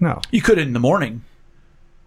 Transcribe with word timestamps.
No. 0.00 0.20
You 0.30 0.42
could 0.42 0.58
in 0.58 0.72
the 0.72 0.80
morning. 0.80 1.22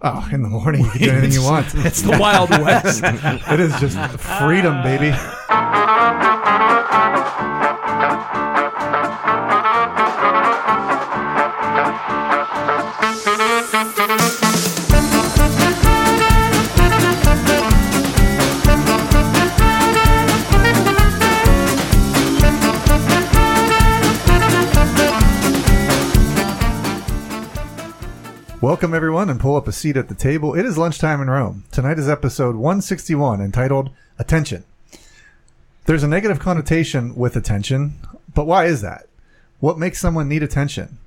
Oh, 0.02 0.27
in 0.31 0.44
the 0.44 0.49
morning 0.49 0.85
you 0.85 0.91
can 0.91 1.02
do 1.02 1.10
anything 1.11 1.31
you 1.31 1.44
want. 1.49 1.73
It's 1.73 2.02
the 2.02 2.17
Wild 2.17 2.49
West. 2.49 3.02
it 3.03 3.60
is 3.60 3.79
just 3.79 3.98
freedom, 4.20 4.83
baby. 4.83 5.12
Welcome, 28.78 28.94
everyone, 28.94 29.32
and 29.32 29.40
pull 29.40 29.56
up 29.56 29.68
a 29.68 29.72
seat 29.72 29.98
at 29.98 30.08
the 30.08 30.14
table. 30.14 30.54
It 30.54 30.64
is 30.64 30.78
lunchtime 30.78 31.20
in 31.20 31.32
Rome. 31.32 31.64
Tonight 31.72 31.98
is 31.98 32.08
episode 32.08 32.55
161 32.58 33.41
entitled 33.41 33.90
Attention. 34.20 34.66
There's 35.88 36.03
a 36.03 36.08
negative 36.08 36.38
connotation 36.38 37.16
with 37.16 37.36
attention, 37.36 37.98
but 38.36 38.45
why 38.45 38.66
is 38.66 38.84
that? 38.84 39.08
What 39.59 39.80
makes 39.80 40.00
someone 40.00 40.30
need 40.30 40.44
attention? 40.44 41.00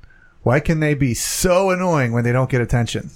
Why 0.43 0.59
can 0.59 0.81
they 0.81 0.95
be 0.95 1.15
so 1.15 1.71
annoying 1.71 2.11
when 2.11 2.25
they 2.25 2.33
don't 2.33 2.51
get 2.51 2.61
attention? 2.61 3.11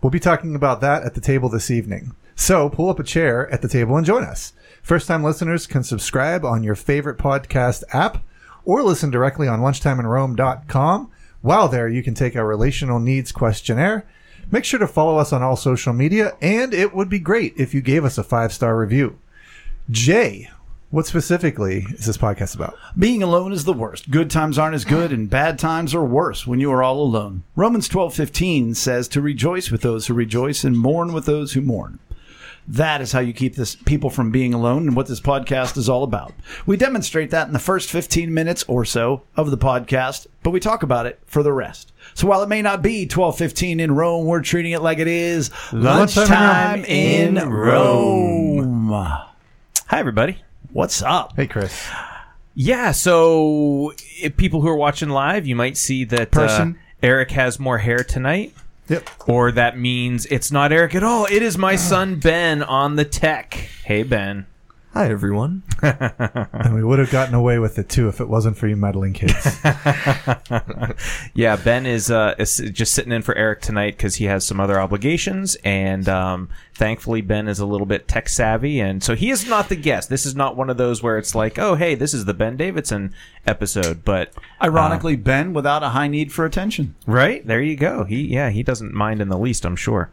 We'll 0.00 0.08
be 0.08 0.18
talking 0.18 0.54
about 0.54 0.80
that 0.80 1.02
at 1.02 1.14
the 1.14 1.20
table 1.20 1.50
this 1.50 1.70
evening. 1.70 2.12
So 2.36 2.70
pull 2.70 2.88
up 2.88 2.98
a 2.98 3.04
chair 3.04 3.50
at 3.50 3.60
the 3.60 3.68
table 3.68 3.98
and 3.98 4.06
join 4.06 4.24
us. 4.24 4.54
First 4.82 5.08
time 5.08 5.22
listeners 5.22 5.66
can 5.66 5.84
subscribe 5.84 6.42
on 6.42 6.62
your 6.62 6.74
favorite 6.74 7.18
podcast 7.18 7.84
app 7.92 8.24
or 8.64 8.82
listen 8.82 9.10
directly 9.10 9.46
on 9.46 9.60
lunchtimeinrome.com. 9.60 11.10
While 11.40 11.68
there, 11.68 11.88
you 11.88 12.02
can 12.02 12.14
take 12.14 12.36
our 12.36 12.46
relational 12.46 12.98
needs 12.98 13.32
questionnaire. 13.32 14.06
Make 14.50 14.64
sure 14.64 14.80
to 14.80 14.86
follow 14.86 15.18
us 15.18 15.32
on 15.32 15.42
all 15.42 15.56
social 15.56 15.92
media, 15.92 16.36
and 16.40 16.72
it 16.72 16.94
would 16.94 17.08
be 17.08 17.18
great 17.18 17.54
if 17.56 17.74
you 17.74 17.80
gave 17.80 18.04
us 18.04 18.18
a 18.18 18.24
five 18.24 18.52
star 18.52 18.78
review. 18.78 19.18
Jay, 19.90 20.50
what 20.90 21.06
specifically 21.06 21.86
is 21.90 22.06
this 22.06 22.16
podcast 22.16 22.54
about? 22.54 22.76
Being 22.98 23.22
alone 23.22 23.52
is 23.52 23.64
the 23.64 23.74
worst. 23.74 24.10
Good 24.10 24.30
times 24.30 24.58
aren't 24.58 24.74
as 24.74 24.86
good, 24.86 25.12
and 25.12 25.28
bad 25.28 25.58
times 25.58 25.94
are 25.94 26.04
worse 26.04 26.46
when 26.46 26.60
you 26.60 26.72
are 26.72 26.82
all 26.82 27.02
alone. 27.02 27.42
Romans 27.54 27.88
twelve 27.88 28.14
fifteen 28.14 28.74
says 28.74 29.06
to 29.08 29.20
rejoice 29.20 29.70
with 29.70 29.82
those 29.82 30.06
who 30.06 30.14
rejoice 30.14 30.64
and 30.64 30.78
mourn 30.78 31.12
with 31.12 31.26
those 31.26 31.52
who 31.52 31.60
mourn. 31.60 31.98
That 32.70 33.00
is 33.00 33.12
how 33.12 33.20
you 33.20 33.32
keep 33.32 33.54
this 33.56 33.76
people 33.76 34.10
from 34.10 34.30
being 34.30 34.52
alone 34.52 34.86
and 34.88 34.94
what 34.94 35.06
this 35.06 35.20
podcast 35.22 35.78
is 35.78 35.88
all 35.88 36.02
about. 36.04 36.34
We 36.66 36.76
demonstrate 36.76 37.30
that 37.30 37.46
in 37.46 37.54
the 37.54 37.58
first 37.58 37.88
15 37.90 38.32
minutes 38.34 38.62
or 38.68 38.84
so 38.84 39.22
of 39.36 39.50
the 39.50 39.56
podcast, 39.56 40.26
but 40.42 40.50
we 40.50 40.60
talk 40.60 40.82
about 40.82 41.06
it 41.06 41.18
for 41.24 41.42
the 41.42 41.52
rest. 41.52 41.92
So 42.12 42.26
while 42.26 42.42
it 42.42 42.48
may 42.48 42.60
not 42.60 42.82
be 42.82 43.06
12:15 43.06 43.80
in 43.80 43.92
Rome, 43.94 44.26
we're 44.26 44.42
treating 44.42 44.72
it 44.72 44.82
like 44.82 44.98
it 44.98 45.08
is 45.08 45.50
Lunchtime 45.72 46.82
lunchtime 46.82 46.84
in 46.84 47.36
Rome. 47.48 48.90
Hi, 48.90 49.98
everybody. 49.98 50.42
What's 50.70 51.02
up? 51.02 51.32
Hey, 51.36 51.46
Chris. 51.46 51.88
Yeah, 52.54 52.90
so 52.92 53.94
if 54.20 54.36
people 54.36 54.60
who 54.60 54.68
are 54.68 54.76
watching 54.76 55.08
live, 55.08 55.46
you 55.46 55.56
might 55.56 55.78
see 55.78 56.04
that 56.04 56.30
Person. 56.32 56.76
uh, 56.76 57.06
Eric 57.06 57.30
has 57.30 57.58
more 57.58 57.78
hair 57.78 57.98
tonight. 58.04 58.52
Yep. 58.88 59.10
Or 59.26 59.52
that 59.52 59.78
means 59.78 60.26
it's 60.26 60.50
not 60.50 60.72
Eric 60.72 60.94
at 60.94 61.02
all. 61.04 61.26
It 61.26 61.42
is 61.42 61.58
my 61.58 61.76
son 61.90 62.16
Ben 62.20 62.62
on 62.62 62.96
the 62.96 63.04
tech. 63.04 63.54
Hey, 63.84 64.02
Ben. 64.02 64.46
Hi, 64.94 65.10
everyone. 65.10 65.62
And 65.82 66.74
we 66.74 66.82
would 66.82 66.98
have 66.98 67.10
gotten 67.12 67.34
away 67.34 67.58
with 67.60 67.78
it 67.78 67.88
too 67.88 68.08
if 68.08 68.20
it 68.20 68.28
wasn't 68.28 68.56
for 68.56 68.66
you 68.66 68.74
meddling 68.76 69.12
kids. 69.12 69.60
Yeah, 71.34 71.54
Ben 71.56 71.86
is, 71.86 72.10
uh, 72.10 72.34
is 72.38 72.56
just 72.72 72.94
sitting 72.94 73.12
in 73.12 73.22
for 73.22 73.36
Eric 73.36 73.60
tonight 73.60 73.96
because 73.96 74.16
he 74.16 74.24
has 74.24 74.44
some 74.44 74.58
other 74.58 74.80
obligations, 74.80 75.56
and 75.62 76.08
um, 76.08 76.48
thankfully 76.78 77.20
Ben 77.20 77.48
is 77.48 77.58
a 77.58 77.66
little 77.66 77.86
bit 77.86 78.06
tech 78.06 78.28
savvy, 78.28 78.80
and 78.80 79.02
so 79.02 79.16
he 79.16 79.30
is 79.30 79.46
not 79.48 79.68
the 79.68 79.76
guest. 79.76 80.08
This 80.08 80.24
is 80.24 80.36
not 80.36 80.56
one 80.56 80.70
of 80.70 80.76
those 80.76 81.02
where 81.02 81.18
it's 81.18 81.34
like, 81.34 81.58
oh, 81.58 81.74
hey, 81.74 81.96
this 81.96 82.14
is 82.14 82.24
the 82.24 82.32
Ben 82.32 82.56
Davidson 82.56 83.12
episode, 83.46 84.04
but 84.04 84.32
Ironically, 84.62 85.16
Ben 85.16 85.52
without 85.52 85.82
a 85.82 85.90
high 85.90 86.06
need 86.06 86.32
for 86.32 86.44
attention. 86.44 86.94
Right 87.04 87.44
there, 87.44 87.60
you 87.60 87.76
go. 87.76 88.04
He 88.04 88.22
yeah, 88.22 88.50
he 88.50 88.62
doesn't 88.62 88.94
mind 88.94 89.20
in 89.20 89.28
the 89.28 89.38
least, 89.38 89.64
I'm 89.64 89.76
sure. 89.76 90.10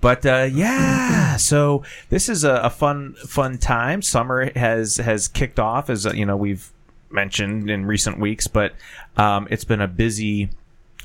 But 0.00 0.24
uh, 0.24 0.48
yeah, 0.50 1.36
so 1.36 1.84
this 2.08 2.28
is 2.28 2.44
a, 2.44 2.54
a 2.54 2.70
fun 2.70 3.14
fun 3.26 3.58
time. 3.58 4.00
Summer 4.00 4.50
has 4.58 4.96
has 4.96 5.28
kicked 5.28 5.60
off, 5.60 5.90
as 5.90 6.06
uh, 6.06 6.12
you 6.12 6.24
know 6.24 6.36
we've 6.36 6.72
mentioned 7.10 7.70
in 7.70 7.84
recent 7.84 8.18
weeks, 8.18 8.46
but 8.46 8.72
um, 9.18 9.46
it's 9.50 9.64
been 9.64 9.82
a 9.82 9.88
busy. 9.88 10.48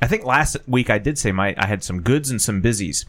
I 0.01 0.07
think 0.07 0.23
last 0.23 0.57
week 0.67 0.89
I 0.89 0.97
did 0.97 1.17
say 1.17 1.33
my 1.33 1.53
I 1.57 1.65
had 1.67 1.83
some 1.83 2.01
goods 2.01 2.31
and 2.31 2.41
some 2.41 2.61
busies. 2.61 3.05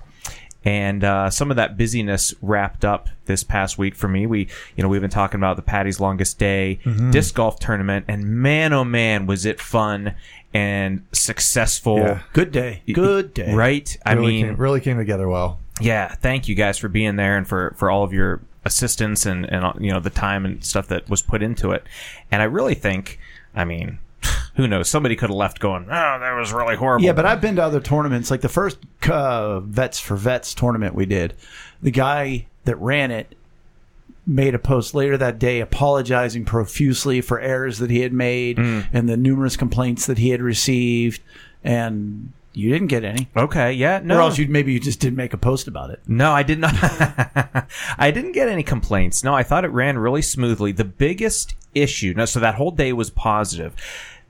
And 0.64 1.02
uh, 1.02 1.28
some 1.30 1.50
of 1.50 1.56
that 1.56 1.76
busyness 1.76 2.34
wrapped 2.40 2.84
up 2.84 3.08
this 3.24 3.42
past 3.42 3.78
week 3.78 3.96
for 3.96 4.06
me. 4.06 4.26
We, 4.26 4.48
you 4.76 4.82
know, 4.82 4.88
we've 4.88 5.00
been 5.00 5.10
talking 5.10 5.40
about 5.40 5.56
the 5.56 5.62
Patty's 5.62 5.98
Longest 5.98 6.38
Day 6.38 6.78
disc 7.10 7.34
golf 7.34 7.58
tournament, 7.58 8.04
and 8.08 8.24
man, 8.24 8.72
oh 8.72 8.84
man, 8.84 9.26
was 9.26 9.44
it 9.44 9.60
fun 9.60 10.14
and 10.54 11.04
successful. 11.12 11.98
Yeah. 11.98 12.22
Good 12.32 12.52
day. 12.52 12.82
Good 12.92 13.34
day. 13.34 13.52
Right? 13.54 13.96
I 14.06 14.14
mean, 14.14 14.46
came, 14.46 14.56
really 14.56 14.80
came 14.80 14.98
together 14.98 15.28
well. 15.28 15.58
yeah. 15.80 16.14
Thank 16.14 16.46
you 16.46 16.54
guys 16.54 16.78
for 16.78 16.88
being 16.88 17.16
there 17.16 17.36
and 17.36 17.48
for 17.48 17.74
for 17.76 17.90
all 17.90 18.04
of 18.04 18.12
your 18.12 18.40
assistance 18.64 19.26
and 19.26 19.44
and 19.52 19.64
you 19.84 19.90
know 19.90 19.98
the 19.98 20.10
time 20.10 20.44
and 20.44 20.64
stuff 20.64 20.86
that 20.88 21.08
was 21.10 21.22
put 21.22 21.42
into 21.42 21.72
it. 21.72 21.84
And 22.30 22.40
I 22.40 22.44
really 22.44 22.74
think, 22.74 23.18
I 23.54 23.64
mean, 23.64 23.98
who 24.56 24.68
knows? 24.68 24.88
Somebody 24.88 25.16
could 25.16 25.30
have 25.30 25.36
left 25.36 25.58
going, 25.60 25.84
"Oh, 25.84 26.18
that 26.20 26.32
was 26.38 26.52
really 26.52 26.76
horrible." 26.76 27.04
Yeah, 27.04 27.12
but 27.12 27.26
I've 27.26 27.40
been 27.40 27.56
to 27.56 27.62
other 27.64 27.80
tournaments, 27.80 28.30
like 28.30 28.40
the 28.40 28.48
first 28.48 28.78
uh, 29.08 29.60
Vets 29.60 29.98
for 30.00 30.16
Vets 30.16 30.54
tournament 30.54 30.94
we 30.94 31.06
did. 31.06 31.34
The 31.82 31.90
guy 31.90 32.46
that 32.64 32.76
ran 32.76 33.10
it 33.10 33.34
made 34.26 34.54
a 34.54 34.58
post 34.58 34.94
later 34.94 35.16
that 35.16 35.38
day 35.38 35.58
apologizing 35.60 36.44
profusely 36.44 37.20
for 37.20 37.40
errors 37.40 37.78
that 37.78 37.90
he 37.90 38.00
had 38.00 38.12
made 38.12 38.56
and 38.58 39.08
the 39.08 39.16
numerous 39.16 39.56
complaints 39.56 40.06
that 40.06 40.18
he 40.18 40.30
had 40.30 40.40
received, 40.40 41.20
and 41.64 42.32
you 42.52 42.70
didn't 42.70 42.86
get 42.88 43.02
any. 43.02 43.28
okay, 43.36 43.72
yeah, 43.72 44.00
no, 44.04 44.18
Or 44.18 44.20
else 44.20 44.38
you 44.38 44.46
maybe 44.46 44.72
you 44.72 44.78
just 44.78 45.00
didn't 45.00 45.16
make 45.16 45.32
a 45.32 45.38
post 45.38 45.66
about 45.66 45.90
it. 45.90 46.00
No, 46.06 46.30
I 46.32 46.42
did 46.44 46.60
not. 46.60 46.74
I 47.98 48.10
didn't 48.12 48.32
get 48.32 48.46
any 48.48 48.62
complaints. 48.62 49.24
No, 49.24 49.34
I 49.34 49.42
thought 49.42 49.64
it 49.64 49.70
ran 49.72 49.98
really 49.98 50.22
smoothly. 50.22 50.70
The 50.70 50.84
biggest 50.84 51.54
issue, 51.74 52.12
no, 52.16 52.24
so 52.26 52.38
that 52.40 52.54
whole 52.56 52.70
day 52.70 52.92
was 52.92 53.10
positive. 53.10 53.74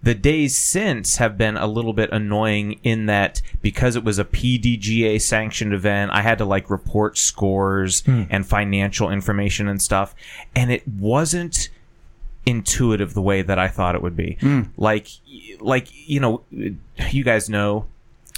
The 0.02 0.14
days 0.14 0.58
since 0.58 1.16
have 1.16 1.38
been 1.38 1.56
a 1.56 1.66
little 1.66 1.92
bit 1.92 2.10
annoying 2.12 2.80
in 2.82 3.06
that 3.06 3.40
because 3.60 3.94
it 3.94 4.02
was 4.02 4.18
a 4.18 4.24
PDGA 4.24 5.20
sanctioned 5.20 5.72
event, 5.72 6.10
I 6.12 6.22
had 6.22 6.38
to 6.38 6.44
like 6.44 6.68
report 6.70 7.16
scores 7.16 8.00
hmm. 8.00 8.24
and 8.28 8.46
financial 8.46 9.10
information 9.10 9.68
and 9.68 9.80
stuff. 9.80 10.14
And 10.56 10.72
it 10.72 10.86
wasn't 10.88 11.68
intuitive 12.44 13.14
the 13.14 13.22
way 13.22 13.42
that 13.42 13.58
I 13.58 13.68
thought 13.68 13.94
it 13.94 14.02
would 14.02 14.16
be. 14.16 14.38
Hmm. 14.40 14.62
Like, 14.76 15.06
like, 15.60 15.88
you 16.08 16.20
know, 16.20 16.42
you 16.50 17.24
guys 17.24 17.48
know, 17.48 17.86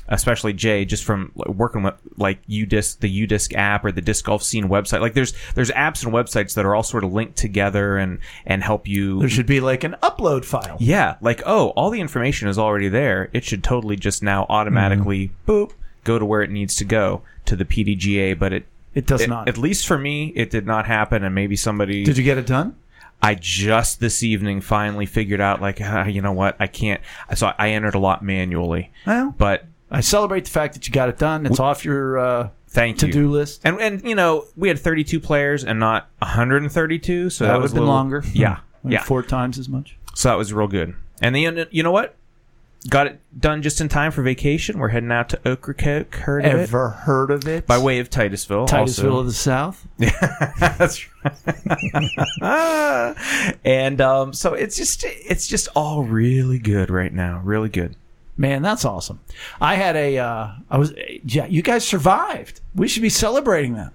especially 0.09 0.53
Jay, 0.53 0.85
just 0.85 1.05
from 1.05 1.33
working 1.35 1.83
with 1.83 1.95
like 2.17 2.45
UDisc, 2.47 3.01
the 3.01 3.27
UDisc 3.27 3.55
app 3.55 3.85
or 3.85 3.93
the 3.93 4.01
disc 4.01 4.25
golf 4.25 4.43
scene 4.43 4.69
website. 4.69 5.01
Like 5.01 5.15
there's, 5.15 5.33
there's 5.55 5.71
apps 5.71 6.05
and 6.05 6.13
websites 6.13 6.55
that 6.55 6.65
are 6.65 6.75
all 6.75 6.83
sort 6.83 7.05
of 7.05 7.13
linked 7.13 7.37
together 7.37 7.97
and, 7.97 8.19
and 8.47 8.63
help 8.63 8.87
you. 8.87 9.21
There 9.21 9.29
should 9.29 9.47
be 9.47 9.61
like 9.61 9.85
an 9.85 9.97
upload 10.03 10.45
file. 10.45 10.77
yeah. 10.81 11.17
Like, 11.21 11.43
oh, 11.47 11.69
all 11.71 11.91
the 11.91 12.01
information 12.01 12.49
is 12.49 12.59
already 12.59 12.89
there. 12.89 13.31
It 13.33 13.45
should 13.45 13.65
totally 13.65 13.97
just 13.97 14.23
now 14.23 14.47
automatically 14.49 15.31
boop, 15.47 15.73
go 16.05 16.19
to 16.19 16.25
where 16.25 16.43
it 16.43 16.51
needs 16.51 16.77
to 16.77 16.85
go 16.85 17.23
to 17.47 17.57
the 17.57 17.65
PDGA, 17.65 18.39
but 18.39 18.53
it, 18.53 18.67
It 18.95 19.07
does 19.07 19.23
it- 19.23 19.29
not. 19.29 19.49
At 19.49 19.59
least 19.59 19.87
for 19.87 19.99
me, 19.99 20.33
it 20.37 20.51
did 20.51 20.67
not 20.67 20.87
happen, 20.87 21.25
and 21.25 21.35
maybe 21.35 21.57
somebody. 21.57 22.05
Did 22.05 22.17
you 22.19 22.25
get 22.25 22.39
it 22.39 22.47
done? 22.47 22.77
I 23.23 23.35
just 23.37 24.01
this 24.01 24.23
evening 24.23 24.61
finally 24.61 25.07
figured 25.07 25.41
out, 25.41 25.63
like, 25.63 25.79
ah, 25.81 26.05
you 26.05 26.21
know 26.21 26.33
what, 26.33 26.57
I 26.61 26.67
can't. 26.67 27.01
So 27.35 27.53
I 27.59 27.71
entered 27.71 27.95
a 27.95 27.99
lot 27.99 28.23
manually, 28.23 28.91
Well, 29.07 29.35
but 29.39 29.65
I 29.95 30.01
celebrate 30.01 30.45
the 30.45 30.51
fact 30.51 30.75
that 30.75 30.87
you 30.87 30.93
got 30.93 31.09
it 31.09 31.19
done. 31.19 31.47
It's 31.47 31.61
off 31.61 31.85
your 31.85 32.19
uh, 32.19 32.49
thank 32.69 33.01
you. 33.03 33.09
to-do 33.09 33.31
list. 33.31 33.61
And 33.65 33.81
and 33.81 34.03
you 34.05 34.15
know 34.15 34.47
we 34.57 34.69
had 34.69 34.79
32 34.79 35.21
players 35.21 35.65
and 35.65 35.79
not 35.81 36.09
132, 36.19 37.31
so 37.31 37.45
that, 37.45 37.49
That 37.51 37.55
would 37.57 37.63
was 37.63 37.71
have 37.73 37.75
been 37.77 37.83
little- 37.85 37.95
longer. 37.95 38.23
Yeah, 38.33 38.59
Like 38.83 38.93
yeah. 38.93 39.03
four 39.03 39.23
times 39.23 39.59
as 39.59 39.69
much. 39.69 39.97
So 40.15 40.29
that 40.29 40.37
was 40.39 40.53
real 40.53 40.69
good. 40.69 40.95
And 41.23 41.35
then 41.35 41.67
you 41.71 41.83
know 41.83 41.93
what? 41.93 42.17
Got 42.91 43.07
it 43.07 43.21
done 43.41 43.63
just 43.63 43.81
in 43.81 43.89
time 43.89 44.11
for 44.13 44.21
vacation. 44.23 44.79
We're 44.79 44.89
heading 44.91 45.11
out 45.11 45.31
to 45.31 45.41
Ocracoke. 45.51 46.15
Heard 46.17 46.45
of 46.45 46.53
it? 46.53 46.59
Ever 46.65 46.91
heard 46.91 47.31
of 47.31 47.49
it? 47.49 47.67
By 47.67 47.79
way 47.79 47.99
of 47.99 48.11
Titusville. 48.11 48.67
Titusville 48.67 49.07
also. 49.11 49.21
of 49.21 49.27
the 49.27 49.33
South. 49.33 49.89
Yeah. 49.99 50.75
That's 50.77 51.07
right. 52.43 53.57
and 53.65 54.01
um, 54.03 54.33
so 54.35 54.53
it's 54.53 54.77
just 54.77 55.03
it's 55.07 55.47
just 55.47 55.69
all 55.75 56.05
really 56.05 56.59
good 56.59 56.91
right 56.91 57.13
now. 57.13 57.41
Really 57.43 57.71
good. 57.71 57.97
Man, 58.37 58.63
that's 58.63 58.85
awesome. 58.85 59.21
I 59.61 59.77
had 59.77 59.95
a, 59.95 60.19
uh, 60.19 60.51
I 60.69 60.79
was, 60.79 60.93
yeah, 61.25 61.47
you 61.47 61.63
guys 61.63 61.87
survived. 61.87 62.61
We 62.75 62.89
should 62.89 63.03
be 63.03 63.09
celebrating 63.09 63.75
that. 63.75 63.93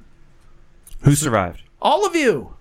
Who 1.01 1.13
survived? 1.15 1.61
All 1.81 2.05
of 2.05 2.15
you. 2.15 2.55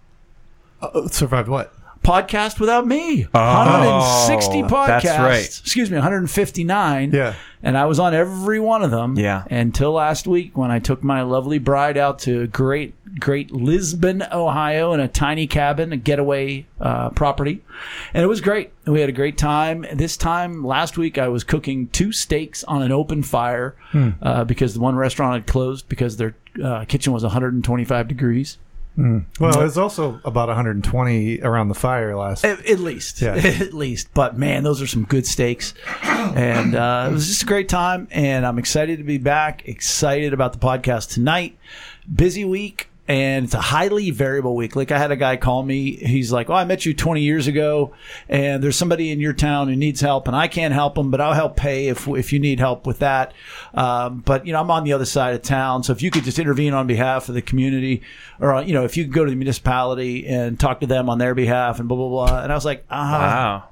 Uh, 0.81 1.09
survived 1.09 1.49
what? 1.49 1.73
Podcast 2.09 2.59
without 2.59 2.87
me. 2.87 3.25
160 3.33 4.63
podcasts. 4.63 4.71
Oh, 4.73 4.87
that's 4.87 5.05
right. 5.19 5.45
Excuse 5.45 5.91
me, 5.91 5.97
159. 5.97 7.11
Yeah. 7.13 7.35
and 7.63 7.77
I 7.77 7.85
was 7.85 7.99
on 7.99 8.15
every 8.15 8.61
one 8.61 8.83
of 8.83 8.91
them. 8.91 9.19
Yeah. 9.19 9.45
Until 9.51 9.93
last 9.93 10.27
week 10.27 10.57
when 10.57 10.71
I 10.71 10.79
took 10.79 11.05
my 11.05 11.21
lovely 11.21 11.59
bride 11.59 11.99
out 11.99 12.21
to 12.21 12.47
great, 12.47 12.95
great 13.21 13.51
Lisbon, 13.51 14.25
Ohio, 14.33 14.95
in 14.95 15.01
a 15.01 15.09
tiny 15.09 15.47
cabin, 15.47 15.93
a 15.93 15.99
getaway 15.99 16.65
uh, 16.81 17.11
property, 17.11 17.63
and 18.15 18.23
it 18.23 18.27
was 18.27 18.41
great. 18.41 18.73
We 18.87 19.01
had 19.01 19.11
a 19.11 19.13
great 19.13 19.37
time. 19.37 19.85
This 19.93 20.17
time 20.17 20.65
last 20.65 20.97
week, 20.97 21.19
I 21.19 21.29
was 21.29 21.45
cooking 21.45 21.89
two 21.89 22.13
steaks 22.13 22.65
on 22.65 22.81
an 22.81 22.91
open 22.91 23.23
fire 23.23 23.77
uh, 24.23 24.45
because 24.45 24.73
the 24.73 24.81
one 24.81 24.97
restaurant 24.97 25.35
had 25.35 25.47
closed 25.47 25.89
because 25.91 26.17
their 26.17 26.35
uh, 26.65 26.87
kitchen 26.87 27.13
was 27.13 27.23
125 27.23 28.09
degrees. 28.09 28.57
Well, 28.99 29.61
it 29.61 29.63
was 29.63 29.79
also 29.79 30.21
about 30.25 30.49
120 30.49 31.41
around 31.43 31.69
the 31.69 31.75
fire 31.75 32.17
last. 32.17 32.45
At, 32.45 32.67
at 32.67 32.81
least, 32.81 33.21
Yeah. 33.23 33.35
at 33.37 33.73
least. 33.73 34.09
But 34.13 34.37
man, 34.37 34.65
those 34.65 34.83
are 34.83 34.87
some 34.89 35.05
good 35.05 35.25
steaks, 35.27 35.73
and 36.03 36.75
uh, 36.75 37.07
it 37.11 37.13
was 37.13 37.29
just 37.29 37.43
a 37.45 37.47
great 37.47 37.69
time. 37.69 38.09
And 38.11 38.45
I'm 38.45 38.59
excited 38.59 38.99
to 38.99 39.05
be 39.05 39.19
back. 39.19 39.69
Excited 39.69 40.33
about 40.33 40.53
the 40.53 40.59
podcast 40.59 41.13
tonight. 41.15 41.57
Busy 42.13 42.45
week, 42.45 42.89
and 43.09 43.47
it's 43.47 43.55
a 43.55 43.61
highly 43.61 44.11
variable 44.11 44.55
week. 44.55 44.77
Like 44.77 44.93
I 44.93 44.99
had 44.99 45.11
a 45.11 45.17
guy 45.17 45.37
call 45.39 45.63
me. 45.63 45.97
He's 45.97 46.31
like, 46.31 46.51
"Oh, 46.51 46.55
I 46.55 46.65
met 46.65 46.85
you 46.85 46.93
20 46.93 47.23
years 47.23 47.47
ago, 47.47 47.95
and 48.29 48.63
there's 48.63 48.77
somebody 48.77 49.11
in 49.11 49.19
your 49.19 49.33
town 49.33 49.69
who 49.69 49.75
needs 49.77 50.03
help, 50.03 50.29
and 50.29 50.37
I 50.37 50.47
can't 50.47 50.75
help 50.75 50.95
them, 50.95 51.11
but 51.11 51.21
I'll 51.21 51.33
help 51.33 51.57
pay 51.57 51.89
if 51.89 52.07
if 52.07 52.33
you 52.35 52.39
need 52.39 52.61
help 52.61 52.87
with 52.87 52.99
that." 52.99 53.33
Um, 53.75 54.19
but 54.25 54.47
you 54.47 54.53
know, 54.53 54.61
I'm 54.61 54.71
on 54.71 54.85
the 54.85 54.93
other 54.93 55.07
side 55.07 55.35
of 55.35 55.41
town, 55.43 55.83
so 55.83 55.93
if 55.93 56.03
you 56.03 56.11
could 56.11 56.25
just 56.25 56.39
intervene 56.39 56.75
on 56.75 56.87
behalf 56.87 57.29
of 57.31 57.35
the 57.35 57.43
community, 57.43 58.03
or 58.41 58.55
uh, 58.57 58.61
you 58.61 58.75
know, 58.75 58.85
if 58.85 58.97
you 58.97 59.05
could 59.05 59.15
go 59.15 59.25
to 59.25 59.31
the 59.31 59.37
municipality 59.37 60.27
and 60.27 60.61
talk 60.61 60.81
to 60.81 60.87
them 60.87 61.09
on 61.09 61.17
their 61.19 61.35
behalf, 61.35 61.81
and 61.81 61.89
blah 61.89 61.97
blah 61.97 62.09
blah. 62.09 62.43
And 62.43 62.53
I 62.53 62.55
was 62.55 62.67
like, 62.67 62.85
ah, 62.91 63.65
Wow. 63.65 63.69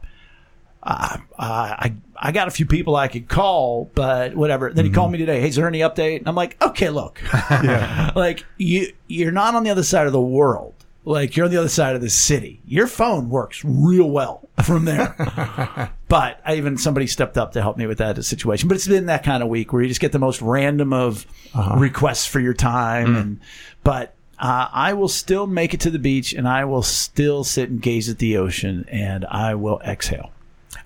uh, 0.83 1.19
I 1.39 1.93
I 2.19 2.33
got 2.33 2.49
a 2.49 2.51
few 2.51 2.67
people 2.67 2.97
I 2.97 3.09
could 3.09 3.29
call, 3.29 3.91
but 3.95 4.35
whatever. 4.35 4.73
Then 4.73 4.85
he 4.85 4.91
called 4.91 5.11
mhm. 5.11 5.13
me 5.13 5.19
today. 5.19 5.41
Hey, 5.41 5.49
is 5.49 5.57
there 5.57 5.69
any 5.69 5.81
update? 5.81 6.19
And 6.19 6.29
I'm 6.29 6.35
like, 6.35 6.63
okay, 6.63 6.91
look, 6.91 7.21
Yeah. 7.51 8.13
like 8.17 8.45
you 8.57 8.93
you're 9.07 9.33
not 9.33 9.55
on 9.55 9.65
the 9.65 9.71
other 9.71 9.83
side 9.83 10.07
of 10.07 10.13
the 10.13 10.21
world. 10.21 10.75
Like 11.05 11.37
you're 11.37 11.47
on 11.47 11.53
the 11.53 11.59
other 11.59 11.69
side 11.69 11.95
of 11.95 12.01
the 12.01 12.11
city. 12.11 12.61
Your 12.67 12.89
phone 12.89 13.31
works 13.31 13.65
real 13.65 14.11
well 14.11 14.49
from 14.65 14.87
there. 14.87 15.93
but 16.09 16.41
I 16.45 16.57
even 16.57 16.77
somebody 16.79 17.07
stepped 17.07 17.39
up 17.39 17.53
to 17.53 17.63
help 17.63 17.77
me 17.77 17.87
with 17.87 17.99
that 17.99 18.23
situation. 18.25 18.69
But 18.69 18.75
it's 18.75 18.89
been 18.89 19.07
that 19.07 19.23
kind 19.23 19.43
of 19.43 19.49
week 19.49 19.73
where 19.73 19.83
you 19.83 19.89
just 19.89 20.01
get 20.01 20.11
the 20.11 20.19
most 20.19 20.43
random 20.43 20.93
of 20.93 21.25
uh-huh. 21.55 21.77
requests 21.79 22.27
for 22.27 22.41
your 22.41 22.55
time 22.55 23.15
mm. 23.15 23.21
and 23.21 23.41
but 23.85 24.15
uh, 24.39 24.69
I 24.73 24.93
will 24.93 25.09
still 25.09 25.47
make 25.47 25.75
it 25.75 25.81
to 25.81 25.91
the 25.91 25.99
beach 25.99 26.33
and 26.33 26.47
I 26.47 26.65
will 26.65 26.83
still 26.83 27.45
sit 27.45 27.71
and 27.71 27.81
gaze 27.81 28.09
at 28.09 28.19
the 28.19 28.37
ocean 28.37 28.85
and 28.91 29.25
I 29.25 29.55
will 29.55 29.81
exhale. 29.81 30.31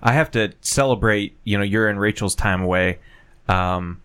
I 0.01 0.13
have 0.13 0.31
to 0.31 0.53
celebrate, 0.61 1.37
you 1.43 1.57
know, 1.57 1.63
your 1.63 1.87
and 1.87 1.99
Rachel's 1.99 2.35
time 2.35 2.61
away. 2.63 2.99
Um, 3.47 4.01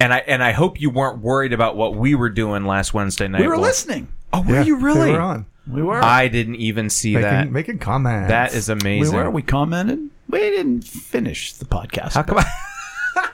and 0.00 0.12
I 0.12 0.18
and 0.18 0.42
I 0.42 0.52
hope 0.52 0.80
you 0.80 0.90
weren't 0.90 1.18
worried 1.20 1.52
about 1.52 1.76
what 1.76 1.94
we 1.94 2.14
were 2.14 2.30
doing 2.30 2.64
last 2.64 2.92
Wednesday 2.94 3.28
night. 3.28 3.40
We 3.40 3.46
were 3.48 3.54
Well- 3.54 3.62
listening. 3.62 4.08
Oh, 4.32 4.42
were 4.42 4.54
Yeah, 4.54 4.62
you 4.64 4.76
really? 4.76 5.06
They 5.06 5.12
were 5.12 5.20
on. 5.20 5.46
We 5.70 5.82
were. 5.82 6.02
I 6.02 6.28
didn't 6.28 6.56
even 6.56 6.90
see 6.90 7.14
Making, 7.14 7.30
that. 7.30 7.50
making 7.52 7.78
comments. 7.78 8.28
That 8.28 8.52
is 8.54 8.68
amazing. 8.68 9.14
we 9.16 9.22
were. 9.22 9.30
We 9.30 9.42
commented. 9.42 10.10
We 10.28 10.40
didn't 10.40 10.82
finish 10.82 11.52
the 11.54 11.64
podcast. 11.64 12.12
How 12.14 12.22
come? 12.22 12.38
I- 12.38 12.44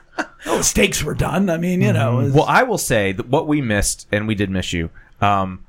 Oh, 0.46 0.56
the 0.58 0.64
steaks 0.64 1.02
were 1.04 1.14
done. 1.14 1.50
I 1.50 1.58
mean, 1.58 1.82
you 1.82 1.92
know. 1.92 2.20
it's- 2.20 2.34
well, 2.34 2.46
I 2.48 2.62
will 2.62 2.78
say 2.78 3.12
that 3.12 3.28
what 3.28 3.46
we 3.46 3.60
missed, 3.60 4.06
and 4.10 4.26
we 4.26 4.34
did 4.34 4.48
miss 4.50 4.72
you. 4.72 4.88
Um, 5.20 5.64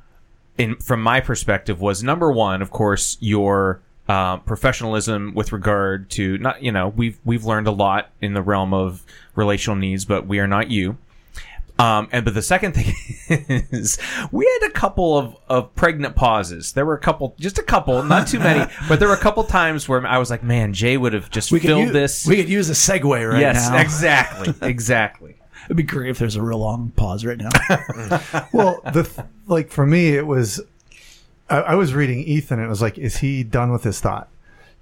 in 0.57 0.75
from 0.77 1.01
my 1.03 1.19
perspective, 1.19 1.81
was 1.81 2.03
number 2.03 2.31
one, 2.31 2.61
of 2.61 2.71
course, 2.71 3.17
your 3.19 3.81
uh, 4.11 4.37
professionalism 4.39 5.33
with 5.33 5.53
regard 5.53 6.09
to 6.09 6.37
not. 6.37 6.61
You 6.61 6.73
know, 6.73 6.89
we've 6.89 7.17
we've 7.23 7.45
learned 7.45 7.67
a 7.67 7.71
lot 7.71 8.09
in 8.19 8.33
the 8.33 8.41
realm 8.41 8.73
of 8.73 9.05
relational 9.35 9.77
needs, 9.77 10.03
but 10.03 10.27
we 10.27 10.39
are 10.39 10.47
not 10.47 10.69
you. 10.69 10.97
Um, 11.79 12.09
and 12.11 12.25
but 12.25 12.33
the 12.33 12.41
second 12.41 12.73
thing 12.73 12.93
is, 13.71 13.97
we 14.31 14.59
had 14.59 14.69
a 14.69 14.73
couple 14.73 15.17
of, 15.17 15.37
of 15.47 15.73
pregnant 15.75 16.17
pauses. 16.17 16.73
There 16.73 16.85
were 16.85 16.93
a 16.93 16.99
couple, 16.99 17.35
just 17.39 17.57
a 17.57 17.63
couple, 17.63 18.03
not 18.03 18.27
too 18.27 18.39
many, 18.39 18.69
but 18.89 18.99
there 18.99 19.07
were 19.07 19.15
a 19.15 19.19
couple 19.19 19.45
times 19.45 19.87
where 19.87 20.05
I 20.05 20.17
was 20.17 20.29
like, 20.29 20.43
"Man, 20.43 20.73
Jay 20.73 20.97
would 20.97 21.13
have 21.13 21.29
just 21.29 21.49
we 21.49 21.59
filled 21.59 21.85
use, 21.85 21.93
this." 21.93 22.27
We 22.27 22.35
could 22.35 22.49
use 22.49 22.69
a 22.69 22.73
segue 22.73 23.31
right 23.31 23.39
yes, 23.39 23.69
now. 23.69 23.79
exactly, 23.79 24.53
exactly. 24.69 25.37
It'd 25.65 25.77
be 25.77 25.83
great 25.83 26.09
if 26.09 26.19
there's 26.19 26.35
a 26.35 26.41
real 26.41 26.59
long 26.59 26.91
pause 26.97 27.23
right 27.23 27.37
now. 27.37 27.49
well, 28.51 28.81
the 28.93 29.03
th- 29.03 29.27
like 29.47 29.69
for 29.69 29.85
me, 29.85 30.09
it 30.17 30.27
was. 30.27 30.59
I, 31.51 31.61
I 31.61 31.75
was 31.75 31.93
reading 31.93 32.19
Ethan, 32.23 32.59
and 32.59 32.65
it 32.65 32.69
was 32.69 32.81
like, 32.81 32.97
is 32.97 33.17
he 33.17 33.43
done 33.43 33.71
with 33.71 33.83
his 33.83 33.99
thought? 33.99 34.29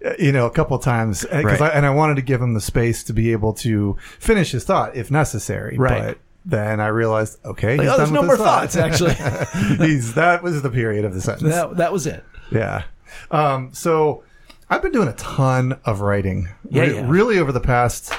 Uh, 0.05 0.13
You 0.19 0.31
know, 0.31 0.45
a 0.45 0.51
couple 0.51 0.77
of 0.77 0.83
times, 0.83 1.25
uh, 1.25 1.41
Right. 1.43 1.59
I, 1.61 1.69
and 1.69 1.85
I 1.85 1.89
wanted 1.89 2.15
to 2.15 2.21
give 2.21 2.41
him 2.41 2.53
the 2.53 2.61
space 2.61 3.03
to 3.05 3.13
be 3.13 3.31
able 3.31 3.53
to 3.55 3.97
finish 4.19 4.51
his 4.51 4.63
thought 4.63 4.95
if 4.95 5.09
necessary. 5.11 5.77
Right. 5.77 6.03
But 6.03 6.17
then 6.45 6.79
I 6.79 6.87
realized, 6.87 7.37
okay, 7.45 7.75
Like, 7.77 7.81
he's 7.85 7.89
oh, 7.93 7.97
there's 7.97 8.11
no 8.11 8.21
more 8.23 8.35
his 8.35 8.45
thoughts. 8.45 8.75
Actually, 8.77 9.15
he's 9.87 10.13
that 10.13 10.41
was 10.43 10.61
the 10.61 10.69
period 10.69 11.03
of 11.05 11.13
the 11.13 11.21
sentence. 11.21 11.53
that 11.53 11.77
that 11.77 11.91
was 11.91 12.07
it. 12.07 12.23
Yeah. 12.51 12.83
Um, 13.31 13.71
so 13.73 14.23
I've 14.69 14.81
been 14.81 14.91
doing 14.91 15.07
a 15.09 15.13
ton 15.13 15.79
of 15.85 16.01
writing. 16.01 16.47
Yeah, 16.69 16.81
Re- 16.83 16.95
yeah. 16.95 17.05
Really 17.09 17.39
over 17.39 17.51
the 17.51 17.59
past, 17.59 18.13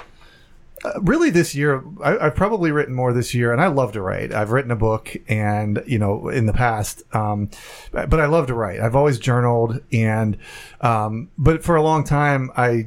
uh, 0.84 1.00
really 1.02 1.30
this 1.30 1.54
year, 1.54 1.84
I, 2.02 2.26
I've 2.26 2.34
probably 2.34 2.72
written 2.72 2.94
more 2.94 3.12
this 3.12 3.34
year, 3.34 3.52
and 3.52 3.60
I 3.60 3.66
love 3.66 3.92
to 3.92 4.02
write. 4.02 4.32
I've 4.32 4.50
written 4.50 4.70
a 4.70 4.76
book, 4.76 5.14
and 5.28 5.82
you 5.86 5.98
know, 5.98 6.28
in 6.28 6.46
the 6.46 6.52
past, 6.52 7.02
um, 7.14 7.50
but 7.92 8.08
but 8.08 8.20
I 8.20 8.26
love 8.26 8.46
to 8.46 8.54
write. 8.54 8.80
I've 8.80 8.96
always 8.96 9.18
journaled, 9.18 9.80
and 9.92 10.36
um, 10.80 11.30
but 11.36 11.62
for 11.62 11.76
a 11.76 11.82
long 11.82 12.04
time, 12.04 12.50
I 12.56 12.86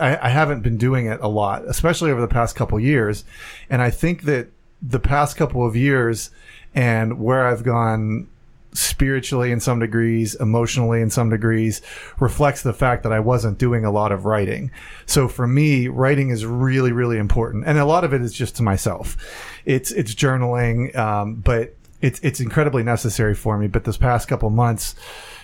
I, 0.00 0.18
I 0.22 0.28
haven't 0.28 0.62
been 0.62 0.76
doing 0.76 1.06
it 1.06 1.20
a 1.20 1.28
lot, 1.28 1.64
especially 1.64 2.10
over 2.10 2.20
the 2.20 2.28
past 2.28 2.54
couple 2.54 2.78
years. 2.78 3.24
And 3.70 3.82
I 3.82 3.90
think 3.90 4.22
that 4.22 4.48
the 4.80 5.00
past 5.00 5.36
couple 5.36 5.66
of 5.66 5.74
years 5.74 6.30
and 6.74 7.18
where 7.18 7.46
I've 7.46 7.64
gone 7.64 8.28
spiritually 8.78 9.50
in 9.50 9.60
some 9.60 9.80
degrees, 9.80 10.34
emotionally 10.36 11.00
in 11.00 11.10
some 11.10 11.30
degrees, 11.30 11.82
reflects 12.20 12.62
the 12.62 12.72
fact 12.72 13.02
that 13.02 13.12
I 13.12 13.20
wasn't 13.20 13.58
doing 13.58 13.84
a 13.84 13.90
lot 13.90 14.12
of 14.12 14.24
writing. 14.24 14.70
So 15.06 15.28
for 15.28 15.46
me, 15.46 15.88
writing 15.88 16.30
is 16.30 16.46
really, 16.46 16.92
really 16.92 17.18
important. 17.18 17.64
And 17.66 17.78
a 17.78 17.84
lot 17.84 18.04
of 18.04 18.14
it 18.14 18.22
is 18.22 18.32
just 18.32 18.56
to 18.56 18.62
myself. 18.62 19.16
It's, 19.64 19.90
it's 19.90 20.14
journaling, 20.14 20.96
um, 20.96 21.36
but 21.36 21.74
it's, 22.00 22.20
it's 22.20 22.40
incredibly 22.40 22.82
necessary 22.82 23.34
for 23.34 23.58
me. 23.58 23.66
But 23.66 23.84
this 23.84 23.96
past 23.96 24.28
couple 24.28 24.48
months 24.50 24.94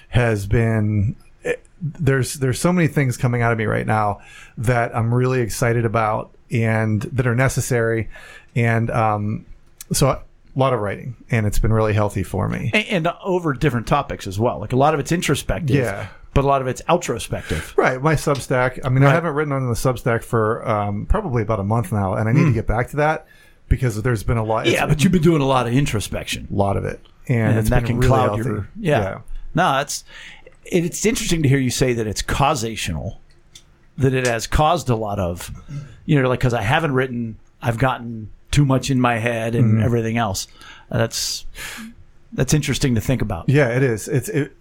has 0.08 0.46
been, 0.46 1.16
there's 1.82 2.34
there's 2.34 2.58
so 2.58 2.72
many 2.72 2.88
things 2.88 3.19
coming 3.19 3.42
out 3.42 3.52
of 3.52 3.58
me 3.58 3.66
right 3.66 3.87
now 3.87 4.20
that 4.56 4.96
I'm 4.96 5.12
really 5.12 5.40
excited 5.40 5.84
about 5.84 6.30
and 6.50 7.02
that 7.02 7.26
are 7.26 7.34
necessary, 7.34 8.08
and 8.54 8.90
um, 8.90 9.44
so 9.92 10.23
a 10.54 10.58
lot 10.58 10.73
of 10.73 10.80
writing, 10.80 11.16
and 11.30 11.46
it's 11.46 11.58
been 11.58 11.73
really 11.73 11.92
healthy 11.92 12.23
for 12.23 12.49
me. 12.49 12.70
And, 12.73 13.06
and 13.06 13.16
over 13.23 13.52
different 13.52 13.87
topics 13.87 14.26
as 14.26 14.38
well. 14.38 14.58
Like 14.58 14.73
a 14.73 14.76
lot 14.76 14.94
of 14.94 15.00
it's 15.00 15.12
introspective. 15.12 15.76
Yeah. 15.76 16.08
But 16.32 16.42
a 16.42 16.49
lot 16.49 16.62
of 16.62 16.66
it's 16.66 16.82
outrospective. 16.82 17.76
Right, 17.76 18.02
my 18.02 18.14
Substack. 18.14 18.80
I 18.84 18.88
mean, 18.88 19.04
I 19.04 19.11
haven't 19.11 19.34
written 19.34 19.52
on 19.52 19.68
the 19.68 19.75
Substack 19.75 20.25
for 20.25 20.68
um, 20.68 21.06
probably 21.06 21.42
about 21.42 21.61
a 21.61 21.64
month 21.64 21.92
now, 21.92 22.14
and 22.14 22.28
I 22.28 22.32
need 22.32 22.46
to 22.46 22.52
get 22.52 22.66
back 22.66 22.90
to 22.90 22.96
that 22.96 23.28
because 23.68 24.02
there's 24.02 24.25
been 24.25 24.37
a 24.37 24.42
lot. 24.42 24.66
Hmm. 24.66 24.73
Yeah, 24.73 24.87
but 24.87 25.04
you've 25.04 25.12
been 25.12 25.23
doing 25.23 25.42
a 25.42 25.46
lot 25.46 25.68
of 25.68 25.73
introspection. 25.73 26.49
a 26.50 26.54
lot 26.54 26.76
of 26.76 26.84
it, 26.84 27.00
and, 27.28 27.50
and 27.50 27.58
it's 27.61 27.70
that 27.70 27.82
been 27.82 27.87
can 27.87 27.96
really 27.99 28.08
cloud 28.08 28.26
healthy. 28.34 28.49
your 28.49 28.68
yeah. 28.80 29.20
No, 29.54 29.75
that's 29.75 30.02
it, 30.64 30.84
it's 30.84 31.06
interesting 31.06 31.42
to 31.44 31.49
hear 31.49 31.58
you 31.58 31.70
say 31.70 31.92
that 31.92 32.06
it's 32.08 32.23
causational, 32.23 33.18
that 33.96 34.12
it 34.12 34.26
has 34.26 34.49
caused 34.49 34.90
a 34.90 34.96
lot 34.96 35.20
of, 35.20 35.52
you 36.04 36.20
know, 36.20 36.28
like 36.28 36.40
because 36.40 36.54
I 36.54 36.62
haven't 36.62 36.94
written, 36.94 37.38
I've 37.62 37.78
gotten 37.78 38.30
too 38.54 38.64
much 38.64 38.90
in 38.90 39.00
my 39.00 39.18
head 39.18 39.54
and 39.54 39.82
everything 39.82 40.16
else. 40.16 40.46
Uh, 40.90 40.99
that's 40.99 41.44
that's 42.32 42.54
interesting 42.54 42.94
to 42.94 43.00
think 43.00 43.23
about. 43.23 43.49
Yeah, 43.49 43.68
it 43.76 43.82
is. 43.82 44.08
It's 44.08 44.28
it. 44.28 44.56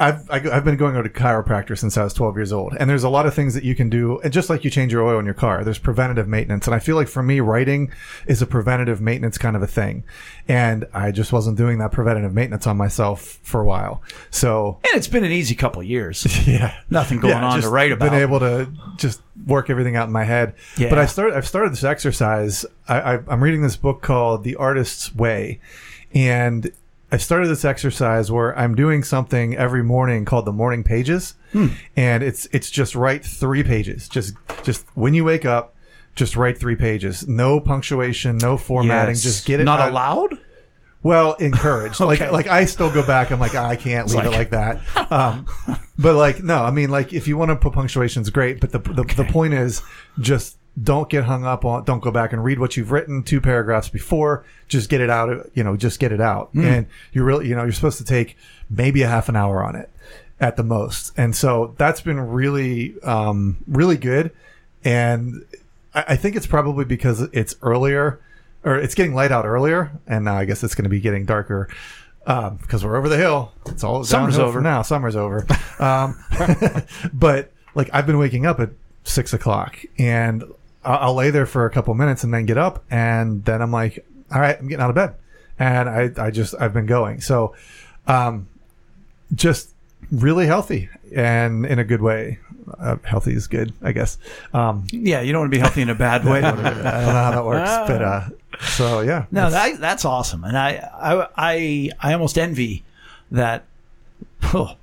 I've 0.00 0.30
I- 0.30 0.50
I've 0.52 0.64
been 0.64 0.76
going 0.76 0.94
to 0.94 1.08
chiropractor 1.08 1.76
since 1.76 1.96
I 1.96 2.04
was 2.04 2.12
12 2.14 2.36
years 2.36 2.52
old, 2.52 2.76
and 2.78 2.88
there's 2.88 3.02
a 3.04 3.08
lot 3.08 3.26
of 3.26 3.34
things 3.34 3.54
that 3.54 3.64
you 3.64 3.74
can 3.74 3.90
do, 3.90 4.20
and 4.20 4.32
just 4.32 4.48
like 4.48 4.64
you 4.64 4.70
change 4.70 4.92
your 4.92 5.02
oil 5.02 5.18
in 5.18 5.24
your 5.24 5.34
car, 5.34 5.64
there's 5.64 5.78
preventative 5.78 6.28
maintenance, 6.28 6.66
and 6.66 6.74
I 6.74 6.78
feel 6.78 6.96
like 6.96 7.08
for 7.08 7.22
me, 7.22 7.40
writing 7.40 7.90
is 8.26 8.40
a 8.40 8.46
preventative 8.46 9.00
maintenance 9.00 9.38
kind 9.38 9.56
of 9.56 9.62
a 9.62 9.66
thing, 9.66 10.04
and 10.46 10.86
I 10.94 11.10
just 11.10 11.32
wasn't 11.32 11.56
doing 11.58 11.78
that 11.78 11.90
preventative 11.92 12.32
maintenance 12.32 12.66
on 12.66 12.76
myself 12.76 13.38
for 13.42 13.60
a 13.60 13.64
while. 13.64 14.02
So 14.30 14.78
And 14.84 14.96
it's 14.96 15.08
been 15.08 15.24
an 15.24 15.32
easy 15.32 15.54
couple 15.54 15.80
of 15.82 15.86
years. 15.88 16.26
yeah, 16.46 16.74
Nothing 16.90 17.20
going 17.20 17.34
on 17.34 17.56
just 17.56 17.66
to 17.66 17.70
write 17.70 17.92
about. 17.92 18.10
Been 18.10 18.20
able 18.20 18.40
to 18.40 18.68
just 18.96 19.20
work 19.46 19.70
everything 19.70 19.96
out 19.96 20.06
in 20.06 20.12
my 20.12 20.24
head. 20.24 20.54
Yeah. 20.76 20.90
But 20.90 20.98
I 20.98 21.06
started. 21.06 21.36
I've 21.36 21.46
started 21.48 21.72
this 21.72 21.84
exercise. 21.84 22.64
I, 22.88 23.14
I, 23.14 23.20
I'm 23.28 23.42
reading 23.42 23.62
this 23.62 23.76
book 23.76 24.02
called 24.02 24.44
The 24.44 24.56
Artist's 24.56 25.14
Way, 25.14 25.60
and 26.14 26.70
I 27.10 27.16
started 27.16 27.48
this 27.48 27.64
exercise 27.64 28.30
where 28.30 28.56
I'm 28.58 28.74
doing 28.74 29.02
something 29.02 29.56
every 29.56 29.82
morning 29.82 30.24
called 30.24 30.44
the 30.44 30.52
morning 30.52 30.84
pages, 30.84 31.34
Hmm. 31.52 31.68
and 31.96 32.22
it's 32.22 32.46
it's 32.52 32.70
just 32.70 32.94
write 32.94 33.24
three 33.24 33.62
pages. 33.62 34.08
Just 34.08 34.34
just 34.62 34.84
when 34.94 35.14
you 35.14 35.24
wake 35.24 35.44
up. 35.44 35.74
Just 36.14 36.34
write 36.34 36.58
three 36.58 36.74
pages. 36.74 37.28
No 37.28 37.60
punctuation, 37.60 38.38
no 38.38 38.56
formatting. 38.56 39.14
Yes. 39.14 39.22
Just 39.22 39.46
get 39.46 39.60
it 39.60 39.64
Not 39.64 39.78
out- 39.78 39.90
allowed. 39.92 40.38
well, 41.04 41.34
encouraged. 41.34 42.00
Okay. 42.00 42.28
Like, 42.28 42.32
like 42.32 42.46
I 42.48 42.64
still 42.64 42.90
go 42.92 43.06
back. 43.06 43.30
I'm 43.30 43.38
like, 43.38 43.54
"Ah, 43.54 43.68
I 43.68 43.76
can't 43.76 44.08
leave 44.08 44.24
it 44.26 44.30
like 44.32 44.50
that. 44.50 44.80
Um, 45.12 45.46
but 45.96 46.16
like, 46.16 46.42
no, 46.42 46.62
I 46.64 46.72
mean, 46.72 46.90
like, 46.90 47.12
if 47.12 47.28
you 47.28 47.38
want 47.38 47.50
to 47.50 47.56
put 47.56 47.72
punctuations, 47.72 48.28
great. 48.30 48.58
But 48.60 48.72
the 48.72 48.80
the, 48.80 49.04
the 49.04 49.24
point 49.24 49.54
is 49.54 49.80
just 50.18 50.57
don't 50.82 51.08
get 51.08 51.24
hung 51.24 51.44
up 51.44 51.64
on 51.64 51.84
don't 51.84 52.00
go 52.00 52.10
back 52.10 52.32
and 52.32 52.44
read 52.44 52.58
what 52.58 52.76
you've 52.76 52.92
written 52.92 53.22
two 53.22 53.40
paragraphs 53.40 53.88
before 53.88 54.44
just 54.68 54.90
get 54.90 55.00
it 55.00 55.10
out 55.10 55.50
you 55.54 55.64
know 55.64 55.76
just 55.76 55.98
get 55.98 56.12
it 56.12 56.20
out 56.20 56.50
and 56.54 56.86
you 57.12 57.24
really 57.24 57.48
you 57.48 57.54
know 57.54 57.62
you're 57.62 57.72
supposed 57.72 57.98
to 57.98 58.04
take 58.04 58.36
maybe 58.68 59.02
a 59.02 59.08
half 59.08 59.28
an 59.28 59.36
hour 59.36 59.64
on 59.64 59.74
it 59.74 59.90
at 60.40 60.56
the 60.56 60.62
most 60.62 61.12
and 61.16 61.34
so 61.34 61.74
that's 61.78 62.00
been 62.00 62.20
really 62.20 63.00
um 63.02 63.56
really 63.66 63.96
good 63.96 64.30
and 64.84 65.44
I, 65.94 66.04
I 66.08 66.16
think 66.16 66.36
it's 66.36 66.46
probably 66.46 66.84
because 66.84 67.22
it's 67.32 67.56
earlier 67.62 68.20
or 68.62 68.76
it's 68.76 68.94
getting 68.94 69.14
light 69.14 69.32
out 69.32 69.46
earlier 69.46 69.90
and 70.06 70.24
now 70.24 70.36
i 70.36 70.44
guess 70.44 70.62
it's 70.62 70.74
going 70.74 70.84
to 70.84 70.90
be 70.90 71.00
getting 71.00 71.24
darker 71.24 71.68
um, 72.26 72.56
because 72.56 72.84
we're 72.84 72.96
over 72.96 73.08
the 73.08 73.16
hill. 73.16 73.52
It's 73.66 73.82
all 73.82 74.04
Summer's 74.04 74.38
over. 74.38 74.60
now. 74.60 74.82
Summer's 74.82 75.16
over. 75.16 75.46
Um, 75.78 76.22
but 77.14 77.52
like 77.74 77.88
I've 77.92 78.06
been 78.06 78.18
waking 78.18 78.44
up 78.44 78.60
at 78.60 78.68
six 79.04 79.32
o'clock 79.32 79.78
and 79.98 80.44
I'll, 80.84 80.98
I'll 81.08 81.14
lay 81.14 81.30
there 81.30 81.46
for 81.46 81.64
a 81.66 81.70
couple 81.70 81.94
minutes 81.94 82.24
and 82.24 82.32
then 82.32 82.46
get 82.46 82.58
up 82.58 82.84
and 82.90 83.44
then 83.44 83.62
I'm 83.62 83.72
like, 83.72 84.04
all 84.32 84.40
right, 84.40 84.58
I'm 84.58 84.68
getting 84.68 84.82
out 84.82 84.90
of 84.90 84.96
bed. 84.96 85.14
And 85.58 85.88
I, 85.88 86.10
I 86.16 86.30
just, 86.30 86.54
I've 86.60 86.72
been 86.72 86.86
going. 86.86 87.20
So, 87.20 87.54
um, 88.06 88.46
just 89.34 89.70
really 90.12 90.46
healthy 90.46 90.88
and 91.14 91.66
in 91.66 91.78
a 91.78 91.84
good 91.84 92.00
way. 92.00 92.38
Uh, 92.78 92.96
healthy 93.02 93.32
is 93.32 93.46
good, 93.46 93.72
I 93.82 93.92
guess. 93.92 94.18
Um, 94.52 94.86
Yeah, 94.92 95.22
you 95.22 95.32
don't 95.32 95.40
want 95.42 95.52
to 95.52 95.56
be 95.56 95.60
healthy 95.60 95.82
in 95.82 95.88
a 95.88 95.94
bad 95.94 96.24
way. 96.24 96.38
I 96.42 96.50
don't 96.52 96.62
know 96.62 96.72
how 96.82 97.30
that 97.32 97.44
works, 97.44 97.70
but, 97.88 98.02
uh, 98.02 98.28
so 98.60 99.00
yeah. 99.00 99.24
No, 99.30 99.50
that, 99.50 99.80
that's 99.80 100.04
awesome, 100.04 100.44
and 100.44 100.56
I, 100.56 100.76
I, 100.94 101.28
I, 101.36 101.90
I 102.00 102.12
almost 102.12 102.36
envy 102.38 102.84
that. 103.30 103.64
oh, 104.54 104.76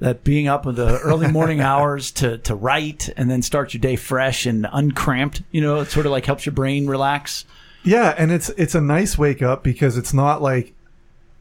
that 0.00 0.24
being 0.24 0.48
up 0.48 0.66
in 0.66 0.74
the 0.74 0.98
early 1.00 1.28
morning 1.28 1.60
hours 1.62 2.10
to, 2.12 2.38
to 2.38 2.54
write 2.54 3.08
and 3.16 3.30
then 3.30 3.42
start 3.42 3.74
your 3.74 3.80
day 3.80 3.96
fresh 3.96 4.46
and 4.46 4.66
uncramped, 4.72 5.42
you 5.50 5.60
know, 5.60 5.80
it 5.80 5.90
sort 5.90 6.06
of 6.06 6.12
like 6.12 6.26
helps 6.26 6.46
your 6.46 6.52
brain 6.52 6.86
relax. 6.86 7.44
Yeah, 7.84 8.14
and 8.18 8.30
it's 8.30 8.50
it's 8.50 8.74
a 8.74 8.80
nice 8.80 9.16
wake 9.16 9.40
up 9.40 9.62
because 9.62 9.96
it's 9.96 10.12
not 10.12 10.42
like 10.42 10.74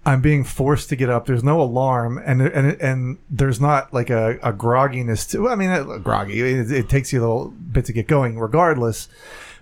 I'm 0.06 0.22
being 0.22 0.46
forced 0.46 0.88
to 0.90 0.96
get 0.96 1.10
up. 1.10 1.26
There's 1.26 1.44
no 1.44 1.60
alarm, 1.60 2.22
and 2.24 2.42
and 2.42 2.82
and 2.82 3.18
there's 3.30 3.60
not 3.60 3.94
like 3.94 4.10
a, 4.10 4.40
a 4.42 4.54
grogginess 4.54 5.30
to. 5.32 5.50
I 5.50 5.56
mean, 5.56 5.70
uh, 5.70 5.84
groggy. 5.98 6.40
It, 6.40 6.72
it 6.72 6.90
takes 6.90 7.12
you 7.12 7.20
a 7.20 7.22
little 7.22 7.50
bit 7.50 7.86
to 7.86 7.94
get 7.94 8.08
going, 8.08 8.40
regardless. 8.40 9.10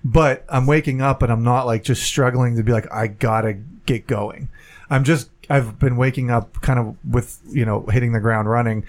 But 0.03 0.45
I'm 0.47 0.67
waking 0.67 1.01
up, 1.01 1.23
and 1.23 1.31
I'm 1.31 1.43
not 1.43 1.65
like 1.65 1.83
just 1.83 2.03
struggling 2.03 2.57
to 2.57 2.63
be 2.63 2.71
like 2.71 2.91
I 2.93 3.07
gotta 3.07 3.53
get 3.53 4.05
going. 4.05 4.49
I'm 4.89 5.03
just 5.03 5.29
I've 5.49 5.79
been 5.79 5.97
waking 5.97 6.31
up 6.31 6.61
kind 6.61 6.79
of 6.79 6.95
with 7.09 7.39
you 7.49 7.65
know 7.65 7.85
hitting 7.87 8.13
the 8.13 8.19
ground 8.19 8.49
running. 8.49 8.85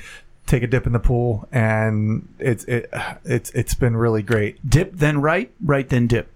Take 0.47 0.63
a 0.63 0.67
dip 0.69 0.87
in 0.87 0.93
the 0.93 1.01
pool, 1.01 1.49
and 1.51 2.29
it's 2.39 2.65
it 2.65 2.89
it's 3.25 3.51
it's 3.51 3.75
been 3.75 3.97
really 3.97 4.23
great. 4.23 4.69
Dip 4.69 4.93
then 4.95 5.21
right, 5.21 5.51
right 5.61 5.89
then 5.89 6.07
dip. 6.07 6.29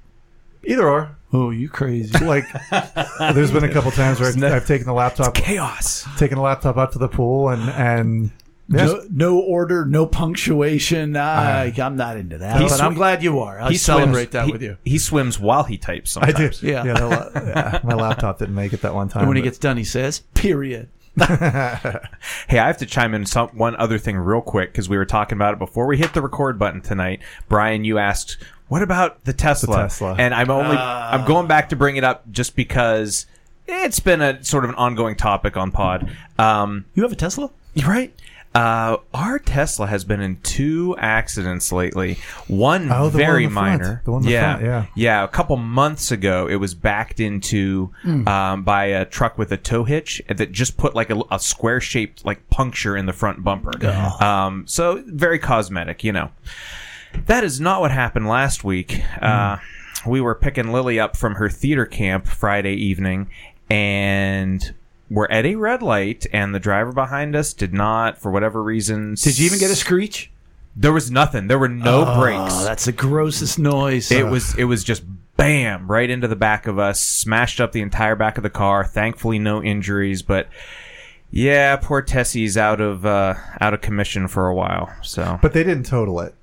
Either 0.65 0.89
or, 0.89 1.17
Oh, 1.33 1.50
you 1.50 1.69
crazy! 1.69 2.19
like 2.25 2.45
there's 3.19 3.53
been 3.53 3.65
a 3.65 3.73
couple 3.73 3.91
times 3.93 4.19
where 4.19 4.29
I've, 4.31 4.43
I've 4.43 4.67
taken 4.67 4.87
the 4.87 4.93
laptop 4.93 5.35
Chaos. 5.35 6.07
taken 6.19 6.37
the 6.37 6.43
laptop 6.43 6.77
out 6.77 6.93
to 6.93 6.99
the 6.99 7.09
pool 7.09 7.50
and 7.50 7.71
and 7.71 8.31
No, 8.73 9.03
no 9.11 9.39
order, 9.41 9.85
no 9.85 10.07
punctuation. 10.07 11.17
I, 11.17 11.65
I'm 11.79 11.97
not 11.97 12.17
into 12.17 12.39
that, 12.39 12.61
but 12.61 12.81
I'm 12.81 12.95
glad 12.95 13.23
you 13.23 13.41
are. 13.41 13.61
I 13.61 13.71
He 13.71 13.77
celebrate 13.77 14.31
swims, 14.31 14.33
that 14.33 14.47
he- 14.47 14.53
with 14.53 14.62
you. 14.62 14.77
He 14.85 14.99
swims 14.99 15.39
while 15.41 15.65
he 15.65 15.77
types. 15.77 16.17
I 16.17 16.27
Sometimes. 16.31 16.61
do 16.61 16.67
Yeah. 16.69 16.85
yeah, 16.85 17.05
la- 17.05 17.31
yeah, 17.35 17.81
my 17.83 17.95
laptop 17.95 18.39
didn't 18.39 18.55
make 18.55 18.73
it 18.73 18.83
that 18.83 18.95
one 18.95 19.09
time 19.09 19.23
And 19.23 19.29
when 19.29 19.37
he 19.37 19.43
but- 19.43 19.47
gets 19.47 19.59
done, 19.59 19.77
he 19.77 19.85
says, 19.85 20.21
"Period." 20.35 20.89
Hey, 22.49 22.59
I 22.59 22.67
have 22.67 22.79
to 22.79 22.87
chime 22.87 23.15
in 23.15 23.27
some 23.27 23.49
one 23.49 23.77
other 23.77 23.99
thing 23.99 24.17
real 24.17 24.41
quick 24.41 24.73
because 24.73 24.89
we 24.89 24.97
were 24.97 25.05
talking 25.05 25.37
about 25.37 25.53
it 25.55 25.59
before 25.59 25.87
we 25.87 25.97
hit 25.99 26.15
the 26.15 26.23
record 26.23 26.59
button 26.59 26.81
tonight. 26.81 27.21
Brian, 27.49 27.85
you 27.85 27.99
asked, 27.99 28.39
"What 28.69 28.83
about 28.83 29.25
the 29.25 29.33
Tesla?" 29.33 29.77
Tesla. 29.77 30.15
And 30.19 30.33
I'm 30.35 30.50
only 30.50 30.77
I'm 30.77 31.27
going 31.27 31.47
back 31.47 31.69
to 31.71 31.77
bring 31.77 31.97
it 31.97 32.05
up 32.05 32.31
just 32.31 32.55
because 32.57 33.27
it's 33.67 34.00
been 34.00 34.21
a 34.21 34.43
sort 34.45 34.65
of 34.65 34.71
an 34.71 34.77
ongoing 34.77 35.17
topic 35.17 35.57
on 35.57 35.71
Pod. 35.73 36.09
Um, 36.39 36.85
You 36.95 37.03
have 37.03 37.12
a 37.12 37.17
Tesla? 37.17 37.50
right. 37.85 38.12
Uh, 38.52 38.97
our 39.14 39.38
Tesla 39.38 39.87
has 39.87 40.04
been 40.04 40.21
in 40.21 40.37
two 40.40 40.97
accidents 40.99 41.71
lately. 41.71 42.19
One 42.49 42.90
Oh, 42.90 43.04
one 43.04 43.12
very 43.12 43.45
in 43.45 43.50
the 43.50 43.54
front. 43.54 43.80
minor. 43.83 44.02
The 44.04 44.11
one 44.11 44.23
the 44.23 44.30
yeah, 44.30 44.54
front, 44.57 44.64
yeah. 44.64 44.87
yeah. 44.97 45.23
A 45.25 45.28
couple 45.28 45.57
months 45.57 46.11
ago, 46.11 46.49
it 46.49 46.57
was 46.57 46.75
backed 46.75 47.21
into 47.21 47.92
Hmm. 48.02 48.26
um, 48.26 48.62
by 48.64 48.87
a 48.87 49.04
truck 49.04 49.38
with 49.38 49.52
a 49.52 49.57
tow 49.57 49.85
hitch 49.85 50.21
that 50.28 50.50
just 50.50 50.76
put 50.76 50.97
like 50.97 51.11
a, 51.11 51.23
a 51.30 51.38
square 51.38 51.80
shaped 51.80 52.25
like 52.25 52.50
puncture 52.50 52.97
in 52.97 53.07
the 53.07 53.12
front 53.12 53.45
bumper. 53.45 53.71
Um, 54.21 54.64
so 54.66 55.00
very 55.07 55.38
cosmetic, 55.38 56.02
you 56.02 56.11
know. 56.11 56.30
That 57.26 57.45
is 57.45 57.61
not 57.61 57.80
what 57.80 57.92
happened 57.92 58.26
last 58.28 58.64
week. 58.64 59.00
Uh, 59.23 59.59
we 60.07 60.21
were 60.21 60.35
picking 60.35 60.73
Lily 60.73 60.99
up 60.99 61.16
from 61.16 61.37
her 61.37 61.49
theater 61.49 61.87
camp 61.87 62.26
Friday 62.26 62.75
evening, 62.75 63.28
and 63.69 64.75
we're 65.11 65.26
at 65.26 65.45
a 65.45 65.57
red 65.57 65.83
light, 65.83 66.26
and 66.33 66.55
the 66.55 66.61
driver 66.61 66.93
behind 66.93 67.35
us 67.35 67.52
did 67.52 67.75
not, 67.75 68.19
for 68.19 68.31
whatever 68.31 68.62
reason. 68.62 69.14
Did 69.14 69.38
you 69.38 69.47
even 69.47 69.59
get 69.59 69.71
a 69.71 69.76
screech? 69.76 70.31
There 70.76 70.93
was 70.93 71.11
nothing. 71.11 71.49
There 71.49 71.59
were 71.59 71.69
no 71.69 72.05
brakes. 72.21 72.55
Oh, 72.55 72.64
that's 72.64 72.85
the 72.85 72.93
grossest 72.93 73.59
noise. 73.59 74.11
It 74.12 74.26
was 74.26 74.57
it 74.57 74.64
was 74.64 74.85
just 74.85 75.02
bam 75.37 75.90
right 75.90 76.09
into 76.09 76.29
the 76.29 76.37
back 76.37 76.69
of 76.69 76.79
us, 76.79 77.00
smashed 77.00 77.61
up 77.61 77.73
the 77.73 77.83
entire 77.83 78.14
back 78.14 78.37
of 78.37 78.45
the 78.45 78.50
car. 78.50 78.85
Thankfully, 78.85 79.40
no 79.40 79.62
injuries, 79.62 80.23
but 80.23 80.49
yeah, 81.31 81.76
poor 81.76 82.02
Tessie's 82.02 82.57
out 82.57 82.81
of 82.81 83.05
uh, 83.05 83.35
out 83.61 83.75
of 83.75 83.81
commission 83.81 84.29
for 84.29 84.47
a 84.47 84.55
while. 84.55 84.95
So 85.02 85.40
but 85.43 85.52
they 85.52 85.64
didn't 85.64 85.87
total 85.87 86.21
it 86.21 86.35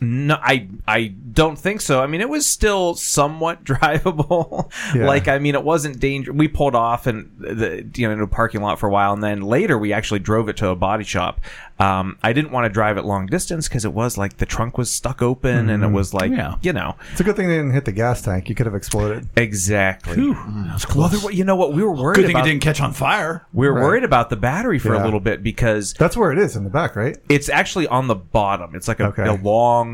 no, 0.00 0.38
I 0.42 0.68
I 0.86 1.08
don't 1.32 1.58
think 1.58 1.80
so. 1.80 2.02
I 2.02 2.06
mean, 2.06 2.20
it 2.20 2.28
was 2.28 2.46
still 2.46 2.94
somewhat 2.94 3.64
drivable. 4.04 4.70
Yeah. 4.94 5.06
like, 5.06 5.28
I 5.28 5.38
mean, 5.38 5.54
it 5.54 5.64
wasn't 5.64 5.98
dangerous. 6.00 6.36
We 6.36 6.48
pulled 6.48 6.74
off 6.74 7.06
and 7.06 7.30
the 7.38 7.86
you 7.96 8.06
know 8.06 8.12
in 8.14 8.20
a 8.20 8.26
parking 8.26 8.60
lot 8.62 8.78
for 8.78 8.88
a 8.88 8.90
while, 8.92 9.12
and 9.12 9.22
then 9.22 9.40
later 9.42 9.78
we 9.78 9.92
actually 9.92 10.20
drove 10.20 10.48
it 10.48 10.56
to 10.58 10.68
a 10.68 10.76
body 10.76 11.04
shop. 11.04 11.40
Um, 11.80 12.18
I 12.22 12.32
didn't 12.32 12.52
want 12.52 12.66
to 12.66 12.68
drive 12.68 12.98
it 12.98 13.04
long 13.04 13.26
distance 13.26 13.66
because 13.68 13.84
it 13.84 13.92
was 13.92 14.16
like 14.16 14.36
the 14.36 14.46
trunk 14.46 14.78
was 14.78 14.90
stuck 14.92 15.20
open, 15.22 15.68
and 15.70 15.82
it 15.82 15.88
was 15.90 16.14
like 16.14 16.30
Yeah. 16.30 16.54
you 16.62 16.72
know 16.72 16.94
it's 17.10 17.20
a 17.20 17.24
good 17.24 17.34
thing 17.34 17.48
they 17.48 17.56
didn't 17.56 17.72
hit 17.72 17.84
the 17.84 17.90
gas 17.92 18.22
tank 18.22 18.48
you 18.48 18.54
could 18.54 18.66
have 18.66 18.76
exploded 18.76 19.28
exactly. 19.36 20.14
that 20.16 20.72
was 20.74 20.86
Well, 20.94 21.08
close. 21.08 21.22
there, 21.22 21.32
you 21.32 21.44
know 21.44 21.56
what? 21.56 21.72
We 21.72 21.82
were 21.82 21.90
worried 21.92 22.16
Good 22.16 22.26
thing 22.26 22.36
about. 22.36 22.46
it 22.46 22.50
didn't 22.50 22.62
catch 22.62 22.80
on 22.80 22.92
fire. 22.92 23.46
we 23.52 23.66
were 23.66 23.74
Right. 23.74 23.82
worried 23.82 24.04
about 24.04 24.30
the 24.30 24.36
battery 24.36 24.78
for 24.78 24.94
a 24.94 25.04
little 25.04 25.18
bit 25.20 25.42
because 25.42 25.94
that's 25.94 26.16
where 26.16 26.30
it 26.32 26.38
is 26.38 26.54
in 26.56 26.64
the 26.64 26.70
back 26.70 26.94
right 26.96 27.16
it's 27.28 27.48
actually 27.48 27.86
on 27.88 28.06
the 28.06 28.14
bottom. 28.14 28.74
It's 28.74 28.86
like 28.88 29.00
a, 29.00 29.06
Okay. 29.06 29.24
a 29.26 29.34
long, 29.34 29.93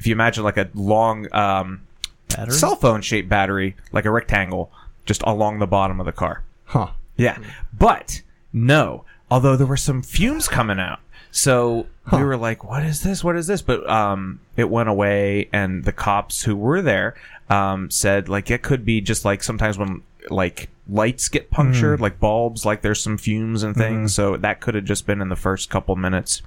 if 0.00 0.06
you 0.06 0.12
imagine 0.14 0.42
like 0.42 0.56
a 0.56 0.68
long 0.74 1.32
um, 1.32 1.82
Battery? 2.28 2.54
cell 2.54 2.74
phone 2.74 3.02
shaped 3.02 3.28
battery, 3.28 3.76
like 3.92 4.06
a 4.06 4.10
rectangle, 4.10 4.72
just 5.04 5.22
along 5.22 5.58
the 5.58 5.66
bottom 5.66 6.00
of 6.00 6.06
the 6.06 6.12
car. 6.12 6.42
huh 6.64 6.88
Yeah, 7.16 7.38
but 7.78 8.22
no. 8.52 9.04
Although 9.30 9.56
there 9.56 9.66
were 9.66 9.76
some 9.76 10.02
fumes 10.02 10.48
coming 10.48 10.80
out, 10.80 11.00
so 11.30 11.86
we 12.10 12.24
were 12.24 12.38
like, 12.38 12.64
"What 12.64 12.82
is 12.82 13.02
this? 13.02 13.22
What 13.22 13.36
is 13.36 13.46
this?" 13.46 13.60
But 13.60 13.88
um, 13.88 14.40
it 14.56 14.70
went 14.70 14.88
away, 14.88 15.50
and 15.52 15.84
the 15.84 15.92
cops 15.92 16.42
who 16.42 16.56
were 16.56 16.80
there 16.80 17.14
um, 17.50 17.90
said 17.90 18.28
like 18.28 18.50
it 18.50 18.62
could 18.62 18.84
be 18.84 19.02
just 19.02 19.24
like 19.26 19.42
sometimes 19.42 19.76
when 19.76 20.02
like 20.30 20.70
lights 20.88 21.28
get 21.28 21.50
punctured, 21.50 22.00
like 22.00 22.18
bulbs, 22.18 22.64
like 22.64 22.80
there's 22.80 23.02
some 23.02 23.18
fumes 23.18 23.62
and 23.62 23.76
things. 23.76 24.14
So 24.14 24.38
that 24.38 24.60
could 24.60 24.74
have 24.74 24.84
just 24.84 25.06
been 25.06 25.20
in 25.20 25.28
the 25.28 25.36
first 25.36 25.68
couple 25.68 25.94
minutes. 25.94 26.42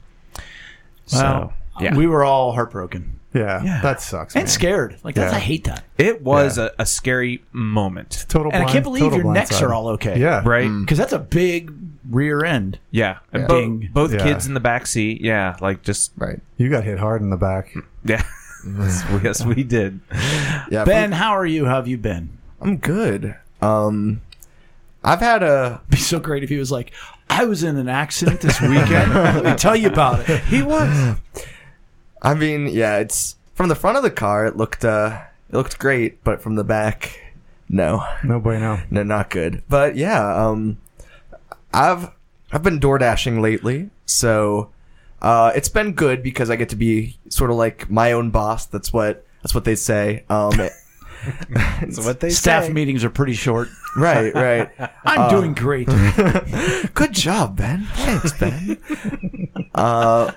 Wow. 1.13 1.53
So 1.77 1.83
yeah, 1.83 1.95
We 1.95 2.07
were 2.07 2.23
all 2.23 2.51
heartbroken 2.53 3.19
yeah, 3.33 3.63
Yeah. 3.63 3.81
that 3.81 4.01
sucks 4.01 4.35
and 4.35 4.43
man. 4.43 4.47
scared. 4.47 4.97
Like 5.03 5.15
that's 5.15 5.31
Yeah. 5.31 5.37
I 5.37 5.41
hate 5.41 5.63
that. 5.65 5.83
it 5.97 6.21
was 6.21 6.57
Yeah. 6.57 6.69
a, 6.77 6.83
a 6.83 6.85
scary 6.85 7.43
moment, 7.51 8.25
total 8.29 8.51
And 8.51 8.57
I 8.57 8.59
blind- 8.65 8.73
can't 8.73 8.83
believe 8.83 9.03
total 9.03 9.19
your 9.19 9.33
necks 9.33 9.51
blindside. 9.51 9.61
are 9.63 9.73
all 9.73 9.87
okay. 9.89 10.19
yeah 10.19 10.41
right? 10.45 10.69
Because 10.69 10.97
that's 10.97 11.13
a 11.13 11.19
big 11.19 11.71
rear 12.09 12.43
end. 12.43 12.79
Yeah, 12.91 13.17
And 13.31 13.41
Yeah. 13.43 13.47
bo- 13.47 13.61
Ding. 13.61 13.89
both 13.93 14.13
Yeah. 14.13 14.23
kids 14.23 14.45
in 14.47 14.53
the 14.53 14.59
back 14.59 14.85
seat. 14.87 15.21
Yeah, 15.21 15.55
like 15.61 15.81
just 15.83 16.11
Right. 16.17 16.39
you 16.57 16.69
got 16.69 16.83
hit 16.83 16.99
hard 16.99 17.21
in 17.21 17.29
the 17.29 17.37
back 17.37 17.73
yeah. 18.05 18.23
yes, 19.23 19.45
we 19.45 19.63
did. 19.63 19.99
Yeah. 20.69 20.85
Ben, 20.85 21.11
how 21.13 21.31
are 21.31 21.45
you? 21.45 21.65
How 21.65 21.75
have 21.75 21.87
you 21.87 21.97
been? 21.97 22.29
I'm 22.61 22.77
good. 22.77 23.35
Um, 23.61 24.21
I've 25.03 25.19
had 25.19 25.43
a 25.43 25.81
It'd 25.83 25.89
be 25.89 25.97
so 25.97 26.19
great 26.19 26.43
if 26.43 26.49
he 26.49 26.57
was 26.57 26.71
like, 26.71 26.91
I 27.29 27.45
was 27.45 27.63
in 27.63 27.77
an 27.77 27.89
accident 27.89 28.41
this 28.41 28.61
weekend. 28.61 29.13
Let 29.13 29.43
me 29.43 29.55
tell 29.55 29.75
you 29.75 29.87
about 29.89 30.29
it. 30.29 30.43
He 30.43 30.61
was. 30.61 31.15
I 32.23 32.33
mean, 32.33 32.67
yeah, 32.67 32.97
it's 32.97 33.35
from 33.53 33.69
the 33.69 33.75
front 33.75 33.97
of 33.97 34.03
the 34.03 34.11
car. 34.11 34.45
It 34.47 34.55
looked 34.57 34.85
uh, 34.85 35.21
it 35.49 35.55
looked 35.55 35.77
great, 35.79 36.23
but 36.23 36.41
from 36.41 36.55
the 36.55 36.63
back, 36.63 37.19
no, 37.69 38.05
no 38.23 38.39
bueno 38.39 38.81
no, 38.89 39.03
not 39.03 39.29
good. 39.29 39.61
But 39.69 39.95
yeah, 39.95 40.47
um, 40.47 40.77
I've 41.73 42.11
I've 42.51 42.63
been 42.63 42.79
door 42.79 42.97
dashing 42.97 43.41
lately, 43.41 43.89
so 44.05 44.69
uh, 45.21 45.51
it's 45.55 45.69
been 45.69 45.93
good 45.93 46.23
because 46.23 46.49
I 46.49 46.55
get 46.55 46.69
to 46.69 46.75
be 46.75 47.17
sort 47.29 47.49
of 47.51 47.57
like 47.57 47.89
my 47.89 48.11
own 48.13 48.29
boss. 48.31 48.65
That's 48.67 48.93
what 48.93 49.25
that's 49.41 49.53
what 49.53 49.65
they 49.65 49.75
say. 49.75 50.23
Um, 50.29 50.59
it- 50.59 50.71
That's 51.49 52.05
what 52.05 52.19
they 52.19 52.31
Staff 52.31 52.65
say. 52.65 52.73
meetings 52.73 53.05
are 53.05 53.09
pretty 53.09 53.31
short. 53.31 53.69
right, 53.95 54.35
right. 54.35 54.69
I'm 55.05 55.29
doing 55.29 55.53
great. 55.53 55.87
Good 55.87 57.13
job, 57.13 57.55
Ben. 57.55 57.87
Thanks, 57.93 58.33
Ben. 58.37 58.77
uh, 59.73 60.33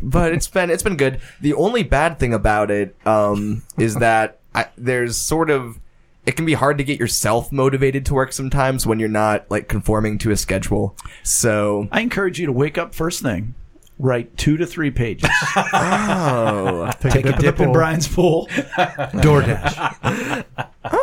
but 0.00 0.32
it's 0.32 0.48
been 0.48 0.70
it's 0.70 0.82
been 0.82 0.96
good. 0.96 1.20
The 1.40 1.54
only 1.54 1.82
bad 1.82 2.18
thing 2.18 2.32
about 2.34 2.70
it 2.70 2.96
um, 3.06 3.62
is 3.78 3.96
that 3.96 4.38
I, 4.54 4.66
there's 4.76 5.16
sort 5.16 5.50
of 5.50 5.78
it 6.26 6.34
can 6.34 6.44
be 6.44 6.54
hard 6.54 6.76
to 6.78 6.84
get 6.84 6.98
yourself 6.98 7.52
motivated 7.52 8.04
to 8.06 8.14
work 8.14 8.32
sometimes 8.32 8.84
when 8.86 8.98
you're 8.98 9.08
not 9.08 9.48
like 9.50 9.68
conforming 9.68 10.18
to 10.18 10.32
a 10.32 10.36
schedule. 10.36 10.96
So 11.22 11.88
I 11.92 12.00
encourage 12.00 12.40
you 12.40 12.46
to 12.46 12.52
wake 12.52 12.76
up 12.76 12.94
first 12.94 13.22
thing, 13.22 13.54
write 13.98 14.36
two 14.36 14.56
to 14.56 14.66
three 14.66 14.90
pages, 14.90 15.30
oh, 15.56 16.90
take 17.00 17.14
a 17.14 17.18
in 17.18 17.26
the 17.26 17.32
dip 17.38 17.60
in 17.60 17.66
pool. 17.66 17.72
Brian's 17.72 18.08
pool, 18.08 18.46
DoorDash. 18.50 20.44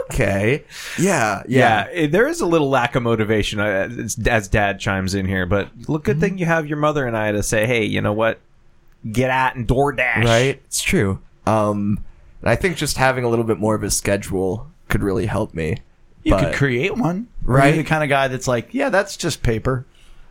okay, 0.09 0.65
yeah, 0.99 1.43
Yeah, 1.47 1.87
yeah, 1.93 2.07
there 2.07 2.27
is 2.27 2.41
a 2.41 2.45
little 2.45 2.69
lack 2.69 2.95
of 2.95 3.03
motivation 3.03 3.61
uh, 3.61 3.89
as 4.03 4.17
as 4.27 4.49
Dad 4.49 4.79
chimes 4.79 5.15
in 5.15 5.25
here, 5.25 5.45
but 5.45 5.69
look, 5.87 6.03
good 6.03 6.19
thing 6.19 6.37
you 6.37 6.45
have 6.45 6.67
your 6.67 6.77
mother 6.77 7.07
and 7.07 7.15
I 7.15 7.31
to 7.31 7.43
say, 7.43 7.65
hey, 7.65 7.85
you 7.85 8.01
know 8.01 8.13
what? 8.13 8.39
Get 9.11 9.29
at 9.29 9.55
and 9.55 9.67
DoorDash. 9.67 10.23
right. 10.23 10.61
It's 10.65 10.81
true. 10.81 11.19
Um, 11.45 12.03
and 12.41 12.49
I 12.49 12.55
think 12.55 12.77
just 12.77 12.97
having 12.97 13.23
a 13.23 13.29
little 13.29 13.45
bit 13.45 13.57
more 13.59 13.75
of 13.75 13.83
a 13.83 13.89
schedule 13.91 14.67
could 14.89 15.03
really 15.03 15.25
help 15.25 15.53
me. 15.53 15.77
You 16.23 16.31
But- 16.31 16.39
could 16.45 16.53
create 16.55 16.95
one, 16.97 17.27
Right. 17.43 17.73
You're 17.73 17.83
the 17.83 17.89
kind 17.89 18.03
of 18.03 18.09
guy 18.09 18.29
that's 18.29 18.47
like, 18.47 18.73
yeah, 18.73 18.89
that's 18.89 19.17
just 19.17 19.43
paper. 19.43 19.85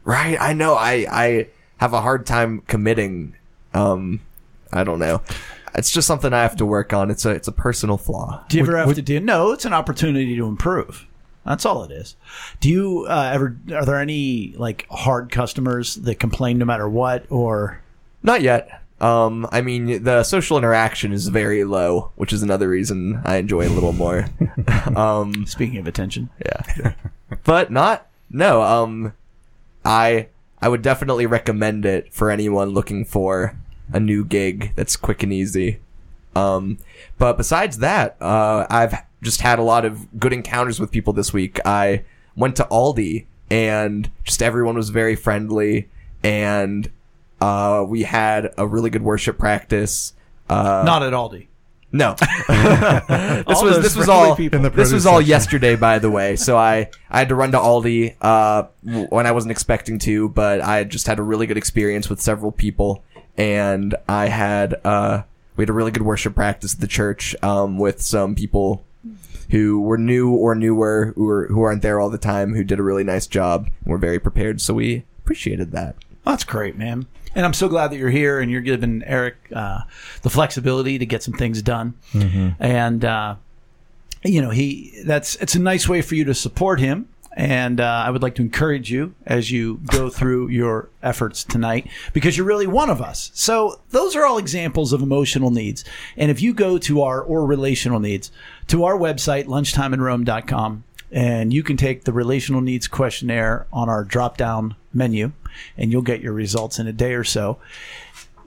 Right. 0.05 0.39
I 0.41 0.55
know. 0.55 0.75
I 0.75 1.07
I 1.11 1.47
have 1.77 1.93
a 1.93 2.01
hard 2.01 2.25
time 2.27 2.63
committing. 2.67 3.35
Um, 3.75 4.21
I 4.73 4.85
don't 4.85 4.99
know. 4.99 5.21
It's 5.75 5.91
just 5.91 6.07
something 6.07 6.33
I 6.33 6.43
have 6.43 6.57
to 6.57 6.67
work 6.67 6.93
on. 6.95 7.11
It's 7.11 7.25
a 7.27 7.31
it's 7.31 7.49
a 7.49 7.53
personal 7.53 7.99
flaw. 7.99 8.43
Do 8.49 8.57
you 8.57 8.63
ever 8.63 8.73
Would- 8.73 8.79
have 8.79 8.87
would- 8.89 8.97
to 8.97 9.03
do? 9.03 9.21
No, 9.21 9.53
it's 9.53 9.65
an 9.67 9.73
opportunity 9.75 10.35
to 10.37 10.47
improve. 10.47 11.07
That's 11.45 11.67
all 11.67 11.83
it 11.85 11.91
is. 11.91 12.17
Do 12.61 12.69
you 12.71 13.07
uh, 13.09 13.31
ever? 13.35 13.57
Are 13.75 13.85
there 13.85 13.99
any 13.99 14.55
like 14.57 14.87
hard 14.91 15.31
customers 15.31 15.97
that 15.97 16.15
complain 16.17 16.57
no 16.59 16.65
matter 16.65 16.89
what? 16.89 17.27
Or 17.31 17.81
Not 18.23 18.43
yet. 18.43 18.83
Um, 19.01 19.49
I 19.51 19.63
mean, 19.63 20.05
the 20.05 20.23
social 20.23 20.57
interaction 20.57 21.13
is 21.13 21.27
very 21.27 21.65
low, 21.65 22.13
which 22.15 22.33
is 22.33 22.43
another 22.43 22.69
reason 22.69 23.21
I 23.25 23.37
enjoy 23.37 23.67
a 23.67 23.71
little 23.71 23.93
more. 23.93 24.27
um, 24.97 25.45
speaking 25.47 25.79
of 25.79 25.89
attention, 25.89 26.31
yeah, 26.45 26.93
but 27.43 27.73
not 27.73 28.07
no. 28.31 28.63
Um, 28.63 29.13
I 29.85 30.29
I 30.61 30.69
would 30.69 30.83
definitely 30.83 31.27
recommend 31.27 31.85
it 31.85 32.13
for 32.13 32.31
anyone 32.31 32.71
looking 32.71 33.05
for 33.05 33.57
a 33.93 33.99
new 33.99 34.25
gig 34.25 34.73
that's 34.77 34.97
quick 34.97 35.25
and 35.25 35.33
easy. 35.33 35.81
Um, 36.37 36.79
but 37.19 37.37
besides 37.37 37.79
that, 37.79 38.17
uh, 38.21 38.67
I've 38.71 38.95
just 39.21 39.41
had 39.41 39.59
a 39.59 39.63
lot 39.63 39.85
of 39.85 40.19
good 40.19 40.33
encounters 40.33 40.79
with 40.79 40.93
people 40.93 41.13
this 41.13 41.33
week. 41.33 41.59
I 41.65 42.05
went 42.37 42.55
to 42.57 42.65
Aldi 42.71 43.27
and 43.51 44.11
just 44.25 44.43
everyone 44.43 44.77
was 44.77 44.91
very 44.91 45.17
friendly 45.17 45.89
and 46.23 46.91
uh, 47.43 47.85
we 47.85 48.05
had 48.05 48.55
a 48.57 48.67
really 48.67 48.89
good 48.91 49.03
worship 49.03 49.37
practice. 49.37 50.15
Uh, 50.49 50.83
not 50.87 51.03
at 51.03 51.13
Aldi. 51.13 51.49
no. 51.91 52.15
this 52.49 53.45
All 53.47 53.65
was 53.65 53.75
those 53.75 53.83
this 53.83 53.97
was 53.97 54.07
friendly 54.07 54.29
all 54.31 54.37
people. 54.37 54.57
In 54.59 54.63
the 54.63 54.71
this 54.71 54.93
was 54.93 55.07
all 55.07 55.19
section. 55.19 55.29
yesterday, 55.31 55.77
by 55.77 55.99
the 55.99 56.09
way. 56.11 56.37
So 56.37 56.57
I 56.57 56.89
I 57.11 57.19
had 57.19 57.29
to 57.31 57.35
run 57.35 57.51
to 57.53 57.59
Aldi 57.59 58.15
uh, 58.21 58.65
when 59.09 59.27
I 59.27 59.33
wasn't 59.33 59.51
expecting 59.51 59.99
to, 60.01 60.29
but 60.29 60.61
I 60.61 60.85
just 60.85 61.07
had 61.09 61.19
a 61.19 61.23
really 61.23 61.47
good 61.47 61.57
experience 61.57 62.09
with 62.09 62.21
several 62.21 62.53
people, 62.53 63.03
and 63.37 63.95
I 64.09 64.29
had 64.29 64.81
uh, 64.85 65.23
we 65.57 65.63
had 65.63 65.71
a 65.71 65.73
really 65.73 65.91
good 65.91 66.03
worship 66.03 66.37
practice 66.37 66.75
at 66.75 66.81
the 66.81 66.87
church 66.87 67.35
um, 67.43 67.77
with 67.77 68.01
some 68.03 68.37
people 68.37 68.85
who 69.51 69.81
were 69.81 69.99
new 69.99 70.31
or 70.31 70.55
newer 70.55 71.13
who 71.17 71.25
were 71.25 71.47
who 71.49 71.63
aren't 71.63 71.83
there 71.83 71.99
all 71.99 72.09
the 72.09 72.19
time 72.19 72.55
who 72.55 72.63
did 72.63 72.79
a 72.79 72.83
really 72.85 73.05
nice 73.05 73.27
job 73.27 73.67
and 73.85 73.91
were 73.93 73.99
very 73.99 74.21
prepared. 74.21 74.61
So 74.61 74.75
we 74.75 75.05
appreciated 75.19 75.73
that. 75.73 75.97
That's 76.25 76.45
great, 76.45 76.77
man. 76.79 77.07
And 77.35 77.47
I'm 77.47 77.55
so 77.55 77.69
glad 77.69 77.91
that 77.93 77.97
you're 77.97 78.11
here 78.11 78.41
and 78.41 78.51
you're 78.51 78.61
giving 78.61 79.03
Eric 79.05 79.37
uh, 79.55 79.81
the 80.23 80.31
flexibility 80.31 80.99
to 80.99 81.07
get 81.07 81.23
some 81.23 81.35
things 81.35 81.63
done. 81.63 81.95
And 82.59 83.05
uh, 83.05 83.37
you 84.25 84.41
know, 84.43 84.51
he 84.51 85.03
that's 85.05 85.37
it's 85.37 85.55
a 85.55 85.61
nice 85.61 85.89
way 85.89 86.03
for 86.03 86.15
you 86.15 86.25
to 86.25 86.35
support 86.35 86.81
him. 86.81 87.09
And 87.35 87.81
uh, 87.81 88.05
I 88.07 88.11
would 88.11 88.23
like 88.23 88.35
to 88.35 88.43
encourage 88.43 88.91
you 88.91 89.15
as 89.25 89.51
you 89.51 89.81
go 89.87 90.11
through 90.11 90.49
your 90.49 90.91
efforts 91.03 91.45
tonight 91.45 91.89
because 92.13 92.37
you're 92.37 92.47
really 92.47 92.67
one 92.67 92.91
of 92.91 93.01
us. 93.01 93.31
So 93.33 93.81
those 93.89 94.15
are 94.15 94.27
all 94.27 94.37
examples 94.37 94.93
of 94.93 95.01
emotional 95.01 95.51
needs. 95.51 95.83
And 96.19 96.31
if 96.31 96.43
you 96.43 96.53
go 96.53 96.77
to 96.77 97.01
our 97.01 97.23
or 97.23 97.47
relational 97.47 98.01
needs 98.01 98.31
to 98.67 98.85
our 98.85 98.99
website 98.99 99.47
lunchtimeinrome.com 99.47 100.85
and 101.11 101.53
you 101.55 101.63
can 101.63 101.79
take 101.79 102.05
the 102.05 102.13
relational 102.13 102.61
needs 102.61 102.87
questionnaire 102.87 103.67
on 103.73 103.89
our 103.89 104.05
drop 104.05 104.37
down 104.37 104.77
menu 104.93 105.33
and 105.77 105.91
you'll 105.91 106.03
get 106.03 106.21
your 106.21 106.33
results 106.33 106.79
in 106.79 106.87
a 106.87 106.93
day 106.93 107.15
or 107.15 107.25
so 107.25 107.59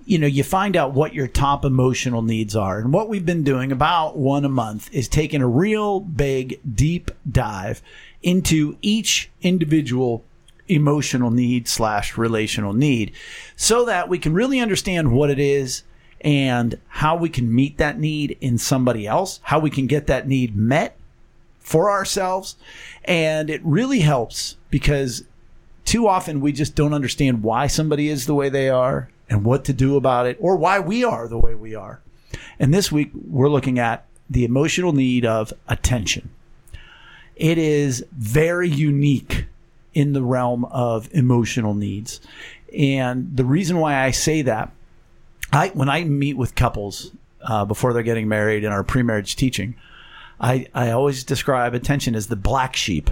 you 0.06 0.20
know, 0.20 0.28
you 0.28 0.44
find 0.44 0.78
out 0.78 0.94
what 0.94 1.16
your 1.16 1.28
top 1.28 1.66
emotional 1.66 2.22
needs 2.22 2.56
are. 2.56 2.80
And 2.80 2.94
what 2.94 3.10
we've 3.10 3.26
been 3.26 3.44
doing 3.44 3.72
about 3.72 4.16
one 4.16 4.46
a 4.46 4.50
month 4.50 4.94
is 4.94 5.08
taking 5.08 5.42
a 5.42 5.48
real 5.48 6.00
big, 6.00 6.60
deep 6.76 7.10
dive 7.30 7.82
into 8.22 8.78
each 8.82 9.32
individual 9.42 10.24
emotional 10.68 11.32
need 11.32 11.68
slash 11.68 12.18
relational 12.18 12.74
need 12.74 13.12
so 13.56 13.86
that 13.86 14.10
we 14.10 14.18
can 14.18 14.34
really 14.34 14.60
understand 14.60 15.12
what 15.12 15.30
it 15.30 15.40
is 15.40 15.84
and 16.22 16.80
how 16.88 17.16
we 17.16 17.30
can 17.30 17.54
meet 17.54 17.78
that 17.78 18.00
need 18.00 18.38
in 18.42 18.58
somebody 18.58 19.06
else, 19.06 19.40
how 19.44 19.60
we 19.60 19.70
can 19.70 19.86
get 19.88 20.08
that 20.08 20.28
need 20.28 20.56
met 20.56 20.96
for 21.60 21.90
ourselves. 21.90 22.56
And 23.04 23.50
it 23.50 23.62
really 23.64 24.00
helps 24.00 24.56
because 24.70 25.24
too 25.86 26.08
often 26.08 26.42
we 26.42 26.52
just 26.52 26.76
don't 26.76 26.94
understand 26.94 27.44
why 27.44 27.68
somebody 27.68 28.10
is 28.10 28.26
the 28.26 28.36
way 28.36 28.50
they 28.50 28.70
are 28.70 29.10
and 29.30 29.46
what 29.46 29.64
to 29.66 29.74
do 29.74 29.96
about 29.96 30.26
it 30.26 30.38
or 30.40 30.56
why 30.56 30.80
we 30.80 31.04
are 31.04 31.28
the 31.28 31.38
way 31.38 31.56
we 31.56 31.76
are. 31.76 32.02
And 32.60 32.74
this 32.74 32.92
week 32.92 33.12
we're 33.14 33.50
looking 33.50 33.80
at 33.80 34.06
the 34.30 34.44
emotional 34.44 34.92
need 34.92 35.26
of 35.26 35.54
attention. 35.68 36.30
It 37.36 37.58
is 37.58 38.06
very 38.12 38.70
unique 38.70 39.46
in 39.94 40.14
the 40.14 40.24
realm 40.24 40.66
of 40.66 41.10
emotional 41.14 41.74
needs. 41.74 42.20
And 42.76 43.36
the 43.36 43.46
reason 43.46 43.78
why 43.78 44.04
I 44.04 44.12
say 44.12 44.42
that, 44.42 44.72
I 45.52 45.70
when 45.70 45.90
I 45.90 46.04
meet 46.04 46.36
with 46.38 46.56
couples 46.56 47.12
uh, 47.44 47.66
before 47.66 47.94
they're 47.94 48.04
getting 48.04 48.28
married 48.28 48.64
in 48.64 48.72
our 48.72 48.84
pre-marriage 48.84 49.36
teaching, 49.36 49.76
I, 50.40 50.68
I 50.74 50.92
always 50.92 51.24
describe 51.24 51.74
attention 51.74 52.16
as 52.16 52.28
the 52.28 52.36
black 52.36 52.76
sheep 52.76 53.10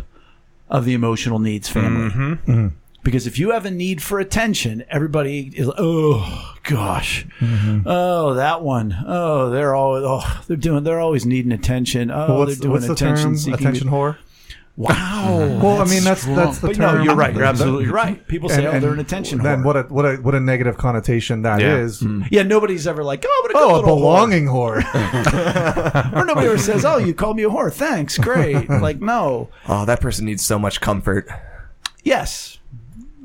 of 0.69 0.85
the 0.85 0.93
emotional 0.93 1.39
needs 1.39 1.69
family. 1.69 2.09
Mm-hmm. 2.09 2.51
Mm-hmm. 2.51 2.67
Because 3.03 3.27
if 3.27 3.37
you 3.37 3.51
have 3.51 3.65
a 3.65 3.71
need 3.71 4.01
for 4.01 4.19
attention, 4.19 4.85
everybody 4.89 5.51
is 5.53 5.69
oh 5.77 6.55
gosh, 6.63 7.25
mm-hmm. 7.41 7.81
oh 7.85 8.33
that 8.35 8.61
one, 8.61 8.95
oh 9.05 9.49
they're 9.49 9.75
always 9.75 10.03
oh 10.05 10.41
they're 10.47 10.55
doing 10.55 10.85
they're 10.85 11.01
always 11.01 11.25
needing 11.25 11.51
attention. 11.51 12.09
Oh 12.09 12.27
Well, 12.29 12.37
what's, 12.39 12.53
they're 12.57 12.61
doing 12.61 12.71
what's 12.71 12.87
the 12.87 12.93
attention 12.93 13.23
term? 13.25 13.37
seeking. 13.37 13.59
Attention 13.59 13.89
whore. 13.89 14.17
Wow. 14.75 15.59
Well, 15.61 15.81
I 15.81 15.85
mean 15.85 16.03
that's 16.03 16.25
that's 16.25 16.57
the 16.57 16.67
but 16.69 16.75
term. 16.75 16.97
no, 16.97 17.03
you're 17.03 17.15
right. 17.15 17.31
You're 17.35 17.43
absolutely 17.43 17.89
right. 17.91 18.27
People 18.27 18.49
say, 18.49 18.65
and- 18.65 18.77
"Oh, 18.77 18.79
they're 18.79 18.93
an 18.93 18.99
attention 18.99 19.37
Then 19.43 19.59
whore." 19.59 19.65
what 19.65 19.77
a 19.77 19.81
what 19.83 20.05
a 20.05 20.15
what 20.15 20.33
a 20.33 20.39
negative 20.39 20.77
connotation 20.79 21.43
that 21.43 21.61
Yeah. 21.61 21.75
is. 21.77 22.01
Mm. 22.01 22.27
yeah, 22.31 22.41
nobody's 22.41 22.87
ever 22.87 23.03
like, 23.03 23.23
"Oh, 23.27 23.41
what 23.43 23.51
a 23.51 23.57
Oh, 23.59 23.65
a 23.65 23.75
little 23.75 23.83
whore." 23.83 23.99
belonging 23.99 24.45
whore. 24.47 26.13
or 26.15 26.25
nobody 26.25 26.47
ever 26.47 26.57
says, 26.57 26.85
"Oh, 26.85 26.97
you 26.97 27.13
called 27.13 27.37
me 27.37 27.43
a 27.43 27.49
whore. 27.49 27.71
Thanks, 27.71 28.17
great." 28.17 28.67
like, 28.69 28.99
no, 28.99 29.49
Oh, 29.67 29.85
that 29.85 30.01
person 30.01 30.25
needs 30.25 30.43
so 30.43 30.57
much 30.57 30.81
comfort. 30.81 31.27
yes, 32.03 32.57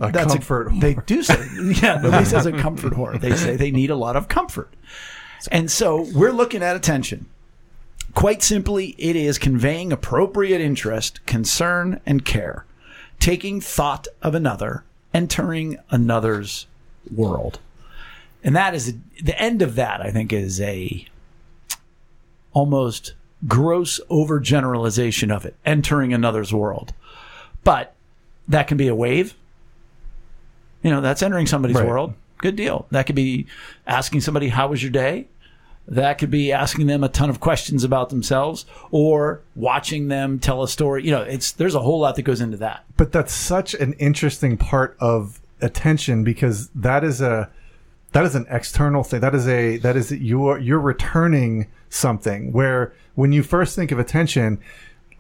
a 0.01 0.13
That's 0.13 0.35
comfort. 0.35 0.71
A, 0.73 0.79
they 0.81 0.95
do 1.07 1.23
say, 1.23 1.35
yeah. 1.83 1.99
Nobody 2.03 2.27
says 2.27 2.45
a 2.45 2.53
comfort 2.53 2.93
whore. 2.93 3.19
They 3.19 3.35
say 3.35 3.57
they 3.57 3.71
need 3.71 3.89
a 3.91 3.97
lot 3.97 4.17
of 4.17 4.29
comfort, 4.29 4.75
and 5.51 5.71
so 5.71 6.07
we're 6.15 6.31
looking 6.33 6.63
at 6.63 6.77
attention. 6.77 7.25
Quite 8.19 8.43
simply, 8.43 8.97
it 8.99 9.15
is 9.15 9.39
conveying 9.39 9.93
appropriate 9.93 10.61
interest, 10.61 11.25
concern, 11.25 12.01
and 12.05 12.25
care, 12.25 12.65
taking 13.21 13.61
thought 13.61 14.09
of 14.23 14.35
another, 14.35 14.83
entering 15.15 15.79
another's 15.91 16.67
world, 17.15 17.61
and 18.43 18.57
that 18.57 18.75
is 18.75 18.97
the 19.23 19.41
end 19.41 19.63
of 19.63 19.77
that. 19.77 20.01
I 20.01 20.11
think 20.11 20.33
is 20.33 20.61
a 20.61 21.07
almost 22.53 23.15
gross 23.47 24.01
overgeneralization 24.11 25.31
of 25.33 25.45
it, 25.47 25.55
entering 25.65 26.13
another's 26.13 26.53
world, 26.53 26.93
but 27.63 27.95
that 28.49 28.67
can 28.67 28.77
be 28.77 28.89
a 28.89 28.97
wave. 28.97 29.37
You 30.83 30.91
know, 30.91 31.01
that's 31.01 31.23
entering 31.23 31.47
somebody's 31.47 31.77
Right. 31.77 31.87
world. 31.87 32.15
Good 32.39 32.57
deal. 32.57 32.89
That 32.91 33.07
could 33.07 33.15
be 33.15 33.47
asking 33.87 34.23
somebody, 34.23 34.49
How 34.49 34.67
was 34.67 34.83
your 34.83 34.91
day? 34.91 35.29
That 35.91 36.19
could 36.19 36.31
be 36.31 36.53
asking 36.53 36.87
them 36.87 37.03
a 37.03 37.09
ton 37.09 37.31
of 37.31 37.41
questions 37.41 37.83
about 37.83 38.11
themselves 38.11 38.67
or 38.91 39.41
watching 39.57 40.09
them 40.09 40.39
tell 40.39 40.63
a 40.63 40.69
story. 40.69 41.05
You 41.05 41.13
know, 41.13 41.23
it's 41.23 41.53
there's 41.53 41.75
a 41.75 41.81
whole 41.81 42.01
lot 42.01 42.17
that 42.17 42.23
goes 42.23 42.41
into 42.43 42.59
that. 42.59 42.85
but 42.97 43.11
that's 43.11 43.33
such 43.33 43.73
an 43.75 43.95
interesting 43.95 44.57
part 44.59 44.97
of 45.01 45.41
attention 45.63 46.25
because 46.25 46.69
that 46.75 47.03
is 47.05 47.21
a 47.21 47.51
that 48.13 48.25
is 48.25 48.35
an 48.35 48.47
external 48.49 49.03
thing 49.03 49.21
that 49.21 49.35
is 49.35 49.49
a 49.49 49.77
that 49.79 49.97
is 49.97 50.13
you're 50.13 50.59
you're 50.59 50.79
returning 50.79 51.67
something 51.91 52.53
where 52.53 52.93
when 53.17 53.33
you 53.33 53.43
first 53.43 53.75
think 53.75 53.91
of 53.91 53.99
attention 53.99 54.61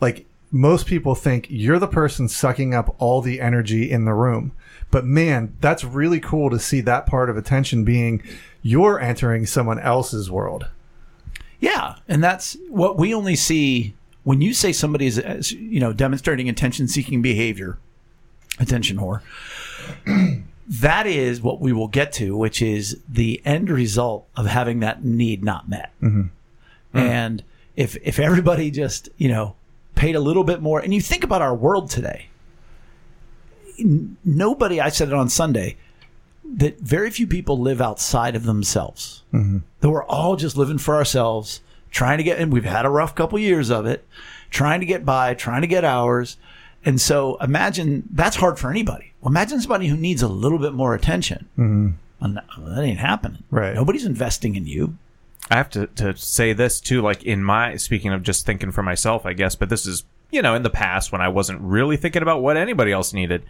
like 0.00 0.26
most 0.50 0.86
people 0.86 1.14
think 1.14 1.46
you're 1.50 1.78
the 1.78 1.86
person 1.86 2.28
sucking 2.28 2.74
up 2.74 2.94
all 2.98 3.20
the 3.20 3.40
energy 3.40 3.90
in 3.90 4.04
the 4.04 4.14
room. 4.14 4.52
But 4.90 5.04
man, 5.04 5.54
that's 5.60 5.84
really 5.84 6.20
cool 6.20 6.50
to 6.50 6.58
see 6.58 6.80
that 6.82 7.06
part 7.06 7.28
of 7.28 7.36
attention 7.36 7.84
being 7.84 8.22
you're 8.62 8.98
entering 8.98 9.46
someone 9.46 9.78
else's 9.78 10.30
world. 10.30 10.68
Yeah, 11.60 11.96
and 12.06 12.22
that's 12.22 12.56
what 12.68 12.96
we 12.96 13.14
only 13.14 13.36
see 13.36 13.94
when 14.24 14.40
you 14.40 14.54
say 14.54 14.72
somebody 14.72 15.06
is, 15.06 15.52
you 15.52 15.80
know, 15.80 15.92
demonstrating 15.92 16.48
attention-seeking 16.48 17.22
behavior, 17.22 17.78
attention 18.60 18.98
whore. 18.98 19.22
that 20.68 21.06
is 21.06 21.40
what 21.40 21.60
we 21.60 21.72
will 21.72 21.88
get 21.88 22.12
to, 22.12 22.36
which 22.36 22.62
is 22.62 23.00
the 23.08 23.40
end 23.44 23.70
result 23.70 24.28
of 24.36 24.46
having 24.46 24.80
that 24.80 25.04
need 25.04 25.42
not 25.42 25.68
met. 25.68 25.92
Mm-hmm. 26.02 26.28
And 26.98 27.42
if 27.76 27.96
if 28.02 28.18
everybody 28.18 28.70
just 28.70 29.08
you 29.16 29.28
know 29.28 29.54
paid 29.98 30.14
a 30.14 30.20
little 30.20 30.44
bit 30.44 30.62
more, 30.62 30.78
and 30.80 30.94
you 30.94 31.00
think 31.00 31.24
about 31.24 31.42
our 31.42 31.54
world 31.54 31.90
today, 31.90 32.28
nobody. 34.24 34.80
I 34.80 34.88
said 34.88 35.08
it 35.08 35.14
on 35.14 35.28
Sunday 35.28 35.76
that 36.56 36.78
very 36.78 37.10
few 37.10 37.26
people 37.26 37.58
live 37.58 37.80
outside 37.80 38.36
of 38.36 38.44
themselves. 38.44 39.24
Mm-hmm. 39.34 39.58
That 39.80 39.90
we're 39.90 40.04
all 40.04 40.36
just 40.36 40.56
living 40.56 40.78
for 40.78 40.94
ourselves, 40.94 41.60
trying 41.90 42.18
to 42.18 42.24
get, 42.24 42.38
and 42.38 42.52
we've 42.52 42.64
had 42.64 42.86
a 42.86 42.90
rough 42.90 43.14
couple 43.14 43.38
years 43.38 43.70
of 43.70 43.86
it, 43.86 44.06
trying 44.50 44.80
to 44.80 44.86
get 44.86 45.04
by, 45.04 45.34
trying 45.34 45.62
to 45.62 45.66
get 45.66 45.84
hours. 45.84 46.36
And 46.84 47.00
so 47.00 47.36
imagine 47.38 48.08
that's 48.12 48.36
hard 48.36 48.58
for 48.58 48.70
anybody. 48.70 49.12
Well, 49.20 49.32
imagine 49.32 49.60
somebody 49.60 49.88
who 49.88 49.96
needs 49.96 50.22
a 50.22 50.28
little 50.28 50.58
bit 50.58 50.74
more 50.74 50.94
attention. 50.94 51.48
Mm-hmm. 51.58 51.88
Well, 52.20 52.74
that 52.74 52.84
ain't 52.84 53.00
happening. 53.00 53.42
Right. 53.50 53.74
Nobody's 53.74 54.06
investing 54.06 54.54
in 54.54 54.66
you. 54.66 54.96
I 55.50 55.56
have 55.56 55.70
to, 55.70 55.86
to 55.86 56.16
say 56.16 56.52
this 56.52 56.80
too, 56.80 57.00
like 57.00 57.24
in 57.24 57.42
my 57.42 57.76
speaking 57.76 58.12
of 58.12 58.22
just 58.22 58.44
thinking 58.44 58.70
for 58.70 58.82
myself, 58.82 59.24
I 59.24 59.32
guess, 59.32 59.54
but 59.54 59.68
this 59.68 59.86
is 59.86 60.04
you 60.30 60.42
know 60.42 60.54
in 60.54 60.62
the 60.62 60.70
past 60.70 61.10
when 61.10 61.20
I 61.20 61.28
wasn't 61.28 61.60
really 61.60 61.96
thinking 61.96 62.22
about 62.22 62.42
what 62.42 62.56
anybody 62.56 62.92
else 62.92 63.12
needed. 63.12 63.44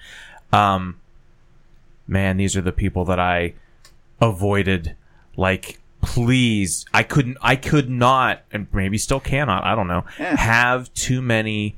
Um, 0.52 1.00
man, 2.06 2.36
these 2.36 2.56
are 2.56 2.62
the 2.62 2.72
people 2.72 3.04
that 3.06 3.18
I 3.18 3.54
avoided. 4.20 4.94
Like, 5.36 5.78
please, 6.02 6.84
I 6.92 7.02
couldn't, 7.02 7.38
I 7.40 7.56
could 7.56 7.90
not, 7.90 8.42
and 8.52 8.66
maybe 8.72 8.98
still 8.98 9.20
cannot. 9.20 9.64
I 9.64 9.74
don't 9.74 9.88
know. 9.88 10.04
Have 10.16 10.92
too 10.94 11.20
many 11.22 11.76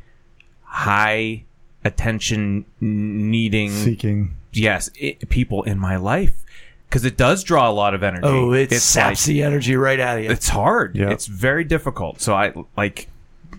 high 0.64 1.44
attention 1.84 2.64
needing 2.80 3.70
Seeking. 3.70 4.36
yes 4.52 4.90
i 5.02 5.16
people 5.30 5.62
in 5.62 5.78
my 5.78 5.96
life 5.96 6.44
because 6.90 7.04
it 7.04 7.16
does 7.16 7.44
draw 7.44 7.70
a 7.70 7.72
lot 7.72 7.94
of 7.94 8.02
energy. 8.02 8.26
Oh, 8.26 8.52
it 8.52 8.72
It's 8.72 8.82
saps 8.82 9.22
like- 9.22 9.26
the 9.28 9.42
energy 9.44 9.76
right 9.76 10.00
out 10.00 10.18
of 10.18 10.24
you. 10.24 10.30
it's 10.30 10.48
hard. 10.48 10.96
Yeah. 10.96 11.10
It's 11.10 11.26
very 11.26 11.62
difficult. 11.62 12.20
So 12.20 12.34
I 12.34 12.52
like 12.76 13.08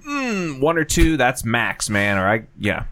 mm, 0.06 0.60
one 0.60 0.78
or 0.78 0.84
two. 0.84 1.16
That's 1.16 1.46
max, 1.46 1.90
man. 1.90 2.18
Or 2.18 2.28
I 2.28 2.44
yeah. 2.60 2.84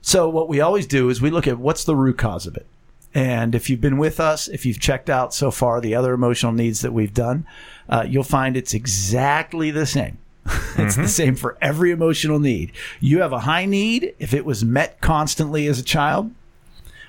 So 0.00 0.28
what 0.30 0.48
we 0.48 0.60
always 0.60 0.86
do 0.86 1.10
is 1.10 1.20
we 1.20 1.30
look 1.30 1.46
at 1.46 1.58
what's 1.58 1.84
the 1.84 1.94
root 1.94 2.16
cause 2.16 2.46
of 2.46 2.56
it. 2.56 2.66
And 3.14 3.54
if 3.54 3.68
you've 3.68 3.80
been 3.80 3.98
with 3.98 4.18
us, 4.18 4.48
if 4.48 4.64
you've 4.64 4.80
checked 4.80 5.10
out 5.10 5.34
so 5.34 5.50
far 5.50 5.80
the 5.80 5.94
other 5.94 6.14
emotional 6.14 6.52
needs 6.52 6.80
that 6.80 6.92
we've 6.92 7.12
done, 7.12 7.46
uh, 7.88 8.06
you'll 8.08 8.22
find 8.22 8.56
it's 8.56 8.72
exactly 8.72 9.70
the 9.70 9.84
same. 9.84 10.16
it's 10.78 10.96
the 10.96 11.08
same 11.08 11.34
for 11.34 11.58
every 11.60 11.90
emotional 11.90 12.38
need. 12.38 12.72
You 12.98 13.20
have 13.20 13.32
a 13.32 13.40
high 13.40 13.66
need 13.66 14.14
if 14.18 14.32
it 14.32 14.44
was 14.46 14.64
met 14.64 15.00
constantly 15.00 15.66
as 15.66 15.78
a 15.78 15.82
child, 15.82 16.30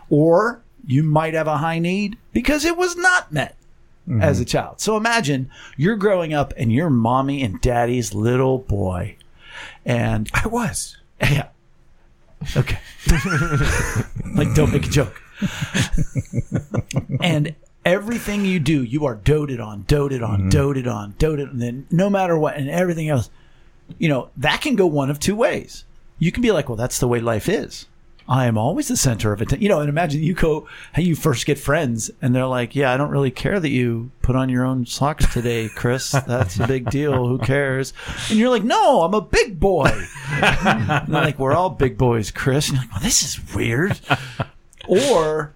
or 0.10 0.62
you 0.86 1.04
might 1.04 1.34
have 1.34 1.48
a 1.48 1.58
high 1.58 1.80
need 1.80 2.18
because 2.34 2.66
it 2.66 2.78
was 2.78 2.96
not 2.96 3.32
met 3.32 3.56
mm-hmm. 4.08 4.22
as 4.22 4.40
a 4.40 4.46
child. 4.46 4.80
So 4.80 4.98
imagine 4.98 5.50
you're 5.78 5.96
growing 5.96 6.34
up 6.34 6.54
and 6.58 6.72
you're 6.72 6.90
mommy 6.90 7.44
and 7.44 7.60
daddy's 7.62 8.14
little 8.14 8.60
boy. 8.60 9.16
And 9.86 10.30
I 10.34 10.48
was. 10.48 10.98
yeah. 11.22 11.50
Okay. 12.56 12.80
like, 14.36 14.54
don't 14.56 14.72
make 14.72 14.88
a 14.88 14.90
joke. 14.90 15.22
and 17.22 17.56
everything 17.86 18.46
you 18.46 18.60
do, 18.60 18.84
you 18.84 19.06
are 19.06 19.16
doted 19.16 19.60
on, 19.60 19.84
doted 19.84 20.24
on, 20.24 20.40
mm-hmm. 20.40 20.50
doted 20.50 20.88
on, 20.88 21.16
doted 21.18 21.48
on. 21.48 21.52
And 21.52 21.62
then 21.62 21.88
no 21.92 22.10
matter 22.10 22.38
what, 22.38 22.56
and 22.56 22.70
everything 22.70 23.10
else, 23.10 23.30
you 23.98 24.10
know, 24.10 24.30
that 24.38 24.62
can 24.62 24.76
go 24.76 24.88
one 24.88 25.10
of 25.10 25.20
two 25.20 25.36
ways. 25.36 25.86
You 26.20 26.32
can 26.32 26.42
be 26.42 26.52
like, 26.52 26.70
well, 26.70 26.76
that's 26.76 27.00
the 27.00 27.08
way 27.08 27.20
life 27.20 27.50
is. 27.50 27.88
I 28.28 28.46
am 28.46 28.58
always 28.58 28.88
the 28.88 28.98
center 28.98 29.34
of 29.34 29.42
attention. 29.42 29.62
You 29.62 29.70
know, 29.70 29.80
and 29.80 29.90
imagine 29.90 30.22
you 30.24 30.34
go, 30.34 30.68
how 30.94 31.02
you 31.02 31.16
first 31.16 31.46
get 31.46 31.58
friends, 31.58 32.12
and 32.22 32.34
they're 32.34 32.46
like, 32.46 32.76
yeah, 32.76 32.94
I 32.94 32.98
don't 32.98 33.10
really 33.10 33.32
care 33.32 33.60
that 33.60 33.70
you 33.70 34.12
put 34.22 34.36
on 34.36 34.50
your 34.50 34.66
own 34.66 34.86
socks 34.86 35.32
today, 35.34 35.70
Chris. 35.70 36.12
That's 36.28 36.60
a 36.60 36.68
big 36.68 36.90
deal. 36.90 37.28
Who 37.28 37.40
cares? 37.40 37.94
And 38.30 38.40
you're 38.40 38.50
like, 38.50 38.64
no, 38.64 39.02
I'm 39.02 39.14
a 39.14 39.22
big 39.22 39.60
boy. 39.60 39.92
And 40.30 41.08
they're 41.14 41.22
like, 41.24 41.40
we're 41.40 41.54
all 41.54 41.70
big 41.70 41.98
boys, 41.98 42.32
Chris. 42.32 42.70
And 42.70 42.78
you're 42.78 42.84
like, 42.86 42.94
well, 42.94 43.04
this 43.04 43.24
is 43.24 43.54
weird. 43.54 44.00
or, 44.88 45.54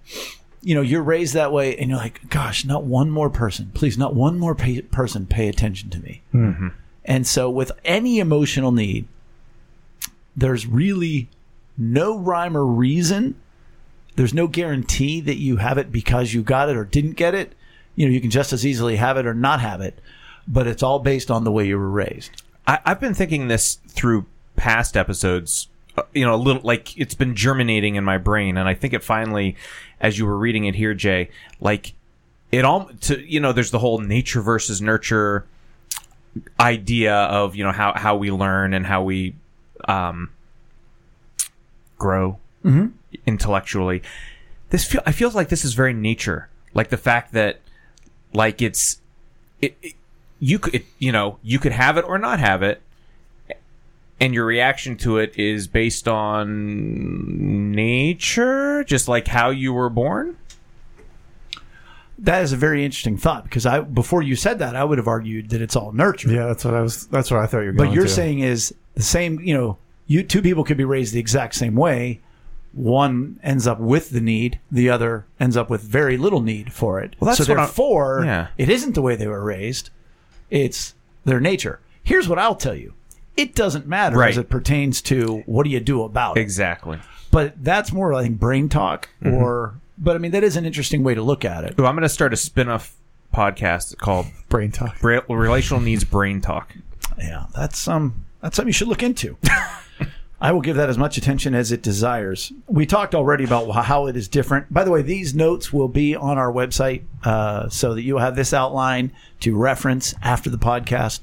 you 0.62 0.74
know, 0.74 0.82
you're 0.82 1.02
raised 1.02 1.34
that 1.34 1.52
way 1.52 1.76
and 1.76 1.88
you're 1.88 1.98
like, 1.98 2.28
gosh, 2.28 2.64
not 2.64 2.84
one 2.84 3.10
more 3.10 3.30
person, 3.30 3.70
please, 3.74 3.96
not 3.96 4.14
one 4.14 4.38
more 4.38 4.54
pay- 4.54 4.82
person 4.82 5.26
pay 5.26 5.48
attention 5.48 5.90
to 5.90 6.00
me. 6.00 6.22
Mm-hmm. 6.34 6.68
And 7.04 7.26
so 7.26 7.48
with 7.48 7.70
any 7.84 8.18
emotional 8.18 8.72
need, 8.72 9.06
there's 10.36 10.66
really 10.66 11.28
no 11.76 12.18
rhyme 12.18 12.56
or 12.56 12.66
reason. 12.66 13.34
There's 14.16 14.34
no 14.34 14.46
guarantee 14.46 15.20
that 15.20 15.36
you 15.36 15.58
have 15.58 15.76
it 15.78 15.92
because 15.92 16.32
you 16.32 16.42
got 16.42 16.68
it 16.68 16.76
or 16.76 16.84
didn't 16.84 17.12
get 17.12 17.34
it. 17.34 17.52
You 17.94 18.06
know, 18.06 18.12
you 18.12 18.20
can 18.20 18.30
just 18.30 18.52
as 18.52 18.64
easily 18.64 18.96
have 18.96 19.16
it 19.16 19.26
or 19.26 19.34
not 19.34 19.60
have 19.60 19.80
it, 19.80 20.00
but 20.48 20.66
it's 20.66 20.82
all 20.82 20.98
based 20.98 21.30
on 21.30 21.44
the 21.44 21.52
way 21.52 21.66
you 21.66 21.78
were 21.78 21.90
raised. 21.90 22.42
I, 22.66 22.78
I've 22.84 23.00
been 23.00 23.14
thinking 23.14 23.48
this 23.48 23.74
through 23.88 24.26
past 24.56 24.96
episodes. 24.96 25.68
uh, 25.96 26.02
You 26.14 26.24
know, 26.24 26.34
a 26.34 26.36
little 26.36 26.62
like 26.62 26.96
it's 26.98 27.14
been 27.14 27.34
germinating 27.34 27.96
in 27.96 28.04
my 28.04 28.18
brain, 28.18 28.56
and 28.56 28.68
I 28.68 28.74
think 28.74 28.94
it 28.94 29.02
finally, 29.02 29.56
as 30.00 30.18
you 30.18 30.26
were 30.26 30.36
reading 30.38 30.64
it 30.64 30.74
here, 30.74 30.94
Jay, 30.94 31.30
like 31.60 31.92
it 32.52 32.64
all 32.64 32.90
to 33.02 33.20
you 33.20 33.40
know, 33.40 33.52
there's 33.52 33.70
the 33.70 33.78
whole 33.78 33.98
nature 33.98 34.40
versus 34.40 34.80
nurture 34.80 35.46
idea 36.60 37.14
of 37.14 37.54
you 37.56 37.64
know 37.64 37.72
how 37.72 37.92
how 37.94 38.16
we 38.16 38.30
learn 38.30 38.74
and 38.74 38.86
how 38.86 39.02
we 39.02 39.34
um 39.88 40.30
grow 41.98 42.38
mm-hmm. 42.64 42.88
intellectually. 43.26 44.02
This 44.70 44.84
feel 44.84 45.02
I 45.06 45.12
feels 45.12 45.34
like 45.34 45.48
this 45.48 45.64
is 45.64 45.74
very 45.74 45.92
nature, 45.92 46.48
like 46.74 46.90
the 46.90 46.96
fact 46.96 47.32
that 47.32 47.60
like 48.32 48.60
it's 48.60 49.00
it, 49.60 49.76
it 49.82 49.94
you 50.38 50.58
could 50.58 50.74
it, 50.74 50.84
you 50.98 51.12
know 51.12 51.38
you 51.42 51.58
could 51.58 51.72
have 51.72 51.96
it 51.96 52.04
or 52.04 52.18
not 52.18 52.38
have 52.38 52.62
it 52.62 52.82
and 54.20 54.34
your 54.34 54.44
reaction 54.44 54.96
to 54.96 55.18
it 55.18 55.38
is 55.38 55.66
based 55.68 56.08
on 56.08 57.72
nature 57.72 58.84
just 58.84 59.08
like 59.08 59.28
how 59.28 59.50
you 59.50 59.72
were 59.72 59.90
born 59.90 60.36
That 62.18 62.42
is 62.42 62.52
a 62.52 62.56
very 62.56 62.84
interesting 62.84 63.16
thought 63.16 63.44
because 63.44 63.66
I 63.66 63.80
before 63.80 64.22
you 64.22 64.36
said 64.36 64.58
that 64.58 64.74
I 64.74 64.84
would 64.84 64.98
have 64.98 65.08
argued 65.08 65.50
that 65.50 65.60
it's 65.60 65.76
all 65.76 65.92
nurture. 65.92 66.30
Yeah, 66.30 66.46
that's 66.46 66.64
what 66.64 66.74
I 66.74 66.80
was. 66.80 67.06
That's 67.08 67.30
what 67.30 67.40
I 67.40 67.46
thought 67.46 67.60
you 67.60 67.66
were 67.66 67.72
going 67.72 67.90
But 67.90 67.94
you're 67.94 68.04
to. 68.04 68.10
saying 68.10 68.40
is 68.40 68.74
the 68.94 69.02
same, 69.02 69.38
you 69.40 69.54
know, 69.54 69.76
you 70.06 70.22
two 70.22 70.42
people 70.42 70.64
could 70.64 70.76
be 70.76 70.84
raised 70.84 71.12
the 71.14 71.20
exact 71.20 71.54
same 71.54 71.74
way. 71.74 72.20
One 72.72 73.40
ends 73.42 73.66
up 73.66 73.80
with 73.80 74.10
the 74.10 74.20
need, 74.20 74.60
the 74.70 74.90
other 74.90 75.24
ends 75.40 75.56
up 75.56 75.70
with 75.70 75.80
very 75.82 76.16
little 76.18 76.42
need 76.42 76.72
for 76.72 77.00
it. 77.00 77.16
Well, 77.18 77.26
that's 77.28 77.38
so 77.44 77.50
what 77.52 77.58
I'm- 77.58 77.66
therefore, 77.68 78.22
Yeah. 78.24 78.48
it 78.58 78.68
isn't 78.68 78.94
the 78.94 79.00
way 79.02 79.16
they 79.16 79.26
were 79.26 79.42
raised; 79.42 79.88
it's 80.50 80.94
their 81.24 81.40
nature. 81.40 81.80
Here's 82.02 82.28
what 82.28 82.38
I'll 82.38 82.54
tell 82.54 82.74
you: 82.74 82.92
it 83.36 83.54
doesn't 83.54 83.86
matter 83.86 84.18
Right. 84.18 84.30
as 84.30 84.36
it 84.38 84.50
pertains 84.50 85.00
to 85.02 85.42
what 85.46 85.64
do 85.64 85.70
you 85.70 85.80
do 85.80 86.02
about 86.02 86.36
it. 86.36 86.40
exactly 86.40 86.98
But 87.30 87.54
that's 87.64 87.92
more, 87.92 88.12
I 88.14 88.22
think, 88.24 88.38
brain 88.38 88.68
talk, 88.68 89.08
or. 89.24 89.74
But 89.98 90.14
I 90.14 90.18
mean, 90.18 90.32
that 90.32 90.44
is 90.44 90.56
an 90.58 90.66
interesting 90.66 91.02
way 91.02 91.14
to 91.14 91.22
look 91.22 91.42
at 91.46 91.64
it. 91.64 91.74
Ooh, 91.80 91.86
i'm 91.86 91.94
going 91.94 92.02
to 92.02 92.08
start 92.10 92.34
a 92.34 92.36
spin-off 92.36 92.94
podcast 93.34 93.96
called 93.96 94.26
brain 94.50 94.70
talk. 94.70 95.00
Bra- 95.00 95.20
relational 95.28 95.82
needs 95.82 96.04
brain 96.04 96.40
talk 96.42 96.74
Yeah, 97.18 97.46
that's 97.54 97.88
um 97.88 98.26
that's 98.42 98.56
something 98.56 98.68
you 98.68 98.72
should 98.74 98.88
look 98.88 99.02
into. 99.02 99.38
I 100.40 100.52
will 100.52 100.60
give 100.60 100.76
that 100.76 100.90
as 100.90 100.98
much 100.98 101.16
attention 101.16 101.54
as 101.54 101.72
it 101.72 101.82
desires. 101.82 102.52
We 102.66 102.84
talked 102.84 103.14
already 103.14 103.44
about 103.44 103.70
how 103.70 104.06
it 104.06 104.16
is 104.16 104.28
different. 104.28 104.72
By 104.72 104.84
the 104.84 104.90
way, 104.90 105.02
these 105.02 105.34
notes 105.34 105.72
will 105.72 105.88
be 105.88 106.14
on 106.14 106.36
our 106.36 106.52
website 106.52 107.04
uh, 107.24 107.68
so 107.70 107.94
that 107.94 108.02
you'll 108.02 108.18
have 108.18 108.36
this 108.36 108.52
outline 108.52 109.12
to 109.40 109.56
reference 109.56 110.14
after 110.22 110.50
the 110.50 110.58
podcast. 110.58 111.20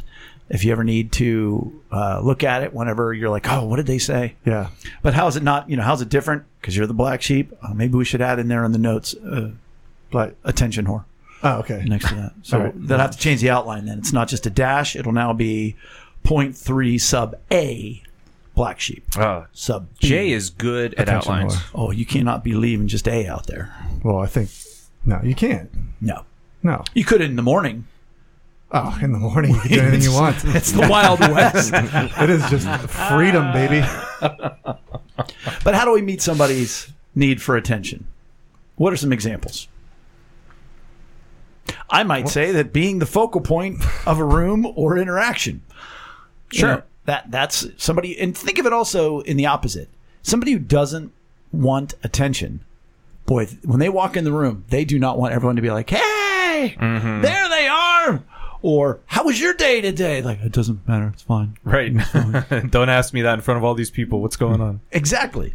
If 0.49 0.63
you 0.63 0.71
ever 0.71 0.83
need 0.83 1.11
to 1.13 1.81
uh, 1.91 2.21
look 2.21 2.43
at 2.43 2.63
it, 2.63 2.73
whenever 2.73 3.13
you're 3.13 3.29
like, 3.29 3.49
"Oh, 3.49 3.65
what 3.65 3.77
did 3.77 3.87
they 3.87 3.97
say?" 3.97 4.35
Yeah, 4.45 4.69
But 5.01 5.13
how 5.13 5.27
is 5.27 5.35
it 5.35 5.43
not? 5.43 5.69
You 5.69 5.77
know, 5.77 5.83
how's 5.83 6.01
it 6.01 6.09
different? 6.09 6.43
Because 6.59 6.75
you're 6.75 6.85
the 6.85 6.93
black 6.93 7.21
sheep. 7.21 7.53
Uh, 7.61 7.73
maybe 7.73 7.97
we 7.97 8.05
should 8.05 8.21
add 8.21 8.39
in 8.39 8.49
there 8.49 8.65
in 8.65 8.71
the 8.71 8.77
notes, 8.77 9.15
uh, 9.15 9.51
but 10.11 10.35
attention 10.43 10.85
whore 10.85 11.05
oh, 11.43 11.59
okay. 11.59 11.83
next 11.85 12.09
to 12.09 12.15
that. 12.15 12.33
So 12.43 12.59
right. 12.59 12.87
they'll 12.87 12.99
have 12.99 13.11
to 13.11 13.17
change 13.17 13.41
the 13.41 13.49
outline 13.49 13.85
then. 13.85 13.99
It's 13.99 14.13
not 14.13 14.27
just 14.27 14.45
a 14.45 14.49
dash. 14.49 14.95
It'll 14.95 15.13
now 15.13 15.33
be 15.33 15.75
0.3 16.25 16.99
sub 16.99 17.35
A 17.51 18.01
black 18.55 18.79
sheep. 18.79 19.03
uh, 19.17 19.45
Sub 19.53 19.87
B. 19.99 20.07
jay 20.07 20.31
is 20.31 20.49
good 20.49 20.93
at 20.95 21.07
Attention 21.09 21.31
outlines 21.33 21.55
whore. 21.55 21.69
Oh, 21.75 21.91
you 21.91 22.05
cannot 22.05 22.43
be 22.43 22.53
leaving 22.53 22.87
just 22.87 23.07
A 23.07 23.27
out 23.27 23.47
there. 23.47 23.73
Well, 24.03 24.17
I 24.19 24.27
think 24.27 24.49
no, 25.05 25.19
you 25.23 25.35
can't. 25.35 25.69
No. 26.01 26.25
No. 26.61 26.83
You 26.93 27.03
could 27.03 27.21
in 27.21 27.35
the 27.35 27.41
morning. 27.41 27.87
Oh, 28.71 28.97
in 29.01 29.11
the 29.11 29.19
morning 29.19 29.53
you 29.53 29.59
can 29.59 29.71
do 29.71 29.81
anything 29.81 30.01
you 30.01 30.13
want. 30.13 30.37
It's 30.55 30.71
the 30.71 30.87
Wild 30.87 31.19
West. 31.19 31.71
It 31.73 32.29
is 32.29 32.41
just 32.49 32.67
freedom, 32.89 33.51
baby. 33.53 33.85
But 35.63 35.75
how 35.75 35.85
do 35.85 35.91
we 35.91 36.01
meet 36.01 36.21
somebody's 36.21 36.91
need 37.13 37.41
for 37.41 37.55
attention? 37.55 38.05
What 38.75 38.91
are 38.91 38.97
some 38.97 39.13
examples? 39.13 39.67
I 41.89 42.03
might 42.03 42.27
say 42.29 42.51
that 42.51 42.73
being 42.73 42.99
the 42.99 43.05
focal 43.05 43.41
point 43.41 43.83
of 44.07 44.19
a 44.19 44.23
room 44.25 44.65
or 44.75 44.97
interaction. 44.97 45.61
You 46.51 46.59
Sure. 46.59 46.83
That 47.05 47.29
that's 47.31 47.67
somebody 47.77 48.17
and 48.19 48.37
think 48.37 48.59
of 48.59 48.65
it 48.65 48.73
also 48.73 49.19
in 49.21 49.37
the 49.37 49.45
opposite. 49.45 49.89
Somebody 50.21 50.53
who 50.53 50.59
doesn't 50.59 51.11
want 51.51 51.93
attention. 52.03 52.63
Boy, 53.25 53.47
when 53.63 53.79
they 53.79 53.89
walk 53.89 54.17
in 54.17 54.23
the 54.25 54.31
room, 54.31 54.65
they 54.69 54.83
do 54.85 54.99
not 54.99 55.17
want 55.17 55.33
everyone 55.33 55.55
to 55.55 55.61
be 55.61 55.71
like, 55.71 55.89
"Hey, 55.89 56.75
there 56.79 57.49
they 57.49 57.67
are." 57.67 58.23
Or, 58.61 58.99
"How 59.07 59.23
was 59.25 59.39
your 59.39 59.53
day 59.53 59.81
today?" 59.81 60.21
Like, 60.21 60.39
it 60.41 60.51
doesn't 60.51 60.87
matter. 60.87 61.07
It's 61.13 61.21
fine. 61.23 61.57
Right. 61.63 61.93
Don't 62.69 62.89
ask 62.89 63.13
me 63.13 63.21
that 63.21 63.33
in 63.35 63.41
front 63.41 63.57
of 63.57 63.63
all 63.63 63.75
these 63.75 63.91
people. 63.91 64.21
What's 64.21 64.35
going 64.37 64.61
on? 64.61 64.79
Exactly. 64.91 65.53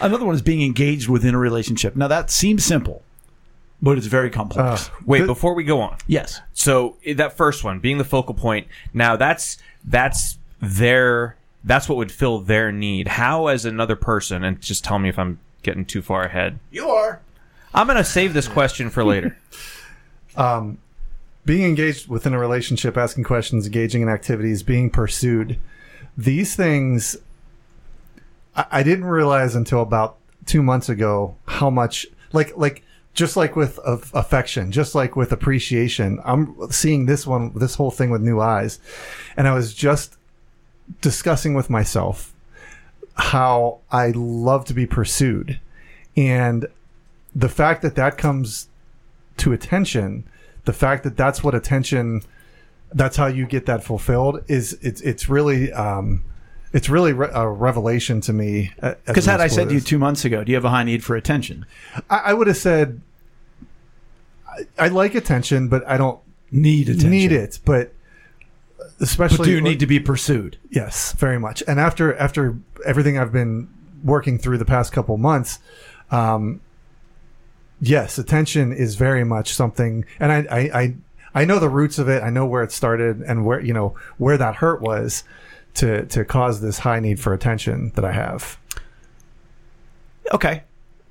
Another 0.00 0.24
one 0.26 0.34
is 0.34 0.42
being 0.42 0.62
engaged 0.62 1.08
within 1.08 1.34
a 1.34 1.38
relationship. 1.38 1.96
Now 1.96 2.08
that 2.08 2.30
seems 2.30 2.64
simple, 2.64 3.02
but 3.80 3.96
it's 3.96 4.06
very 4.06 4.28
complex. 4.30 4.88
Uh, 4.88 4.92
Wait, 5.06 5.26
before 5.26 5.54
we 5.54 5.64
go 5.64 5.80
on. 5.80 5.96
yes. 6.06 6.40
So 6.52 6.96
that 7.14 7.34
first 7.36 7.64
one, 7.64 7.78
being 7.80 7.98
the 7.98 8.04
focal 8.04 8.34
point. 8.34 8.66
Now 8.92 9.16
that's 9.16 9.56
that's 9.84 10.38
their 10.60 11.36
that's 11.64 11.88
what 11.88 11.98
would 11.98 12.12
fill 12.12 12.38
their 12.38 12.70
need. 12.70 13.08
How 13.08 13.48
as 13.48 13.64
another 13.64 13.96
person, 13.96 14.44
and 14.44 14.60
just 14.60 14.84
tell 14.84 14.98
me 14.98 15.08
if 15.08 15.18
I'm 15.18 15.40
getting 15.62 15.84
too 15.84 16.02
far 16.02 16.24
ahead. 16.24 16.58
You 16.70 16.88
are. 16.88 17.20
I'm 17.74 17.86
gonna 17.86 18.04
save 18.04 18.34
this 18.34 18.48
question 18.48 18.90
for 18.90 19.04
later. 19.04 19.36
um, 20.36 20.78
being 21.44 21.64
engaged 21.64 22.08
within 22.08 22.34
a 22.34 22.38
relationship, 22.38 22.96
asking 22.96 23.24
questions, 23.24 23.66
engaging 23.66 24.02
in 24.02 24.08
activities, 24.08 24.62
being 24.62 24.90
pursued, 24.90 25.58
these 26.16 26.56
things 26.56 27.16
I, 28.56 28.66
I 28.70 28.82
didn't 28.82 29.04
realize 29.04 29.54
until 29.54 29.82
about 29.82 30.16
two 30.46 30.62
months 30.62 30.88
ago 30.88 31.36
how 31.46 31.70
much 31.70 32.06
like 32.32 32.56
like 32.56 32.82
just 33.14 33.36
like 33.36 33.56
with 33.56 33.78
of 33.80 34.10
affection, 34.14 34.72
just 34.72 34.94
like 34.94 35.16
with 35.16 35.32
appreciation, 35.32 36.20
I'm 36.24 36.54
seeing 36.70 37.06
this 37.06 37.26
one, 37.26 37.52
this 37.54 37.74
whole 37.74 37.90
thing 37.90 38.10
with 38.10 38.20
new 38.20 38.40
eyes, 38.40 38.78
and 39.36 39.48
I 39.48 39.54
was 39.54 39.74
just 39.74 40.16
discussing 41.00 41.54
with 41.54 41.70
myself 41.70 42.32
how 43.14 43.78
I 43.90 44.12
love 44.14 44.64
to 44.66 44.74
be 44.74 44.86
pursued, 44.86 45.60
and 46.16 46.66
the 47.34 47.48
fact 47.48 47.82
that 47.82 47.94
that 47.96 48.18
comes 48.18 48.68
to 49.38 49.52
attention, 49.52 50.24
the 50.64 50.72
fact 50.72 51.04
that 51.04 51.16
that's 51.16 51.42
what 51.44 51.54
attention, 51.54 52.22
that's 52.92 53.16
how 53.16 53.26
you 53.26 53.46
get 53.46 53.66
that 53.66 53.82
fulfilled 53.84 54.42
is 54.48 54.78
it's 54.82 55.00
it's 55.02 55.28
really 55.28 55.72
um, 55.72 56.24
it's 56.72 56.88
really 56.88 57.12
re- 57.12 57.30
a 57.32 57.48
revelation 57.48 58.20
to 58.22 58.32
me. 58.32 58.72
Because 59.06 59.26
had 59.26 59.40
I 59.40 59.48
said 59.48 59.68
to 59.68 59.74
you 59.74 59.80
two 59.80 59.98
months 59.98 60.24
ago, 60.24 60.44
do 60.44 60.52
you 60.52 60.56
have 60.56 60.64
a 60.64 60.70
high 60.70 60.84
need 60.84 61.04
for 61.04 61.16
attention? 61.16 61.66
I, 62.10 62.18
I 62.18 62.32
would 62.34 62.46
have 62.46 62.56
said 62.56 63.00
I, 64.48 64.86
I 64.86 64.88
like 64.88 65.14
attention, 65.14 65.68
but 65.68 65.86
I 65.88 65.96
don't 65.96 66.20
Need 66.52 66.88
attention. 66.88 67.10
need 67.10 67.32
it. 67.32 67.58
But 67.64 67.92
especially, 69.00 69.38
But 69.38 69.44
do 69.44 69.50
you 69.52 69.60
need 69.60 69.80
to 69.80 69.86
be 69.86 70.00
pursued? 70.00 70.58
Yes, 70.70 71.12
very 71.12 71.38
much. 71.38 71.62
And 71.66 71.80
after 71.80 72.14
after 72.16 72.58
everything 72.84 73.18
I've 73.18 73.32
been 73.32 73.68
working 74.04 74.38
through 74.38 74.58
the 74.58 74.64
past 74.64 74.92
couple 74.92 75.16
months, 75.16 75.58
um, 76.10 76.60
yes, 77.80 78.18
attention 78.18 78.72
is 78.72 78.94
very 78.96 79.24
much 79.24 79.54
something. 79.54 80.04
And 80.20 80.32
I, 80.32 80.46
I 80.50 80.80
I 80.80 80.94
I 81.34 81.44
know 81.44 81.58
the 81.58 81.68
roots 81.68 81.98
of 81.98 82.08
it. 82.08 82.22
I 82.22 82.30
know 82.30 82.46
where 82.46 82.62
it 82.62 82.72
started 82.72 83.20
and 83.20 83.44
where 83.44 83.60
you 83.60 83.72
know 83.72 83.94
where 84.18 84.38
that 84.38 84.56
hurt 84.56 84.80
was 84.80 85.24
to 85.74 86.06
to 86.06 86.24
cause 86.24 86.60
this 86.60 86.78
high 86.78 87.00
need 87.00 87.20
for 87.20 87.32
attention 87.32 87.92
that 87.94 88.04
I 88.04 88.12
have. 88.12 88.58
Okay. 90.32 90.62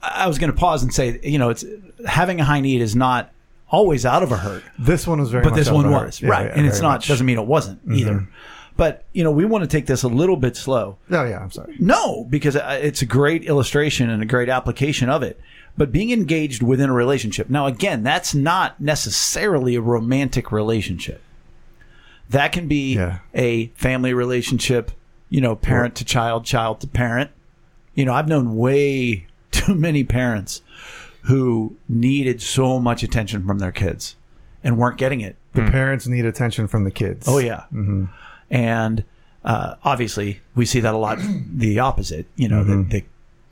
I 0.01 0.25
I 0.25 0.27
was 0.27 0.37
going 0.37 0.51
to 0.51 0.57
pause 0.57 0.83
and 0.83 0.93
say, 0.93 1.19
you 1.23 1.39
know, 1.39 1.49
it's 1.49 1.65
having 2.05 2.39
a 2.39 2.43
high 2.43 2.61
need 2.61 2.81
is 2.81 2.95
not 2.95 3.31
always 3.69 4.05
out 4.05 4.23
of 4.23 4.31
a 4.31 4.37
hurt. 4.37 4.63
This 4.79 5.07
one 5.07 5.19
was 5.19 5.31
very, 5.31 5.43
but 5.43 5.51
much 5.51 5.59
this 5.59 5.67
out 5.69 5.75
one 5.75 5.91
was. 5.91 6.21
Yeah, 6.21 6.29
right, 6.29 6.45
yeah, 6.47 6.53
and 6.57 6.65
it's 6.65 6.81
not 6.81 6.95
much. 6.95 7.07
doesn't 7.07 7.25
mean 7.25 7.37
it 7.39 7.45
wasn't 7.47 7.79
either. 7.91 8.27
But 8.77 9.05
you 9.13 9.23
know, 9.23 9.31
we 9.31 9.45
want 9.45 9.63
to 9.63 9.67
take 9.69 9.85
this 9.85 10.03
a 10.03 10.07
little 10.09 10.35
bit 10.35 10.57
slow. 10.57 10.97
Oh 11.09 11.23
yeah, 11.23 11.39
I'm 11.39 11.51
sorry. 11.51 11.75
No, 11.79 12.25
because 12.29 12.55
uh, 12.57 12.79
it's 12.81 13.01
a 13.01 13.05
great 13.05 13.45
illustration 13.45 14.09
and 14.09 14.21
a 14.21 14.25
great 14.25 14.49
application 14.49 15.09
of 15.09 15.23
it. 15.23 15.39
But 15.77 15.91
being 15.91 16.11
engaged 16.11 16.61
within 16.63 16.89
a 16.89 16.93
relationship. 16.93 17.49
Now, 17.49 17.67
again, 17.67 18.01
that's 18.03 18.33
not 18.33 18.79
necessarily 18.79 19.75
a 19.75 19.81
romantic 19.81 20.51
relationship. 20.51 21.21
That 22.29 22.51
can 22.53 22.67
be 22.67 22.95
Yeah. 22.95 23.19
a 23.33 23.67
family 23.75 24.13
relationship, 24.13 24.91
you 25.29 25.41
know, 25.41 25.55
parent 25.55 25.95
to 25.95 26.05
child, 26.05 26.45
child 26.45 26.79
to 26.81 26.87
parent. 26.87 27.31
You 27.93 28.05
know, 28.05 28.13
I've 28.13 28.27
known 28.27 28.55
way 28.55 29.27
too 29.51 29.75
many 29.75 30.03
parents 30.03 30.61
who 31.25 31.75
needed 31.89 32.41
so 32.41 32.79
much 32.79 33.03
attention 33.03 33.45
from 33.45 33.59
their 33.59 33.71
kids 33.71 34.15
and 34.63 34.77
weren't 34.77 34.97
getting 34.97 35.21
it. 35.21 35.35
The 35.53 35.61
hmm. 35.61 35.71
parents 35.71 36.07
need 36.07 36.25
attention 36.25 36.67
from 36.67 36.83
the 36.83 36.91
kids. 36.91 37.27
Oh 37.27 37.37
yeah, 37.37 37.63
mm-hmm. 37.73 38.05
and 38.49 39.03
uh, 39.43 39.75
obviously 39.83 40.41
we 40.55 40.65
see 40.65 40.79
that 40.81 40.93
a 40.93 40.97
lot. 40.97 41.19
The 41.55 41.79
opposite, 41.79 42.25
you 42.35 42.49
know, 42.49 42.63
the, 42.63 42.73
mm-hmm. 42.73 42.89
the 42.89 43.03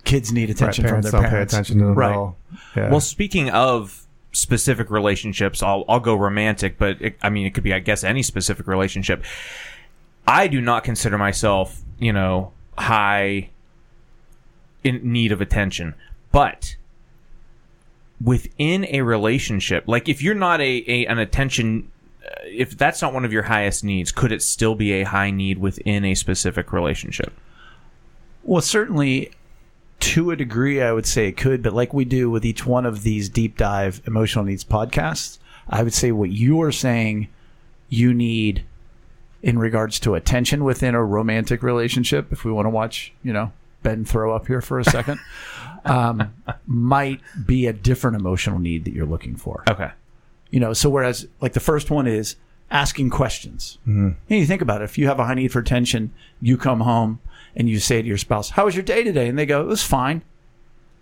kids 0.04 0.32
need 0.32 0.50
Right, 0.50 0.50
attention 0.50 0.84
parents 0.84 1.10
from 1.10 1.12
their 1.12 1.22
don't 1.22 1.30
parents. 1.30 1.54
pay 1.54 1.58
attention 1.58 1.78
to 1.80 1.86
them 1.86 1.96
right. 1.96 2.12
at 2.12 2.18
all. 2.18 2.38
Yeah. 2.76 2.90
Well, 2.92 3.00
speaking 3.00 3.50
of 3.50 4.06
specific 4.34 4.92
relationships, 4.92 5.64
I'll 5.64 5.86
I'll 5.88 6.00
go 6.00 6.16
romantic, 6.16 6.78
but 6.78 7.02
it, 7.02 7.16
I 7.22 7.30
mean 7.30 7.46
it 7.46 7.54
could 7.54 7.64
be 7.64 7.74
I 7.74 7.80
guess 7.80 8.04
any 8.04 8.24
specific 8.24 8.68
relationship. 8.68 9.24
I 10.28 10.48
do 10.48 10.62
not 10.62 10.84
consider 10.84 11.18
myself, 11.18 11.82
you 12.00 12.14
know, 12.14 12.52
high 12.78 13.50
in 14.84 15.00
need 15.12 15.32
of 15.32 15.42
attention, 15.42 15.96
but 16.32 16.76
within 18.24 18.86
a 18.86 19.02
relationship, 19.02 19.84
like 19.88 20.08
if 20.08 20.22
you're 20.22 20.36
not 20.36 20.62
a, 20.62 20.84
a 20.88 21.06
an 21.06 21.20
attention 21.20 21.92
uh, 22.26 22.32
if 22.46 22.78
that's 22.78 23.02
not 23.02 23.14
one 23.14 23.26
of 23.26 23.34
your 23.34 23.44
highest 23.44 23.84
needs, 23.84 24.12
could 24.12 24.32
it 24.32 24.42
still 24.42 24.76
be 24.76 24.94
a 24.94 25.04
high 25.04 25.32
need 25.32 25.58
within 25.58 26.06
a 26.06 26.16
specific 26.16 26.72
relationship? 26.72 27.34
Well, 28.44 28.62
certainly 28.62 29.32
to 30.00 30.32
a 30.32 30.36
degree, 30.36 30.82
I 30.82 30.92
would 30.92 31.06
say 31.06 31.28
it 31.28 31.38
could, 31.38 31.64
but 31.64 31.74
like 31.74 31.94
we 31.94 32.06
do 32.06 32.30
with 32.30 32.46
each 32.46 32.66
one 32.66 32.86
of 32.86 33.04
these 33.04 33.30
deep 33.30 33.58
dive 33.58 34.02
emotional 34.06 34.44
needs 34.46 34.64
podcasts, 34.64 35.38
I 35.70 35.84
would 35.84 35.94
say 35.94 36.12
what 36.12 36.30
you 36.30 36.62
are 36.62 36.72
saying 36.72 37.30
you 37.90 38.14
need 38.14 38.64
in 39.42 39.60
regards 39.60 40.00
to 40.02 40.16
attention 40.16 40.64
within 40.64 40.96
a 40.96 41.04
romantic 41.04 41.64
relationship, 41.64 42.32
if 42.32 42.44
we 42.44 42.52
want 42.52 42.66
to 42.66 42.70
watch, 42.70 43.14
you 43.24 43.34
know, 43.34 43.52
Ben 43.82 44.06
throw 44.06 44.34
up 44.34 44.48
here 44.48 44.62
for 44.62 44.80
a 44.80 44.86
second, 44.86 45.20
um, 45.86 46.34
might 46.66 47.22
be 47.46 47.68
a 47.68 47.74
different 47.74 48.16
emotional 48.18 48.60
need 48.60 48.86
that 48.86 48.94
you're 48.94 49.06
looking 49.06 49.36
for. 49.36 49.64
Okay. 49.70 49.92
You 50.50 50.60
know, 50.60 50.74
so 50.74 50.90
whereas 50.90 51.28
like 51.42 51.54
the 51.54 51.60
first 51.60 51.90
one 51.90 52.08
is 52.08 52.36
asking 52.72 53.10
questions. 53.10 53.78
Mm-hmm. 53.82 54.10
And 54.30 54.40
you 54.40 54.46
think 54.46 54.62
about 54.62 54.82
it, 54.82 54.86
if 54.86 54.98
you 54.98 55.08
have 55.08 55.20
a 55.20 55.26
high 55.26 55.34
need 55.34 55.52
for 55.52 55.60
attention, 55.60 56.12
you 56.42 56.58
come 56.58 56.82
home 56.82 57.20
and 57.56 57.70
you 57.70 57.80
say 57.80 58.02
to 58.02 58.08
your 58.08 58.18
spouse, 58.18 58.52
"How 58.52 58.66
was 58.66 58.76
your 58.76 58.84
day 58.84 59.04
today?" 59.04 59.28
and 59.28 59.38
they 59.38 59.46
go, 59.46 59.62
"It 59.62 59.68
was 59.68 59.84
fine," 59.84 60.24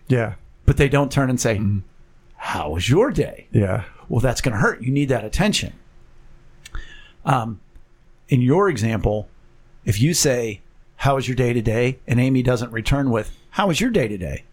yeah, 0.08 0.36
but 0.66 0.78
they 0.78 0.90
don't 0.90 1.12
turn 1.12 1.30
and 1.30 1.40
say, 1.40 1.62
"How 2.36 2.72
was 2.72 2.90
your 2.90 3.12
day?" 3.12 3.48
yeah, 3.52 3.84
Well, 4.10 4.20
that's 4.20 4.42
going 4.42 4.54
to 4.54 4.60
hurt. 4.60 4.82
You 4.82 4.92
need 4.92 5.10
that 5.10 5.24
attention. 5.24 5.74
Um, 7.24 7.60
in 8.28 8.42
your 8.42 8.70
example, 8.70 9.30
if 9.86 10.02
you 10.02 10.14
say, 10.14 10.62
"How 10.98 11.16
was 11.16 11.28
your 11.28 11.36
day 11.36 11.54
today?" 11.54 12.00
and 12.08 12.20
Amy 12.20 12.44
doesn't 12.44 12.72
return 12.72 13.12
with, 13.12 13.38
"How 13.52 13.68
was 13.68 13.80
your 13.80 13.92
day 13.92 14.08
today?" 14.08 14.44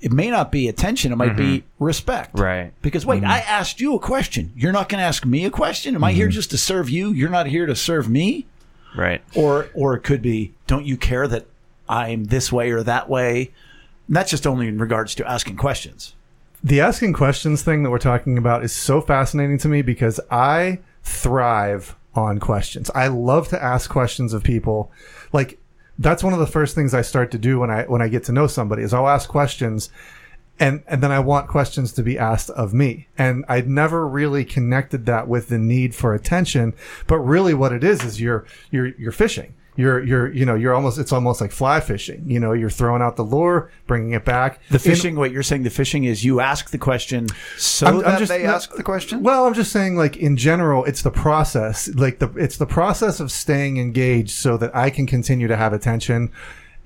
It 0.00 0.12
may 0.12 0.30
not 0.30 0.50
be 0.50 0.68
attention. 0.68 1.12
It 1.12 1.16
might 1.16 1.36
be 1.36 1.58
mm-hmm. 1.58 1.84
respect. 1.84 2.38
Right. 2.38 2.72
Because 2.80 3.04
wait, 3.04 3.22
mm-hmm. 3.22 3.30
I 3.30 3.40
asked 3.40 3.80
you 3.80 3.94
a 3.94 3.98
question. 3.98 4.52
You're 4.56 4.72
not 4.72 4.88
going 4.88 5.00
to 5.00 5.04
ask 5.04 5.26
me 5.26 5.44
a 5.44 5.50
question. 5.50 5.94
Am 5.94 6.02
I 6.02 6.12
here 6.12 6.26
mm-hmm. 6.26 6.32
just 6.32 6.50
to 6.50 6.58
serve 6.58 6.88
you? 6.88 7.12
You're 7.12 7.28
not 7.28 7.46
here 7.46 7.66
to 7.66 7.76
serve 7.76 8.08
me. 8.08 8.46
Right. 8.96 9.22
Or 9.36 9.68
or 9.74 9.94
it 9.94 10.00
could 10.00 10.22
be, 10.22 10.54
don't 10.66 10.86
you 10.86 10.96
care 10.96 11.28
that 11.28 11.46
I'm 11.88 12.24
this 12.24 12.50
way 12.50 12.70
or 12.70 12.82
that 12.82 13.08
way? 13.08 13.52
And 14.06 14.16
that's 14.16 14.30
just 14.30 14.46
only 14.46 14.66
in 14.66 14.78
regards 14.78 15.14
to 15.16 15.28
asking 15.28 15.56
questions. 15.56 16.14
the 16.62 16.80
asking 16.80 17.12
questions 17.12 17.62
thing 17.62 17.82
that 17.82 17.90
we're 17.90 17.98
talking 17.98 18.36
about 18.36 18.64
is 18.64 18.72
so 18.72 19.00
fascinating 19.00 19.58
to 19.58 19.68
me 19.68 19.82
because 19.82 20.20
I 20.30 20.80
thrive 21.02 21.96
on 22.14 22.38
questions. 22.38 22.90
I 22.94 23.06
love 23.06 23.48
to 23.48 23.62
ask 23.62 23.88
questions 23.88 24.32
of 24.34 24.42
people. 24.42 24.90
Like 25.32 25.59
that's 26.00 26.24
one 26.24 26.32
of 26.32 26.38
the 26.38 26.46
first 26.46 26.74
things 26.74 26.94
I 26.94 27.02
start 27.02 27.30
to 27.32 27.38
do 27.38 27.60
when 27.60 27.70
I 27.70 27.84
when 27.84 28.02
I 28.02 28.08
get 28.08 28.24
to 28.24 28.32
know 28.32 28.46
somebody 28.46 28.82
is 28.82 28.92
I'll 28.94 29.08
ask 29.08 29.28
questions 29.28 29.90
and 30.58 30.82
and 30.86 31.02
then 31.02 31.12
I 31.12 31.20
want 31.20 31.48
questions 31.48 31.92
to 31.92 32.02
be 32.02 32.18
asked 32.18 32.50
of 32.50 32.72
me. 32.72 33.08
And 33.16 33.44
I'd 33.48 33.68
never 33.68 34.08
really 34.08 34.44
connected 34.44 35.06
that 35.06 35.28
with 35.28 35.48
the 35.48 35.58
need 35.58 35.94
for 35.94 36.14
attention, 36.14 36.74
but 37.06 37.18
really 37.18 37.54
what 37.54 37.72
it 37.72 37.84
is 37.84 38.02
is 38.02 38.20
you're 38.20 38.46
you're 38.70 38.88
you're 38.98 39.12
fishing. 39.12 39.54
You're 39.80 40.04
you're 40.04 40.32
you 40.32 40.44
know 40.44 40.54
you're 40.54 40.74
almost 40.74 40.98
it's 40.98 41.12
almost 41.12 41.40
like 41.40 41.52
fly 41.52 41.80
fishing. 41.80 42.22
You 42.26 42.38
know, 42.38 42.52
you're 42.52 42.70
throwing 42.80 43.02
out 43.02 43.16
the 43.16 43.22
lure, 43.24 43.70
bringing 43.86 44.12
it 44.12 44.24
back. 44.24 44.60
The 44.68 44.74
In- 44.74 44.80
fishing, 44.80 45.16
what 45.16 45.30
you're 45.32 45.42
saying, 45.42 45.62
the 45.62 45.70
fishing 45.70 46.04
is 46.04 46.24
you 46.24 46.40
ask 46.40 46.70
the 46.70 46.78
question 46.78 47.26
so 47.56 47.86
I'm- 47.86 47.96
I'm 47.96 48.02
that 48.02 48.18
just- 48.18 48.28
they 48.30 48.42
no- 48.44 48.50
ask 48.54 48.74
the 48.74 48.82
question. 48.82 49.22
Well, 49.22 49.46
I'm 49.46 49.54
just 49.54 49.72
saying, 49.72 49.96
like 49.96 50.16
in 50.16 50.36
general, 50.36 50.84
it's 50.84 51.02
the 51.02 51.10
process. 51.10 51.88
Like 51.94 52.18
the 52.18 52.28
it's 52.36 52.58
the 52.58 52.66
process 52.66 53.20
of 53.20 53.32
staying 53.32 53.78
engaged 53.78 54.30
so 54.32 54.56
that 54.58 54.74
I 54.76 54.90
can 54.90 55.06
continue 55.06 55.48
to 55.48 55.56
have 55.56 55.72
attention, 55.72 56.30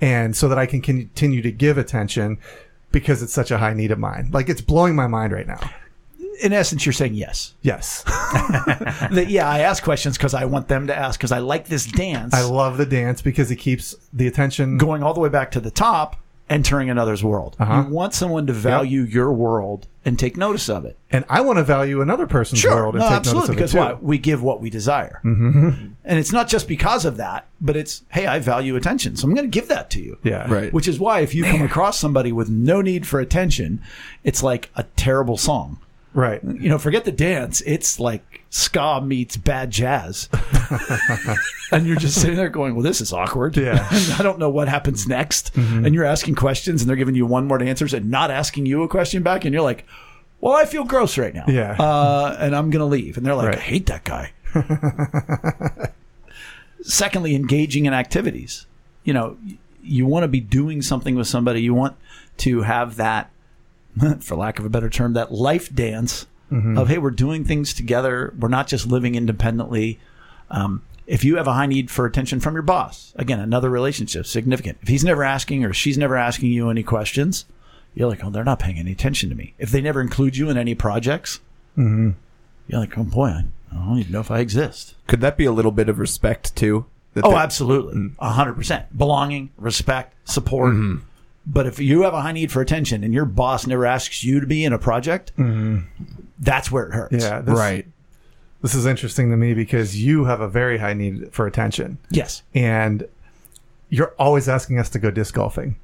and 0.01 0.37
so 0.37 0.49
that 0.49 0.59
I 0.59 0.67
can 0.67 0.81
continue 0.81 1.43
to 1.43 1.51
give 1.53 1.77
attention 1.79 2.39
because 2.93 3.23
it's 3.23 3.33
such 3.33 3.51
a 3.51 3.59
high 3.59 3.75
need 3.75 3.91
of 3.91 3.99
mine. 3.99 4.31
Like 4.33 4.49
it's 4.49 4.61
blowing 4.61 4.95
my 4.95 5.09
mind 5.09 5.33
right 5.33 5.47
now. 5.47 5.61
In 6.43 6.53
essence, 6.53 6.85
you're 6.85 6.93
saying 6.93 7.15
yes. 7.15 7.55
Yes, 7.63 8.03
That, 9.11 9.27
yeah, 9.29 9.49
I 9.49 9.61
ask 9.61 9.83
questions 9.83 10.17
because 10.17 10.35
I 10.35 10.45
want 10.47 10.69
them 10.69 10.87
to 10.89 10.97
ask 10.97 11.19
because 11.19 11.33
I 11.33 11.39
like 11.39 11.67
this 11.69 11.87
dance. 11.87 12.35
I 12.35 12.43
love 12.43 12.77
the 12.77 12.87
dance 12.87 13.23
because 13.23 13.51
it 13.51 13.57
keeps 13.57 13.95
the 14.13 14.27
attention. 14.27 14.79
going 14.79 15.03
all 15.03 15.15
the 15.15 15.21
way 15.21 15.29
back 15.29 15.51
to 15.53 15.61
the 15.61 15.71
top, 15.71 16.17
entering 16.51 16.91
another's 16.91 17.23
world. 17.25 17.57
Uh-huh. 17.59 17.85
You 17.87 17.95
want 17.95 18.15
someone 18.15 18.47
to 18.49 18.53
value 18.53 19.03
your 19.03 19.33
world 19.33 19.87
and 20.05 20.19
take 20.19 20.37
notice 20.37 20.69
of 20.69 20.85
it. 20.85 20.99
and 21.11 21.25
I 21.31 21.41
want 21.41 21.59
to 21.59 21.65
value 21.65 22.03
another 22.03 22.27
person's 22.27 22.63
world 22.65 22.95
and 22.97 23.03
no, 23.03 23.09
take 23.09 23.17
absolutely. 23.17 23.57
notice 23.57 23.57
Because 23.57 23.75
of 23.75 23.79
why? 23.79 23.91
it 23.93 24.01
too. 24.01 24.07
We 24.07 24.19
give 24.19 24.43
what 24.43 24.61
we 24.61 24.69
desire, 24.69 25.21
mm-hmm. 25.25 25.69
and 26.05 26.19
it's 26.19 26.33
not 26.33 26.49
just 26.49 26.69
because 26.69 27.05
of 27.07 27.17
that, 27.17 27.47
but 27.61 27.77
it's 27.77 28.03
hey, 28.11 28.27
I 28.27 28.39
value 28.41 28.77
attention, 28.77 29.17
so 29.17 29.27
I'm 29.27 29.35
going 29.35 29.51
to 29.51 29.61
give 29.61 29.69
that 29.69 29.89
to 29.91 30.03
you. 30.03 30.19
Yeah, 30.23 30.51
Right. 30.53 30.73
Which 30.73 30.89
is 30.89 30.99
why 30.99 31.21
if 31.21 31.35
you 31.35 31.45
come 31.45 31.63
across 31.63 31.99
somebody 31.99 32.33
with 32.33 32.51
no 32.51 32.83
need 32.83 33.07
for 33.07 33.21
attention, 33.21 33.81
it's 34.25 34.43
like 34.43 34.71
a 34.77 34.83
terrible 34.97 35.37
song. 35.39 35.79
Right. 36.15 36.43
You 36.45 36.69
know, 36.69 36.79
forget 36.79 37.05
the 37.05 37.13
dance. 37.13 37.61
It's 37.67 37.99
like 37.99 38.43
ska 38.49 39.01
meets 39.01 39.37
bad 39.37 39.71
jazz. 39.73 40.29
and 41.73 41.87
you're 41.87 41.97
just 41.97 42.21
sitting 42.21 42.37
there 42.37 42.49
going, 42.49 42.75
well, 42.77 42.85
this 42.85 43.01
is 43.01 43.13
awkward. 43.13 43.57
Yeah. 43.57 43.87
And 43.93 44.13
I 44.13 44.23
don't 44.23 44.39
know 44.39 44.49
what 44.49 44.69
happens 44.69 45.09
next. 45.09 45.55
And 45.57 45.93
you're 45.93 46.05
asking 46.05 46.37
questions 46.37 46.81
and 46.81 46.89
they're 46.89 46.97
giving 46.97 47.17
you 47.17 47.27
one 47.27 47.49
word 47.49 47.63
answers 47.63 47.93
and 47.93 48.11
not 48.11 48.31
asking 48.31 48.67
you 48.67 48.85
a 48.85 48.89
question 48.89 49.25
back. 49.25 49.45
And 49.45 49.53
you're 49.53 49.63
like, 49.63 49.85
well, 50.41 50.53
I 50.53 50.67
feel 50.67 50.85
gross 50.85 51.19
right 51.19 51.35
now. 51.35 51.45
Yeah. 51.49 51.73
Uh, 51.79 52.37
and 52.39 52.55
I'm 52.55 52.71
going 52.71 52.81
to 52.81 52.87
leave. 52.87 53.17
And 53.17 53.27
they're 53.27 53.35
like, 53.35 53.49
Right. 53.49 53.59
I 53.59 53.61
hate 53.61 53.87
that 53.87 54.05
guy. 54.05 54.33
Secondly, 56.83 57.35
engaging 57.35 57.87
in 57.87 57.95
activities. 57.95 58.67
You 59.05 59.15
know, 59.15 59.37
you 59.83 60.07
want 60.07 60.25
to 60.25 60.29
be 60.29 60.41
doing 60.41 60.81
something 60.83 61.15
with 61.17 61.27
somebody. 61.27 61.63
You 61.63 61.75
want 61.75 61.97
to 62.39 62.63
have 62.63 62.97
that, 62.97 63.31
for 64.21 64.37
lack 64.37 64.59
of 64.59 64.65
a 64.65 64.71
better 64.71 64.91
term, 64.91 65.13
that 65.15 65.33
life 65.33 65.75
dance 65.75 66.27
mm-hmm. 66.51 66.79
of, 66.79 66.89
hey, 66.89 66.99
we're 66.99 67.11
doing 67.11 67.45
things 67.45 67.75
together. 67.75 68.35
We're 68.39 68.49
not 68.49 68.69
just 68.69 68.87
living 68.87 69.15
independently. 69.15 69.99
Um, 70.51 70.83
if 71.07 71.25
you 71.25 71.37
have 71.37 71.47
a 71.47 71.53
high 71.53 71.67
need 71.67 71.91
for 71.91 72.07
attention 72.07 72.41
from 72.41 72.55
your 72.55 72.63
boss, 72.63 73.13
again, 73.17 73.41
another 73.41 73.71
relationship, 73.71 74.27
significant. 74.27 74.79
If 74.83 74.89
he's 74.89 75.05
never 75.05 75.23
asking 75.23 75.65
or 75.65 75.73
she's 75.73 75.99
never 75.99 76.17
asking 76.17 76.51
you 76.51 76.71
any 76.71 76.83
questions, 76.83 77.45
you're 77.95 78.09
like, 78.09 78.25
oh, 78.25 78.31
they're 78.31 78.45
not 78.45 78.59
paying 78.59 78.79
any 78.79 78.93
attention 78.93 79.29
to 79.29 79.35
me. 79.35 79.55
If 79.59 79.71
they 79.71 79.81
never 79.81 80.01
include 80.01 80.37
you 80.37 80.51
in 80.51 80.57
any 80.57 80.75
projects, 80.75 81.41
mm-hmm. 81.77 82.11
you're 82.69 82.81
like, 82.81 82.97
oh 82.97 83.05
boy, 83.05 83.29
I 83.29 83.45
I 83.75 83.87
don't 83.87 83.99
even 83.99 84.13
know 84.13 84.21
if 84.21 84.31
I 84.31 84.39
exist. 84.39 84.95
Could 85.07 85.21
that 85.21 85.37
be 85.37 85.45
a 85.45 85.53
little 85.53 85.73
bit 85.73 85.89
of 85.89 85.99
respect 85.99 86.55
too? 86.55 86.87
That 87.15 87.25
Oh, 87.25 87.31
they- 87.31 87.37
absolutely. 87.37 87.95
Mm. 87.95 88.13
A 88.19 88.31
hundred 88.31 88.55
percent. 88.55 88.97
Belonging, 88.97 89.51
respect, 89.57 90.15
support. 90.29 90.75
Mm-hmm. 90.75 91.05
But 91.47 91.67
if 91.67 91.79
you 91.79 92.03
have 92.03 92.15
a 92.15 92.23
high 92.23 92.33
need 92.33 92.51
for 92.51 92.61
attention 92.63 93.05
and 93.05 93.13
your 93.13 93.27
boss 93.27 93.67
never 93.67 93.85
asks 93.85 94.25
you 94.25 94.41
to 94.41 94.47
be 94.47 94.65
in 94.65 94.73
a 94.73 94.79
project, 94.79 95.33
mm-hmm. 95.37 95.81
that's 96.39 96.71
where 96.73 96.87
it 96.87 96.93
hurts. 96.93 97.23
Yeah. 97.23 97.41
This, 97.41 97.59
right. 97.59 97.87
This 98.63 98.75
is 98.75 98.87
interesting 98.87 99.31
to 99.31 99.37
me 99.37 99.53
because 99.53 100.03
you 100.03 100.25
have 100.25 100.41
a 100.41 100.49
very 100.49 100.79
high 100.79 100.95
need 100.95 101.33
for 101.33 101.47
attention. 101.47 101.99
Yes. 102.11 102.43
and 102.55 103.07
you're 103.91 104.15
always 104.19 104.49
asking 104.49 104.79
us 104.79 104.89
to 104.91 104.99
go 104.99 105.11
disc 105.11 105.35
golfing. 105.35 105.77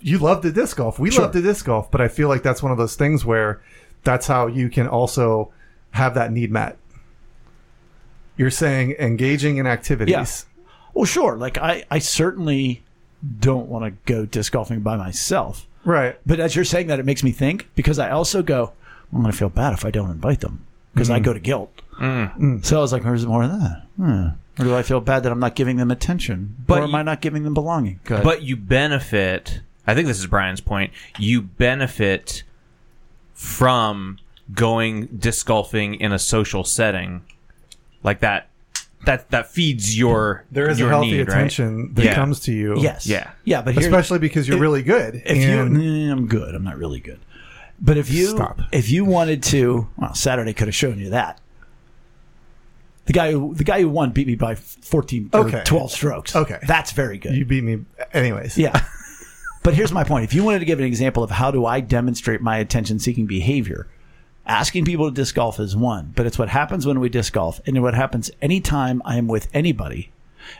You 0.00 0.18
love 0.18 0.40
to 0.42 0.50
disc 0.50 0.76
golf. 0.76 0.98
We 0.98 1.10
Sure. 1.10 1.22
love 1.24 1.32
to 1.32 1.42
disc 1.42 1.66
golf, 1.66 1.90
but 1.90 2.00
I 2.00 2.08
feel 2.08 2.28
like 2.28 2.42
that's 2.42 2.62
one 2.62 2.72
of 2.72 2.78
those 2.78 2.96
things 2.96 3.24
where 3.24 3.60
that's 4.02 4.26
how 4.26 4.46
you 4.46 4.68
can 4.70 4.88
also 4.88 5.52
have 5.90 6.14
that 6.14 6.32
need 6.32 6.50
met. 6.50 6.78
You're 8.36 8.50
saying 8.50 8.96
engaging 8.98 9.58
in 9.58 9.66
activities. 9.66 10.12
Yeah. 10.12 10.26
Well, 10.94 11.04
sure. 11.04 11.36
Like 11.36 11.58
I, 11.58 11.84
I 11.90 11.98
certainly 11.98 12.83
don't 13.40 13.68
want 13.68 13.84
to 13.84 14.12
go 14.12 14.26
disc 14.26 14.52
golfing 14.52 14.80
by 14.80 14.96
myself. 14.96 15.66
Right. 15.84 16.18
But 16.26 16.40
as 16.40 16.56
you're 16.56 16.64
saying 16.64 16.86
that, 16.88 16.98
it 16.98 17.04
makes 17.04 17.22
me 17.22 17.32
think 17.32 17.68
because 17.74 17.98
I 17.98 18.10
also 18.10 18.42
go, 18.42 18.72
I'm 19.12 19.20
going 19.20 19.30
to 19.30 19.36
feel 19.36 19.48
bad 19.48 19.72
if 19.72 19.84
I 19.84 19.90
don't 19.90 20.10
invite 20.10 20.40
them 20.40 20.66
because 20.92 21.10
I 21.10 21.20
mm. 21.20 21.24
go 21.24 21.32
to 21.32 21.40
guilt. 21.40 21.82
Mm. 22.00 22.38
Mm. 22.38 22.64
So 22.64 22.78
I 22.78 22.80
was 22.80 22.92
like, 22.92 23.04
where's 23.04 23.26
more 23.26 23.42
of 23.42 23.50
that? 23.50 23.86
Hmm. 23.96 24.26
Or 24.58 24.64
do 24.64 24.76
I 24.76 24.82
feel 24.82 25.00
bad 25.00 25.24
that 25.24 25.32
I'm 25.32 25.40
not 25.40 25.56
giving 25.56 25.76
them 25.76 25.90
attention? 25.90 26.56
But 26.66 26.80
or 26.80 26.84
am 26.84 26.90
you- 26.90 26.96
I 26.96 27.02
not 27.02 27.20
giving 27.20 27.42
them 27.42 27.54
belonging? 27.54 28.00
But 28.22 28.42
you 28.42 28.56
benefit. 28.56 29.60
I 29.86 29.94
think 29.94 30.06
this 30.06 30.18
is 30.18 30.26
Brian's 30.26 30.60
point. 30.60 30.92
You 31.18 31.42
benefit 31.42 32.44
from 33.34 34.18
going 34.52 35.06
disc 35.06 35.46
golfing 35.46 35.94
in 35.94 36.12
a 36.12 36.18
social 36.18 36.64
setting 36.64 37.22
like 38.02 38.20
that. 38.20 38.48
That 39.04 39.30
that 39.30 39.50
feeds 39.50 39.96
your 39.98 40.44
There 40.50 40.68
is 40.68 40.78
your 40.78 40.88
a 40.88 40.92
healthy 40.92 41.10
need, 41.12 41.18
right? 41.28 41.28
attention 41.28 41.94
that 41.94 42.04
Yeah. 42.04 42.14
comes 42.14 42.40
to 42.40 42.52
you. 42.52 42.80
yes. 42.80 43.06
Yeah. 43.06 43.30
Yeah. 43.44 43.62
But 43.62 43.76
Especially 43.76 44.18
because 44.18 44.46
you're 44.48 44.56
If- 44.56 44.62
really 44.62 44.82
good. 44.82 45.22
if 45.24 45.36
you, 45.36 45.60
and 45.60 45.76
mm, 45.76 46.10
I'm 46.12 46.26
good. 46.26 46.54
I'm 46.54 46.64
not 46.64 46.78
really 46.78 47.00
good. 47.00 47.20
But 47.80 47.96
if 47.98 48.10
you, 48.10 48.28
Stop. 48.28 48.60
if 48.72 48.88
you 48.90 49.04
wanted 49.04 49.42
to, 49.44 49.88
well, 49.96 50.14
Saturday 50.14 50.52
could 50.52 50.68
have 50.68 50.74
shown 50.74 50.98
you 50.98 51.10
that. 51.10 51.40
The 53.06 53.12
guy 53.12 53.32
who, 53.32 53.54
the 53.54 53.64
guy 53.64 53.80
who 53.82 53.88
won 53.90 54.12
beat 54.12 54.26
me 54.26 54.34
by 54.34 54.54
14 54.54 55.28
or 55.34 55.40
Okay. 55.40 55.62
12 55.64 55.90
strokes. 55.90 56.34
Okay. 56.34 56.58
That's 56.66 56.92
very 56.92 57.18
good. 57.18 57.34
you 57.34 57.44
beat 57.44 57.62
me 57.64 57.80
anyways. 58.14 58.56
Yeah. 58.56 58.80
but 59.62 59.74
here's 59.74 59.92
my 59.92 60.04
point. 60.04 60.24
If 60.24 60.32
you 60.32 60.42
wanted 60.44 60.60
to 60.60 60.64
give 60.64 60.78
an 60.78 60.86
example 60.86 61.22
of 61.22 61.30
how 61.32 61.50
do 61.50 61.66
I 61.66 61.80
demonstrate 61.80 62.40
my 62.40 62.56
attention 62.58 62.98
seeking 62.98 63.26
behavior, 63.26 63.88
asking 64.46 64.84
people 64.84 65.08
to 65.08 65.14
disc 65.14 65.34
golf 65.34 65.58
is 65.60 65.76
one, 65.76 66.12
but 66.16 66.26
it's 66.26 66.38
what 66.38 66.48
happens 66.48 66.86
when 66.86 67.00
we 67.00 67.08
disc 67.08 67.32
golf 67.32 67.60
and 67.66 67.82
what 67.82 67.94
happens 67.94 68.30
anytime 68.42 69.00
I 69.04 69.16
am 69.16 69.26
with 69.28 69.48
anybody. 69.54 70.10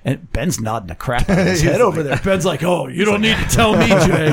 And 0.04 0.32
Ben's 0.32 0.58
nodding 0.60 0.88
the 0.88 0.94
crap 0.94 1.28
out 1.28 1.38
of 1.38 1.46
his 1.46 1.60
He's 1.62 1.70
head 1.70 1.82
over 1.82 2.02
there. 2.02 2.16
Ben's 2.24 2.46
like, 2.46 2.62
"Oh, 2.62 2.88
you 2.88 3.04
don't 3.04 3.20
need 3.20 3.36
to 3.36 3.44
tell 3.50 3.76
me, 3.76 3.86
Jay." 4.06 4.30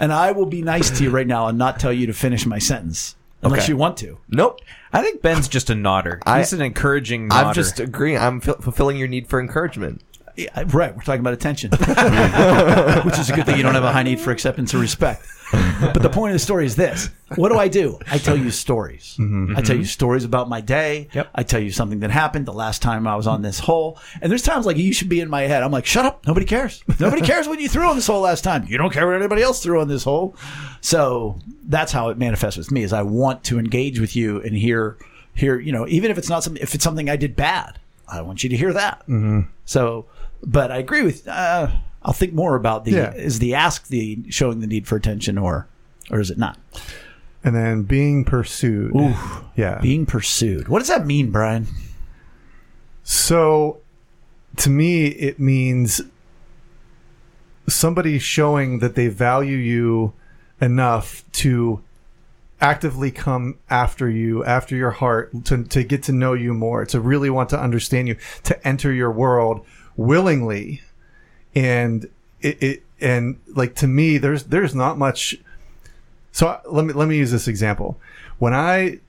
and 0.00 0.12
I 0.12 0.32
will 0.32 0.46
be 0.46 0.62
nice 0.62 0.88
to 0.96 1.04
you 1.04 1.10
right 1.10 1.26
now 1.26 1.48
and 1.48 1.58
not 1.58 1.78
tell 1.78 1.92
you 1.92 2.06
to 2.06 2.12
finish 2.14 2.46
my 2.46 2.58
sentence 2.58 3.14
unless 3.42 3.64
Okay. 3.64 3.72
you 3.72 3.76
want 3.76 3.98
to. 3.98 4.18
Nope. 4.30 4.60
I 4.92 5.02
think 5.02 5.20
Ben's 5.20 5.48
just 5.48 5.68
a 5.68 5.74
nodder. 5.74 6.20
I- 6.24 6.38
He's 6.38 6.54
an 6.54 6.62
encouraging 6.62 7.28
nodder. 7.28 7.48
I'm 7.48 7.54
just 7.54 7.78
agreeing. 7.78 8.16
I'm 8.18 8.38
f- 8.38 8.56
fulfilling 8.62 8.96
your 8.96 9.08
need 9.08 9.26
for 9.28 9.38
encouragement. 9.38 10.00
Yeah, 10.36 10.64
right. 10.68 10.94
We're 10.94 11.02
talking 11.02 11.20
about 11.20 11.32
attention, 11.32 11.70
which 13.04 13.18
is 13.18 13.30
a 13.30 13.32
good 13.34 13.46
thing. 13.46 13.56
You 13.56 13.62
don't 13.62 13.74
have 13.74 13.84
a 13.84 13.92
high 13.92 14.02
need 14.02 14.20
for 14.20 14.30
acceptance 14.32 14.74
or 14.74 14.78
respect. 14.78 15.26
But 15.50 16.02
the 16.02 16.10
point 16.10 16.32
of 16.32 16.34
the 16.34 16.40
story 16.40 16.66
is 16.66 16.76
this: 16.76 17.08
What 17.36 17.50
do 17.50 17.58
I 17.58 17.68
do? 17.68 17.98
I 18.10 18.18
tell 18.18 18.36
you 18.36 18.50
stories. 18.50 19.16
Mm-hmm. 19.18 19.46
Mm-hmm. 19.46 19.56
I 19.56 19.62
tell 19.62 19.76
you 19.76 19.84
stories 19.84 20.24
about 20.24 20.48
my 20.48 20.60
day. 20.60 21.08
Yep. 21.14 21.30
I 21.34 21.42
tell 21.42 21.60
you 21.60 21.70
something 21.70 22.00
that 22.00 22.10
happened 22.10 22.44
the 22.44 22.52
last 22.52 22.82
time 22.82 23.06
I 23.06 23.16
was 23.16 23.26
on 23.26 23.42
this 23.42 23.58
hole. 23.58 23.98
And 24.20 24.30
there's 24.30 24.42
times 24.42 24.66
like 24.66 24.76
you 24.76 24.92
should 24.92 25.08
be 25.08 25.20
in 25.20 25.30
my 25.30 25.42
head. 25.42 25.62
I'm 25.62 25.70
like, 25.70 25.86
shut 25.86 26.04
up. 26.04 26.26
Nobody 26.26 26.44
cares. 26.44 26.82
Nobody 27.00 27.22
cares 27.22 27.48
what 27.48 27.60
you 27.60 27.68
threw 27.68 27.88
on 27.88 27.96
this 27.96 28.06
hole 28.06 28.20
last 28.20 28.44
time. 28.44 28.66
You 28.68 28.76
don't 28.76 28.92
care 28.92 29.06
what 29.06 29.16
anybody 29.16 29.42
else 29.42 29.62
threw 29.62 29.80
on 29.80 29.88
this 29.88 30.04
hole. 30.04 30.36
So 30.82 31.38
that's 31.64 31.92
how 31.92 32.10
it 32.10 32.18
manifests 32.18 32.58
with 32.58 32.70
me. 32.70 32.82
Is 32.82 32.92
I 32.92 33.02
want 33.02 33.44
to 33.44 33.58
engage 33.58 34.00
with 34.00 34.16
you 34.16 34.42
and 34.42 34.54
hear, 34.54 34.98
hear. 35.34 35.58
You 35.58 35.72
know, 35.72 35.86
even 35.88 36.10
if 36.10 36.18
it's 36.18 36.28
not 36.28 36.44
something, 36.44 36.62
if 36.62 36.74
it's 36.74 36.84
something 36.84 37.08
I 37.08 37.16
did 37.16 37.36
bad, 37.36 37.78
I 38.08 38.20
want 38.20 38.42
you 38.42 38.50
to 38.50 38.56
hear 38.56 38.72
that. 38.72 39.00
Mm-hmm. 39.02 39.40
So, 39.64 40.06
but 40.42 40.70
I 40.70 40.78
agree 40.78 41.02
with. 41.02 41.26
Uh, 41.28 41.68
I'll 42.02 42.12
think 42.12 42.32
more 42.34 42.54
about 42.56 42.84
the 42.84 42.92
Yeah. 42.92 43.12
is 43.14 43.38
the 43.40 43.54
ask 43.54 43.88
the 43.88 44.18
showing 44.30 44.60
the 44.60 44.66
need 44.66 44.86
for 44.86 44.96
attention 44.96 45.38
or 45.38 45.66
or 46.10 46.20
is 46.20 46.30
it 46.30 46.38
not 46.38 46.56
And 47.42 47.54
then 47.54 47.82
being 47.82 48.24
pursued. 48.24 48.92
Yeah. 49.56 49.80
being 49.82 50.06
pursued? 50.06 50.68
What 50.68 50.78
does 50.80 50.88
that 50.88 51.04
mean, 51.06 51.30
Brian? 51.32 51.66
So, 53.02 53.78
to 54.56 54.70
me, 54.70 55.06
it 55.06 55.38
means 55.40 56.00
somebody 57.68 58.18
showing 58.18 58.78
that 58.80 58.94
they 58.94 59.08
value 59.08 59.56
you 59.56 60.12
enough 60.60 61.24
to 61.32 61.82
actively 62.60 63.10
come 63.10 63.58
after 63.68 64.08
you, 64.08 64.44
after 64.44 64.74
your 64.76 64.90
heart, 64.92 65.44
to, 65.44 65.62
to 65.64 65.82
get 65.84 66.02
to 66.04 66.12
know 66.12 66.32
you 66.32 66.54
more, 66.54 66.84
to 66.86 67.00
really 67.00 67.28
want 67.30 67.48
to 67.50 67.60
understand 67.60 68.08
you, 68.08 68.16
to 68.44 68.66
enter 68.66 68.92
your 68.92 69.10
world 69.10 69.64
willingly. 69.96 70.82
And 71.54 72.08
it, 72.40 72.62
it 72.62 72.82
and 73.00 73.38
like 73.54 73.74
to 73.76 73.86
me, 73.86 74.18
there's 74.18 74.44
there's 74.44 74.74
not 74.74 74.98
much. 74.98 75.36
So 76.32 76.60
let 76.66 76.84
me 76.84 76.92
let 76.92 77.08
me 77.08 77.16
use 77.16 77.30
this 77.30 77.48
example. 77.48 77.98
When 78.38 78.52
I 78.52 79.00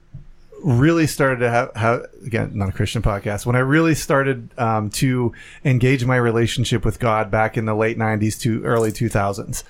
really 0.63 1.07
started 1.07 1.39
to 1.39 1.49
have, 1.49 1.75
have 1.75 2.05
again 2.25 2.51
not 2.55 2.69
a 2.69 2.71
christian 2.71 3.01
podcast 3.01 3.45
when 3.45 3.55
i 3.55 3.59
really 3.59 3.93
started 3.93 4.49
um, 4.57 4.89
to 4.89 5.31
engage 5.63 6.03
my 6.05 6.15
relationship 6.15 6.83
with 6.83 6.99
god 6.99 7.29
back 7.29 7.57
in 7.57 7.65
the 7.65 7.75
late 7.75 7.97
90s 7.97 8.39
to 8.39 8.63
early 8.63 8.91
2000s 8.91 9.63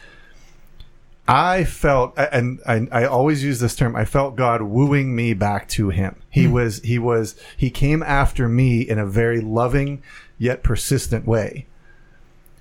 i 1.28 1.64
felt 1.66 2.18
and 2.18 2.62
I, 2.66 2.88
I 2.92 3.06
always 3.06 3.44
use 3.44 3.60
this 3.60 3.76
term 3.76 3.96
i 3.96 4.06
felt 4.06 4.36
god 4.38 4.62
wooing 4.62 5.16
me 5.16 5.34
back 5.34 5.68
to 5.70 5.90
him 5.90 6.16
he 6.30 6.48
was 6.48 6.80
he 6.80 6.98
was 6.98 7.36
he 7.58 7.70
came 7.70 8.02
after 8.02 8.48
me 8.48 8.82
in 8.82 8.98
a 8.98 9.06
very 9.06 9.42
loving 9.42 10.02
yet 10.38 10.64
persistent 10.64 11.26
way. 11.28 11.66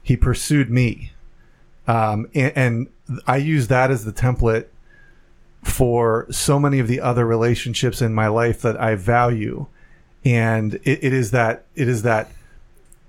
He 0.03 0.17
pursued 0.17 0.71
me. 0.71 1.13
Um, 1.87 2.29
and, 2.35 2.53
and 2.57 2.87
I 3.27 3.37
use 3.37 3.69
that 3.69 3.91
as 3.91 4.05
the 4.05 4.13
template 4.13 4.67
for 5.63 6.27
so 6.31 6.59
many 6.59 6.79
of 6.79 6.89
the 6.89 7.01
other 7.01 7.27
relationships 7.27 8.01
in 8.01 8.15
my 8.15 8.29
life 8.29 8.63
that 8.63 8.81
I 8.81 8.95
value. 8.95 9.67
And 10.25 10.75
it, 10.85 11.05
it 11.05 11.13
is 11.13 11.31
that, 11.33 11.65
it 11.75 11.89
is 11.89 12.03
that, 12.03 12.31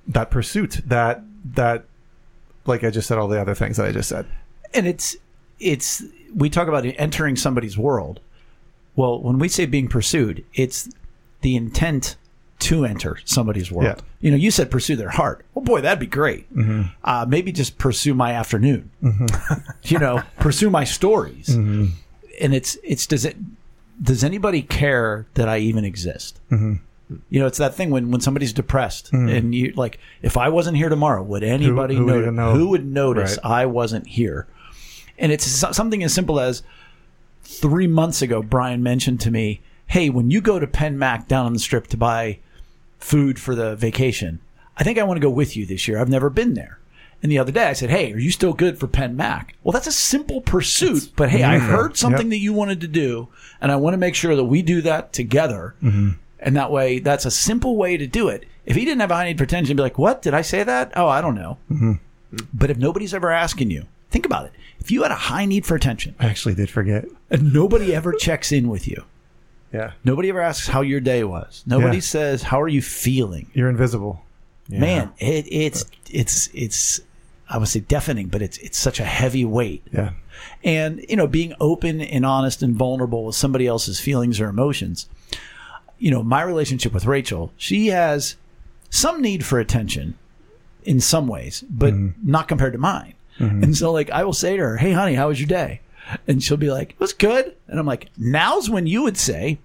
that 0.07 0.31
pursuit 0.31 0.81
that, 0.85 1.21
that, 1.53 1.85
like 2.65 2.83
I 2.83 2.89
just 2.89 3.07
said, 3.07 3.17
all 3.17 3.27
the 3.27 3.39
other 3.39 3.55
things 3.55 3.77
that 3.77 3.85
I 3.85 3.91
just 3.91 4.09
said. 4.09 4.25
and 4.73 4.87
it's 4.87 5.15
it's 5.59 6.03
we 6.35 6.49
talk 6.49 6.67
about 6.67 6.85
entering 6.85 7.35
somebody's 7.35 7.77
world. 7.77 8.19
Well, 8.95 9.21
when 9.21 9.39
we 9.39 9.47
say 9.47 9.65
being 9.65 9.87
pursued, 9.87 10.43
it's 10.53 10.89
the 11.41 11.55
intent 11.55 12.15
to 12.67 12.85
enter 12.85 13.17
somebody's 13.25 13.71
world. 13.71 13.85
Yeah. 13.97 14.03
You 14.21 14.31
know, 14.31 14.37
you 14.37 14.51
said 14.51 14.69
pursue 14.71 14.95
their 14.95 15.09
heart. 15.09 15.45
Well, 15.53 15.63
boy, 15.65 15.81
that'd 15.81 15.99
be 15.99 16.05
great. 16.07 16.53
Mm-hmm. 16.55 16.83
Uh, 17.03 17.25
maybe 17.27 17.51
just 17.51 17.77
pursue 17.77 18.13
my 18.13 18.31
afternoon. 18.33 18.91
Mm-hmm. 19.03 19.59
you 19.83 19.99
know, 19.99 20.23
pursue 20.39 20.69
my 20.69 20.83
stories. 20.83 21.47
Mm-hmm. 21.47 21.87
And 22.41 22.53
it's 22.53 22.77
it's 22.83 23.07
does 23.07 23.25
it 23.25 23.35
does 24.01 24.23
anybody 24.23 24.61
care 24.61 25.25
that 25.33 25.49
I 25.49 25.57
even 25.59 25.83
exist? 25.85 26.39
You 26.51 27.39
know, 27.39 27.47
it's 27.47 27.57
that 27.57 27.73
thing 27.73 27.89
when, 27.89 28.11
when 28.11 28.19
somebody's 28.21 28.51
depressed 28.53 29.13
and 29.13 29.55
you 29.55 29.71
like, 29.77 29.97
if 30.21 30.35
I 30.35 30.49
wasn't 30.49 30.75
here 30.77 30.89
tomorrow, 30.89 31.23
would 31.23 31.41
anybody 31.41 31.95
who 31.95 32.05
would 32.05 32.25
know, 32.25 32.31
know? 32.31 32.53
who 32.53 32.67
would 32.69 32.85
notice 32.85 33.37
Right. 33.43 33.61
I 33.61 33.65
wasn't 33.65 34.07
here? 34.07 34.45
And 35.17 35.31
it's 35.31 35.45
so- 35.47 35.71
something 35.71 36.03
as 36.03 36.13
simple 36.13 36.39
as 36.39 36.63
three 37.43 37.87
months 37.87 38.21
ago, 38.21 38.43
Brian 38.43 38.83
mentioned 38.83 39.21
to 39.21 39.31
me, 39.31 39.61
Hey, 39.87 40.09
when 40.09 40.29
you 40.29 40.41
go 40.41 40.59
to 40.59 40.67
Penn 40.67 40.99
Mac 40.99 41.29
down 41.29 41.45
on 41.45 41.53
the 41.53 41.59
strip 41.59 41.87
to 41.87 41.97
buy 41.97 42.39
food 42.99 43.39
for 43.39 43.55
the 43.55 43.75
vacation, 43.75 44.39
I 44.77 44.83
think 44.83 44.97
I 44.97 45.03
want 45.03 45.17
to 45.17 45.21
go 45.21 45.29
with 45.29 45.55
you 45.57 45.65
this 45.65 45.87
year. 45.87 45.99
I've 45.99 46.09
never 46.09 46.29
been 46.29 46.53
there. 46.53 46.79
And 47.23 47.31
the 47.31 47.39
other 47.39 47.51
day 47.51 47.65
I 47.67 47.73
said, 47.73 47.89
Hey, 47.89 48.13
are 48.13 48.19
you 48.19 48.29
still 48.29 48.53
good 48.53 48.77
for 48.77 48.85
Penn 48.87 49.15
Mac? 49.15 49.55
Well, 49.63 49.71
that's 49.71 49.87
a 49.87 49.91
simple 49.91 50.39
pursuit, 50.41 51.11
but 51.15 51.29
hey, 51.29 51.41
I 51.43 51.57
heard 51.57 51.97
something 51.97 52.27
Yep. 52.27 52.29
that 52.29 52.37
you 52.37 52.53
wanted 52.53 52.81
to 52.81 52.87
do, 52.87 53.29
and 53.59 53.71
I 53.71 53.75
want 53.75 53.95
to 53.95 53.97
make 53.97 54.13
sure 54.13 54.35
that 54.35 54.43
we 54.45 54.61
do 54.61 54.81
that 54.81 55.13
together. 55.13 55.73
Mm-hmm. 55.81 56.09
And 56.39 56.55
that 56.55 56.71
way, 56.71 56.99
that's 56.99 57.25
a 57.25 57.31
simple 57.31 57.75
way 57.75 57.97
to 57.97 58.05
do 58.05 58.27
it. 58.29 58.45
If 58.67 58.75
he 58.75 58.85
didn't 58.85 58.99
have 59.01 59.09
a 59.09 59.15
high 59.15 59.25
need 59.25 59.39
for 59.39 59.45
attention, 59.45 59.69
he'd 59.69 59.77
be 59.77 59.81
like, 59.83 59.97
What? 59.97 60.21
Did 60.21 60.35
I 60.35 60.41
say 60.43 60.61
that? 60.63 60.93
Oh, 60.95 61.07
I 61.07 61.21
don't 61.21 61.33
know. 61.35 61.57
Mm-hmm. 61.71 61.93
But 62.53 62.69
if 62.69 62.77
nobody's 62.77 63.13
ever 63.15 63.31
asking 63.31 63.71
you, 63.71 63.85
think 64.11 64.25
about 64.25 64.45
it. 64.45 64.51
If 64.79 64.91
you 64.91 65.01
had 65.01 65.11
a 65.11 65.15
high 65.15 65.45
need 65.45 65.65
for 65.65 65.73
attention 65.75 66.13
I 66.19 66.27
actually 66.27 66.53
did 66.53 66.69
forget. 66.69 67.05
and 67.31 67.51
nobody 67.51 67.95
ever 67.95 68.13
checks 68.13 68.51
in 68.51 68.67
with 68.69 68.87
you, 68.87 69.03
Yeah. 69.73 69.91
nobody 70.03 70.29
ever 70.29 70.41
asks 70.41 70.67
how 70.67 70.81
your 70.81 70.99
day 70.99 71.23
was, 71.23 71.63
nobody 71.65 71.97
Yeah. 71.97 72.01
says, 72.01 72.43
How 72.43 72.61
are 72.61 72.67
you 72.67 72.81
feeling? 72.81 73.49
You're 73.53 73.69
invisible. 73.69 74.23
Man, 74.69 75.13
it, 75.17 75.45
it's, 75.49 75.85
it's, 76.09 76.49
it's, 76.53 76.99
I 77.49 77.57
would 77.57 77.69
say 77.69 77.79
deafening, 77.79 78.27
but 78.27 78.41
it's, 78.41 78.57
it's 78.57 78.77
such 78.77 78.99
a 78.99 79.05
heavy 79.05 79.45
weight. 79.45 79.83
Yeah. 79.93 80.11
And, 80.63 81.05
you 81.07 81.15
know, 81.15 81.27
being 81.27 81.53
open 81.59 82.01
and 82.01 82.25
honest 82.25 82.61
and 82.61 82.75
vulnerable 82.75 83.25
with 83.25 83.35
somebody 83.35 83.65
else's 83.65 83.99
feelings 83.99 84.41
or 84.41 84.49
emotions. 84.49 85.07
You 85.97 86.11
know, 86.11 86.21
my 86.21 86.41
relationship 86.41 86.93
with 86.93 87.05
Rachel, 87.05 87.51
she 87.57 87.87
has 87.87 88.35
some 88.89 89.21
need 89.21 89.45
for 89.45 89.59
attention 89.59 90.17
in 90.83 90.99
some 90.99 91.27
ways, 91.27 91.63
but 91.69 91.93
mm-hmm. 91.93 92.29
not 92.29 92.47
compared 92.47 92.73
to 92.73 92.79
mine. 92.79 93.13
Mm-hmm. 93.39 93.63
And 93.63 93.77
so, 93.77 93.91
like, 93.91 94.09
I 94.11 94.23
will 94.23 94.33
say 94.33 94.57
to 94.57 94.63
her, 94.63 94.77
Hey, 94.77 94.91
honey, 94.91 95.15
how 95.15 95.29
was 95.29 95.39
your 95.39 95.47
day? 95.47 95.81
And 96.27 96.41
she'll 96.41 96.57
be 96.57 96.71
like, 96.71 96.91
It 96.91 96.99
was 96.99 97.13
good. 97.13 97.55
And 97.67 97.79
I'm 97.79 97.85
like, 97.85 98.09
Now's 98.17 98.69
when 98.69 98.87
you 98.87 99.03
would 99.03 99.17
say, 99.17 99.59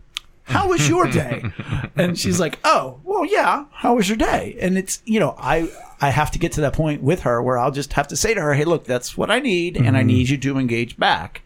How 0.44 0.68
was 0.68 0.88
your 0.88 1.06
day? 1.08 1.44
and 1.96 2.18
she's 2.18 2.40
like, 2.40 2.58
Oh, 2.64 3.00
well, 3.04 3.24
yeah. 3.24 3.66
How 3.72 3.94
was 3.96 4.08
your 4.08 4.16
day? 4.18 4.56
And 4.60 4.76
it's, 4.78 5.02
you 5.04 5.20
know, 5.20 5.34
I, 5.38 5.70
I 6.00 6.10
have 6.10 6.30
to 6.32 6.38
get 6.38 6.52
to 6.52 6.60
that 6.62 6.72
point 6.72 7.02
with 7.02 7.20
her 7.20 7.42
where 7.42 7.58
I'll 7.58 7.70
just 7.70 7.92
have 7.94 8.08
to 8.08 8.16
say 8.16 8.34
to 8.34 8.40
her, 8.40 8.54
Hey, 8.54 8.64
look, 8.64 8.84
that's 8.84 9.16
what 9.16 9.30
I 9.30 9.38
need. 9.38 9.76
And 9.76 9.96
I 9.96 10.00
mm-hmm. 10.00 10.08
need 10.08 10.28
you 10.28 10.38
to 10.38 10.58
engage 10.58 10.96
back. 10.96 11.42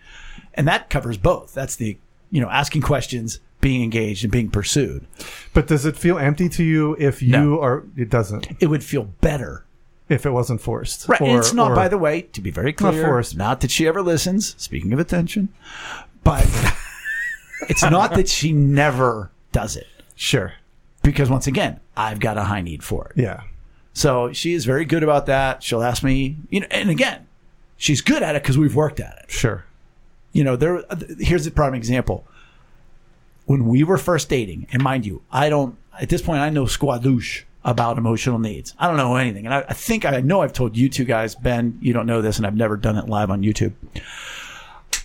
And 0.55 0.67
that 0.67 0.89
covers 0.89 1.19
both. 1.19 1.53
That's 1.53 1.77
the, 1.77 1.99
you 2.31 2.41
know, 2.41 2.49
asking 2.49 2.83
questions, 2.83 3.41
being 3.61 3.83
engaged, 3.83 4.25
and 4.25 4.33
being 4.33 4.51
pursued. 4.51 5.07
But 5.53 5.67
does 5.67 5.85
it 5.85 5.97
feel 5.97 6.19
empty 6.19 6.49
to 6.49 6.65
you 6.65 6.97
if 6.99 7.21
you 7.23 7.33
No. 7.33 7.61
are? 7.61 7.85
It 7.97 8.09
doesn't. 8.09 8.49
It 8.59 8.69
would 8.69 8.83
feel 8.83 9.05
better 9.05 9.66
If 10.09 10.25
it 10.25 10.31
wasn't 10.31 10.61
forced. 10.61 11.09
Right. 11.09 11.21
and 11.21 11.31
Or- 11.33 11.39
it's 11.39 11.53
not, 11.53 11.75
by 11.75 11.89
the 11.89 11.99
way, 11.99 12.23
to 12.23 12.41
be 12.41 12.51
very 12.51 12.73
clear, 12.73 13.05
forced. 13.05 13.37
not 13.37 13.61
that 13.63 13.71
she 13.71 13.87
ever 13.89 14.03
listens, 14.03 14.55
speaking 14.57 14.93
of 14.93 14.99
attention, 15.01 15.49
but 16.23 16.47
it's 17.69 17.83
not 17.83 18.15
that 18.15 18.29
she 18.29 18.53
never 18.53 19.31
does 19.53 19.77
it. 19.77 19.87
Sure. 20.15 20.53
Because 21.03 21.29
once 21.31 21.47
again, 21.47 21.81
I've 21.97 22.21
got 22.21 22.39
a 22.39 22.45
high 22.45 22.63
need 22.63 22.85
for 22.85 23.09
it. 23.09 23.21
Yeah. 23.21 23.43
So 23.95 24.33
she 24.33 24.53
is 24.55 24.65
very 24.65 24.85
good 24.85 25.03
about 25.03 25.27
that. 25.27 25.63
She'll 25.63 25.83
ask 25.83 26.03
me, 26.03 26.37
you 26.51 26.61
know, 26.61 26.67
and 26.71 26.91
again, 26.91 27.27
she's 27.77 28.01
good 28.01 28.23
at 28.23 28.37
it 28.37 28.43
because 28.43 28.59
we've 28.59 28.75
worked 28.75 29.01
at 29.01 29.19
it. 29.25 29.31
Sure. 29.31 29.65
You 30.33 30.45
know, 30.45 30.55
there. 30.57 30.85
Here's 31.19 31.47
a 31.47 31.51
prime 31.51 31.75
example. 31.75 32.27
When 33.47 33.67
we 33.67 33.85
were 33.85 33.97
first 33.97 34.29
dating, 34.29 34.67
and 34.73 34.83
mind 34.83 35.07
you, 35.07 35.23
I 35.33 35.49
don't 35.49 35.77
at 35.99 36.09
this 36.11 36.21
point 36.21 36.41
I 36.41 36.51
know 36.51 36.65
squadouche 36.65 37.45
about 37.67 37.99
emotional 37.99 38.39
needs. 38.39 38.75
I 38.79 38.87
don't 38.87 38.97
know 38.97 39.17
anything, 39.17 39.45
and 39.45 39.53
I, 39.53 39.65
I 39.69 39.75
think 39.75 40.05
I 40.05 40.21
know 40.21 40.41
I've 40.41 40.53
told 40.53 40.77
you 40.77 40.89
two 40.89 41.05
guys, 41.05 41.35
Ben, 41.35 41.77
you 41.83 41.93
don't 41.93 42.07
know 42.07 42.23
this, 42.23 42.39
and 42.39 42.47
I've 42.47 42.55
never 42.55 42.77
done 42.77 42.97
it 42.97 43.09
live 43.09 43.29
on 43.29 43.43
YouTube. 43.43 43.73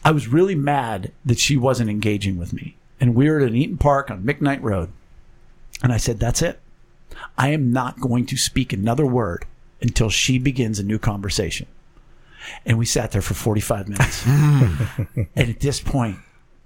I 0.05 0.11
was 0.11 0.27
really 0.27 0.53
mad 0.55 1.11
that 1.25 1.39
she 1.39 1.57
wasn't 1.57 1.89
engaging 1.89 2.37
with 2.37 2.53
me, 2.53 2.77
and 2.99 3.15
we 3.15 3.29
were 3.29 3.39
at 3.39 3.47
an 3.47 3.55
Eat'n 3.55 3.79
Park 3.79 4.11
on 4.11 4.23
McKnight 4.23 4.61
Road, 4.61 4.89
and 5.81 5.91
I 5.91 5.97
said, 5.97 6.19
"That's 6.19 6.43
it. 6.43 6.59
I 7.35 7.49
am 7.49 7.73
not 7.73 7.99
going 7.99 8.27
to 8.27 8.37
speak 8.37 8.71
another 8.71 9.07
word 9.07 9.45
until 9.81 10.09
she 10.09 10.37
begins 10.37 10.77
a 10.77 10.83
new 10.83 10.99
conversation." 10.99 11.65
And 12.65 12.77
we 12.77 12.85
sat 12.85 13.11
there 13.11 13.21
for 13.21 13.33
45 13.33 13.89
minutes. 13.89 14.25
and 15.35 15.49
at 15.49 15.59
this 15.59 15.79
point, 15.79 16.17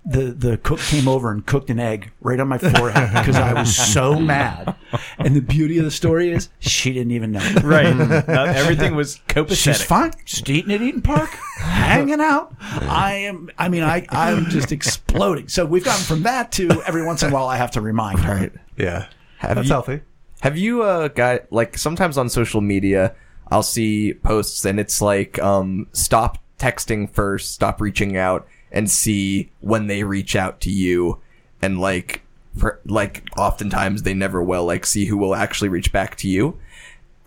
the, 0.06 0.26
the 0.26 0.58
cook 0.58 0.80
came 0.80 1.08
over 1.08 1.32
and 1.32 1.44
cooked 1.46 1.70
an 1.72 1.80
egg 1.80 2.12
right 2.22 2.40
on 2.40 2.48
my 2.48 2.60
forehead 2.60 3.10
because 3.14 3.36
I 3.36 3.54
was 3.54 3.76
so 3.76 4.20
mad. 4.20 4.76
And 5.18 5.36
the 5.36 5.42
beauty 5.42 5.80
of 5.80 5.86
the 5.86 5.92
story 5.92 6.32
is 6.32 6.50
she 6.60 6.94
didn't 6.94 7.12
even 7.12 7.32
know. 7.32 7.54
Right. 7.64 7.96
Not- 7.96 8.30
everything 8.30 8.96
was 8.96 9.20
copacetic. 9.28 9.56
She's 9.56 9.82
fine. 9.82 10.14
Just 10.24 10.48
eating 10.48 10.74
at 10.74 10.82
Eat'n 10.82 11.04
Park, 11.04 11.30
hanging 11.58 12.22
out. 12.22 12.56
I 12.62 13.14
am. 13.14 13.50
I 13.58 13.68
mean, 13.70 13.84
I 13.84 14.06
I'm 14.10 14.46
just 14.46 14.72
exploding. 14.72 15.48
So 15.48 15.66
we've 15.66 15.84
gotten 15.84 16.04
from 16.06 16.24
that 16.24 16.52
to 16.54 16.70
every 16.84 17.04
once 17.06 17.24
in 17.24 17.32
a 17.32 17.34
while 17.34 17.48
I 17.48 17.58
have 17.58 17.72
to 17.72 17.82
remind 17.82 18.20
her. 18.20 18.52
Yeah. 18.78 19.08
Have 19.38 19.56
That's 19.56 19.68
you, 19.68 19.74
healthy. 19.74 20.02
Have 20.42 20.58
you 20.58 20.84
uh 20.84 21.08
got 21.08 21.52
like 21.52 21.78
sometimes 21.78 22.18
on 22.18 22.30
social 22.30 22.62
media 22.62 23.16
I'll 23.50 23.64
see 23.64 24.14
posts 24.14 24.66
and 24.66 24.80
it's 24.80 25.02
like 25.02 25.40
um 25.40 25.88
stop 25.94 26.38
texting 26.60 27.10
first, 27.10 27.54
stop 27.54 27.82
reaching 27.82 28.16
out 28.18 28.48
and 28.76 28.92
see 28.92 29.50
when 29.62 29.88
they 29.88 30.04
reach 30.04 30.36
out 30.36 30.62
to 30.62 30.70
you 30.70 31.20
and 31.62 31.80
like 31.80 32.22
for, 32.56 32.80
like 32.86 33.24
oftentimes 33.38 34.04
they 34.04 34.14
never 34.14 34.44
will 34.44 34.66
like 34.66 34.86
see 34.86 35.06
who 35.06 35.18
will 35.18 35.34
actually 35.34 35.70
reach 35.70 35.92
back 35.92 36.16
to 36.18 36.28
you. 36.28 36.60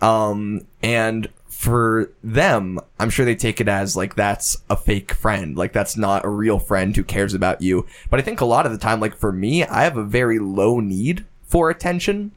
Um 0.01 0.67
and 0.83 1.29
for 1.49 2.13
them, 2.23 2.79
I'm 3.01 3.11
sure 3.11 3.25
they 3.25 3.35
take 3.35 3.61
it 3.61 3.67
as 3.67 3.97
like 3.97 4.15
that's 4.15 4.59
a 4.71 4.77
fake 4.77 5.13
friend. 5.13 5.57
Like 5.57 5.73
that's 5.73 5.97
not 5.97 6.25
a 6.25 6.29
real 6.29 6.61
friend 6.61 6.95
who 6.95 7.03
cares 7.03 7.35
about 7.35 7.61
you. 7.63 7.85
But 8.11 8.21
I 8.21 8.23
think 8.23 8.41
a 8.41 8.45
lot 8.45 8.65
of 8.65 8.71
the 8.71 8.79
time, 8.79 9.01
like 9.01 9.17
for 9.17 9.33
me, 9.33 9.65
I 9.65 9.83
have 9.83 9.97
a 9.97 10.05
very 10.05 10.39
low 10.39 10.79
need 10.79 11.25
for 11.43 11.69
attention. 11.69 12.31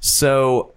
So 0.00 0.72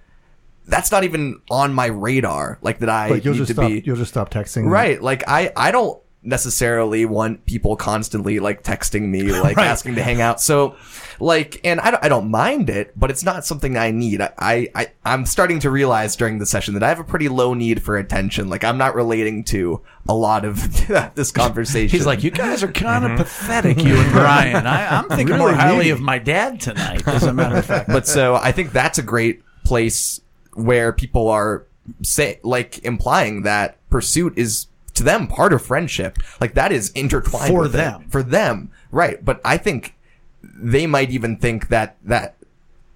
that's 0.68 0.92
not 0.92 1.06
even 1.06 1.40
on 1.50 1.74
my 1.74 1.86
radar. 1.86 2.60
Like 2.62 2.80
that 2.80 2.90
I 2.90 3.12
Like 3.12 3.24
you'll 3.24 3.36
need 3.36 3.40
just 3.40 3.48
to 3.50 3.54
stop. 3.54 3.70
be 3.70 3.82
You'll 3.86 3.96
just 3.96 4.12
stop 4.12 4.30
texting. 4.30 4.70
right. 4.70 5.02
Like 5.02 5.24
I, 5.28 5.54
I 5.56 5.72
don't 5.72 5.98
necessarily 6.26 7.06
want 7.06 7.46
people 7.46 7.76
constantly 7.76 8.40
like 8.40 8.64
texting 8.64 9.10
me, 9.10 9.32
like 9.42 9.58
asking 9.58 9.96
to 9.96 10.04
hang 10.04 10.22
out. 10.22 10.42
So 10.42 10.76
like, 11.20 11.62
and 11.64 11.80
I 11.80 11.92
don't, 11.92 12.04
I 12.04 12.10
don't 12.10 12.30
mind 12.30 12.70
it, 12.70 12.98
but 13.00 13.10
it's 13.10 13.24
not 13.24 13.46
something 13.46 13.78
I 13.78 13.92
need. 13.92 14.22
I, 14.22 14.34
I, 14.38 14.68
I, 14.76 14.88
I'm 15.06 15.26
starting 15.26 15.60
to 15.60 15.70
realize 15.70 16.16
during 16.16 16.40
the 16.40 16.46
session 16.46 16.74
that 16.74 16.84
I 16.84 16.90
have 16.90 17.00
a 17.00 17.04
pretty 17.04 17.30
low 17.30 17.54
need 17.54 17.82
for 17.82 17.98
attention. 17.98 18.50
Like 18.50 18.64
I'm 18.64 18.78
not 18.78 18.96
relating 18.96 19.44
to 19.46 19.82
a 20.08 20.14
lot 20.14 20.46
of 20.46 20.88
this 21.16 21.32
conversation. 21.32 21.96
He's 21.96 22.06
like, 22.06 22.24
you 22.24 22.32
guys 22.32 22.64
are 22.64 22.72
kind 22.72 23.06
of 23.06 23.12
mm-hmm. 23.12 23.18
pathetic, 23.18 23.78
you 23.84 23.96
and 23.96 24.12
Brian. 24.12 24.68
I, 24.68 24.98
I'm 24.98 25.10
thinking 25.10 25.38
more 25.38 25.50
Really 25.50 25.60
highly 25.60 25.78
needy. 25.78 25.90
of 25.92 26.02
my 26.02 26.20
dad 26.20 26.60
tonight, 26.60 27.08
as 27.08 27.24
a 27.24 27.34
matter 27.34 27.58
of 27.58 27.66
fact. 27.66 27.88
but 27.88 28.08
so 28.08 28.36
I 28.36 28.52
think 28.52 28.72
that's 28.72 28.98
a 28.98 29.04
great 29.04 29.42
place 29.64 30.22
where 30.54 30.94
people 30.94 31.30
are 31.30 31.66
say 32.02 32.40
like 32.44 32.84
implying 32.84 33.44
that 33.44 33.78
pursuit 33.90 34.38
is 34.38 34.68
to 34.96 35.04
them 35.04 35.28
part 35.28 35.54
of 35.54 35.62
friendship. 35.62 36.18
Like 36.42 36.54
that 36.56 36.72
is 36.72 36.90
intertwined 36.92 37.48
For 37.54 37.62
with 37.62 37.76
it. 37.76 37.78
them. 37.78 38.10
For 38.10 38.24
them, 38.24 38.72
right? 38.92 39.24
But 39.24 39.40
I 39.46 39.58
think 39.58 39.96
they 40.44 40.88
might 40.88 41.12
even 41.12 41.38
think 41.38 41.68
that 41.70 41.98
that 42.04 42.36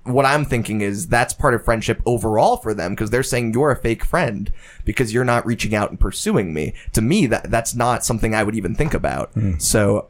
what 0.06 0.26
I'm 0.26 0.46
thinking 0.46 0.82
is 0.82 1.08
that's 1.08 1.34
part 1.34 1.54
of 1.54 1.64
friendship 1.64 2.02
overall 2.06 2.58
for 2.58 2.74
them 2.74 2.94
because 2.96 3.10
they're 3.12 3.22
saying 3.22 3.54
you're 3.54 3.70
a 3.70 3.76
fake 3.76 4.04
friend 4.04 4.52
because 4.86 5.14
you're 5.14 5.26
not 5.26 5.46
reaching 5.46 5.76
out 5.76 5.90
and 5.92 6.00
pursuing 6.00 6.54
me. 6.54 6.74
To 6.94 7.02
me, 7.02 7.28
that 7.28 7.52
that's 7.52 7.76
not 7.76 8.04
something 8.04 8.34
I 8.34 8.44
would 8.44 8.56
even 8.56 8.74
think 8.76 8.94
about. 8.94 9.32
So, 9.60 10.08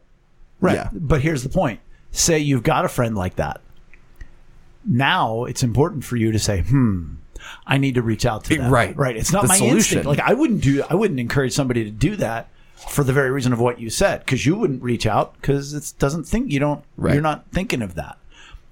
Right. 0.61 0.75
yeah. 0.75 0.89
But 0.93 1.21
here's 1.21 1.43
the 1.43 1.49
point. 1.49 1.79
Say 2.11 2.39
you've 2.39 2.63
got 2.63 2.85
a 2.85 2.89
friend 2.89 3.15
like 3.15 3.35
that. 3.37 3.61
Now 4.85 5.43
it's 5.45 5.63
important 5.63 6.03
for 6.05 6.15
you 6.15 6.31
to 6.31 6.39
say, 6.39 6.61
hmm, 6.61 7.15
I 7.65 7.77
need 7.77 7.95
to 7.95 8.01
reach 8.01 8.25
out 8.25 8.43
to 8.45 8.57
them. 8.57 8.71
Right. 8.71 8.95
Right. 8.95 9.15
It's 9.17 9.31
not 9.31 9.43
The 9.43 9.47
my 9.49 9.57
solution. 9.57 9.77
instinct. 9.99 10.05
Like 10.05 10.19
I 10.19 10.33
wouldn't 10.33 10.61
do 10.61 10.83
I 10.89 10.95
wouldn't 10.95 11.19
encourage 11.19 11.53
somebody 11.53 11.83
to 11.83 11.91
do 11.91 12.15
that 12.17 12.49
for 12.89 13.03
the 13.03 13.11
very 13.13 13.29
reason 13.31 13.51
of 13.53 13.59
what 13.59 13.79
you 13.79 13.89
said 13.89 14.19
because 14.21 14.45
you 14.45 14.55
wouldn't 14.55 14.81
reach 14.81 15.05
out 15.05 15.33
because 15.35 15.73
it 15.73 15.93
doesn't 15.99 16.23
think 16.25 16.51
you 16.51 16.59
don't 16.59 16.83
Right. 16.97 17.13
you're 17.13 17.21
not 17.21 17.45
thinking 17.51 17.81
of 17.81 17.95
that. 17.95 18.17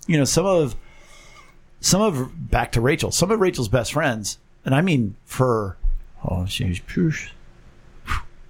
You 0.08 0.18
know, 0.18 0.26
some 0.26 0.46
of 0.46 0.76
some 1.82 2.02
of 2.02 2.50
back 2.50 2.72
to 2.74 2.82
Rachel, 2.82 3.12
some 3.12 3.30
of 3.32 3.40
Rachel's 3.40 3.68
best 3.70 3.94
friends, 3.94 4.38
and 4.66 4.74
I 4.74 4.82
mean 4.82 5.16
for 5.26 5.78
oh 6.24 6.46
she's 6.46 6.82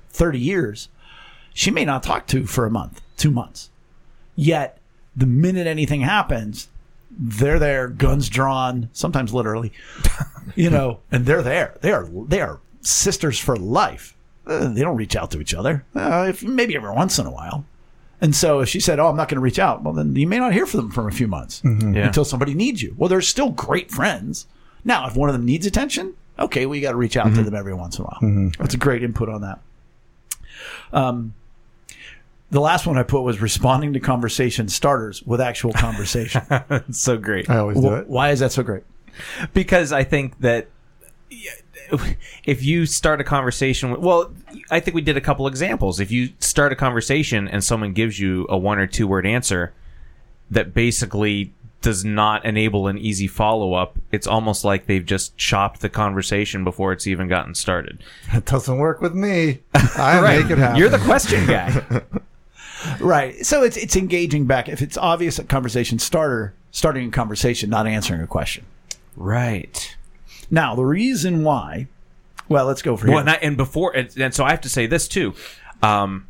30 0.09 0.39
years, 0.39 0.89
she 1.53 1.71
may 1.71 1.85
not 1.85 2.03
talk 2.03 2.27
to 2.27 2.45
for 2.45 2.65
a 2.65 2.71
month, 2.71 3.01
two 3.17 3.31
months. 3.31 3.69
Yet, 4.35 4.77
the 5.15 5.25
minute 5.25 5.67
anything 5.67 6.01
happens, 6.01 6.67
they're 7.19 7.59
there, 7.59 7.87
guns 7.87 8.29
drawn, 8.29 8.89
sometimes 8.93 9.33
literally, 9.33 9.73
you 10.55 10.69
know, 10.69 10.99
and 11.11 11.25
they're 11.25 11.41
there. 11.43 11.75
They 11.81 11.91
are 11.91 12.07
they 12.27 12.41
are 12.41 12.59
sisters 12.81 13.39
for 13.39 13.55
life. 13.57 14.15
Uh, 14.45 14.69
they 14.69 14.81
don't 14.81 14.95
reach 14.97 15.15
out 15.15 15.29
to 15.31 15.41
each 15.41 15.53
other, 15.53 15.83
uh, 15.95 16.27
if, 16.29 16.41
maybe 16.43 16.75
every 16.75 16.91
once 16.91 17.19
in 17.19 17.25
a 17.25 17.31
while. 17.31 17.65
And 18.21 18.35
so, 18.35 18.61
if 18.61 18.69
she 18.69 18.79
said, 18.79 18.99
"Oh, 18.99 19.07
I'm 19.09 19.15
not 19.17 19.27
going 19.29 19.35
to 19.35 19.41
reach 19.41 19.59
out," 19.59 19.83
well, 19.83 19.93
then 19.93 20.15
you 20.15 20.25
may 20.25 20.39
not 20.39 20.53
hear 20.53 20.65
from 20.65 20.79
them 20.81 20.91
for 20.91 21.07
a 21.07 21.11
few 21.11 21.27
months 21.27 21.61
Yeah. 21.63 22.07
until 22.07 22.23
somebody 22.25 22.53
needs 22.53 22.81
you. 22.81 22.95
Well, 22.97 23.09
they're 23.09 23.21
still 23.21 23.49
great 23.51 23.91
friends. 23.91 24.47
Now, 24.85 25.05
if 25.07 25.15
one 25.15 25.27
of 25.29 25.33
them 25.33 25.45
needs 25.45 25.65
attention, 25.65 26.13
okay, 26.39 26.65
we 26.65 26.79
got 26.81 26.91
to 26.91 26.97
reach 26.97 27.17
out 27.17 27.33
to 27.35 27.43
them 27.43 27.53
every 27.53 27.73
once 27.73 27.99
in 27.99 28.05
a 28.05 28.07
while. 28.07 28.51
That's 28.57 28.73
a 28.73 28.77
great 28.77 29.03
input 29.03 29.27
on 29.29 29.41
that. 29.41 29.59
Um, 30.93 31.33
the 32.51 32.61
last 32.61 32.87
one 32.87 32.97
I 32.97 33.03
put 33.03 33.21
was 33.21 33.41
responding 33.41 33.93
to 33.93 33.99
conversation 33.99 34.67
starters 34.69 35.21
with 35.23 35.41
actual 35.41 35.73
conversation. 35.73 36.41
So 36.91 37.17
great. 37.17 37.49
I 37.49 37.57
always 37.57 37.79
do 37.79 37.89
Wh- 37.89 37.99
it. 37.99 38.07
Why 38.07 38.31
is 38.31 38.39
that 38.39 38.51
so 38.51 38.63
great? 38.63 38.83
because 39.53 39.91
I 39.91 40.03
think 40.03 40.39
that 40.41 40.67
if 42.45 42.63
you 42.63 42.85
start 42.85 43.19
a 43.21 43.23
conversation 43.23 43.91
with, 43.91 43.99
well, 44.01 44.33
I 44.69 44.79
think 44.79 44.95
we 44.95 45.01
did 45.01 45.17
a 45.17 45.21
couple 45.21 45.47
examples. 45.47 45.99
If 45.99 46.11
you 46.11 46.29
start 46.39 46.71
a 46.71 46.75
conversation 46.75 47.47
and 47.47 47.63
someone 47.63 47.93
gives 47.93 48.19
you 48.19 48.45
a 48.49 48.57
one 48.57 48.79
or 48.79 48.87
two 48.87 49.07
word 49.07 49.25
answer 49.25 49.73
that 50.51 50.73
basically 50.73 51.53
does 51.81 52.03
not 52.03 52.43
enable 52.45 52.87
an 52.87 52.97
easy 52.97 53.27
follow 53.27 53.73
up, 53.73 53.97
it's 54.11 54.27
almost 54.27 54.63
like 54.65 54.85
they've 54.87 55.05
just 55.05 55.37
chopped 55.37 55.81
the 55.81 55.89
conversation 55.89 56.63
before 56.63 56.91
it's 56.91 57.07
even 57.07 57.27
gotten 57.27 57.53
started. 57.55 58.03
It 58.33 58.45
doesn't 58.45 58.77
work 58.77 59.01
with 59.01 59.13
me. 59.13 59.59
I 59.73 60.21
make 60.21 60.49
it 60.51 60.57
happen. 60.57 60.77
You're 60.77 60.89
the 60.89 60.97
question 60.99 61.45
guy. 61.47 62.01
Right. 62.99 63.45
So 63.45 63.63
it's 63.63 63.77
it's 63.77 63.95
engaging 63.95 64.45
back. 64.45 64.69
If 64.69 64.81
it's 64.81 64.97
obvious 64.97 65.39
a 65.39 65.43
conversation 65.43 65.99
starter 65.99 66.53
starting 66.71 67.07
a 67.07 67.11
conversation, 67.11 67.69
not 67.69 67.87
answering 67.87 68.21
a 68.21 68.27
question. 68.27 68.65
right. 69.15 69.95
Now 70.49 70.75
the 70.75 70.85
reason 70.85 71.43
why, 71.43 71.87
well, 72.47 72.65
let's 72.65 72.81
go 72.81 72.95
for 72.95 73.07
Well, 73.07 73.19
and, 73.19 73.29
I, 73.29 73.33
and 73.35 73.57
before, 73.57 73.93
and, 73.95 74.09
and 74.17 74.33
so 74.33 74.45
I 74.45 74.51
have 74.51 74.61
to 74.61 74.69
say 74.69 74.87
this 74.87 75.07
too. 75.07 75.33
Um, 75.83 76.27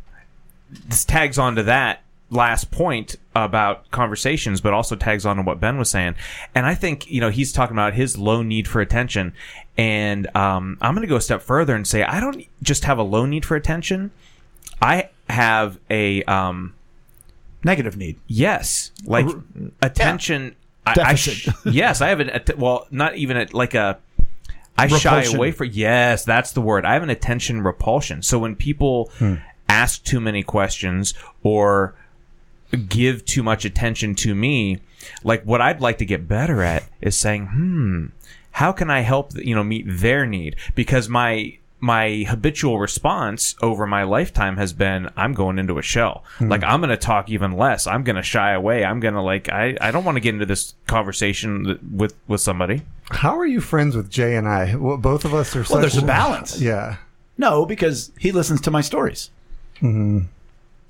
this 0.69 1.05
tags 1.05 1.37
on 1.37 1.55
to 1.55 1.63
that 1.63 2.01
last 2.29 2.71
point 2.71 3.15
about 3.35 3.89
conversations, 3.91 4.59
but 4.59 4.73
also 4.73 4.95
tags 4.95 5.25
on 5.25 5.37
to 5.37 5.43
what 5.43 5.59
Ben 5.59 5.77
was 5.77 5.89
saying. 5.89 6.15
And 6.55 6.65
I 6.65 6.75
think 6.75 7.09
you 7.09 7.21
know 7.21 7.29
he's 7.29 7.51
talking 7.51 7.75
about 7.75 7.93
his 7.93 8.17
low 8.17 8.41
need 8.41 8.67
for 8.67 8.81
attention, 8.81 9.33
and 9.77 10.35
um, 10.35 10.77
I'm 10.81 10.93
going 10.93 11.03
to 11.03 11.07
go 11.07 11.17
a 11.17 11.21
step 11.21 11.41
further 11.41 11.75
and 11.75 11.87
say 11.87 12.03
I 12.03 12.19
don't 12.19 12.45
just 12.63 12.85
have 12.85 12.97
a 12.97 13.03
low 13.03 13.25
need 13.25 13.45
for 13.45 13.55
attention. 13.55 14.11
I 14.82 15.09
have 15.30 15.80
a 15.89 16.23
um, 16.23 16.73
Negative 17.63 17.97
need. 17.97 18.17
Yes, 18.28 18.91
like 19.05 19.25
attention. 19.82 20.55
I, 20.86 20.91
I 20.91 20.93
Deficit. 20.93 21.34
sh- 21.34 21.49
yes, 21.65 22.01
I 22.01 22.09
have 22.09 22.19
an 22.19 22.30
att- 22.30 22.57
well, 22.57 22.88
not 22.91 23.15
even 23.15 23.36
a, 23.36 23.47
like 23.51 23.73
a. 23.73 23.99
I 24.78 24.88
shy 24.88 24.95
Repulsion. 25.17 25.36
away 25.36 25.51
from. 25.51 25.69
Yes, 25.73 26.23
that's 26.23 26.51
the 26.51 26.61
word. 26.61 26.86
I 26.86 26.93
have 26.93 27.03
an 27.03 27.09
attention 27.09 27.61
repulsion. 27.61 28.21
So 28.21 28.38
when 28.39 28.55
people 28.55 29.11
ask 29.67 30.03
too 30.03 30.21
many 30.21 30.43
questions 30.43 31.13
or 31.43 31.95
give 32.88 33.25
too 33.25 33.41
much 33.41 33.65
attention 33.65 34.13
to 34.15 34.36
me, 34.36 34.80
like 35.23 35.43
what 35.43 35.59
I'd 35.59 35.82
like 35.82 35.97
to 35.97 36.05
get 36.05 36.28
better 36.28 36.61
at 36.61 36.84
is 37.01 37.17
saying, 37.17 37.47
"Hmm, 37.47 38.05
how 38.51 38.71
can 38.71 38.89
I 38.91 39.01
help? 39.01 39.32
You 39.36 39.55
know, 39.55 39.63
meet 39.63 39.86
their 39.88 40.28
need?" 40.28 40.55
Because 40.75 41.09
my 41.09 41.57
my 41.80 42.25
habitual 42.28 42.80
response 42.80 43.55
over 43.61 43.86
my 43.86 44.01
lifetime 44.03 44.57
has 44.57 44.73
been 44.73 45.09
I'm 45.15 45.34
going 45.34 45.59
into 45.59 45.78
a 45.78 45.82
shell. 45.84 46.23
Like 46.39 46.63
I'm 46.63 46.80
going 46.80 46.89
to 46.89 46.97
talk 46.97 47.30
even 47.30 47.51
less. 47.51 47.86
I'm 47.86 48.03
going 48.03 48.15
to 48.15 48.23
shy 48.23 48.51
away. 48.53 48.84
I'm 48.84 48.99
going 48.99 49.13
to 49.13 49.21
like 49.21 49.47
I, 49.49 49.78
I 49.80 49.91
don't 49.91 50.03
want 50.03 50.15
to 50.15 50.19
get 50.19 50.34
into 50.34 50.45
this 50.47 50.73
conversation 50.88 51.63
th- 51.65 51.80
with 51.91 52.15
with 52.28 52.41
somebody. 52.41 52.82
How 53.11 53.38
are 53.38 53.45
you 53.45 53.61
friends 53.61 53.95
with 53.95 54.09
Jay 54.09 54.36
and 54.36 54.47
I? 54.47 54.75
Well, 54.75 54.97
both 54.97 55.23
of 55.23 55.34
us 55.36 55.55
are. 55.55 55.63
Well, 55.69 55.80
there's 55.82 55.97
a 55.97 56.01
balance. 56.05 56.59
Yeah. 56.61 56.97
No, 57.38 57.67
because 57.67 58.11
he 58.17 58.32
listens 58.32 58.61
to 58.61 58.71
my 58.71 58.82
stories. 58.82 59.30
Hmm. 59.80 60.21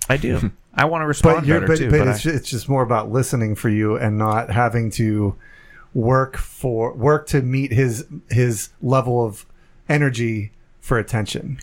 I 0.10 0.16
do. 0.16 0.52
I 0.74 0.86
want 0.86 1.02
to 1.02 1.06
respond 1.08 1.38
But 1.42 1.46
you're, 1.48 1.60
better 1.60 1.74
but, 1.74 1.78
too. 1.80 1.90
but 1.92 1.98
but 2.00 2.08
it's, 2.08 2.20
I- 2.20 2.22
ju- 2.30 2.36
it's 2.36 2.50
just 2.50 2.70
more 2.70 2.84
about 2.84 3.12
listening 3.12 3.56
for 3.56 3.68
you 3.68 3.98
and 3.98 4.18
not 4.18 4.50
having 4.52 4.90
to 4.92 5.36
work 5.94 6.38
for 6.38 6.94
work 6.94 7.28
to 7.28 7.42
meet 7.42 7.72
his 7.74 8.06
his 8.30 8.70
level 8.82 9.26
of 9.26 9.46
energy 9.90 10.52
for 10.88 10.98
attention. 10.98 11.60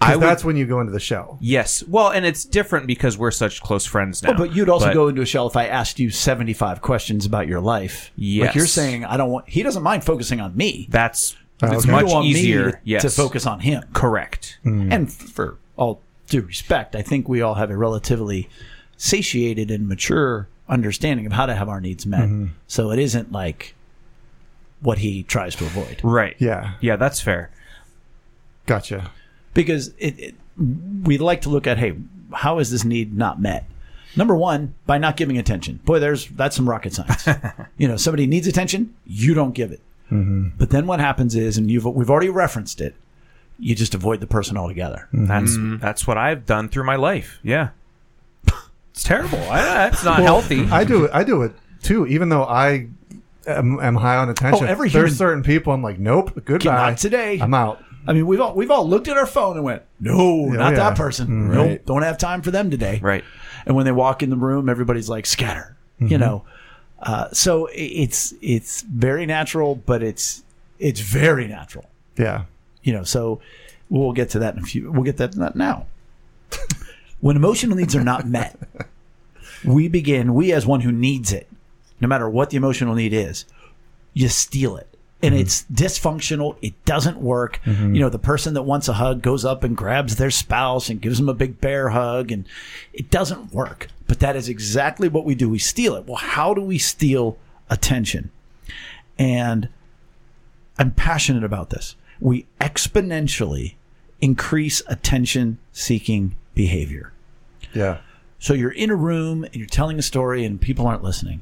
I 0.00 0.06
'Cause 0.12 0.16
would- 0.16 0.22
that's 0.24 0.44
when 0.44 0.56
you 0.56 0.66
go 0.66 0.80
into 0.80 0.92
the 0.92 1.00
show. 1.00 1.36
yes. 1.40 1.82
Well, 1.86 2.08
and 2.08 2.24
it's 2.24 2.44
different 2.44 2.86
because 2.86 3.18
we're 3.18 3.30
such 3.30 3.60
close 3.62 3.84
friends 3.84 4.22
now. 4.22 4.30
Oh, 4.30 4.34
but 4.34 4.54
you'd 4.56 4.68
also 4.70 4.86
But- 4.86 4.94
go 4.94 5.08
into 5.08 5.20
a 5.22 5.26
shell 5.26 5.46
if 5.46 5.56
I 5.56 5.66
asked 5.66 5.98
you 5.98 6.10
75 6.10 6.80
questions 6.80 7.26
about 7.26 7.46
your 7.46 7.60
life. 7.60 8.10
Like 8.16 8.24
Yes. 8.24 8.54
you're 8.54 8.66
saying, 8.66 9.04
I 9.04 9.16
don't 9.18 9.30
want, 9.30 9.48
he 9.48 9.62
doesn't 9.62 9.82
mind 9.82 10.04
focusing 10.04 10.40
on 10.40 10.56
me. 10.56 10.88
That's 10.90 11.36
Oh, 11.62 11.72
it's 11.72 11.86
much 11.86 12.06
want 12.06 12.24
easier. 12.26 12.70
to, 12.72 12.78
yes, 12.84 13.02
to 13.02 13.10
focus 13.10 13.44
on 13.46 13.60
him. 13.60 13.82
Correct. 13.92 14.58
Hmm. 14.62 14.90
And 14.92 15.12
for 15.12 15.56
all 15.76 16.00
due 16.28 16.42
respect, 16.42 16.94
I 16.96 17.02
think 17.02 17.28
we 17.28 17.42
all 17.42 17.54
have 17.56 17.70
a 17.70 17.76
relatively 17.76 18.48
satiated 18.96 19.70
and 19.70 19.86
mature 19.88 20.48
understanding 20.68 21.26
of 21.26 21.32
how 21.32 21.46
to 21.46 21.54
have 21.54 21.68
our 21.68 21.80
needs 21.80 22.06
met. 22.06 22.20
Mm-hmm. 22.22 22.46
So 22.68 22.90
it 22.90 22.98
isn't 22.98 23.32
like 23.32 23.74
what 24.80 24.98
he 24.98 25.24
tries 25.24 25.54
to 25.56 25.64
avoid. 25.66 26.00
Right. 26.02 26.36
Yeah. 26.38 26.72
Yeah, 26.80 26.96
that's 26.96 27.20
fair. 27.20 27.50
Gotcha. 28.68 29.10
because 29.54 29.88
it, 29.98 30.18
it, 30.18 30.34
we 31.02 31.18
like 31.18 31.40
to 31.42 31.48
look 31.48 31.66
at 31.66 31.78
hey 31.78 31.96
how 32.32 32.58
is 32.58 32.70
this 32.70 32.84
need 32.84 33.16
not 33.16 33.40
met 33.40 33.64
number 34.16 34.36
one 34.36 34.74
by 34.86 34.98
not 34.98 35.16
giving 35.16 35.38
attention 35.38 35.80
boy 35.84 35.98
there's 35.98 36.26
that's 36.28 36.54
some 36.54 36.68
rocket 36.68 36.92
science 36.92 37.26
you 37.78 37.88
know 37.88 37.96
somebody 37.96 38.26
needs 38.26 38.46
attention 38.46 38.94
you 39.06 39.34
don't 39.34 39.52
give 39.54 39.72
it 39.72 39.80
mm-hmm. 40.10 40.48
but 40.58 40.70
then 40.70 40.86
what 40.86 41.00
happens 41.00 41.34
is 41.34 41.56
and 41.56 41.70
you've 41.70 41.84
we've 41.84 42.10
already 42.10 42.28
referenced 42.28 42.80
it 42.80 42.94
you 43.58 43.74
just 43.74 43.94
avoid 43.94 44.20
the 44.20 44.26
person 44.26 44.56
altogether 44.56 45.08
mm-hmm. 45.12 45.26
That's 45.26 45.52
mm-hmm. 45.56 45.78
that's 45.78 46.06
what 46.06 46.16
I've 46.18 46.46
done 46.46 46.68
through 46.68 46.84
my 46.84 46.96
life. 46.96 47.40
Yeah. 47.42 47.70
It's 48.92 49.02
terrible. 49.04 49.38
I, 49.38 49.62
that's 49.62 50.04
not 50.04 50.18
healthy. 50.20 50.64
I 50.66 50.82
do 50.84 51.04
it. 51.04 51.10
I 51.14 51.22
do 51.22 51.42
it 51.42 51.52
too. 51.82 52.06
Even 52.06 52.28
though 52.30 52.42
I 52.44 52.88
am, 53.46 53.78
am 53.80 53.94
high 53.94 54.16
on 54.16 54.28
attention, 54.28 54.64
Oh, 54.64 54.68
every 54.68 54.88
there's 54.88 55.10
human- 55.10 55.16
certain 55.16 55.42
people 55.44 55.72
I'm 55.72 55.82
like, 55.82 55.98
nope, 56.00 56.32
goodbye. 56.44 56.90
not 56.90 56.98
today. 56.98 57.38
I'm 57.40 57.54
out. 57.54 57.82
I 58.08 58.12
mean 58.12 58.26
we've 58.26 58.40
all 58.40 58.54
we've 58.54 58.70
all 58.70 58.88
looked 58.88 59.06
at 59.06 59.16
our 59.16 59.26
phone 59.26 59.54
and 59.54 59.64
went 59.64 59.82
no 60.00 60.46
not 60.46 60.70
yeah. 60.70 60.76
that 60.76 60.96
person 60.96 61.52
nope. 61.52 61.80
Don't 61.86 62.02
have 62.02 62.18
time 62.18 62.42
for 62.42 62.50
them 62.50 62.70
today. 62.70 62.98
Right. 63.00 63.22
and 63.66 63.76
when 63.76 63.84
they 63.84 63.92
walk 63.92 64.22
in 64.24 64.30
the 64.30 64.36
room 64.36 64.68
everybody's 64.68 65.08
like 65.08 65.26
scatter 65.26 65.76
you 66.00 66.18
know? 66.18 66.44
Uh, 67.00 67.28
so 67.32 67.68
it's 67.72 68.34
it's 68.42 68.82
very 68.82 69.26
natural 69.26 69.76
but 69.76 70.02
it's 70.02 70.42
it's 70.80 71.00
very 71.00 71.46
natural. 71.46 71.84
Yeah. 72.16 72.44
you 72.82 72.92
know 72.92 73.04
so 73.04 73.40
we'll 73.88 74.12
get 74.12 74.30
to 74.30 74.40
that 74.40 74.56
in 74.56 74.62
a 74.62 74.66
few 74.66 74.90
we'll 74.90 75.04
get 75.04 75.18
that 75.18 75.54
now. 75.54 75.86
When 77.20 77.36
emotional 77.36 77.76
needs 77.76 77.94
are 77.94 78.04
not 78.04 78.26
met 78.26 78.58
we 79.64 79.88
begin 79.88 80.34
we 80.34 80.52
as 80.52 80.66
one 80.66 80.80
who 80.80 80.92
needs 80.92 81.32
it 81.32 81.48
no 82.00 82.08
matter 82.08 82.28
what 82.28 82.50
the 82.50 82.56
emotional 82.56 82.94
need 82.94 83.12
is 83.12 83.44
you 84.14 84.28
steal 84.28 84.76
it 84.76 84.88
and 85.22 85.34
mm-hmm. 85.34 85.42
it's 85.42 85.64
dysfunctional. 85.72 86.56
It 86.62 86.84
doesn't 86.84 87.18
work. 87.18 87.60
Mm-hmm. 87.64 87.94
You 87.94 88.00
know 88.00 88.08
the 88.08 88.18
person 88.18 88.54
that 88.54 88.62
wants 88.62 88.88
a 88.88 88.94
hug 88.94 89.22
goes 89.22 89.44
up 89.44 89.64
and 89.64 89.76
grabs 89.76 90.16
their 90.16 90.30
spouse 90.30 90.88
and 90.88 91.00
gives 91.00 91.18
them 91.18 91.28
a 91.28 91.34
big 91.34 91.60
bear 91.60 91.90
hug 91.90 92.30
and 92.30 92.46
it 92.92 93.10
doesn't 93.10 93.52
work. 93.52 93.88
But 94.06 94.20
that 94.20 94.36
is 94.36 94.48
exactly 94.48 95.08
what 95.08 95.24
we 95.24 95.34
do. 95.34 95.48
We 95.48 95.58
steal 95.58 95.94
it. 95.96 96.06
Well 96.06 96.16
how 96.16 96.54
do 96.54 96.60
we 96.60 96.78
steal 96.78 97.36
attention? 97.68 98.30
And 99.18 99.68
I'm 100.78 100.92
passionate 100.92 101.44
about 101.44 101.70
this. 101.70 101.96
We 102.20 102.46
exponentially 102.60 103.74
increase 104.20 104.82
attention 104.86 105.58
seeking 105.72 106.36
behavior. 106.54 107.12
Yeah. 107.74 107.98
So 108.40 108.54
you're 108.54 108.70
in 108.70 108.90
a 108.90 108.94
room 108.96 109.44
and 109.44 109.56
you're 109.56 109.66
telling 109.66 109.98
a 109.98 110.02
story 110.02 110.44
and 110.44 110.60
people 110.60 110.86
aren't 110.86 111.02
listening. 111.02 111.40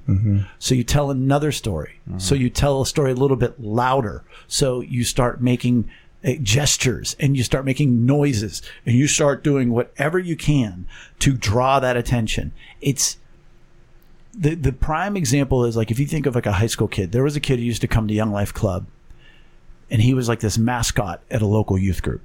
So 0.59 0.75
you 0.75 0.83
tell 0.85 1.11
another 1.11 1.53
story. 1.53 2.01
So 2.19 2.35
you 2.35 2.49
tell 2.51 2.81
a 2.81 2.87
story 2.87 3.13
a 3.13 3.15
little 3.15 3.37
bit 3.37 3.61
louder. 3.61 4.25
So 4.49 4.81
you 4.81 5.05
start 5.05 5.43
making 5.43 5.91
uh, 6.25 6.33
gestures 6.43 7.15
and 7.21 7.37
you 7.37 7.45
start 7.45 7.65
making 7.67 8.07
noises 8.07 8.63
and 8.87 8.97
you 8.97 9.07
start 9.09 9.45
doing 9.45 9.71
whatever 9.71 10.19
you 10.19 10.37
can 10.37 10.87
to 11.19 11.33
draw 11.35 11.79
that 11.81 11.97
attention. 11.97 12.53
It's 12.81 13.19
the 14.33 14.55
the 14.55 14.73
prime 14.73 15.17
example 15.17 15.65
is 15.65 15.77
like 15.77 15.91
if 15.91 15.99
you 15.99 16.07
think 16.07 16.27
of 16.27 16.35
like 16.35 16.47
a 16.47 16.53
high 16.53 16.67
school 16.67 16.89
kid. 16.89 17.13
There 17.13 17.23
was 17.23 17.37
a 17.37 17.41
kid 17.41 17.59
who 17.59 17.65
used 17.65 17.81
to 17.83 17.89
come 17.89 18.09
to 18.09 18.15
Young 18.15 18.33
Life 18.33 18.53
Club, 18.53 18.87
and 19.91 20.03
he 20.03 20.15
was 20.15 20.29
like 20.29 20.41
this 20.41 20.59
mascot 20.59 21.23
at 21.31 21.43
a 21.43 21.47
local 21.47 21.79
youth 21.79 22.03
group. 22.03 22.23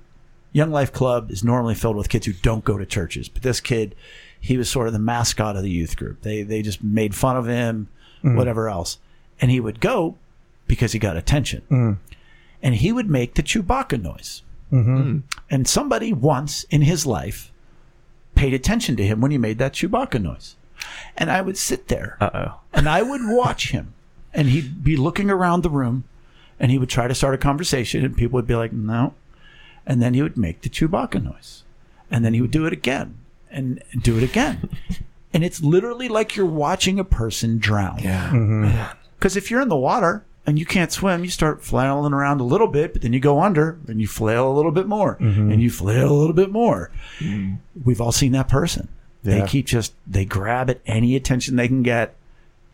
Young 0.53 0.71
Life 0.71 0.91
Club 0.91 1.31
is 1.31 1.43
normally 1.43 1.75
filled 1.75 1.95
with 1.95 2.09
kids 2.09 2.25
who 2.25 2.33
don't 2.33 2.65
go 2.65 2.77
to 2.77 2.85
churches, 2.85 3.29
but 3.29 3.41
this 3.41 3.61
kid, 3.61 3.95
he 4.41 4.57
was 4.57 4.69
sort 4.69 4.87
of 4.87 4.93
the 4.93 4.99
mascot 4.99 5.55
of 5.55 5.63
the 5.63 5.69
youth 5.69 5.95
group. 5.95 6.21
They 6.23 6.41
they 6.41 6.61
just 6.61 6.83
made 6.83 7.15
fun 7.15 7.37
of 7.37 7.47
him, 7.47 7.87
mm. 8.23 8.35
whatever 8.35 8.67
else, 8.67 8.97
and 9.39 9.51
he 9.51 9.59
would 9.59 9.79
go 9.79 10.17
because 10.67 10.91
he 10.91 10.99
got 10.99 11.15
attention, 11.15 11.61
mm. 11.69 11.97
and 12.61 12.75
he 12.75 12.91
would 12.91 13.09
make 13.09 13.35
the 13.35 13.43
Chewbacca 13.43 14.01
noise. 14.01 14.41
Mm-hmm. 14.71 15.01
Hmm. 15.01 15.17
And 15.49 15.67
somebody 15.67 16.13
once 16.13 16.63
in 16.69 16.83
his 16.83 17.05
life 17.05 17.51
paid 18.35 18.53
attention 18.53 18.95
to 18.95 19.05
him 19.05 19.19
when 19.19 19.31
he 19.31 19.37
made 19.37 19.57
that 19.57 19.73
Chewbacca 19.73 20.21
noise. 20.21 20.55
And 21.17 21.29
I 21.29 21.41
would 21.41 21.57
sit 21.57 21.89
there 21.89 22.17
Uh 22.21 22.29
oh. 22.33 22.59
and 22.73 22.87
I 22.87 23.01
would 23.01 23.21
watch 23.23 23.71
him 23.71 23.93
and 24.33 24.47
he'd 24.47 24.81
be 24.81 24.95
looking 24.95 25.29
around 25.29 25.61
the 25.61 25.69
room 25.69 26.05
and 26.57 26.71
he 26.71 26.79
would 26.79 26.87
try 26.87 27.09
to 27.09 27.13
start 27.13 27.35
a 27.35 27.37
conversation 27.37 28.05
and 28.05 28.15
people 28.15 28.37
would 28.37 28.47
be 28.47 28.55
like, 28.55 28.71
no. 28.71 29.13
And 29.85 30.01
then 30.01 30.13
he 30.13 30.21
would 30.21 30.37
make 30.37 30.61
the 30.61 30.69
Chewbacca 30.69 31.21
noise. 31.21 31.63
And 32.09 32.23
then 32.23 32.33
he 32.33 32.39
would 32.39 32.51
do 32.51 32.65
it 32.65 32.71
again 32.71 33.17
and 33.51 33.83
do 34.01 34.17
it 34.17 34.23
again. 34.23 34.69
and 35.33 35.43
it's 35.43 35.61
literally 35.61 36.07
like 36.07 36.35
you're 36.35 36.45
watching 36.45 36.99
a 36.99 37.03
person 37.03 37.57
drown. 37.57 37.99
Yeah. 37.99 38.29
Mm-hmm. 38.29 38.97
Because 39.17 39.37
if 39.37 39.51
you're 39.51 39.61
in 39.61 39.69
the 39.69 39.77
water 39.77 40.25
and 40.45 40.57
you 40.57 40.65
can't 40.65 40.91
swim, 40.91 41.23
you 41.23 41.29
start 41.29 41.63
flailing 41.63 42.13
around 42.13 42.41
a 42.41 42.43
little 42.43 42.67
bit, 42.67 42.93
but 42.93 43.01
then 43.01 43.13
you 43.13 43.19
go 43.19 43.41
under 43.41 43.79
and 43.87 44.01
you 44.01 44.07
flail 44.07 44.51
a 44.51 44.53
little 44.53 44.71
bit 44.71 44.87
more 44.87 45.15
mm-hmm. 45.15 45.51
and 45.51 45.61
you 45.61 45.69
flail 45.69 46.11
a 46.11 46.13
little 46.13 46.33
bit 46.33 46.51
more. 46.51 46.91
Mm. 47.19 47.59
We've 47.83 48.01
all 48.01 48.11
seen 48.11 48.31
that 48.31 48.47
person. 48.47 48.87
They 49.23 49.45
keep 49.45 49.67
just 49.67 49.93
they 50.07 50.25
grab 50.25 50.69
at 50.69 50.81
any 50.85 51.15
attention 51.15 51.55
they 51.55 51.67
can 51.67 51.83
get. 51.83 52.15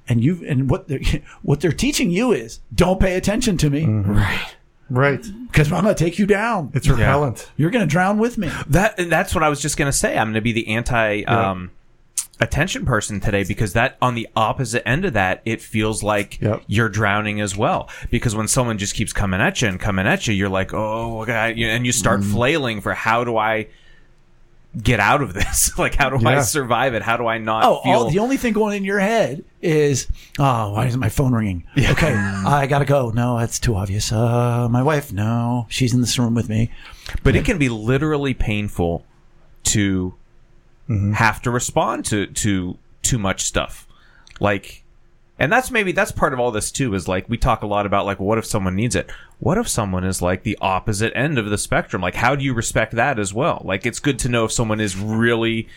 And 0.09 0.23
you 0.23 0.45
and 0.47 0.69
what 0.69 0.87
they're 0.87 1.01
what 1.41 1.59
they're 1.59 1.73
teaching 1.73 2.09
you 2.09 2.31
is 2.31 2.61
don't 2.73 2.99
pay 2.99 3.17
attention 3.17 3.57
to 3.57 3.69
me 3.69 3.83
mm-hmm. 3.83 4.15
Right. 4.15 4.55
Right. 4.89 5.21
because 5.47 5.71
I'm 5.71 5.83
going 5.83 5.95
to 5.95 6.03
take 6.03 6.17
you 6.19 6.25
down. 6.25 6.71
It's 6.73 6.87
repellent. 6.87 7.49
You're 7.57 7.71
going 7.71 7.85
to 7.85 7.91
drown 7.91 8.17
with 8.17 8.37
me. 8.37 8.49
That 8.67 8.95
that's 9.09 9.33
what 9.35 9.43
I 9.43 9.49
was 9.49 9.59
just 9.61 9.77
gonna 9.77 9.91
say. 9.91 10.17
I'm 10.17 10.29
gonna 10.29 10.41
be 10.41 10.53
the 10.53 10.67
anti 10.69 11.23
um, 11.25 11.71
attention 12.39 12.85
person 12.85 13.19
today 13.19 13.43
because 13.43 13.73
that 13.73 13.97
on 14.01 14.13
the 14.15 14.27
opposite 14.35 14.87
end 14.87 15.05
of 15.05 15.13
that, 15.13 15.41
it 15.45 15.61
feels 15.61 16.03
like 16.03 16.39
Yep. 16.41 16.63
you're 16.67 16.89
drowning 16.89 17.41
as 17.41 17.57
well. 17.57 17.89
Because 18.11 18.35
when 18.35 18.47
someone 18.47 18.77
just 18.77 18.93
keeps 18.95 19.11
coming 19.13 19.41
at 19.41 19.61
you 19.61 19.67
and 19.67 19.79
coming 19.79 20.05
at 20.07 20.27
you, 20.27 20.33
you're 20.33 20.49
like, 20.49 20.73
oh, 20.73 21.25
God, 21.25 21.57
and 21.57 21.85
you 21.85 21.91
start 21.91 22.23
flailing 22.23 22.81
for 22.81 22.93
how 22.93 23.23
do 23.23 23.37
I 23.37 23.67
get 24.81 24.99
out 24.99 25.21
of 25.21 25.33
this? 25.33 25.77
like, 25.79 25.95
how 25.95 26.09
do 26.09 26.25
I 26.27 26.41
survive 26.41 26.93
it? 26.93 27.01
How 27.01 27.17
do 27.17 27.25
I 27.27 27.37
not 27.37 27.63
Oh, 27.65 27.81
feel? 27.83 27.93
all, 27.93 28.09
the 28.09 28.19
only 28.19 28.37
thing 28.37 28.53
going 28.53 28.77
in 28.77 28.83
your 28.85 28.99
head 28.99 29.43
is, 29.61 30.07
oh, 30.39 30.73
why 30.73 30.85
isn't 30.85 30.99
my 30.99 31.09
phone 31.09 31.33
ringing? 31.33 31.63
Okay, 31.77 32.13
I 32.13 32.67
gotta 32.67 32.85
go. 32.85 33.09
No, 33.11 33.37
that's 33.39 33.59
too 33.59 33.75
obvious. 33.75 34.11
Uh, 34.11 34.67
my 34.69 34.83
wife, 34.83 35.11
no, 35.13 35.65
she's 35.69 35.93
in 35.93 36.01
this 36.01 36.17
room 36.19 36.33
with 36.35 36.49
me. 36.49 36.71
but 37.23 37.35
it 37.35 37.45
can 37.45 37.57
be 37.57 37.69
literally 37.69 38.33
painful 38.33 39.05
to 39.63 40.13
have 41.13 41.41
to 41.41 41.51
respond 41.51 42.05
to 42.05 42.27
to 42.27 42.77
too 43.01 43.17
much 43.17 43.43
stuff 43.43 43.85
like 44.39 44.83
and 45.39 45.51
that's 45.51 45.69
maybe 45.69 45.91
that's 45.91 46.11
part 46.11 46.33
of 46.33 46.39
all 46.39 46.51
this 46.51 46.71
too 46.71 46.93
is 46.93 47.07
like 47.07 47.29
we 47.29 47.37
talk 47.37 47.61
a 47.61 47.67
lot 47.67 47.85
about 47.85 48.05
like 48.05 48.19
what 48.19 48.37
if 48.37 48.45
someone 48.45 48.75
needs 48.75 48.95
it? 48.95 49.09
What 49.39 49.57
if 49.57 49.67
someone 49.67 50.03
is 50.03 50.21
like 50.21 50.43
the 50.43 50.57
opposite 50.61 51.13
end 51.15 51.37
of 51.37 51.49
the 51.49 51.57
spectrum? 51.57 52.01
Like 52.01 52.15
how 52.15 52.35
do 52.35 52.43
you 52.43 52.53
respect 52.53 52.95
that 52.95 53.19
as 53.19 53.33
well? 53.33 53.61
Like 53.63 53.85
it's 53.85 53.99
good 53.99 54.19
to 54.19 54.29
know 54.29 54.45
if 54.45 54.51
someone 54.51 54.79
is 54.79 54.97
really 54.97 55.67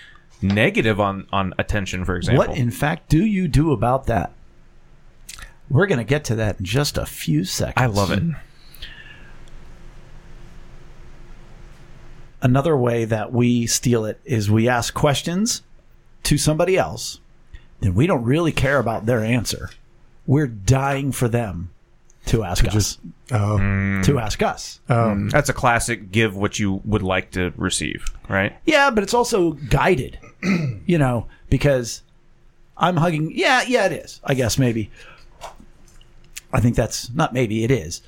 negative 0.42 0.98
on 0.98 1.26
on 1.32 1.52
attention 1.58 2.04
for 2.04 2.16
example. 2.16 2.46
What, 2.46 2.56
in 2.56 2.70
fact, 2.70 3.08
do 3.08 3.24
you 3.24 3.48
do 3.48 3.72
about 3.72 4.06
that? 4.06 4.32
We're 5.68 5.86
gonna 5.86 6.04
get 6.04 6.24
to 6.24 6.34
that 6.36 6.61
in 6.61 6.64
just 6.64 6.96
a 6.96 7.06
few 7.06 7.44
seconds. 7.44 7.74
i 7.76 7.86
love 7.86 8.11
it. 8.11 8.22
Another 12.42 12.76
way 12.76 13.04
that 13.04 13.32
we 13.32 13.66
steal 13.66 14.06
it 14.06 14.18
is 14.24 14.50
we 14.50 14.66
ask 14.66 14.94
questions 14.94 15.62
to 16.22 16.38
somebody 16.38 16.78
else, 16.78 17.20
then 17.81 17.95
we 17.95 18.07
don't 18.07 18.24
really 18.24 18.53
care 18.53 18.78
about 18.78 19.07
their 19.07 19.24
answer. 19.24 19.70
We're 20.26 20.47
dying 20.47 21.12
for 21.12 21.28
them 21.28 21.70
to 22.26 22.45
ask 22.45 22.64
us. 22.66 22.99
Oh. 23.33 23.59
to 24.03 24.18
ask 24.18 24.43
us. 24.43 24.81
Um, 24.89 25.31
that's 25.31 25.49
a 25.49 25.53
classic 25.53 26.11
give 26.11 26.37
what 26.37 26.59
you 26.59 26.83
would 26.85 27.03
like 27.03 27.31
to 27.33 27.53
receive 27.57 28.05
right 28.28 28.57
Yeah, 28.66 28.91
but 28.91 29.05
it's 29.05 29.14
also 29.14 29.53
guided, 29.53 30.18
you 30.87 30.99
know, 30.99 31.26
because 31.49 32.03
I'm 32.76 32.97
hugging. 32.97 33.33
Yeah, 33.35 33.62
yeah, 33.66 33.87
it 33.87 33.93
is. 33.93 34.20
I 34.24 34.35
guess 34.35 34.59
maybe. 34.59 34.91
I 36.53 36.61
think 36.61 36.74
that's 36.74 37.12
not 37.14 37.33
maybe 37.33 37.62
it 37.62 37.70
is, 37.70 38.03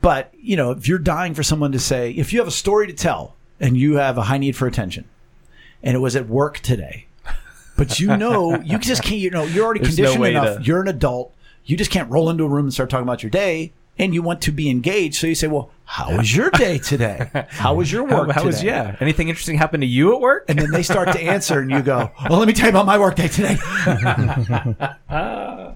but 0.00 0.32
you 0.40 0.56
know, 0.56 0.70
if 0.70 0.86
you're 0.86 0.98
dying 0.98 1.34
for 1.34 1.42
someone 1.42 1.72
to 1.72 1.80
say, 1.80 2.12
if 2.12 2.32
you 2.32 2.38
have 2.38 2.46
a 2.46 2.52
story 2.52 2.86
to 2.86 2.92
tell 2.92 3.34
and 3.58 3.76
you 3.76 3.94
have 3.96 4.16
a 4.16 4.22
high 4.22 4.38
need 4.38 4.54
for 4.54 4.68
attention, 4.68 5.04
and 5.82 5.96
it 5.96 5.98
was 5.98 6.14
at 6.14 6.28
work 6.28 6.60
today, 6.60 7.06
but 7.78 7.98
you 7.98 8.14
know, 8.16 8.60
you 8.60 8.78
just 8.90 9.02
can't. 9.02 9.20
You 9.20 9.30
know, 9.30 9.44
you're 9.44 9.64
already 9.64 9.80
There's 9.80 9.94
conditioned 9.96 10.20
way 10.20 10.30
enough. 10.32 10.58
to- 10.58 10.62
You're 10.64 10.82
an 10.82 10.88
adult. 10.88 11.34
You 11.64 11.76
just 11.76 11.90
can't 11.90 12.10
roll 12.10 12.28
into 12.28 12.44
a 12.44 12.48
room 12.48 12.66
and 12.66 12.74
start 12.74 12.90
talking 12.90 13.04
about 13.04 13.22
your 13.22 13.30
day. 13.30 13.72
And 14.00 14.14
you 14.14 14.22
want 14.22 14.40
to 14.42 14.52
be 14.52 14.70
engaged, 14.70 15.16
so 15.16 15.26
you 15.26 15.34
say, 15.34 15.48
"Well, 15.48 15.70
how 15.84 16.16
was 16.16 16.36
your 16.36 16.50
day 16.50 16.78
today? 16.78 17.28
How 17.48 17.74
was 17.74 17.90
your 17.90 18.04
work 18.06 18.28
how, 18.30 18.42
how 18.42 18.44
was 18.46 18.58
today?" 18.60 18.68
yeah 18.70 18.96
anything 19.00 19.28
interesting 19.28 19.58
happen 19.58 19.80
to 19.80 19.86
you 19.88 20.14
at 20.14 20.20
work 20.20 20.44
and 20.48 20.56
then 20.56 20.70
they 20.70 20.84
start 20.84 21.10
to 21.12 21.20
answer 21.20 21.58
and 21.58 21.68
you 21.68 21.82
go 21.82 22.08
well 22.30 22.38
let 22.38 22.46
me 22.46 22.52
tell 22.54 22.66
you 22.66 22.70
about 22.70 22.86
my 22.86 22.96
workday 22.96 23.26
today 23.26 23.56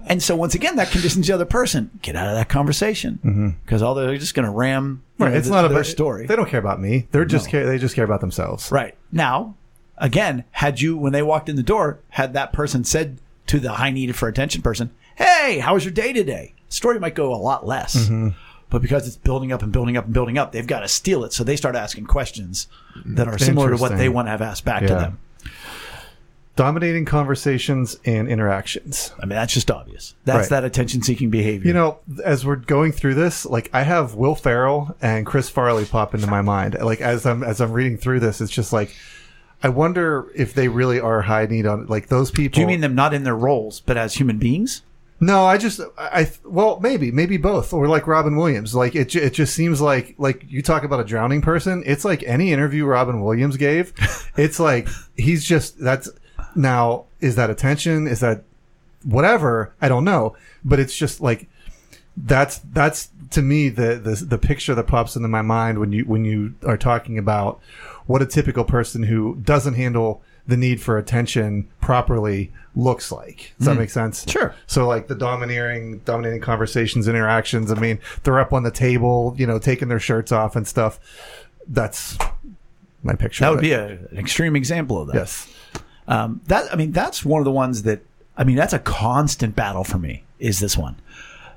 and 0.07 0.21
so 0.23 0.35
once 0.35 0.55
again 0.55 0.75
that 0.75 0.89
conditions 0.91 1.27
the 1.27 1.33
other 1.33 1.45
person 1.45 1.89
get 2.01 2.15
out 2.15 2.27
of 2.27 2.35
that 2.35 2.49
conversation 2.49 3.19
mm-hmm. 3.23 3.49
because 3.65 3.81
all 3.81 3.93
they're 3.95 4.17
just 4.17 4.35
going 4.35 4.45
to 4.45 4.51
ram 4.51 5.03
right. 5.17 5.31
know, 5.31 5.37
It's 5.37 5.47
th- 5.47 5.51
not 5.53 5.63
their 5.63 5.71
about 5.71 5.85
story 5.85 6.25
They 6.27 6.35
don't 6.35 6.47
care 6.49 6.59
about 6.59 6.79
me. 6.79 7.07
They're 7.11 7.25
just 7.25 7.47
No. 7.47 7.51
care. 7.51 7.65
They 7.65 7.77
just 7.77 7.95
care 7.95 8.05
about 8.05 8.21
themselves. 8.21 8.71
right 8.71 8.95
now 9.11 9.55
again 9.97 10.43
had 10.51 10.81
you 10.81 10.97
when 10.97 11.13
they 11.13 11.21
walked 11.21 11.49
in 11.49 11.55
the 11.55 11.63
door 11.63 11.99
had 12.09 12.33
that 12.33 12.53
person 12.53 12.83
said 12.83 13.17
to 13.47 13.59
the 13.59 13.73
high 13.73 13.91
needed 13.91 14.15
for 14.15 14.27
attention 14.27 14.61
person 14.61 14.89
hey 15.15 15.59
how 15.59 15.73
was 15.73 15.85
your 15.85 15.93
day 15.93 16.13
today 16.13 16.53
story 16.69 16.99
might 16.99 17.15
go 17.15 17.33
a 17.33 17.35
lot 17.35 17.65
less 17.65 17.95
mm-hmm. 17.95 18.29
but 18.69 18.81
because 18.81 19.07
it's 19.07 19.17
building 19.17 19.51
up 19.51 19.61
and 19.61 19.71
building 19.71 19.97
up 19.97 20.05
and 20.05 20.13
building 20.13 20.37
up 20.37 20.51
they've 20.51 20.67
got 20.67 20.79
to 20.79 20.87
steal 20.87 21.23
it 21.23 21.33
so 21.33 21.43
they 21.43 21.55
start 21.55 21.75
asking 21.75 22.05
questions 22.05 22.67
that 23.05 23.27
are 23.27 23.37
similar 23.37 23.71
to 23.71 23.77
what 23.77 23.97
they 23.97 24.09
want 24.09 24.27
to 24.27 24.31
have 24.31 24.41
asked 24.41 24.65
back 24.65 24.81
to 24.81 24.93
them 24.93 25.19
Dominating 26.55 27.03
conversations 27.05 27.97
and 28.05 28.27
interactions. 28.27 29.11
I 29.19 29.25
mean, 29.25 29.29
that's 29.29 29.51
just 29.51 29.71
obvious. 29.71 30.13
That's 30.23 30.37
Right. 30.37 30.49
that 30.61 30.63
attention 30.63 31.01
seeking 31.01 31.31
behavior. 31.31 31.65
You 31.67 31.73
know, 31.73 31.97
as 32.23 32.45
we're 32.45 32.57
going 32.57 32.91
through 32.91 33.15
this, 33.15 33.43
like 33.43 33.71
I 33.73 33.81
have 33.81 34.13
Will 34.13 34.35
Ferrell 34.35 34.95
and 35.01 35.25
Chris 35.25 35.49
Farley 35.49 35.85
pop 35.85 36.13
into 36.13 36.27
my 36.27 36.43
mind. 36.43 36.77
Like 36.79 37.01
as 37.01 37.25
I'm 37.25 37.41
as 37.41 37.59
I'm 37.59 37.71
reading 37.71 37.97
through 37.97 38.19
this, 38.19 38.39
it's 38.39 38.51
just 38.51 38.71
like 38.71 38.95
I 39.63 39.69
wonder 39.69 40.29
if 40.35 40.53
they 40.53 40.67
really 40.67 40.99
are 40.99 41.21
high 41.21 41.45
need 41.45 41.65
on 41.65 41.87
like 41.87 42.07
those 42.07 42.29
people. 42.29 42.55
do 42.55 42.61
you 42.61 42.67
mean 42.67 42.81
them 42.81 42.95
not 42.95 43.13
in 43.13 43.23
their 43.23 43.35
roles, 43.35 43.79
but 43.79 43.95
as 43.95 44.13
human 44.13 44.37
beings? 44.37 44.81
No, 45.21 45.45
I 45.45 45.57
just 45.57 45.79
I 45.97 46.29
well 46.43 46.81
maybe 46.81 47.09
maybe 47.09 47.37
both 47.37 47.71
or 47.71 47.87
like 47.87 48.05
Robin 48.05 48.35
Williams. 48.35 48.75
Like 48.75 48.93
it 48.93 49.15
it 49.15 49.33
just 49.33 49.55
seems 49.55 49.79
like 49.79 50.15
like 50.17 50.43
you 50.49 50.61
talk 50.61 50.83
about 50.83 50.99
a 50.99 51.05
drowning 51.05 51.41
person. 51.41 51.81
It's 51.85 52.03
like 52.03 52.23
any 52.23 52.51
interview 52.51 52.85
Robin 52.85 53.21
Williams 53.21 53.57
gave. 53.57 53.93
It's 54.35 54.59
like 54.59 54.89
he's 55.15 55.45
just 55.45 55.79
that's 55.79 56.09
now 56.55 57.05
is 57.21 57.35
that 57.35 57.51
attention? 57.51 58.07
Is 58.07 58.19
that 58.19 58.43
whatever? 59.03 59.73
I 59.79 59.87
don't 59.87 60.03
know, 60.03 60.35
but 60.65 60.79
it's 60.79 60.95
just 60.95 61.21
like 61.21 61.47
that's 62.17 62.57
that's 62.57 63.09
to 63.31 63.41
me 63.41 63.69
the 63.69 63.95
the 63.95 64.25
the 64.25 64.37
picture 64.37 64.75
that 64.75 64.87
pops 64.87 65.15
into 65.15 65.27
my 65.27 65.41
mind 65.41 65.79
when 65.79 65.91
you 65.91 66.03
when 66.05 66.25
you 66.25 66.55
are 66.65 66.77
talking 66.77 67.17
about 67.17 67.61
what 68.05 68.21
a 68.21 68.25
typical 68.25 68.63
person 68.63 69.03
who 69.03 69.35
doesn't 69.35 69.75
handle 69.75 70.21
the 70.47 70.57
need 70.57 70.81
for 70.81 70.97
attention 70.97 71.67
properly 71.79 72.51
looks 72.75 73.11
like. 73.11 73.53
Does 73.57 73.67
that 73.67 73.77
make 73.77 73.89
sense? 73.89 74.29
Sure. 74.29 74.53
So 74.67 74.87
like 74.87 75.07
the 75.07 75.15
domineering, 75.15 75.99
dominating 75.99 76.41
conversations, 76.41 77.07
interactions. 77.07 77.71
I 77.71 77.75
mean, 77.79 77.99
they're 78.23 78.39
up 78.39 78.51
on 78.51 78.63
the 78.63 78.71
table, 78.71 79.35
you 79.37 79.47
know, 79.47 79.59
taking 79.59 79.87
their 79.87 79.99
shirts 79.99 80.31
off 80.31 80.55
and 80.55 80.67
stuff. 80.67 80.99
That's 81.67 82.17
my 83.03 83.13
picture. 83.13 83.45
That 83.45 83.51
would 83.51 83.61
be 83.61 83.73
a, 83.73 83.99
an 84.11 84.17
extreme 84.17 84.55
example 84.55 84.99
of 85.01 85.07
that. 85.07 85.15
yes. 85.15 85.49
Um, 86.07 86.41
that 86.47 86.71
I 86.73 86.75
mean, 86.75 86.91
that's 86.91 87.23
one 87.23 87.39
of 87.39 87.45
the 87.45 87.51
ones 87.51 87.83
that 87.83 88.01
I 88.35 88.43
mean, 88.43 88.55
that's 88.57 88.73
a 88.73 88.79
constant 88.79 89.55
battle 89.55 89.83
for 89.83 89.97
me. 89.97 90.23
Is 90.39 90.59
this 90.59 90.77
one 90.77 90.97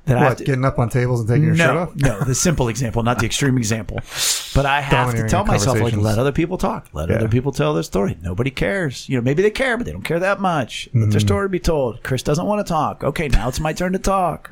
that 0.07 0.17
I 0.17 0.21
have 0.21 0.29
What 0.31 0.39
to, 0.39 0.45
getting 0.45 0.65
up 0.65 0.79
on 0.79 0.89
tables 0.89 1.21
and 1.21 1.29
taking 1.29 1.45
your 1.45 1.57
shirt 1.57 1.77
off? 1.77 1.95
no, 1.97 2.21
the 2.21 2.35
simple 2.35 2.69
example, 2.69 3.03
not 3.03 3.19
the 3.19 3.27
extreme 3.27 3.57
example. 3.59 4.01
But 4.55 4.65
I 4.67 4.81
have 4.81 5.15
to 5.15 5.29
tell 5.29 5.45
myself, 5.45 5.79
like, 5.81 5.95
let 5.97 6.19
other 6.19 6.33
people 6.33 6.57
talk. 6.59 6.89
Let 6.93 7.09
Yeah. 7.11 7.17
other 7.17 7.29
people 7.29 7.53
tell 7.53 7.75
their 7.75 7.83
story. 7.83 8.17
Nobody 8.23 8.51
cares. 8.51 9.09
You 9.09 9.17
know, 9.19 9.23
maybe 9.23 9.43
they 9.43 9.51
care, 9.51 9.77
but 9.77 9.85
they 9.85 9.93
don't 9.93 10.03
care 10.05 10.19
that 10.21 10.41
much. 10.41 10.89
Let 10.95 11.01
Mm-hmm. 11.03 11.11
their 11.11 11.21
story 11.21 11.49
be 11.49 11.59
told. 11.61 12.03
Chris 12.03 12.23
doesn't 12.23 12.47
want 12.47 12.67
to 12.67 12.71
talk. 12.73 13.05
Okay, 13.05 13.29
now 13.29 13.49
it's 13.49 13.61
my 13.61 13.73
turn 13.73 13.93
to 13.93 13.99
talk. 13.99 14.51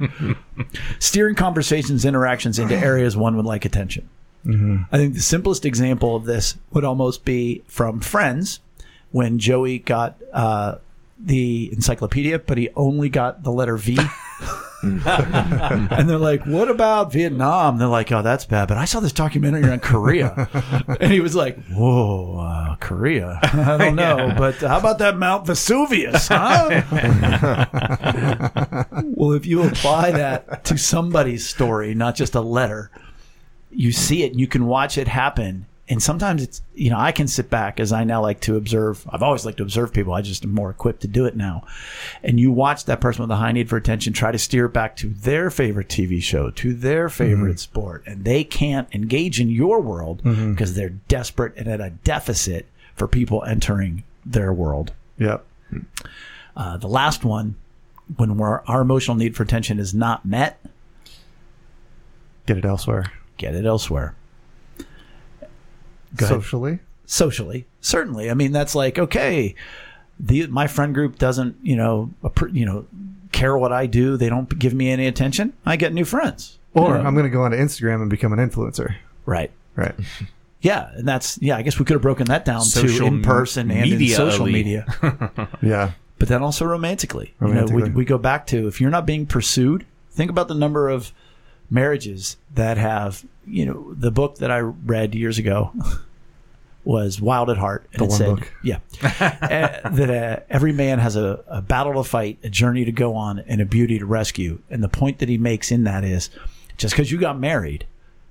Steering 0.99 1.35
conversations, 1.35 2.05
interactions 2.05 2.59
into 2.59 2.77
areas 2.77 3.17
one 3.17 3.37
would 3.37 3.47
like 3.47 3.65
attention. 3.65 4.09
Mm-hmm. 4.47 4.83
I 4.93 4.99
think 4.99 5.15
the 5.15 5.21
simplest 5.23 5.65
example 5.65 6.15
of 6.17 6.25
this 6.27 6.57
would 6.73 6.85
almost 6.85 7.25
be 7.25 7.63
from 7.67 8.01
Friends 8.01 8.61
when 9.11 9.39
Joey 9.39 9.79
got 9.79 10.17
uh, 10.33 10.77
the 11.19 11.71
encyclopedia, 11.73 12.39
but 12.41 12.59
he 12.59 12.69
only 12.77 13.09
got 13.09 13.43
the 13.43 13.51
letter 13.53 13.77
V. 13.79 13.99
and 15.07 16.09
they're 16.09 16.19
like, 16.19 16.45
"What 16.45 16.69
about 16.69 17.13
Vietnam?" 17.13 17.79
They're 17.79 17.89
like, 17.89 18.13
"Oh, 18.13 18.23
that's 18.23 18.45
bad." 18.45 18.69
But 18.69 18.77
I 18.79 18.85
saw 18.85 19.01
this 19.01 19.13
documentary 19.13 19.71
on 19.71 19.81
Korea, 19.81 20.49
and 21.01 21.13
he 21.13 21.21
was 21.21 21.35
like, 21.35 21.59
"Whoa, 21.67 22.39
uh, 22.39 22.77
Korea? 22.77 23.41
I 23.43 23.77
don't 23.79 23.97
know, 23.97 24.35
but 24.37 24.57
how 24.57 24.79
about 24.79 24.99
that 24.99 25.17
Mount 25.17 25.47
Vesuvius? 25.47 26.29
Huh?" 26.29 26.83
well, 29.05 29.33
if 29.33 29.47
you 29.47 29.63
apply 29.63 30.11
that 30.13 30.65
to 30.65 30.79
somebody's 30.79 31.47
story, 31.47 31.95
not 31.95 32.15
just 32.15 32.35
a 32.35 32.41
letter, 32.41 32.91
you 33.71 33.93
see 33.93 34.23
it 34.23 34.33
and 34.33 34.41
you 34.41 34.47
can 34.47 34.67
watch 34.67 34.99
it 34.99 35.09
happen. 35.09 35.67
And 35.87 36.03
sometimes 36.03 36.43
it's, 36.43 36.63
you 36.75 36.89
know, 36.89 36.99
I 36.99 37.13
can 37.13 37.29
sit 37.29 37.51
back 37.51 37.79
as 37.79 37.93
I 37.93 38.05
now 38.05 38.23
like 38.23 38.41
to 38.43 38.57
observe. 38.57 39.07
I've 39.11 39.23
always 39.23 39.45
liked 39.45 39.59
to 39.59 39.63
observe 39.65 39.93
people. 39.93 40.15
I 40.15 40.23
just 40.23 40.43
am 40.43 40.51
more 40.55 40.71
equipped 40.71 41.03
to 41.03 41.09
do 41.09 41.27
it 41.27 41.37
now. 41.37 41.67
And 42.23 42.41
you 42.41 42.51
watch 42.53 42.87
that 42.87 43.03
person 43.03 43.21
with 43.23 43.31
a 43.31 43.37
high 43.37 43.53
need 43.53 43.69
for 43.69 43.77
attention 43.77 44.15
try 44.15 44.33
to 44.33 44.39
steer 44.39 44.67
back 44.67 44.97
to 44.97 45.09
their 45.11 45.51
favorite 45.51 45.89
TV 45.89 46.23
show, 46.23 46.49
to 46.53 46.73
their 46.73 47.11
favorite 47.11 47.61
sport. 47.61 48.03
And 48.07 48.25
they 48.25 48.45
can't 48.45 48.89
engage 48.95 49.39
in 49.41 49.51
your 49.51 49.79
world 49.83 50.23
because 50.25 50.75
they're 50.75 50.89
desperate 51.09 51.53
and 51.57 51.69
at 51.69 51.83
a 51.83 51.91
deficit 51.91 52.67
for 52.95 53.07
people 53.07 53.45
entering 53.45 54.05
their 54.25 54.55
world. 54.55 54.95
Yep. 55.19 55.45
Uh, 56.57 56.77
the 56.79 56.89
last 56.89 57.25
one, 57.27 57.57
when 58.17 58.39
we're, 58.39 58.63
our 58.63 58.81
emotional 58.81 59.19
need 59.19 59.37
for 59.37 59.43
attention 59.43 59.79
is 59.79 59.93
not 59.93 60.25
met, 60.25 60.59
Get 62.47 62.57
it 62.59 62.65
elsewhere. 62.65 63.13
get 63.37 63.55
it 63.55 63.65
elsewhere. 63.67 64.15
Go 66.17 66.27
ahead. 66.27 66.37
Socially. 66.37 66.79
Socially, 67.07 67.67
certainly. 67.81 68.31
I 68.31 68.35
mean, 68.35 68.53
that's 68.53 68.75
like 68.75 68.99
okay. 68.99 69.55
The 70.21 70.47
my 70.47 70.67
friend 70.67 70.95
group 70.95 71.19
doesn't, 71.19 71.57
you 71.63 71.77
know, 71.77 72.11
you 72.53 72.65
know, 72.65 72.87
care 73.33 73.59
what 73.59 73.73
I 73.73 73.87
do. 73.87 74.17
They 74.17 74.29
don't 74.29 74.59
give 74.59 74.73
me 74.75 74.91
any 74.91 75.07
attention. 75.07 75.53
I 75.67 75.77
get 75.77 75.93
new 75.93 76.05
friends. 76.05 76.59
Or 76.73 76.89
You 76.89 76.95
know? 76.95 77.01
I'm 77.05 77.15
going 77.15 77.25
to 77.25 77.31
go 77.31 77.43
onto 77.43 77.57
Instagram 77.57 78.01
and 78.01 78.09
become 78.11 78.33
an 78.33 78.39
influencer. 78.39 78.95
right. 79.27 79.51
Right. 79.77 79.95
Yeah, 80.61 80.89
and 80.95 81.07
that's 81.07 81.39
yeah. 81.43 81.59
I 81.59 81.63
guess 81.63 81.79
we 81.79 81.85
could 81.85 81.93
have 81.93 82.01
broken 82.01 82.25
that 82.29 82.47
down 82.47 82.65
to 82.65 83.05
in 83.05 83.21
person 83.21 83.71
and 83.71 83.93
in 83.93 84.09
social 84.09 84.47
media. 84.47 84.87
Yeah. 85.63 85.91
but 86.19 86.29
then 86.29 86.43
also 86.43 86.65
romantically. 86.65 87.35
You 87.43 87.49
know, 87.49 87.67
we, 87.67 87.83
we 87.91 88.05
go 88.07 88.17
back 88.17 88.47
to 88.47 88.67
if 88.67 88.81
you're 88.81 88.89
not 88.89 89.05
being 89.05 89.27
pursued, 89.27 89.85
think 90.11 90.31
about 90.31 90.49
the 90.49 90.55
number 90.55 90.89
of 90.89 91.13
marriages 91.71 92.37
that 92.55 92.77
have, 92.77 93.25
you 93.47 93.67
know, 93.67 93.95
the 93.95 94.11
book 94.11 94.37
that 94.39 94.51
I 94.51 94.59
read 94.61 95.15
years 95.15 95.39
ago 95.39 95.73
was 96.85 97.21
Wild 97.21 97.49
at 97.51 97.57
Heart. 97.57 97.87
And 97.93 98.01
The 98.01 98.05
it 98.05 98.09
one 98.09 98.19
said, 98.19 98.37
book. 98.37 98.53
yeah, 98.63 98.79
uh, 99.03 99.89
that 99.91 100.11
uh, 100.11 100.43
every 100.51 100.73
man 100.73 100.99
has 100.99 101.17
a, 101.17 101.43
a 101.49 101.63
battle 101.63 101.95
to 101.95 102.05
fight, 102.09 102.39
a 102.43 102.49
journey 102.51 102.85
to 102.85 102.93
go 102.93 103.15
on, 103.17 103.39
and 103.41 103.61
a 103.61 103.65
beauty 103.65 103.99
to 103.99 104.07
rescue. 104.07 104.61
And 104.71 104.83
the 104.83 104.89
point 104.89 105.19
that 105.19 105.29
he 105.29 105.39
makes 105.39 105.71
in 105.73 105.85
that 105.85 106.05
is 106.05 106.31
just 106.77 106.95
because 106.95 107.11
you 107.11 107.19
got 107.19 107.39
married 107.39 107.87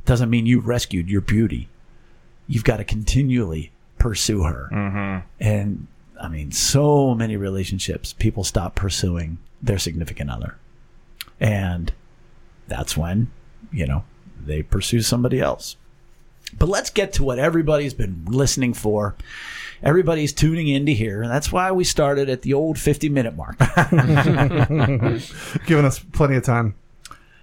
doesn't 0.06 0.30
mean 0.30 0.46
you 0.46 0.60
rescued 0.60 1.10
your 1.10 1.22
beauty. 1.22 1.70
You've 2.48 2.66
got 2.66 2.78
to 2.78 2.84
continually 2.84 3.72
pursue 3.98 4.44
her. 4.44 5.24
And 5.40 5.88
I 6.22 6.28
mean, 6.28 6.52
so 6.52 7.16
many 7.16 7.38
relationships, 7.38 8.14
people 8.14 8.44
stop 8.44 8.76
pursuing 8.76 9.38
their 9.62 9.78
significant 9.80 10.30
other. 10.30 10.58
And 11.40 11.92
that's 12.74 12.98
when, 12.98 13.30
you 13.72 13.86
know, 13.86 14.04
they 14.46 14.64
pursue 14.64 15.02
somebody 15.02 15.40
else. 15.40 15.78
But 16.58 16.70
let's 16.70 16.90
get 16.90 17.14
to 17.14 17.24
what 17.24 17.40
everybody's 17.40 17.94
been 17.94 18.26
listening 18.26 18.74
for. 18.74 19.16
Everybody's 19.82 20.34
tuning 20.34 20.68
in 20.68 20.86
to 20.88 20.94
hear. 20.94 21.22
And 21.22 21.32
that's 21.32 21.52
why 21.52 21.72
we 21.72 21.84
started 21.84 22.30
at 22.30 22.42
the 22.42 22.54
old 22.54 22.80
50 22.80 23.10
minute 23.10 23.36
mark. 23.36 23.58
Giving 25.66 25.86
us 25.86 26.00
plenty 26.00 26.36
of 26.36 26.44
time. 26.44 26.76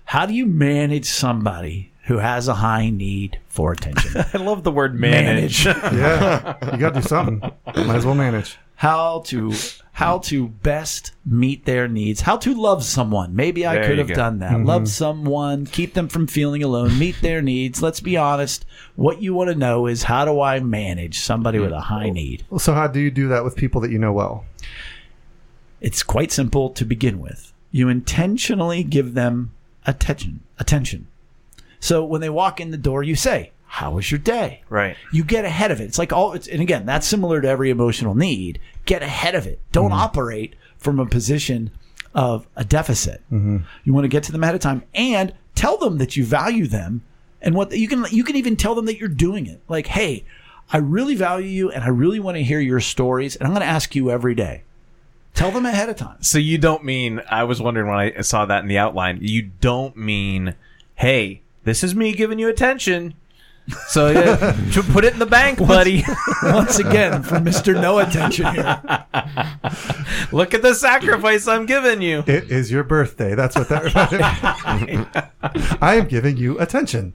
How 0.05 0.27
do 0.27 0.35
you 0.35 0.47
manage 0.47 1.07
somebody 1.07 1.93
who 2.07 2.19
has 2.19 2.49
a 2.49 2.55
high 2.55 2.91
need 2.91 3.39
for 3.49 3.73
attention? 3.73 4.25
I 4.35 4.39
love 4.39 4.65
the 4.65 4.73
word 4.73 4.95
manage. 4.95 5.65
Yeah. 5.65 6.57
you 6.73 6.79
got 6.79 6.95
to 6.95 7.03
do 7.03 7.07
something. 7.07 7.39
Might 7.67 7.97
as 7.97 8.05
well 8.05 8.17
manage. 8.17 8.59
How 8.81 9.21
to 9.27 9.53
how 9.93 10.17
to 10.17 10.49
best 10.49 11.13
meet 11.27 11.67
their 11.67 11.87
needs. 11.87 12.23
How 12.23 12.39
to 12.39 12.55
love 12.55 12.83
someone. 12.83 13.37
Maybe 13.37 13.67
i 13.67 13.75
There 13.75 13.85
could 13.85 13.99
have 13.99 14.09
go. 14.09 14.15
done 14.15 14.39
that. 14.39 14.59
Love 14.65 14.83
mm-hmm. 14.83 14.87
someone 14.87 15.67
keep 15.67 15.93
them 15.93 16.09
from 16.09 16.27
feeling 16.27 16.63
alone 16.63 16.99
meet 16.99 17.21
their 17.21 17.43
needs. 17.43 17.83
Let's 17.83 18.01
be 18.01 18.17
honest 18.17 18.65
what 18.97 19.21
you 19.21 19.35
want 19.35 19.51
to 19.51 19.55
know 19.55 19.87
is 19.87 20.05
how 20.05 20.25
do 20.25 20.41
i 20.41 20.61
manage 20.61 21.19
somebody 21.19 21.59
with 21.59 21.73
a 21.73 21.81
high 21.81 22.07
mm-hmm. 22.07 22.15
need? 22.15 22.45
So, 22.59 22.73
how 22.73 22.87
do 22.87 23.01
you 23.01 23.11
do 23.11 23.29
that 23.29 23.45
with 23.45 23.55
people 23.55 23.83
that 23.83 23.91
you 23.91 23.99
know 23.99 24.13
well? 24.13 24.47
it's 25.81 26.03
quite 26.03 26.31
simple 26.31 26.71
to 26.71 26.85
begin 26.85 27.21
with. 27.21 27.53
You 27.71 27.89
intentionally 27.89 28.83
give 28.83 29.15
them 29.15 29.53
attention 29.87 30.41
attention. 30.59 31.07
So 31.81 32.05
when 32.05 32.21
they 32.21 32.31
walk 32.31 32.61
in 32.61 32.71
the 32.71 32.79
door 32.79 33.03
you 33.03 33.15
say 33.15 33.53
how 33.73 33.93
was 33.93 34.11
your 34.11 34.19
day 34.19 34.61
right. 34.69 34.97
you 35.13 35.23
get 35.23 35.45
ahead 35.45 35.71
of 35.71 35.81
it. 35.81 35.85
It's 35.85 35.97
like 35.97 36.13
all 36.13 36.33
it's 36.33 36.49
and 36.49 36.61
again, 36.61 36.87
that's 36.87 37.07
similar 37.07 37.41
to 37.41 37.47
every 37.47 37.71
emotional 37.71 38.17
need. 38.17 38.59
Get 38.85 39.01
ahead 39.01 39.37
of 39.37 39.47
it. 39.47 39.61
Don't 39.71 39.93
mm-hmm. 39.93 40.01
operate 40.01 40.57
from 40.77 40.99
a 40.99 41.07
position 41.07 41.71
of 42.13 42.49
a 42.57 42.65
deficit. 42.65 43.23
Mm-hmm. 43.31 43.59
You 43.85 43.93
want 43.93 44.05
to 44.05 44.09
get 44.09 44.25
to 44.25 44.33
them 44.33 44.43
ahead 44.43 44.57
of 44.57 44.61
time 44.61 44.83
and 44.93 45.33
tell 45.55 45.77
them 45.77 45.99
that 45.99 46.17
you 46.17 46.25
value 46.25 46.67
them 46.67 47.03
and 47.41 47.55
what 47.55 47.71
you 47.71 47.87
can 47.87 48.05
you 48.11 48.25
can 48.25 48.35
even 48.35 48.57
tell 48.57 48.75
them 48.75 48.87
that 48.87 48.99
you're 48.99 49.09
doing 49.09 49.47
it. 49.47 49.63
Like, 49.69 49.87
"Hey, 49.87 50.25
I 50.73 50.79
really 50.79 51.15
value 51.15 51.47
you 51.47 51.71
and 51.71 51.85
I 51.85 51.89
really 51.89 52.19
want 52.19 52.39
to 52.39 52.43
hear 52.43 52.59
your 52.59 52.81
stories 52.81 53.37
and 53.37 53.47
I'm 53.47 53.55
going 53.55 53.65
to 53.65 53.73
ask 53.73 53.95
you 53.95 54.11
every 54.11 54.35
day." 54.35 54.65
Tell 55.33 55.53
them 55.53 55.65
ahead 55.65 55.89
of 55.89 55.95
time. 55.95 56.21
So 56.25 56.39
you 56.39 56.59
don't 56.59 56.85
mean 56.85 57.23
I 57.31 57.45
was 57.45 57.63
wondering 57.63 57.87
when 57.87 57.99
I 57.99 58.21
saw 58.23 58.47
that 58.47 58.63
in 58.63 58.69
the 58.69 58.79
outline. 58.79 59.21
You 59.23 59.53
don't 59.61 59.97
mean, 59.97 60.57
hey, 60.97 61.43
this 61.63 61.85
is 61.85 61.95
me 61.95 62.15
giving 62.15 62.41
you 62.41 62.49
attention. 62.49 63.15
So 63.89 64.11
yeah, 64.11 64.55
should 64.71 64.87
put 64.87 65.05
it 65.05 65.13
in 65.13 65.19
the 65.19 65.27
bank, 65.27 65.59
buddy. 65.59 66.05
Once 66.43 66.79
again, 66.79 67.23
for 67.23 67.37
Mr. 67.37 67.75
No 67.75 67.99
Attention 67.99 68.47
here. 68.55 68.81
Look 70.33 70.55
at 70.55 70.63
the 70.63 70.75
sacrifice 70.75 71.47
I'm 71.49 71.67
giving 71.67 72.03
you. 72.03 72.25
It 72.27 72.51
is 72.51 72.71
your 72.71 72.85
birthday. 72.85 73.35
That's 73.35 73.57
what 73.57 73.69
that 73.69 73.93
I 75.81 75.95
am 75.97 76.07
giving 76.09 76.37
you 76.37 76.59
attention. 76.59 77.15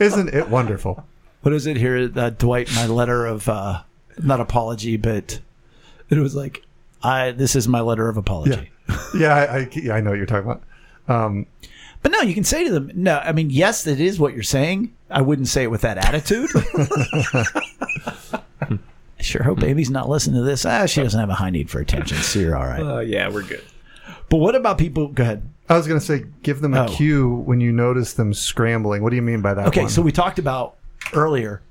Isn't 0.00 0.28
it 0.34 0.48
wonderful? 0.48 1.04
what 1.42 1.52
is 1.52 1.66
it 1.66 1.76
here, 1.76 2.10
uh, 2.14 2.30
Dwight? 2.30 2.72
My 2.74 2.86
letter 2.86 3.26
of 3.26 3.48
uh, 3.48 3.82
not 4.22 4.40
apology, 4.40 4.96
but 4.96 5.40
it 6.08 6.18
was 6.18 6.34
like, 6.34 6.64
I 7.02 7.32
this 7.32 7.56
is 7.56 7.66
my 7.68 7.80
letter 7.80 8.08
of 8.08 8.16
apology. 8.16 8.70
Yeah, 9.16 9.34
I, 9.34 9.56
I, 9.58 9.68
yeah, 9.72 9.94
I 9.94 10.00
know 10.00 10.10
what 10.10 10.16
you're 10.16 10.26
talking 10.26 10.50
about. 10.50 10.62
Um, 11.08 11.46
But 12.02 12.12
no, 12.12 12.20
you 12.20 12.34
can 12.34 12.44
say 12.44 12.64
to 12.64 12.72
them, 12.72 12.90
no. 12.94 13.18
I 13.18 13.32
mean, 13.32 13.50
yes, 13.50 13.84
that 13.84 14.00
is 14.00 14.18
what 14.18 14.34
you're 14.34 14.42
saying. 14.42 14.92
I 15.12 15.20
wouldn't 15.20 15.48
say 15.48 15.64
it 15.64 15.70
with 15.70 15.82
that 15.82 15.98
attitude. 15.98 16.50
I 18.62 19.22
sure 19.22 19.42
hope 19.42 19.60
baby's 19.60 19.90
not 19.90 20.08
listening 20.08 20.36
to 20.36 20.42
this. 20.42 20.64
Ah, 20.64 20.86
she 20.86 21.02
doesn't 21.02 21.18
have 21.18 21.30
a 21.30 21.34
high 21.34 21.50
need 21.50 21.70
for 21.70 21.80
attention, 21.80 22.16
so 22.18 22.38
you're 22.38 22.56
all 22.56 22.66
right. 22.66 22.80
Uh, 22.80 22.98
yeah, 23.00 23.28
we're 23.28 23.42
good. 23.42 23.62
But 24.28 24.38
what 24.38 24.54
about 24.54 24.78
people? 24.78 25.08
Go 25.08 25.22
ahead. 25.22 25.48
I 25.68 25.76
was 25.76 25.86
going 25.86 26.00
to 26.00 26.04
say, 26.04 26.24
give 26.42 26.60
them 26.60 26.74
a 26.74 26.84
Oh. 26.86 26.88
cue 26.88 27.28
when 27.46 27.60
you 27.60 27.70
notice 27.72 28.14
them 28.14 28.34
scrambling. 28.34 29.02
What 29.02 29.10
do 29.10 29.16
you 29.16 29.22
mean 29.22 29.40
by 29.42 29.54
that? 29.54 29.68
Okay, 29.68 29.82
one? 29.82 29.90
so 29.90 30.02
we 30.02 30.10
talked 30.12 30.38
about 30.38 30.76
earlier. 31.12 31.62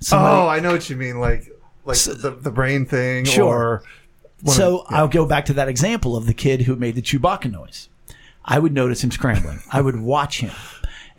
Somebody, 0.00 0.34
oh, 0.36 0.48
I 0.48 0.60
know 0.60 0.72
what 0.72 0.88
you 0.88 0.96
mean. 0.96 1.20
Like, 1.20 1.50
like 1.84 1.98
the, 1.98 2.36
the 2.40 2.50
brain 2.50 2.86
thing. 2.86 3.24
Sure. 3.24 3.44
Or 3.46 3.82
one 4.42 4.56
so 4.56 4.78
of- 4.80 4.86
yeah. 4.90 4.96
I'll 4.98 5.08
go 5.08 5.26
back 5.26 5.44
to 5.46 5.52
that 5.54 5.68
example 5.68 6.16
of 6.16 6.26
the 6.26 6.34
kid 6.34 6.62
who 6.62 6.74
made 6.76 6.94
the 6.94 7.02
Chewbacca 7.02 7.50
noise. 7.50 7.88
I 8.44 8.58
would 8.58 8.72
notice 8.72 9.04
him 9.04 9.10
scrambling. 9.12 9.60
I 9.70 9.80
would 9.80 10.00
watch 10.00 10.40
him, 10.40 10.50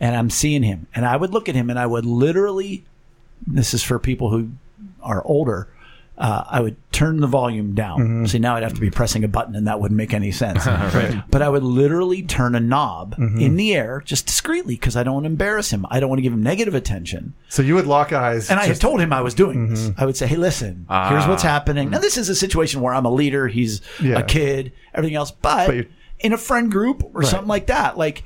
and 0.00 0.16
I'm 0.16 0.30
seeing 0.30 0.62
him, 0.62 0.86
and 0.94 1.04
I 1.06 1.16
would 1.16 1.32
look 1.32 1.48
at 1.48 1.54
him, 1.54 1.70
and 1.70 1.78
I 1.78 1.86
would 1.86 2.04
literally. 2.06 2.84
This 3.46 3.74
is 3.74 3.82
for 3.82 3.98
people 3.98 4.30
who 4.30 4.50
are 5.02 5.22
older. 5.26 5.68
Uh, 6.16 6.44
I 6.48 6.60
would 6.60 6.76
turn 6.92 7.18
the 7.20 7.26
volume 7.26 7.74
down. 7.74 7.98
Mm-hmm. 7.98 8.26
See, 8.26 8.38
now 8.38 8.54
I'd 8.54 8.62
have 8.62 8.74
to 8.74 8.80
be 8.80 8.88
pressing 8.88 9.24
a 9.24 9.28
button, 9.28 9.56
and 9.56 9.66
that 9.66 9.80
wouldn't 9.80 9.98
make 9.98 10.14
any 10.14 10.30
sense. 10.30 10.64
But 11.28 11.42
I 11.42 11.48
would 11.48 11.64
literally 11.64 12.22
turn 12.22 12.54
a 12.54 12.60
knob 12.60 13.16
Mm-hmm. 13.16 13.40
in 13.40 13.56
the 13.56 13.74
air 13.74 14.00
just 14.04 14.24
discreetly 14.26 14.76
because 14.76 14.96
I 14.96 15.02
don't 15.02 15.14
want 15.14 15.24
to 15.24 15.30
embarrass 15.30 15.72
him. 15.72 15.84
I 15.90 15.98
don't 15.98 16.08
want 16.08 16.18
to 16.18 16.22
give 16.22 16.32
him 16.32 16.42
negative 16.44 16.74
attention. 16.76 17.34
so 17.48 17.62
you 17.62 17.74
would 17.74 17.86
lock 17.88 18.12
eyes. 18.12 18.48
And 18.48 18.60
I 18.60 18.62
had 18.62 18.68
just- 18.68 18.80
Mm-hmm. 18.80 18.88
told 18.88 19.00
him 19.00 19.12
I 19.12 19.22
was 19.22 19.34
doing 19.34 19.70
this. 19.70 19.90
I 19.98 20.06
would 20.06 20.16
say, 20.16 20.28
"Hey, 20.28 20.36
listen, 20.36 20.86
here's 20.88 21.26
what's 21.26 21.42
happening." 21.42 21.90
Now, 21.90 21.98
this 21.98 22.16
is 22.16 22.28
a 22.28 22.36
situation 22.36 22.80
where 22.80 22.94
I'm 22.94 23.04
a 23.06 23.12
leader, 23.12 23.48
he's 23.48 23.80
Yeah. 24.00 24.20
a 24.20 24.22
kid, 24.22 24.70
everything 24.94 25.16
else, 25.16 25.32
but, 25.32 25.66
But 25.66 25.86
in 26.20 26.32
a 26.32 26.38
friend 26.38 26.70
group 26.70 27.02
or 27.12 27.24
something 27.24 27.48
like 27.48 27.66
that, 27.66 27.98
like 27.98 28.22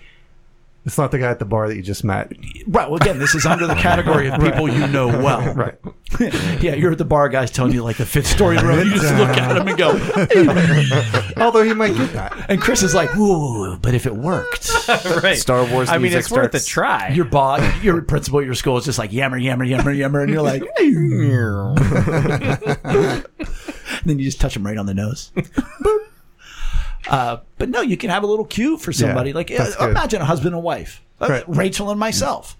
It's 0.88 0.96
not 0.96 1.10
the 1.10 1.18
guy 1.18 1.30
at 1.30 1.38
the 1.38 1.44
bar 1.44 1.68
that 1.68 1.76
you 1.76 1.82
just 1.82 2.02
met. 2.02 2.32
right. 2.66 2.88
Well, 2.90 2.96
again, 2.96 3.18
this 3.18 3.34
is 3.34 3.44
under 3.44 3.66
the 3.66 3.74
category 3.88 4.28
of 4.28 4.40
people 4.40 4.70
you 4.72 4.86
know 4.86 5.08
well. 5.08 5.52
Right. 5.58 5.74
yeah, 6.62 6.74
you're 6.74 6.92
at 6.92 6.98
the 6.98 7.04
bar, 7.04 7.28
guys 7.28 7.50
telling 7.50 7.74
you 7.74 7.82
like 7.82 7.98
the 7.98 8.06
fifth 8.06 8.26
story 8.28 8.56
in 8.56 8.64
a 8.64 8.68
row. 8.68 8.78
You 8.80 8.94
just 8.94 9.14
look 9.16 9.28
at 9.36 9.54
him 9.56 9.68
and 9.68 9.76
go, 9.76 9.90
Although 11.36 11.64
he 11.64 11.74
might 11.74 11.94
get 11.94 12.12
that. 12.14 12.46
and 12.48 12.58
Chris 12.60 12.82
is 12.82 12.94
like, 12.94 13.14
"Ooh, 13.16 13.76
but 13.76 13.92
if 13.92 14.06
it 14.06 14.16
worked." 14.16 14.70
right. 15.22 15.36
Star 15.36 15.70
Wars 15.70 15.90
I 15.90 15.94
mean, 15.94 16.02
music 16.02 16.20
it's 16.20 16.30
worth 16.30 16.54
a 16.54 16.60
starts. 16.60 16.66
try. 16.66 17.08
Your 17.10 17.26
boss, 17.26 17.60
your 17.82 18.00
principal 18.00 18.40
at 18.40 18.46
your 18.46 18.54
school 18.54 18.78
is 18.78 18.86
just 18.86 18.98
like 18.98 19.12
yammer, 19.12 19.36
yammer, 19.36 19.64
yammer, 19.64 19.92
yammer, 19.92 20.20
and 20.22 20.32
you're 20.32 20.40
like, 20.42 20.62
and 20.78 21.66
then 24.06 24.18
you 24.18 24.24
just 24.24 24.40
touch 24.40 24.56
him 24.56 24.64
right 24.64 24.78
on 24.78 24.86
the 24.86 24.94
nose. 24.94 25.30
Boop. 25.36 25.98
Uh, 27.08 27.38
but 27.58 27.68
no, 27.68 27.80
you 27.80 27.96
can 27.96 28.10
have 28.10 28.22
a 28.22 28.26
little 28.26 28.44
cue 28.44 28.76
for 28.76 28.92
somebody. 28.92 29.30
Yeah, 29.30 29.36
like 29.36 29.50
uh, 29.50 29.70
good. 29.78 29.90
imagine 29.90 30.20
a 30.22 30.24
husband 30.24 30.54
and 30.54 30.62
wife, 30.64 31.02
Uh, 31.20 31.26
Right. 31.28 31.44
Rachel 31.48 31.90
and 31.90 31.98
myself. 32.00 32.56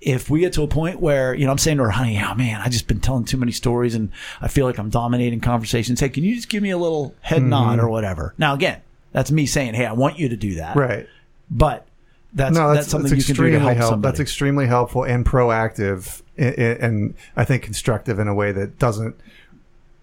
If 0.00 0.28
we 0.28 0.40
get 0.40 0.52
to 0.54 0.62
a 0.62 0.68
point 0.68 1.00
where 1.00 1.32
you 1.34 1.44
know 1.46 1.52
I'm 1.52 1.58
saying 1.58 1.76
to 1.78 1.84
her, 1.84 1.90
honey, 1.90 2.20
oh 2.22 2.34
man, 2.34 2.60
I 2.60 2.68
just 2.68 2.88
been 2.88 3.00
telling 3.00 3.24
too 3.24 3.36
many 3.36 3.52
stories 3.52 3.94
and 3.94 4.10
I 4.40 4.48
feel 4.48 4.66
like 4.66 4.78
I'm 4.78 4.90
dominating 4.90 5.40
conversations. 5.40 6.00
Hey, 6.00 6.08
can 6.08 6.24
you 6.24 6.34
just 6.34 6.48
give 6.48 6.62
me 6.62 6.70
a 6.70 6.78
little 6.78 7.14
head 7.20 7.42
nod 7.42 7.76
Mm-hmm. 7.78 7.86
or 7.86 7.88
whatever? 7.88 8.34
Now 8.36 8.54
again, 8.54 8.80
that's 9.12 9.30
me 9.30 9.46
saying, 9.46 9.74
hey, 9.74 9.86
I 9.86 9.92
want 9.92 10.18
you 10.18 10.28
to 10.28 10.36
do 10.36 10.56
that. 10.56 10.74
Right. 10.76 11.06
But 11.50 11.86
that's 12.34 12.54
no, 12.54 12.68
that's, 12.68 12.78
that's, 12.80 12.88
something 12.90 13.10
that's 13.10 13.28
you 13.28 13.34
can 13.34 13.44
do 13.44 13.50
to 13.52 13.58
help 13.60 13.76
help. 13.76 13.90
somebody. 13.90 14.10
That's 14.10 14.20
extremely 14.20 14.66
helpful 14.66 15.04
and 15.04 15.24
proactive, 15.24 16.22
i- 16.38 16.42
and 16.42 17.14
I 17.36 17.44
think 17.44 17.62
constructive 17.62 18.18
in 18.18 18.26
a 18.26 18.34
way 18.34 18.52
that 18.52 18.78
doesn't 18.78 19.14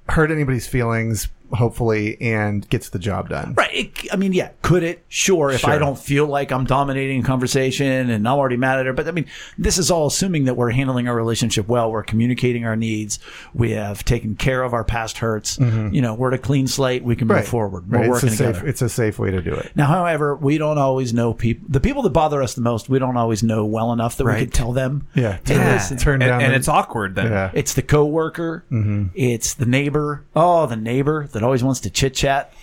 hurt 0.07 0.31
anybody's 0.31 0.67
feelings, 0.67 1.27
hopefully, 1.53 2.19
and 2.21 2.67
gets 2.69 2.89
the 2.89 2.99
job 2.99 3.29
done. 3.29 3.53
Right. 3.55 3.69
It, 3.73 4.13
I 4.13 4.15
mean, 4.15 4.33
yeah, 4.33 4.49
could 4.61 4.83
it? 4.83 5.03
Sure. 5.07 5.51
If 5.51 5.65
I 5.65 5.77
don't 5.77 5.97
feel 5.97 6.25
like 6.27 6.51
I'm 6.51 6.65
dominating 6.65 7.21
a 7.21 7.23
conversation 7.23 8.09
and 8.09 8.27
I'm 8.27 8.33
already 8.37 8.57
mad 8.57 8.79
at 8.79 8.85
her. 8.85 8.93
But 8.93 9.07
I 9.07 9.11
mean, 9.11 9.25
this 9.57 9.77
is 9.77 9.89
all 9.91 10.07
assuming 10.07 10.45
that 10.45 10.55
we're 10.55 10.71
handling 10.71 11.07
our 11.07 11.15
relationship 11.15 11.67
well. 11.67 11.91
We're 11.91 12.03
communicating 12.03 12.65
our 12.65 12.75
needs. 12.75 13.19
We 13.53 13.71
have 13.71 14.03
taken 14.05 14.35
care 14.35 14.63
of 14.63 14.73
our 14.73 14.83
past 14.83 15.17
hurts. 15.19 15.57
Mm-hmm. 15.57 15.93
You 15.93 16.01
know, 16.01 16.13
we're 16.13 16.29
at 16.29 16.39
a 16.39 16.41
clean 16.41 16.67
slate. 16.67 17.03
We 17.03 17.15
can 17.15 17.27
move 17.27 17.37
Right. 17.37 17.47
forward. 17.47 17.89
We're 17.89 17.97
Right. 17.99 18.05
It's 18.05 18.11
working 18.11 18.29
a 18.29 18.31
safe. 18.33 18.47
together. 18.47 18.67
It's 18.67 18.81
a 18.81 18.89
safe 18.89 19.19
way 19.19 19.31
to 19.31 19.41
do 19.41 19.53
it. 19.53 19.71
Now, 19.75 19.85
however, 19.87 20.35
we 20.35 20.57
don't 20.57 20.77
always 20.77 21.13
know 21.13 21.33
people. 21.33 21.65
The 21.69 21.79
people 21.79 22.01
that 22.03 22.09
bother 22.11 22.41
us 22.41 22.53
the 22.55 22.61
most, 22.61 22.89
we 22.89 22.99
don't 22.99 23.17
always 23.17 23.43
know 23.43 23.65
well 23.65 23.91
enough 23.93 24.17
that 24.17 24.25
we 24.25 24.35
could 24.39 24.53
tell 24.53 24.73
them. 24.73 25.07
Yeah. 25.15 25.37
Hey, 25.45 25.55
Turn, 25.55 25.65
listen, 25.67 25.97
turn 25.97 26.21
and, 26.21 26.29
down. 26.29 26.41
and 26.41 26.53
it's 26.53 26.67
awkward 26.67 27.15
then. 27.15 27.31
yeah. 27.31 27.51
It's 27.53 27.73
the 27.73 27.81
coworker. 27.81 28.63
Mm-hmm. 28.71 29.07
It's 29.15 29.53
the 29.53 29.65
neighbor. 29.65 30.25
Oh, 30.35 30.65
the 30.65 30.75
neighbor 30.75 31.27
that 31.39 31.45
always 31.45 31.63
wants 31.63 31.79
to 31.81 31.89
chit 31.89 32.13
chat. 32.13 32.53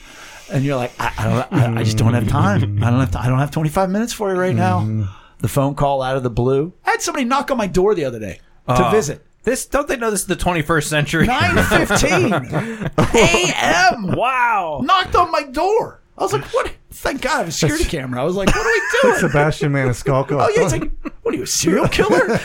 And 0.53 0.64
you're 0.64 0.77
like, 0.77 0.93
I, 1.01 1.12
I 1.18 1.24
don't, 1.29 1.53
I, 1.53 1.81
I 1.81 1.83
just 1.83 1.97
don't 1.97 2.12
have 2.14 2.29
time. 2.29 2.83
I 2.85 2.91
don't 2.91 3.01
have, 3.01 3.16
I 3.16 3.27
don't 3.29 3.39
have 3.39 3.51
25 3.51 3.91
minutes 3.91 4.12
for 4.12 4.33
you 4.33 4.39
right 4.39 4.55
now. 4.55 4.81
Mm. 4.81 5.09
The 5.39 5.49
phone 5.49 5.74
call 5.74 6.03
out 6.03 6.16
of 6.16 6.22
the 6.22 6.31
blue. 6.31 6.72
I 6.85 6.91
had 6.93 7.03
somebody 7.03 7.24
knock 7.24 7.51
on 7.51 7.57
my 7.57 7.66
door 7.66 7.95
the 7.95 8.05
other 8.05 8.18
day 8.20 8.41
to 8.68 8.87
Oh. 8.87 8.91
visit. 8.91 9.24
This 9.43 9.64
don't 9.66 9.87
they 9.89 9.97
know 9.97 10.11
this 10.11 10.20
is 10.22 10.27
the 10.27 10.37
21st 10.37 10.85
century? 10.85 11.27
9:15 11.29 12.91
a.m. 13.14 14.07
wow. 14.16 14.81
Knocked 14.85 15.14
on 15.14 15.31
my 15.31 15.45
door. 15.45 16.01
I 16.18 16.22
was 16.22 16.33
like, 16.33 16.45
what? 16.47 16.72
Thank 16.91 17.22
God 17.22 17.35
I 17.35 17.39
have 17.39 17.49
a 17.49 17.53
security 17.53 17.85
camera. 17.85 18.20
I 18.20 18.24
was 18.24 18.35
like, 18.37 18.49
what 18.49 18.57
are 18.66 18.70
we 18.70 18.83
doing? 19.03 19.18
Sebastian 19.20 19.72
Maniscalco. 19.72 20.43
Oh 20.43 20.49
yeah, 20.57 20.62
it's 20.64 20.72
like, 20.72 20.91
what 21.22 21.35
are 21.35 21.37
you, 21.39 21.45
a 21.45 21.47
serial 21.47 21.89
killer? 21.89 22.27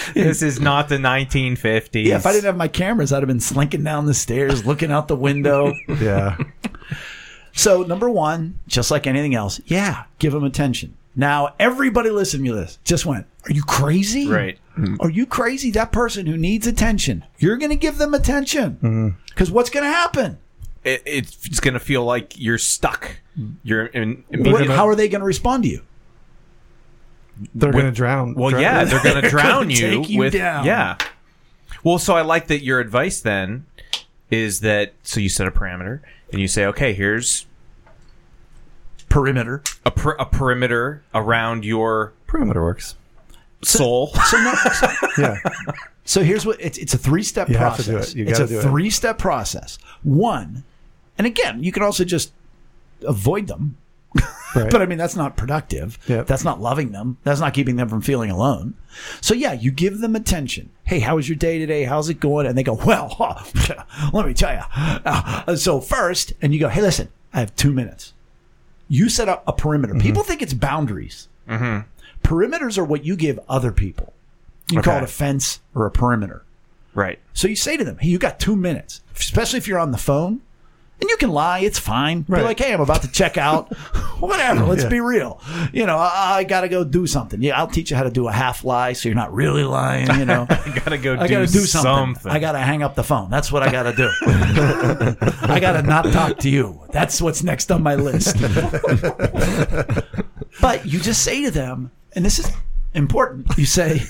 This 0.14 0.42
is 0.42 0.60
not 0.60 0.88
the 0.88 0.96
1950s. 0.96 2.04
yeah, 2.04 2.16
if 2.16 2.26
I 2.26 2.32
didn't 2.32 2.44
have 2.44 2.56
my 2.56 2.68
cameras, 2.68 3.12
I'd 3.12 3.18
have 3.18 3.28
been 3.28 3.40
slinking 3.40 3.84
down 3.84 4.06
the 4.06 4.14
stairs, 4.14 4.64
looking 4.66 4.90
out 4.90 5.08
the 5.08 5.16
window. 5.16 5.72
yeah. 6.00 6.36
So 7.52 7.82
number 7.82 8.10
one, 8.10 8.58
just 8.66 8.90
like 8.90 9.06
anything 9.06 9.34
else, 9.34 9.60
yeah, 9.66 10.04
give 10.18 10.32
them 10.32 10.44
attention. 10.44 10.96
Now 11.14 11.54
everybody 11.58 12.10
listening 12.10 12.46
to 12.46 12.54
this 12.54 12.78
just 12.84 13.06
went, 13.06 13.26
"Are 13.44 13.52
you 13.52 13.62
crazy? 13.62 14.28
Right. 14.28 14.58
Mm-hmm. 14.76 14.96
Are 15.00 15.08
you 15.08 15.24
crazy? 15.24 15.70
That 15.70 15.90
person 15.90 16.26
who 16.26 16.36
needs 16.36 16.66
attention, 16.66 17.24
you're 17.38 17.56
going 17.56 17.70
to 17.70 17.76
give 17.76 17.96
them 17.96 18.12
attention 18.12 18.72
mm-hmm. 18.72 19.08
because 19.28 19.50
what's 19.50 19.70
going 19.70 19.84
to 19.84 19.90
happen? 19.90 20.38
It, 20.84 21.02
it's 21.06 21.58
going 21.60 21.74
to 21.74 21.80
feel 21.80 22.04
like 22.04 22.34
you're 22.38 22.58
stuck. 22.58 23.20
You're 23.62 23.86
in. 23.86 24.24
What- 24.28 24.44
gonna- 24.44 24.76
how 24.76 24.88
are 24.88 24.94
they 24.94 25.08
going 25.08 25.20
to 25.20 25.26
respond 25.26 25.62
to 25.64 25.70
you? 25.70 25.82
They're 27.54 27.72
going 27.72 27.84
to 27.86 27.90
drown. 27.92 28.34
well, 28.34 28.50
drown- 28.50 28.62
yeah, 28.62 28.84
they're 28.84 29.02
going 29.02 29.22
to 29.22 29.28
drown 29.28 29.70
you, 29.70 29.76
take 30.02 30.08
you 30.08 30.18
with 30.20 30.32
down. 30.32 30.64
yeah. 30.64 30.96
Well, 31.84 31.98
so 31.98 32.16
I 32.16 32.22
like 32.22 32.46
that 32.48 32.62
your 32.62 32.80
advice 32.80 33.20
then 33.20 33.66
is 34.30 34.60
that 34.60 34.92
so 35.02 35.20
you 35.20 35.28
set 35.28 35.46
a 35.46 35.50
parameter 35.50 36.00
and 36.32 36.40
you 36.40 36.48
say, 36.48 36.64
okay, 36.66 36.92
here's 36.94 37.46
Perimeter. 39.08 39.62
a, 39.84 39.90
per, 39.90 40.12
a 40.12 40.26
perimeter 40.26 41.02
around 41.14 41.64
your 41.64 42.12
perimeter 42.26 42.62
works. 42.62 42.96
soul. 43.62 44.08
So 44.08 44.36
no, 44.38 44.54
Yeah. 45.18 45.36
So 46.04 46.22
here's 46.22 46.44
what 46.44 46.56
it's 46.60 46.76
it's 46.78 46.92
a 46.94 46.98
three 46.98 47.22
step 47.22 47.48
You 47.48 47.56
have 47.56 47.76
to 47.76 47.82
process. 47.84 48.12
do 48.12 48.20
it. 48.20 48.24
You 48.24 48.30
it's 48.30 48.38
a 48.38 48.42
gotta 48.42 48.52
do 48.54 48.58
it. 48.60 48.62
three 48.62 48.90
step 48.90 49.18
process. 49.18 49.78
One, 50.02 50.64
and 51.18 51.26
again, 51.26 51.62
you 51.62 51.72
can 51.72 51.82
also 51.82 52.04
just 52.04 52.32
avoid 53.06 53.46
them. 53.46 53.76
Right. 54.54 54.70
But 54.70 54.80
I 54.80 54.86
mean, 54.86 54.98
that's 54.98 55.16
not 55.16 55.36
productive. 55.36 55.98
Yep. 56.08 56.26
That's 56.26 56.44
not 56.44 56.60
loving 56.60 56.92
them. 56.92 57.18
That's 57.24 57.40
not 57.40 57.52
keeping 57.52 57.76
them 57.76 57.88
from 57.88 58.00
feeling 58.00 58.30
alone. 58.30 58.74
So 59.20 59.34
yeah, 59.34 59.52
you 59.52 59.70
give 59.70 59.98
them 59.98 60.14
attention. 60.16 60.70
Hey, 60.84 61.00
how 61.00 61.16
was 61.16 61.28
your 61.28 61.36
day 61.36 61.58
today? 61.58 61.84
How's 61.84 62.08
it 62.08 62.20
going? 62.20 62.46
And 62.46 62.56
they 62.56 62.62
go, 62.62 62.74
well, 62.74 63.14
let 64.12 64.26
me 64.26 64.32
tell 64.34 64.52
you. 64.54 64.60
Uh, 64.74 65.56
so 65.56 65.80
first, 65.80 66.32
and 66.40 66.54
you 66.54 66.60
go, 66.60 66.68
hey, 66.68 66.80
listen, 66.80 67.08
I 67.34 67.40
have 67.40 67.54
two 67.56 67.72
minutes. 67.72 68.14
You 68.88 69.08
set 69.08 69.28
up 69.28 69.42
a 69.46 69.52
perimeter. 69.52 69.94
Mm-hmm. 69.94 70.02
People 70.02 70.22
think 70.22 70.42
it's 70.42 70.54
boundaries. 70.54 71.28
Perimeters 72.22 72.78
are 72.78 72.84
what 72.84 73.04
you 73.04 73.16
give 73.16 73.38
other 73.48 73.72
people. 73.72 74.12
You 74.70 74.76
can 74.76 74.82
call 74.82 74.96
it 74.98 75.04
a 75.04 75.06
fence 75.08 75.60
or 75.74 75.86
a 75.86 75.90
perimeter. 75.90 76.44
right. 76.94 77.18
So 77.34 77.46
you 77.46 77.54
say 77.56 77.76
to 77.76 77.84
them, 77.84 77.98
"Hey, 77.98 78.08
you 78.08 78.18
got 78.18 78.40
two 78.40 78.56
minutes," 78.56 79.00
especially 79.16 79.58
if 79.58 79.68
you're 79.68 79.78
on 79.78 79.92
the 79.92 79.98
phone, 79.98 80.40
and 81.00 81.10
you 81.10 81.16
can 81.18 81.30
lie. 81.30 81.58
It's 81.60 81.78
fine. 81.78 82.22
Be 82.22 82.40
like, 82.40 82.58
"Hey, 82.58 82.72
I'm 82.72 82.80
about 82.80 83.02
to 83.02 83.08
check 83.12 83.36
out." 83.36 83.74
Whatever. 84.20 84.64
Let's 84.64 84.84
Yeah. 84.84 84.88
be 84.88 85.00
real. 85.00 85.40
You 85.72 85.84
know, 85.86 85.98
I, 85.98 86.36
I 86.38 86.44
got 86.44 86.62
to 86.62 86.68
go 86.68 86.84
do 86.84 87.06
something. 87.06 87.42
Yeah, 87.42 87.58
I'll 87.58 87.66
teach 87.66 87.90
you 87.90 87.96
how 87.98 88.02
to 88.04 88.10
do 88.10 88.28
a 88.28 88.32
half 88.32 88.64
lie, 88.64 88.94
so 88.94 89.08
you're 89.10 89.16
not 89.16 89.34
really 89.34 89.62
lying. 89.64 90.08
You 90.18 90.24
know, 90.24 90.46
I 90.50 90.80
gotta 90.84 90.96
go. 90.98 91.14
I 91.18 91.26
do, 91.26 91.34
got 91.34 91.46
to 91.46 91.52
do 91.52 91.60
something. 91.60 92.14
something. 92.14 92.32
I 92.32 92.38
got 92.38 92.52
to 92.52 92.58
hang 92.60 92.82
up 92.82 92.94
the 92.94 93.04
phone. 93.04 93.28
That's 93.30 93.52
what 93.52 93.62
I 93.62 93.70
got 93.70 93.82
to 93.82 93.92
do. 93.92 94.10
I 95.42 95.58
got 95.60 95.72
to 95.72 95.82
not 95.82 96.06
talk 96.12 96.38
to 96.38 96.48
you. 96.50 96.80
That's 96.92 97.20
what's 97.20 97.42
next 97.42 97.70
on 97.70 97.82
my 97.82 97.94
list. 97.94 98.36
but 100.60 100.86
you 100.86 100.98
just 101.00 101.22
say 101.22 101.44
to 101.44 101.50
them, 101.50 101.90
and 102.14 102.24
this 102.24 102.38
is 102.38 102.50
important. 102.94 103.46
You 103.58 103.66
say, 103.66 104.02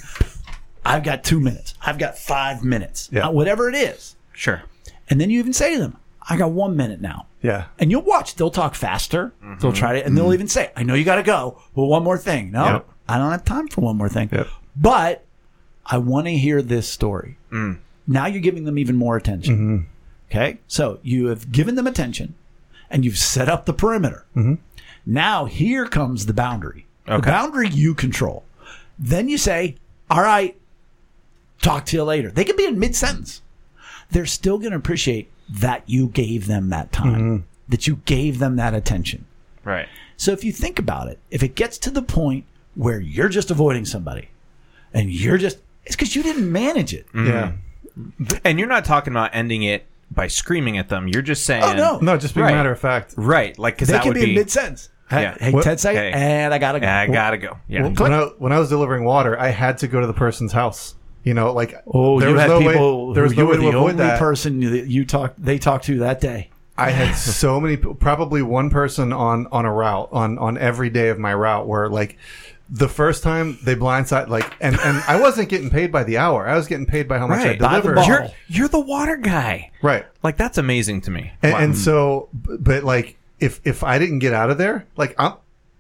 "I've 0.85 1.03
got 1.03 1.25
two 1.25 1.41
minutes. 1.41 1.75
I've 1.85 1.99
got 1.99 2.17
five 2.19 2.63
minutes. 2.65 3.09
Yeah. 3.13 3.27
Uh, 3.29 3.31
whatever 3.33 3.69
it 3.69 3.75
is." 3.75 4.15
sure. 4.33 4.63
And 5.09 5.21
then 5.21 5.31
you 5.31 5.39
even 5.39 5.53
say 5.53 5.75
to 5.75 5.79
them, 5.81 5.97
"I 6.29 6.37
got 6.37 6.51
one 6.51 6.77
minute 6.77 7.01
now." 7.01 7.27
Yeah. 7.43 7.67
And 7.79 7.91
you'll 7.91 8.03
watch. 8.03 8.35
They'll 8.35 8.51
talk 8.51 8.75
faster. 8.75 9.33
Mm-hmm. 9.43 9.61
They'll 9.61 9.73
try 9.73 9.95
to, 9.95 10.05
and 10.05 10.17
they'll 10.17 10.27
mm-hmm. 10.27 10.35
even 10.35 10.49
say, 10.49 10.73
"I 10.77 10.83
know 10.83 10.95
you 10.95 11.05
got 11.05 11.17
to 11.17 11.23
go, 11.23 11.61
but 11.75 11.85
one 11.85 12.03
more 12.03 12.19
thing." 12.19 12.51
No, 12.51 12.65
Yep. 12.65 12.89
I 13.09 13.19
don't 13.19 13.31
have 13.31 13.45
time 13.45 13.69
for 13.69 13.83
one 13.83 13.97
more 13.97 14.09
thing. 14.09 14.29
Yep. 14.33 14.49
But 14.77 15.25
I 15.85 15.99
want 15.99 16.27
to 16.27 16.33
hear 16.33 16.61
this 16.63 16.89
story. 16.89 17.39
Mm. 17.53 17.79
Now 18.07 18.27
you're 18.27 18.41
giving 18.41 18.65
them 18.65 18.79
even 18.79 18.97
more 18.97 19.17
attention. 19.17 19.55
Mm-hmm. 19.55 19.85
Okay, 20.31 20.59
so 20.67 20.99
you 21.03 21.27
have 21.27 21.53
given 21.53 21.77
them 21.77 21.87
attention, 21.87 22.35
and 22.91 23.05
you've 23.05 23.19
set 23.19 23.49
up 23.49 23.65
the 23.65 23.73
perimeter. 23.73 24.25
Now 25.05 25.45
here 25.45 25.87
comes 25.87 26.27
the 26.27 26.35
boundary. 26.35 26.87
The 27.07 27.19
boundary 27.31 27.69
you 27.69 27.95
control. 27.95 28.45
Then 28.99 29.29
you 29.29 29.39
say, 29.39 29.77
"All 30.11 30.23
right, 30.23 30.57
talk 31.63 31.87
to 31.87 31.97
you 31.97 32.03
later." 32.03 32.31
They 32.31 32.45
could 32.45 32.57
be 32.57 32.65
in 32.67 32.79
mid 32.79 32.97
sentence. 32.97 33.43
They're 34.11 34.27
still 34.27 34.59
going 34.59 34.73
to 34.73 34.79
appreciate 34.79 35.31
that 35.49 35.83
you 35.87 36.09
gave 36.09 36.47
them 36.47 36.71
that 36.71 36.93
time, 36.93 37.15
mm-hmm. 37.15 37.37
that 37.69 37.87
you 37.87 37.97
gave 38.05 38.39
them 38.39 38.57
that 38.57 38.75
attention. 38.75 39.27
Right. 39.65 39.89
So 40.17 40.33
if 40.33 40.45
you 40.45 40.53
think 40.53 40.79
about 40.79 41.09
it, 41.09 41.19
if 41.31 41.43
it 41.43 41.55
gets 41.55 41.79
to 41.79 41.91
the 41.91 42.03
point 42.03 42.45
where 42.75 43.01
you're 43.01 43.29
just 43.29 43.51
avoiding 43.51 43.85
somebody 43.85 44.29
and 44.93 45.11
you're 45.11 45.39
just, 45.39 45.59
it's 45.85 45.97
because 45.97 46.17
you 46.17 46.23
didn't 46.23 46.51
manage 46.51 46.95
it. 46.95 47.07
Mm-hmm. 47.13 47.27
Yeah. 47.27 47.53
And 48.45 48.59
you're 48.59 48.69
not 48.69 48.85
talking 48.85 49.13
about 49.13 49.31
ending 49.35 49.63
it 49.63 49.87
by 50.11 50.27
screaming 50.27 50.79
at 50.79 50.89
them. 50.89 51.09
You're 51.09 51.23
just 51.23 51.43
oh, 51.45 51.47
saying, 51.47 51.65
Oh, 51.65 51.73
no. 51.73 51.99
No, 51.99 52.17
just 52.17 52.35
being 52.35 52.45
Right. 52.47 52.55
matter 52.55 52.71
of 52.71 52.79
fact. 52.79 53.15
right? 53.17 53.59
Like 53.59 53.75
because 53.75 53.89
that 53.89 54.03
can 54.03 54.11
would 54.11 54.15
be, 54.15 54.27
be. 54.27 54.35
mid 54.35 54.51
sentence. 54.51 54.91
Hey, 55.11 55.23
Yeah. 55.23 55.37
hey 55.39 55.53
What- 55.53 55.65
Ted 55.65 55.81
say, 55.81 55.95
Hey. 55.95 56.13
and 56.13 56.53
I 56.53 56.59
gotta 56.59 56.81
go. 56.81 56.87
Yeah, 56.87 57.01
I 57.01 57.07
gotta 57.07 57.39
go. 57.39 57.59
Yeah. 57.69 57.89
When 57.89 58.13
I, 58.13 58.23
when 58.39 58.53
I 58.53 58.59
was 58.59 58.69
delivering 58.69 59.05
water, 59.05 59.39
I 59.39 59.49
had 59.49 59.79
to 59.79 59.89
go 59.89 60.01
to 60.01 60.07
the 60.07 60.13
person's 60.15 60.53
house. 60.53 60.95
You 61.27 61.35
know, 61.35 61.53
like 61.53 61.75
oh, 61.87 62.21
there 62.21 62.29
you 62.31 62.35
was 62.37 62.43
had 62.43 62.49
no 62.51 62.59
people. 62.61 63.09
way, 63.09 63.15
there 63.15 63.23
was 63.25 63.33
who 63.33 63.39
no 63.39 63.43
you 63.43 63.51
way 63.59 63.67
were 63.67 63.73
the 63.73 63.79
only 63.79 63.93
that. 63.95 64.19
person 64.19 64.61
that 64.61 64.87
you 64.87 65.05
talked. 65.05 65.43
They 65.45 65.59
talked 65.59 65.85
to 65.87 65.99
that 65.99 66.21
day. 66.21 66.51
I 66.79 66.91
had 66.91 67.15
so 67.17 67.61
many, 67.61 67.77
probably 67.77 68.43
one 68.43 68.71
person 68.71 69.13
on 69.13 69.47
on 69.51 69.65
a 69.67 69.73
route 69.73 70.09
on 70.13 70.39
on 70.39 70.57
every 70.57 70.89
day 70.89 71.09
of 71.09 71.19
my 71.19 71.35
route 71.35 71.67
where 71.67 71.89
like 71.89 72.17
the 72.71 72.89
first 72.89 73.23
time 73.23 73.59
they 73.65 73.75
blindside 73.75 74.29
like 74.29 74.53
and 74.61 74.77
and 74.79 75.03
I 75.09 75.21
wasn't 75.21 75.49
getting 75.49 75.69
paid 75.71 75.91
by 75.91 76.05
the 76.05 76.19
hour. 76.19 76.49
I 76.49 76.55
was 76.55 76.67
getting 76.69 76.87
paid 76.87 77.09
by 77.09 77.19
how 77.19 77.27
much 77.27 77.39
Right. 77.39 77.57
I 77.57 77.59
By 77.59 77.81
the 77.81 77.89
delivered. 77.89 78.07
You're 78.07 78.29
you're 78.47 78.69
the 78.69 78.81
water 78.81 79.17
guy. 79.17 79.73
Right. 79.83 80.07
Like 80.23 80.37
that's 80.37 80.59
amazing 80.59 81.01
to 81.03 81.11
me. 81.11 81.33
And, 81.43 81.53
Wow. 81.55 81.59
and 81.59 81.77
so, 81.77 82.29
but 82.33 82.85
like, 82.85 83.19
if 83.41 83.61
if 83.65 83.83
I 83.83 83.99
didn't 83.99 84.21
get 84.21 84.33
out 84.33 84.51
of 84.51 84.59
there, 84.59 84.87
like 84.97 85.15
I'm 85.19 85.35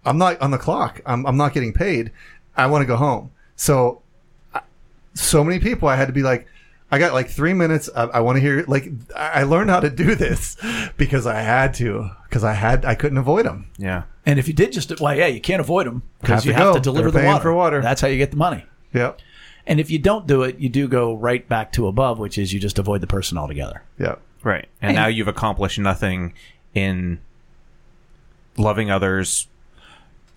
I'm 0.04 0.18
not 0.18 0.40
on 0.40 0.50
the 0.50 0.58
clock. 0.58 1.00
I'm 1.06 1.24
I'm 1.24 1.36
not 1.36 1.54
getting 1.54 1.72
paid. 1.72 2.10
I 2.56 2.66
want 2.66 2.82
to 2.82 2.86
go 2.86 2.96
home. 2.96 3.30
So, 3.56 4.02
I- 4.02 4.05
so 5.16 5.42
many 5.42 5.58
people, 5.58 5.88
I 5.88 5.96
had 5.96 6.06
to 6.06 6.12
be 6.12 6.22
like, 6.22 6.46
I 6.90 6.98
got 7.00 7.12
like 7.12 7.28
three 7.28 7.52
minutes. 7.52 7.90
I, 7.96 8.02
I 8.04 8.20
want 8.20 8.36
to 8.36 8.40
hear. 8.40 8.64
Like, 8.68 8.88
I 9.16 9.40
I 9.40 9.42
learned 9.42 9.70
how 9.70 9.80
to 9.80 9.90
do 9.90 10.14
this 10.14 10.56
because 10.96 11.26
I 11.26 11.40
had 11.40 11.74
to. 11.74 12.10
Because 12.28 12.44
I 12.44 12.52
had, 12.52 12.84
I 12.84 12.94
couldn't 12.94 13.18
avoid 13.18 13.46
them. 13.46 13.70
yeah. 13.78 14.04
And 14.24 14.38
if 14.40 14.48
you 14.48 14.54
did 14.54 14.72
just, 14.72 15.00
well, 15.00 15.16
yeah, 15.16 15.26
you 15.28 15.40
can't 15.40 15.60
avoid 15.60 15.86
them 15.86 16.02
because 16.20 16.42
to 16.42 16.48
you 16.48 16.54
have 16.54 16.64
go. 16.64 16.74
to 16.74 16.80
deliver 16.80 17.10
They're 17.10 17.22
the 17.22 17.24
paying 17.26 17.32
water. 17.32 17.42
for 17.42 17.54
water. 17.54 17.80
That's 17.80 18.00
how 18.00 18.08
you 18.08 18.18
get 18.18 18.32
the 18.32 18.36
money. 18.36 18.64
Yep. 18.92 19.20
And 19.68 19.78
if 19.80 19.88
you 19.90 19.98
don't 20.00 20.26
do 20.26 20.42
it, 20.42 20.58
you 20.58 20.68
do 20.68 20.88
go 20.88 21.14
right 21.14 21.48
back 21.48 21.70
to 21.72 21.86
above, 21.86 22.18
which 22.18 22.36
is 22.38 22.52
you 22.52 22.58
just 22.60 22.78
avoid 22.78 23.00
the 23.00 23.06
person 23.06 23.38
altogether. 23.38 23.82
Yeah. 23.98 24.16
Right. 24.42 24.68
And 24.82 24.94
now 24.96 25.06
you've 25.06 25.28
accomplished 25.28 25.78
nothing 25.78 26.34
in 26.74 27.20
loving 28.56 28.90
others 28.90 29.46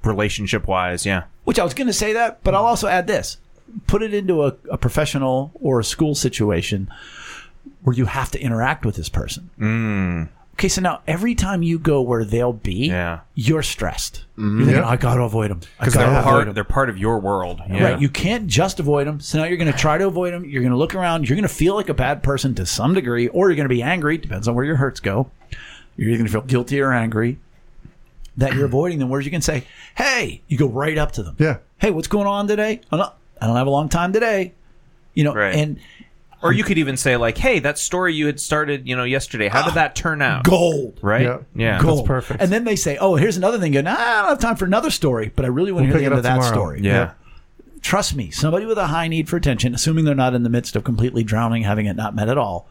relationship 0.03 0.67
wise. 0.67 1.05
Yeah. 1.05 1.23
Which 1.43 1.59
I 1.59 1.63
was 1.63 1.73
going 1.73 1.87
to 1.87 1.93
say 1.93 2.13
that, 2.13 2.43
but 2.43 2.53
I'll 2.55 2.65
also 2.65 2.87
add 2.87 3.07
this: 3.07 3.37
put 3.87 4.01
it 4.03 4.13
into 4.13 4.43
a, 4.43 4.55
a 4.71 4.77
professional 4.77 5.51
or 5.55 5.79
a 5.79 5.83
school 5.83 6.15
situation 6.15 6.89
where 7.83 7.95
you 7.95 8.05
have 8.05 8.31
to 8.31 8.39
interact 8.41 8.85
with 8.85 8.95
this 8.95 9.09
person. 9.09 9.49
Mm. 9.59 10.29
Okay, 10.53 10.67
so 10.67 10.81
now 10.81 11.01
every 11.07 11.35
time 11.35 11.63
you 11.63 11.79
go 11.79 12.01
where 12.01 12.25
they'll 12.25 12.51
be, 12.51 12.87
Yeah. 12.87 13.19
you're 13.33 13.63
stressed. 13.63 14.25
You're 14.37 14.57
thinking, 14.57 14.75
Yeah. 14.75 14.87
I 14.89 14.97
got 14.97 15.15
to 15.15 15.21
avoid 15.23 15.51
them. 15.51 15.61
Because 15.79 15.93
they're 15.93 16.05
avoid 16.09 16.23
part, 16.23 16.47
'em." 16.49 16.53
they're 16.53 16.63
part 16.65 16.89
of 16.89 16.97
your 16.97 17.17
world. 17.19 17.61
Yeah. 17.69 17.83
Right. 17.91 18.01
You 18.01 18.09
can't 18.09 18.47
just 18.47 18.77
avoid 18.81 19.07
them. 19.07 19.21
So 19.21 19.37
now 19.37 19.45
you're 19.45 19.55
going 19.57 19.71
to 19.71 19.77
try 19.77 19.97
to 19.97 20.07
avoid 20.07 20.33
them. 20.33 20.43
You're 20.43 20.61
going 20.61 20.73
to 20.73 20.77
look 20.77 20.93
around. 20.95 21.29
You're 21.29 21.37
going 21.37 21.47
to 21.47 21.53
feel 21.53 21.75
like 21.75 21.87
a 21.87 21.93
bad 21.93 22.23
person 22.23 22.55
to 22.55 22.65
some 22.65 22.93
degree, 22.93 23.29
or 23.29 23.47
you're 23.49 23.55
going 23.55 23.69
to 23.69 23.73
be 23.73 23.81
angry. 23.81 24.17
Depends 24.17 24.49
on 24.49 24.55
where 24.55 24.65
your 24.65 24.75
hurts 24.75 24.99
go. 24.99 25.31
You're 25.95 26.09
either 26.09 26.17
going 26.17 26.27
to 26.27 26.31
feel 26.33 26.41
guilty 26.41 26.81
or 26.81 26.91
angry 26.91 27.37
that 28.35 28.53
you're 28.53 28.65
avoiding 28.73 28.99
them. 28.99 29.07
Whereas 29.07 29.25
you 29.25 29.31
can 29.31 29.41
say, 29.41 29.63
"Hey," 29.95 30.41
you 30.49 30.57
go 30.57 30.67
right 30.67 30.97
up 30.97 31.13
to 31.13 31.23
them. 31.23 31.35
Yeah. 31.39 31.57
Hey, 31.77 31.91
what's 31.91 32.09
going 32.09 32.27
on 32.27 32.47
today? 32.49 32.81
I'm 33.41 33.47
not, 33.47 33.47
I 33.47 33.47
don't 33.47 33.55
have 33.57 33.67
a 33.67 33.71
long 33.71 33.89
time 33.89 34.13
today. 34.13 34.53
You 35.13 35.23
know, 35.23 35.33
Right. 35.33 35.55
and 35.55 35.79
Or 36.41 36.53
you 36.53 36.63
could 36.63 36.77
even 36.77 36.95
say 36.95 37.17
like, 37.17 37.37
"Hey, 37.37 37.59
that 37.59 37.77
story 37.77 38.13
you 38.13 38.25
had 38.25 38.39
started, 38.39 38.87
you 38.87 38.95
know, 38.95 39.03
yesterday. 39.03 39.49
How 39.49 39.65
did 39.65 39.73
that 39.73 39.93
turn 39.95 40.21
out?" 40.21 40.45
gold. 40.45 40.97
Right? 41.01 41.23
Yeah. 41.23 41.39
Yeah. 41.53 41.81
Gold. 41.81 42.05
perfect. 42.05 42.41
And 42.41 42.49
then 42.49 42.63
they 42.63 42.77
say, 42.77 42.97
"Oh, 42.97 43.15
here's 43.15 43.35
another 43.35 43.59
thing." 43.59 43.73
Go, 43.73 43.81
nah, 43.81 43.91
I 43.91 44.21
don't 44.21 44.29
have 44.29 44.39
time 44.39 44.55
for 44.55 44.63
another 44.63 44.89
story, 44.89 45.33
but 45.35 45.43
I 45.43 45.49
really 45.49 45.73
want 45.73 45.87
to 45.87 45.91
We'll 45.91 45.99
hear 45.99 46.09
the 46.09 46.15
end 46.15 46.25
of 46.25 46.25
up 46.25 46.41
that 46.41 46.47
story. 46.47 46.79
Yeah. 46.81 47.11
trust 47.81 48.15
me, 48.15 48.29
somebody 48.29 48.65
with 48.65 48.77
a 48.77 48.87
high 48.87 49.07
need 49.09 49.27
for 49.29 49.35
attention, 49.37 49.73
assuming 49.73 50.05
they're 50.05 50.15
not 50.15 50.33
in 50.33 50.43
the 50.43 50.49
midst 50.49 50.75
of 50.77 50.83
completely 50.83 51.23
drowning, 51.23 51.63
having 51.63 51.85
it 51.87 51.95
not 51.95 52.13
met 52.15 52.27
at 52.29 52.37
all, 52.37 52.67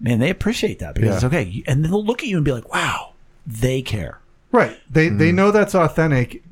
man, 0.00 0.18
they 0.20 0.30
appreciate 0.30 0.78
that 0.80 0.94
because 0.94 1.08
Yeah. 1.10 1.14
it's 1.14 1.24
okay. 1.24 1.62
And 1.66 1.82
then 1.84 1.90
they'll 1.90 2.04
look 2.04 2.22
at 2.22 2.28
you 2.28 2.36
and 2.36 2.44
be 2.44 2.52
like, 2.52 2.72
wow, 2.72 3.14
they 3.46 3.82
care. 3.82 4.18
Right. 4.52 4.76
They 4.90 5.08
they 5.08 5.30
mm. 5.30 5.34
know 5.34 5.50
that's 5.50 5.74
authentic, 5.74 6.42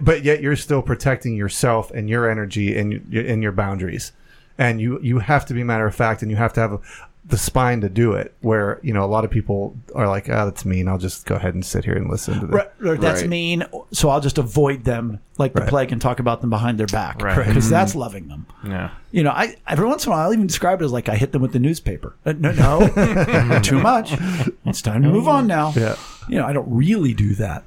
but 0.00 0.22
yet 0.24 0.40
you're 0.42 0.56
still 0.56 0.82
protecting 0.82 1.34
yourself 1.36 1.90
and 1.92 2.08
your 2.08 2.30
energy 2.30 2.76
and 2.78 3.04
y- 3.12 3.20
and 3.20 3.42
your 3.42 3.52
boundaries. 3.52 4.12
And 4.58 4.80
you 4.80 4.98
you 5.02 5.20
have 5.20 5.46
to 5.46 5.54
be 5.54 5.62
matter 5.62 5.86
of 5.86 5.94
fact, 5.94 6.20
and 6.22 6.30
you 6.30 6.36
have 6.36 6.52
to 6.54 6.60
have 6.60 6.80
the 7.24 7.38
spine 7.38 7.80
to 7.82 7.88
do 7.88 8.12
it. 8.12 8.34
Where 8.40 8.80
you 8.82 8.92
know 8.92 9.04
a 9.04 9.06
lot 9.06 9.24
of 9.24 9.30
people 9.30 9.76
are 9.94 10.08
like, 10.08 10.28
"Ah, 10.28 10.46
that's 10.46 10.64
mean. 10.64 10.88
I'll 10.88 10.98
just 10.98 11.26
go 11.26 11.36
ahead 11.36 11.54
and 11.54 11.64
sit 11.64 11.84
here 11.84 11.94
and 11.94 12.10
listen 12.10 12.40
to 12.40 12.46
this." 12.46 12.54
Right, 12.56 12.70
or 12.84 12.96
that's 12.96 13.20
Right. 13.20 13.30
mean, 13.30 13.64
so 13.92 14.08
I'll 14.08 14.20
just 14.20 14.36
avoid 14.36 14.82
them 14.82 15.20
like 15.38 15.52
the 15.52 15.60
Right. 15.60 15.68
plague 15.68 15.92
and 15.92 16.00
talk 16.02 16.18
about 16.18 16.40
them 16.40 16.50
behind 16.50 16.76
their 16.76 16.88
back 16.88 17.22
Right. 17.22 17.46
because 17.46 17.70
that's 17.70 17.94
loving 17.94 18.26
them. 18.26 18.46
Yeah. 18.66 18.90
You 19.12 19.22
know, 19.22 19.30
I 19.30 19.54
every 19.68 19.86
once 19.86 20.04
in 20.06 20.10
a 20.10 20.16
while 20.16 20.26
I'll 20.26 20.32
even 20.32 20.48
describe 20.48 20.82
it 20.82 20.84
as 20.86 20.90
like 20.92 21.08
I 21.08 21.14
hit 21.14 21.30
them 21.30 21.40
with 21.42 21.52
the 21.52 21.60
newspaper. 21.60 22.16
Uh, 22.26 22.32
no, 22.36 22.50
no, 22.50 23.60
too 23.62 23.78
much. 23.78 24.12
It's 24.66 24.82
time 24.82 25.02
to 25.04 25.08
move 25.08 25.28
on 25.28 25.46
now. 25.46 25.72
Yeah. 25.76 25.94
You 26.28 26.38
know, 26.38 26.46
I 26.46 26.52
don't 26.52 26.68
really 26.68 27.14
do 27.14 27.34
that. 27.36 27.62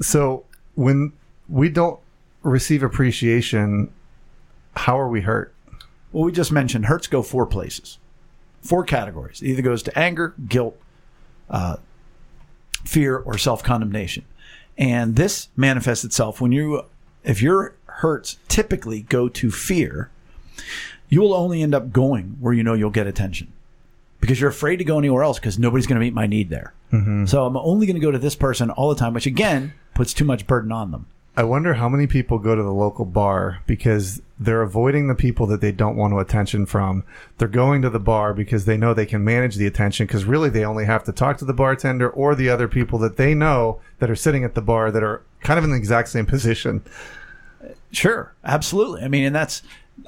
So 0.00 0.44
when 0.74 1.12
we 1.48 1.68
don't 1.68 1.98
receive 2.42 2.82
appreciation, 2.82 3.92
how 4.76 4.98
are 4.98 5.08
we 5.08 5.22
hurt? 5.22 5.54
Well, 6.12 6.24
we 6.24 6.32
just 6.32 6.52
mentioned 6.52 6.86
hurts 6.86 7.06
go 7.06 7.22
four 7.22 7.46
places, 7.46 7.98
four 8.62 8.84
categories. 8.84 9.42
It 9.42 9.48
either 9.48 9.62
goes 9.62 9.82
to 9.84 9.98
anger, 9.98 10.34
guilt, 10.48 10.78
uh, 11.50 11.76
fear, 12.84 13.16
or 13.18 13.38
self 13.38 13.62
condemnation. 13.62 14.24
And 14.76 15.16
this 15.16 15.48
manifests 15.56 16.04
itself 16.04 16.40
when 16.40 16.52
you, 16.52 16.82
if 17.24 17.42
your 17.42 17.74
hurts 17.86 18.38
typically 18.48 19.02
go 19.02 19.28
to 19.28 19.50
fear, 19.50 20.10
you 21.08 21.20
will 21.20 21.34
only 21.34 21.62
end 21.62 21.74
up 21.74 21.92
going 21.92 22.36
where 22.40 22.52
you 22.52 22.62
know 22.62 22.74
you'll 22.74 22.90
get 22.90 23.06
attention 23.06 23.52
because 24.20 24.40
you're 24.40 24.50
afraid 24.50 24.76
to 24.76 24.84
go 24.84 24.98
anywhere 24.98 25.22
else 25.22 25.38
because 25.38 25.58
nobody's 25.58 25.86
going 25.86 25.98
to 25.98 26.04
meet 26.04 26.14
my 26.14 26.26
need 26.26 26.48
there. 26.48 26.74
So 27.26 27.44
I'm 27.44 27.56
only 27.56 27.86
going 27.86 27.96
to 27.96 28.00
go 28.00 28.10
to 28.10 28.18
this 28.18 28.34
person 28.34 28.70
all 28.70 28.88
the 28.88 28.94
time, 28.94 29.14
which 29.14 29.26
again 29.26 29.74
puts 29.94 30.14
too 30.14 30.24
much 30.24 30.46
burden 30.46 30.72
on 30.72 30.90
them. 30.90 31.06
I 31.38 31.44
wonder 31.44 31.74
how 31.74 31.88
many 31.88 32.08
people 32.08 32.40
go 32.40 32.56
to 32.56 32.62
the 32.64 32.72
local 32.72 33.04
bar 33.04 33.60
because 33.64 34.20
they're 34.40 34.60
avoiding 34.60 35.06
the 35.06 35.14
people 35.14 35.46
that 35.46 35.60
they 35.60 35.70
don't 35.70 35.94
want 35.94 36.18
attention 36.20 36.66
from. 36.66 37.04
They're 37.38 37.46
going 37.46 37.80
to 37.82 37.90
the 37.90 38.00
bar 38.00 38.34
because 38.34 38.64
they 38.64 38.76
know 38.76 38.92
they 38.92 39.06
can 39.06 39.22
manage 39.22 39.54
the 39.54 39.68
attention 39.68 40.06
because 40.08 40.24
really 40.24 40.50
they 40.50 40.64
only 40.64 40.84
have 40.86 41.04
to 41.04 41.12
talk 41.12 41.38
to 41.38 41.44
the 41.44 41.54
bartender 41.54 42.10
or 42.10 42.34
the 42.34 42.50
other 42.50 42.66
people 42.66 42.98
that 42.98 43.18
they 43.18 43.34
know 43.34 43.80
that 44.00 44.10
are 44.10 44.16
sitting 44.16 44.42
at 44.42 44.56
the 44.56 44.60
bar 44.60 44.90
that 44.90 45.04
are 45.04 45.22
kind 45.38 45.58
of 45.58 45.62
in 45.64 45.70
the 45.70 45.76
exact 45.76 46.08
same 46.08 46.26
position. 46.26 46.82
Sure, 47.92 48.34
absolutely. 48.42 49.02
I 49.02 49.08
mean, 49.08 49.22
and 49.24 49.34
that's 49.36 49.62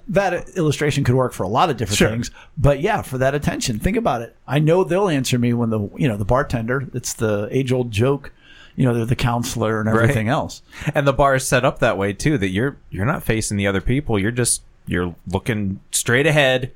that 0.08 0.48
illustration 0.56 1.04
could 1.04 1.14
work 1.14 1.32
for 1.32 1.44
a 1.44 1.48
lot 1.48 1.70
of 1.70 1.76
different 1.76 1.98
Sure. 1.98 2.10
things. 2.10 2.32
But 2.58 2.80
yeah, 2.80 3.02
for 3.02 3.18
that 3.18 3.36
attention, 3.36 3.78
think 3.78 3.96
about 3.96 4.22
it. 4.22 4.34
I 4.48 4.58
know 4.58 4.82
they'll 4.82 5.08
answer 5.08 5.38
me 5.38 5.52
when 5.52 5.70
the 5.70 5.78
you 5.96 6.08
know 6.08 6.16
the 6.16 6.24
bartender. 6.24 6.88
It's 6.92 7.12
the 7.14 7.46
age 7.52 7.70
old 7.70 7.92
joke. 7.92 8.32
You 8.80 8.86
know, 8.86 8.94
they're 8.94 9.04
the 9.04 9.16
counselor 9.16 9.80
and 9.80 9.88
everything 9.94 10.28
else. 10.28 10.62
And 10.94 11.06
the 11.06 11.12
bar 11.12 11.34
is 11.34 11.46
set 11.46 11.64
up 11.64 11.80
that 11.80 11.98
way 11.98 12.12
too 12.12 12.38
that 12.38 12.48
you're 12.48 12.76
you're 12.90 13.06
not 13.06 13.22
facing 13.22 13.56
the 13.56 13.66
other 13.66 13.80
people. 13.80 14.18
You're 14.18 14.30
just 14.30 14.62
you're 14.86 15.14
looking 15.26 15.80
straight 15.90 16.26
ahead. 16.26 16.72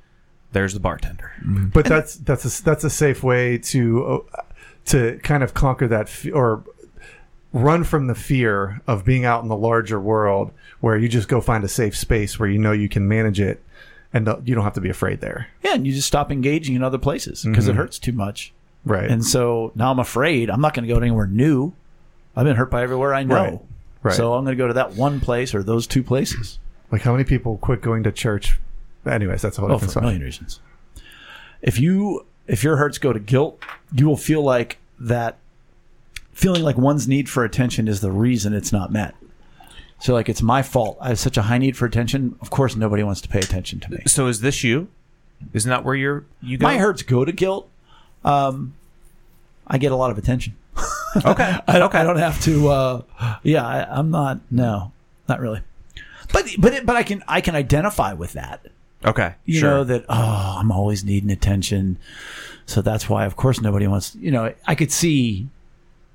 There's 0.53 0.75
the 0.75 0.81
bartender. 0.81 1.33
But 1.43 1.87
that's 1.87 2.17
that's 2.17 2.61
a, 2.61 2.63
that's 2.63 2.85
a 2.85 2.91
safe 2.91 3.23
way 3.23 3.59
to 3.59 4.25
uh, 4.35 4.43
to 4.87 5.19
kind 5.23 5.43
of 5.43 5.55
conquer 5.55 5.89
that 5.89 6.09
fe- 6.09 6.31
or 6.31 6.63
run 7.53 7.85
from 7.85 8.09
the 8.09 8.15
fear 8.15 8.81
of 8.87 9.05
being 9.05 9.25
out 9.25 9.43
in 9.43 9.49
the 9.49 9.57
larger 9.57 10.01
world 10.01 10.51
where 10.81 10.97
you 10.99 11.09
just 11.09 11.29
go 11.29 11.41
find 11.41 11.65
a 11.65 11.69
safe 11.69 11.97
space 11.97 12.39
where 12.39 12.49
you 12.49 12.59
know 12.59 12.73
you 12.73 12.89
can 12.89 13.07
manage 13.07 13.41
it 13.41 13.63
and 14.13 14.29
uh, 14.29 14.37
you 14.45 14.55
don't 14.55 14.65
have 14.65 14.75
to 14.75 14.81
be 14.81 14.91
afraid 14.91 15.21
there. 15.21 15.49
Yeah, 15.63 15.75
and 15.75 15.87
you 15.87 15.93
just 15.93 16.07
stop 16.07 16.31
engaging 16.31 16.75
in 16.75 16.83
other 16.83 16.99
places 16.99 17.45
because 17.45 17.67
it 17.69 17.75
hurts 17.75 17.99
too 17.99 18.13
much. 18.13 18.53
Right. 18.85 19.11
And 19.11 19.25
so 19.25 19.73
now 19.75 19.91
I'm 19.91 19.99
afraid 19.99 20.51
I'm 20.51 20.61
not 20.61 20.75
going 20.75 20.87
to 20.87 20.93
go 20.93 21.01
anywhere 21.01 21.27
new. 21.27 21.73
I've 22.37 22.45
been 22.45 22.57
hurt 22.57 22.71
by 22.71 22.83
everywhere 22.83 23.15
I 23.15 23.23
know. 23.23 23.35
Right. 23.35 23.61
Right. 24.03 24.15
So 24.15 24.35
I'm 24.35 24.45
going 24.45 24.57
to 24.57 24.63
go 24.63 24.67
to 24.69 24.75
that 24.75 24.95
one 24.95 25.21
place 25.21 25.55
or 25.55 25.63
those 25.63 25.87
two 25.87 26.03
places. 26.03 26.59
Like 26.91 27.03
how 27.03 27.13
many 27.13 27.25
people 27.25 27.57
quit 27.59 27.81
going 27.81 28.03
to 28.05 28.13
church? 28.13 28.59
Anyways, 29.07 29.43
that's 29.43 29.59
a 29.59 29.61
whole 29.61 29.71
Oh, 29.71 29.75
different 29.75 29.93
for 29.93 29.99
a 30.01 30.03
million 30.03 30.23
reasons. 30.23 30.61
If 31.63 31.81
you 31.81 32.27
if 32.47 32.63
your 32.63 32.77
hurts 32.77 32.99
go 32.99 33.13
to 33.13 33.19
guilt, 33.21 33.59
you 33.93 34.07
will 34.07 34.17
feel 34.19 34.43
like 34.43 34.79
that 35.01 35.39
feeling 36.33 36.63
like 36.63 36.77
one's 36.77 37.09
need 37.09 37.29
for 37.29 37.45
attention 37.45 37.89
is 37.89 38.01
the 38.01 38.11
reason 38.13 38.53
it's 38.53 38.73
not 38.73 38.93
met. 38.93 39.15
So 40.01 40.13
like 40.13 40.29
it's 40.29 40.43
my 40.43 40.63
fault. 40.63 40.99
I 41.01 41.09
have 41.09 41.19
such 41.19 41.37
a 41.39 41.43
high 41.43 41.59
need 41.59 41.77
for 41.77 41.87
attention. 41.87 42.37
Of 42.43 42.51
course 42.51 42.77
nobody 42.77 43.03
wants 43.03 43.21
to 43.23 43.29
pay 43.29 43.39
attention 43.39 43.81
to 43.81 43.91
me. 43.91 44.03
So 44.07 44.27
is 44.27 44.41
this 44.41 44.63
you? 44.63 44.89
Isn't 45.55 45.71
that 45.71 45.85
where 45.85 45.95
you're 45.95 46.27
you 46.43 46.59
go? 46.59 46.67
My 46.67 46.77
hurts 46.79 47.03
go 47.03 47.25
to 47.25 47.33
guilt. 47.33 47.69
Um 48.25 48.75
I 49.67 49.79
get 49.79 49.93
a 49.93 49.97
lot 49.97 50.11
of 50.11 50.19
attention. 50.19 50.57
Okay. 51.25 51.59
I 51.69 51.79
don't, 51.79 51.95
I 51.95 52.03
don't 52.03 52.19
have 52.19 52.41
to. 52.43 52.69
Uh, 52.69 53.03
yeah, 53.43 53.67
I, 53.67 53.99
I'm 53.99 54.11
not. 54.11 54.41
No, 54.51 54.93
not 55.29 55.41
really. 55.41 55.61
But 56.33 56.49
but 56.59 56.73
it, 56.75 56.87
but 56.87 56.97
I 56.97 57.03
can 57.03 57.23
I 57.29 57.41
can 57.41 57.55
identify 57.55 58.13
with 58.15 58.33
that. 58.33 58.67
Okay. 59.05 59.35
You 59.45 59.61
sure. 59.61 59.71
know 59.71 59.85
that 59.85 60.05
oh 60.09 60.57
I'm 60.59 60.73
always 60.73 61.05
needing 61.05 61.31
attention, 61.31 61.99
so 62.67 62.83
that's 62.83 63.09
why 63.09 63.27
of 63.27 63.37
course 63.37 63.61
nobody 63.61 63.87
wants. 63.87 64.15
You 64.17 64.31
know 64.33 64.53
I 64.67 64.75
could 64.75 64.91
see. 64.91 65.47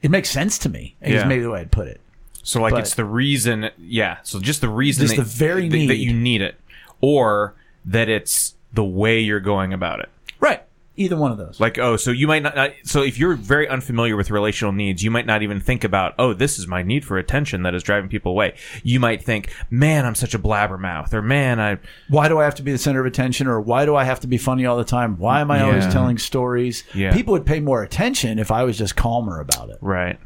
It 0.01 0.11
makes 0.11 0.29
sense 0.29 0.57
to 0.59 0.69
me. 0.69 0.95
Is 1.01 1.13
Yeah. 1.13 1.25
maybe 1.25 1.43
the 1.43 1.49
way 1.51 1.61
I'd 1.61 1.71
put 1.71 1.87
it. 1.87 2.01
So 2.43 2.61
like 2.61 2.71
But- 2.71 2.79
it's 2.81 2.95
the 2.95 3.05
reason, 3.05 3.69
yeah. 3.77 4.17
So 4.23 4.39
just 4.39 4.61
the 4.61 4.69
reason, 4.69 5.03
Just 5.03 5.15
that, 5.17 5.21
the 5.23 5.27
very 5.27 5.69
that, 5.69 5.87
that 5.87 5.97
you 5.97 6.13
need 6.13 6.41
it, 6.41 6.55
or 7.01 7.53
that 7.85 8.09
it's 8.09 8.55
the 8.73 8.83
way 8.83 9.19
you're 9.19 9.39
going 9.39 9.73
about 9.73 9.99
it. 9.99 10.09
Right. 10.39 10.63
Either 10.99 11.15
one 11.15 11.31
of 11.31 11.37
those. 11.37 11.61
Like, 11.61 11.77
oh, 11.77 11.95
so 11.95 12.11
you 12.11 12.27
might 12.27 12.43
not, 12.43 12.57
not. 12.57 12.73
So 12.83 13.01
if 13.01 13.17
you're 13.17 13.35
very 13.35 13.69
unfamiliar 13.69 14.17
with 14.17 14.29
relational 14.29 14.73
needs, 14.73 15.01
you 15.01 15.09
might 15.09 15.25
not 15.25 15.41
even 15.41 15.61
think 15.61 15.85
about, 15.85 16.13
oh, 16.19 16.33
this 16.33 16.59
is 16.59 16.67
my 16.67 16.83
need 16.83 17.05
for 17.05 17.17
attention 17.17 17.63
that 17.63 17.73
is 17.73 17.83
driving 17.83 18.09
people 18.09 18.33
away. 18.33 18.55
You 18.83 18.99
might 18.99 19.23
think, 19.23 19.49
man, 19.69 20.05
I'm 20.05 20.13
such 20.13 20.33
a 20.33 20.39
blabbermouth, 20.39 21.13
or 21.13 21.21
man, 21.21 21.57
I. 21.61 21.77
why 22.09 22.27
do 22.27 22.39
I 22.39 22.43
have 22.43 22.55
to 22.55 22.63
be 22.63 22.73
the 22.73 22.77
center 22.77 22.99
of 22.99 23.05
attention, 23.05 23.47
or 23.47 23.61
why 23.61 23.85
do 23.85 23.95
I 23.95 24.03
have 24.03 24.19
to 24.19 24.27
be 24.27 24.37
funny 24.37 24.65
all 24.65 24.75
the 24.75 24.83
time? 24.83 25.17
Why 25.17 25.39
am 25.39 25.51
I 25.51 25.61
always 25.61 25.87
telling 25.87 26.17
stories? 26.17 26.83
Yeah. 26.93 27.13
People 27.13 27.31
would 27.31 27.45
pay 27.45 27.61
more 27.61 27.81
attention 27.81 28.37
if 28.37 28.51
I 28.51 28.63
was 28.65 28.77
just 28.77 28.97
calmer 28.97 29.39
about 29.39 29.69
it. 29.69 29.77
Right. 29.79 30.19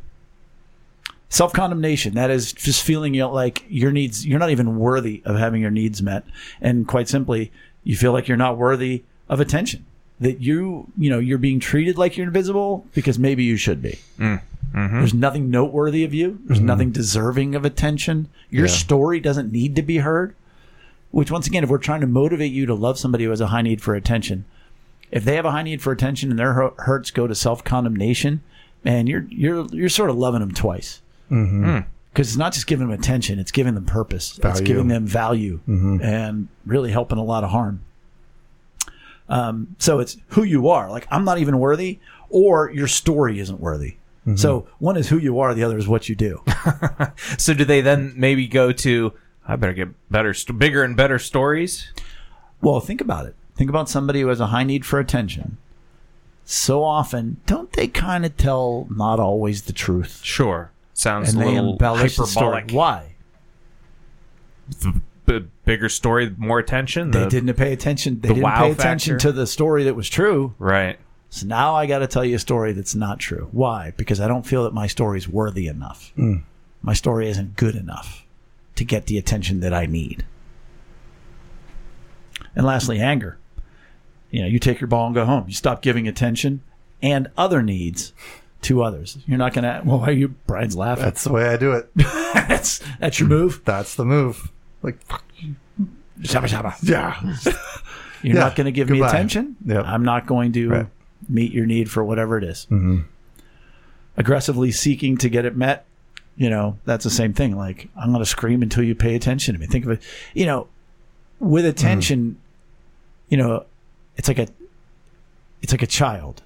self 1.30 1.53
condemnation 1.53 2.15
that 2.15 2.32
is 2.32 2.51
just 2.51 2.84
feeling 2.84 3.13
you 3.13 3.21
know, 3.21 3.32
like 3.32 3.63
your 3.69 3.91
needs 3.91 4.26
you're 4.26 4.39
not 4.39 4.49
even 4.49 4.80
worthy 4.80 5.21
of 5.26 5.38
having 5.38 5.61
your 5.61 5.71
needs 5.71 6.01
met 6.01 6.24
and 6.61 6.88
quite 6.88 7.07
simply 7.07 7.51
you 7.84 7.95
feel 7.95 8.11
like 8.11 8.28
you're 8.28 8.38
not 8.38 8.57
worthy 8.57 9.03
of 9.30 9.39
attention 9.39 9.86
that 10.24 10.41
you 10.41 10.88
you 10.97 11.09
know 11.09 11.19
you're 11.19 11.38
being 11.38 11.59
treated 11.59 11.97
like 11.97 12.17
you're 12.17 12.28
invisible 12.28 12.86
because 12.93 13.19
maybe 13.19 13.43
you 13.43 13.57
should 13.57 13.82
be. 13.82 13.99
Mm. 14.17 14.41
Mm-hmm. 14.74 14.97
There's 14.97 15.13
nothing 15.13 15.51
noteworthy 15.51 16.03
of 16.03 16.13
you. 16.13 16.39
There's 16.45 16.57
mm-hmm. 16.57 16.67
nothing 16.67 16.91
deserving 16.91 17.53
of 17.53 17.63
attention. 17.63 18.28
Your 18.49 18.65
Yeah. 18.65 18.71
story 18.71 19.19
doesn't 19.19 19.51
need 19.51 19.76
to 19.76 19.84
be 19.84 19.97
heard. 19.97 20.36
Which 21.11 21.30
once 21.30 21.45
again 21.45 21.63
if 21.63 21.69
we're 21.69 21.78
trying 21.78 22.01
to 22.01 22.07
motivate 22.07 22.51
you 22.51 22.65
to 22.65 22.74
love 22.74 22.97
somebody 22.97 23.26
who 23.26 23.30
has 23.30 23.41
a 23.41 23.47
high 23.47 23.61
need 23.61 23.82
for 23.82 23.93
attention 23.93 24.45
if 25.13 25.24
they 25.24 25.36
have 25.36 25.45
a 25.45 25.51
high 25.51 25.61
need 25.61 25.80
for 25.80 25.91
attention 25.93 26.32
and 26.32 26.39
their 26.39 26.71
hurts 26.80 27.11
go 27.11 27.28
to 27.28 27.36
self 27.36 27.63
condemnation 27.63 28.41
man 28.84 29.05
you're 29.05 29.26
you're 29.30 29.65
you're 29.67 29.89
sort 29.89 30.09
of 30.09 30.17
loving 30.17 30.39
them 30.39 30.51
twice. 30.51 31.01
Mm-hmm. 31.32 31.63
Hmm. 31.63 31.80
Because 32.11 32.30
it's 32.30 32.38
not 32.38 32.53
just 32.53 32.67
giving 32.67 32.88
them 32.88 32.99
attention; 32.99 33.39
it's 33.39 33.51
giving 33.51 33.74
them 33.76 33.86
purpose. 33.86 34.39
It's 34.43 34.61
giving 34.61 34.88
them 34.88 35.07
value 35.07 35.61
and 36.01 36.47
really 36.65 36.91
helping 36.91 37.17
a 37.17 37.24
lot 37.24 37.43
of 37.43 37.49
harm. 37.51 37.82
Um, 39.30 39.76
so 39.80 39.99
it's 39.99 40.17
who 40.30 40.43
you 40.43 40.69
are. 40.69 40.89
Like 40.89 41.07
I'm 41.11 41.24
not 41.26 41.38
even 41.39 41.59
worthy, 41.59 41.99
or 42.30 42.69
your 42.71 42.88
story 42.88 43.39
isn't 43.39 43.59
worthy. 43.59 43.97
So 44.36 44.67
one 44.80 44.95
is 44.95 45.09
who 45.09 45.17
you 45.17 45.39
are, 45.41 45.53
the 45.53 45.63
other 45.65 45.78
is 45.78 45.86
what 45.88 46.07
you 46.07 46.15
do. 46.15 46.41
So 47.38 47.53
do 47.53 47.65
they 47.65 47.82
then 47.82 48.13
maybe 48.15 48.47
go 48.47 48.71
to? 48.71 49.11
I 49.45 49.57
better 49.57 49.74
get 49.74 49.89
better, 50.09 50.34
st- 50.34 50.57
bigger 50.57 50.82
and 50.84 50.95
better 50.95 51.19
stories. 51.19 51.91
Well, 52.61 52.80
think 52.80 53.01
about 53.01 53.26
it. 53.26 53.36
Think 53.55 53.69
about 53.69 53.89
somebody 53.89 54.21
who 54.21 54.28
has 54.30 54.39
a 54.39 54.47
high 54.47 54.63
need 54.63 54.86
for 54.86 54.97
attention. 54.99 55.57
So 56.45 56.84
often, 56.86 57.41
don't 57.45 57.71
they 57.74 57.88
kind 57.89 58.26
of 58.26 58.38
tell 58.38 58.88
not 58.89 59.19
always 59.19 59.63
the 59.63 59.74
truth? 59.74 60.21
Sure, 60.24 60.71
sounds 60.93 61.34
And 61.34 61.41
a 61.41 61.45
they 61.45 61.51
little 61.55 61.71
embellish 61.74 62.15
the 62.15 62.26
story. 62.26 62.61
hyperbolic. 62.61 62.74
Why? 62.76 63.15
B- 65.26 65.45
bigger 65.66 65.89
story, 65.89 66.34
more 66.38 66.59
attention. 66.59 67.11
They 67.11 67.28
didn't 67.28 67.53
pay 67.55 67.74
attention. 67.74 68.20
They 68.20 68.30
the 68.30 68.34
didn't 68.36 68.43
wow 68.43 68.59
pay 68.66 68.72
attention 68.72 69.16
factor. 69.16 69.30
to 69.30 69.32
the 69.32 69.47
story 69.47 69.84
that 69.86 69.95
was 69.95 70.09
true. 70.09 70.55
right. 70.59 70.99
So 71.30 71.47
now 71.47 71.74
I 71.74 71.88
got 71.88 71.99
to 71.99 72.07
tell 72.07 72.24
you 72.24 72.36
a 72.36 72.39
story 72.39 72.74
that's 72.74 72.93
not 72.93 73.18
true. 73.18 73.49
Why? 73.51 73.91
Because 73.97 74.22
I 74.22 74.28
don't 74.28 74.45
feel 74.45 74.66
that 74.66 74.74
my 74.74 74.86
story 74.86 75.18
is 75.18 75.28
worthy 75.28 75.66
enough. 75.66 76.11
Hmm. 76.16 76.36
My 76.84 76.93
story 76.93 77.28
isn't 77.28 77.55
good 77.55 77.76
enough 77.76 78.24
to 78.76 78.84
get 78.84 79.07
the 79.07 79.18
attention 79.18 79.59
that 79.61 79.74
I 79.74 79.88
need. 79.88 80.26
And 82.55 82.66
lastly, 82.68 82.99
anger. 82.99 83.39
You 84.30 84.41
know, 84.43 84.47
you 84.47 84.59
take 84.59 84.80
your 84.80 84.88
ball 84.88 85.07
and 85.07 85.16
go 85.16 85.26
home. 85.26 85.45
You 85.47 85.55
stop 85.55 85.82
giving 85.82 86.07
attention 86.07 86.61
and 87.01 87.30
other 87.36 87.64
needs 87.64 88.14
to 88.64 88.84
others. 88.84 89.18
You're 89.26 89.39
not 89.39 89.53
going 89.53 89.64
to. 89.64 89.82
Well, 89.84 89.99
why 89.99 90.09
are 90.09 90.11
you? 90.11 90.30
Brian's 90.45 90.76
laughing. 90.76 91.03
That's 91.03 91.24
the 91.24 91.32
way 91.32 91.47
I 91.47 91.57
do 91.57 91.72
it. 91.72 91.89
that's 91.95 92.80
that's 92.99 93.20
your 93.20 93.30
move. 93.30 93.61
That's 93.66 93.95
the 93.95 94.05
move. 94.05 94.51
Like, 94.84 95.01
fuck, 95.01 95.24
Shabba 96.22 96.47
shabba. 96.47 96.76
yeah. 96.84 97.20
You're 98.22 98.36
Yeah, 98.36 98.41
not 98.41 98.55
going 98.55 98.66
to 98.66 98.72
give 98.72 98.89
me 98.89 99.01
attention. 99.01 99.55
Yep. 99.66 99.86
I'm 99.86 100.03
not 100.03 100.26
going 100.28 100.53
to 100.53 100.70
Right. 100.70 100.88
meet 101.28 101.51
your 101.51 101.66
need 101.66 101.89
for 101.91 102.03
whatever 102.05 102.38
it 102.38 102.43
is. 102.45 102.68
Mm-hmm. 102.72 102.99
Aggressively 104.16 104.72
seeking 104.72 105.18
to 105.18 105.30
get 105.30 105.43
it 105.43 105.57
met, 105.57 105.86
you 106.38 106.49
know, 106.49 106.78
that's 106.86 107.03
the 107.03 107.09
same 107.09 107.34
thing. 107.34 107.57
Like, 107.57 107.89
I'm 107.99 108.11
going 108.11 108.24
to 108.24 108.30
scream 108.30 108.61
until 108.61 108.84
you 108.84 108.93
pay 108.95 109.16
attention 109.16 109.55
to 109.55 109.59
me. 109.59 109.66
Think 109.68 109.86
of 109.86 109.91
it, 109.91 110.01
you 110.34 110.45
know, 110.45 110.68
with 111.39 111.66
attention, 111.66 112.38
you 113.28 113.38
know, 113.38 113.66
it's 114.16 114.28
like 114.28 114.38
a, 114.39 114.47
it's 115.61 115.74
like 115.74 115.82
a 115.82 115.88
child, 115.88 116.43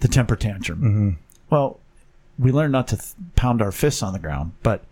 the 0.00 0.08
temper 0.08 0.36
tantrum. 0.36 0.78
Mm-hmm. 0.80 1.10
Well, 1.50 1.80
we 2.38 2.52
learn 2.52 2.70
not 2.70 2.88
to 2.88 2.96
th- 2.96 3.12
pound 3.36 3.62
our 3.62 3.72
fists 3.72 4.02
on 4.02 4.12
the 4.12 4.18
ground, 4.18 4.52
but 4.62 4.84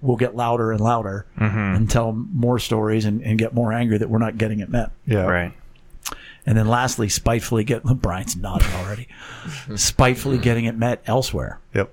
we'll 0.00 0.16
get 0.16 0.36
louder 0.36 0.70
and 0.72 0.80
louder 0.80 1.26
and 1.36 1.90
tell 1.90 2.12
more 2.12 2.58
stories 2.58 3.04
and, 3.04 3.22
and 3.22 3.38
get 3.38 3.52
more 3.54 3.72
angry 3.72 3.98
that 3.98 4.08
we're 4.08 4.18
not 4.18 4.38
getting 4.38 4.60
it 4.60 4.68
met. 4.68 4.90
Yeah. 5.06 5.22
Right. 5.24 5.52
And 6.46 6.56
then 6.56 6.68
lastly, 6.68 7.08
spitefully 7.08 7.64
get 7.64 7.82
Brian's 8.00 8.36
nodding 8.36 8.70
already. 8.74 9.08
spitefully 9.76 10.38
getting 10.38 10.64
it 10.64 10.76
met 10.76 11.02
elsewhere. 11.06 11.58
Yep. 11.74 11.92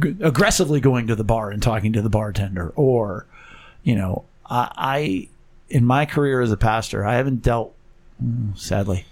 G- 0.00 0.16
aggressively 0.20 0.80
going 0.80 1.06
to 1.06 1.14
the 1.14 1.24
bar 1.24 1.50
and 1.50 1.62
talking 1.62 1.92
to 1.92 2.02
the 2.02 2.10
bartender, 2.10 2.72
or 2.74 3.26
you 3.84 3.94
know, 3.94 4.24
I, 4.48 4.72
I 4.76 5.28
in 5.68 5.84
my 5.84 6.06
career 6.06 6.40
as 6.40 6.50
a 6.50 6.56
pastor, 6.56 7.04
I 7.04 7.14
haven't 7.14 7.42
dealt, 7.42 7.74
mm, 8.22 8.56
sadly, 8.58 9.04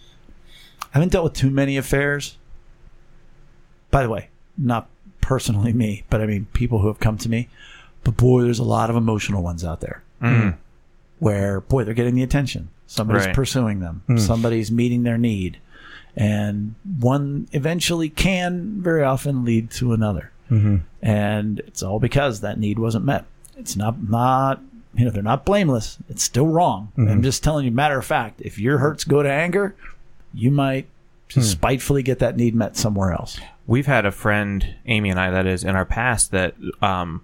I 0.83 0.99
haven't 0.99 1.12
dealt 1.12 1.25
with 1.25 1.35
too 1.35 1.51
many 1.51 1.77
affairs. 1.77 2.37
By 3.93 4.03
the 4.03 4.11
way, 4.11 4.29
not 4.59 4.89
personally 5.20 5.72
me, 5.72 6.03
but 6.11 6.20
I 6.20 6.27
mean 6.27 6.47
people 6.53 6.81
who 6.81 6.89
have 6.89 6.99
come 6.99 7.16
to 7.18 7.29
me. 7.29 7.49
But 8.05 8.17
boy, 8.17 8.43
there's 8.43 8.59
a 8.59 8.65
lot 8.65 8.91
of 8.91 8.97
emotional 8.97 9.43
ones 9.43 9.65
out 9.65 9.81
there 9.81 10.03
mm. 10.23 10.57
where 11.19 11.61
boy 11.61 11.85
they're 11.85 11.95
getting 11.95 12.15
the 12.15 12.23
attention. 12.23 12.69
Somebody's 12.87 13.27
Right. 13.27 13.35
pursuing 13.35 13.81
them. 13.81 14.03
Hmm. 14.07 14.19
Somebody's 14.19 14.71
meeting 14.71 15.03
their 15.03 15.19
need. 15.19 15.57
And 16.17 16.75
one 17.01 17.49
eventually 17.53 18.09
can 18.09 18.81
very 18.83 19.03
often 19.03 19.45
lead 19.45 19.71
to 19.73 19.93
another. 19.93 20.31
Mm-hmm. 20.51 20.77
And 21.03 21.61
it's 21.61 21.83
all 21.83 21.99
because 21.99 22.41
that 22.41 22.59
need 22.59 22.79
wasn't 22.79 23.05
met. 23.05 23.25
It's 23.57 23.75
not 23.75 24.09
not 24.09 24.61
you 24.95 25.05
know 25.05 25.11
they're 25.11 25.23
not 25.23 25.45
blameless. 25.45 25.99
It's 26.09 26.23
still 26.23 26.47
wrong. 26.47 26.93
Mm-hmm. 26.97 27.11
I'm 27.11 27.23
just 27.23 27.43
telling 27.43 27.65
you 27.65 27.73
matter 27.73 27.99
of 27.99 28.05
fact 28.05 28.41
if 28.43 28.59
your 28.59 28.79
hurts 28.79 29.05
go 29.05 29.23
to 29.23 29.31
anger 29.31 29.75
you 30.35 30.51
might 30.51 30.87
just 31.29 31.53
spitefully 31.53 32.03
get 32.03 32.19
that 32.19 32.37
need 32.37 32.55
met 32.55 32.77
somewhere 32.77 33.13
else. 33.13 33.39
We've 33.67 33.87
had 33.87 34.05
a 34.05 34.11
friend, 34.11 34.75
Amy 34.87 35.11
and 35.11 35.19
I, 35.19 35.31
that 35.31 35.47
is 35.47 35.65
in 35.65 35.75
our 35.75 35.87
past 35.87 36.33
that 36.33 36.55
um, 36.83 37.23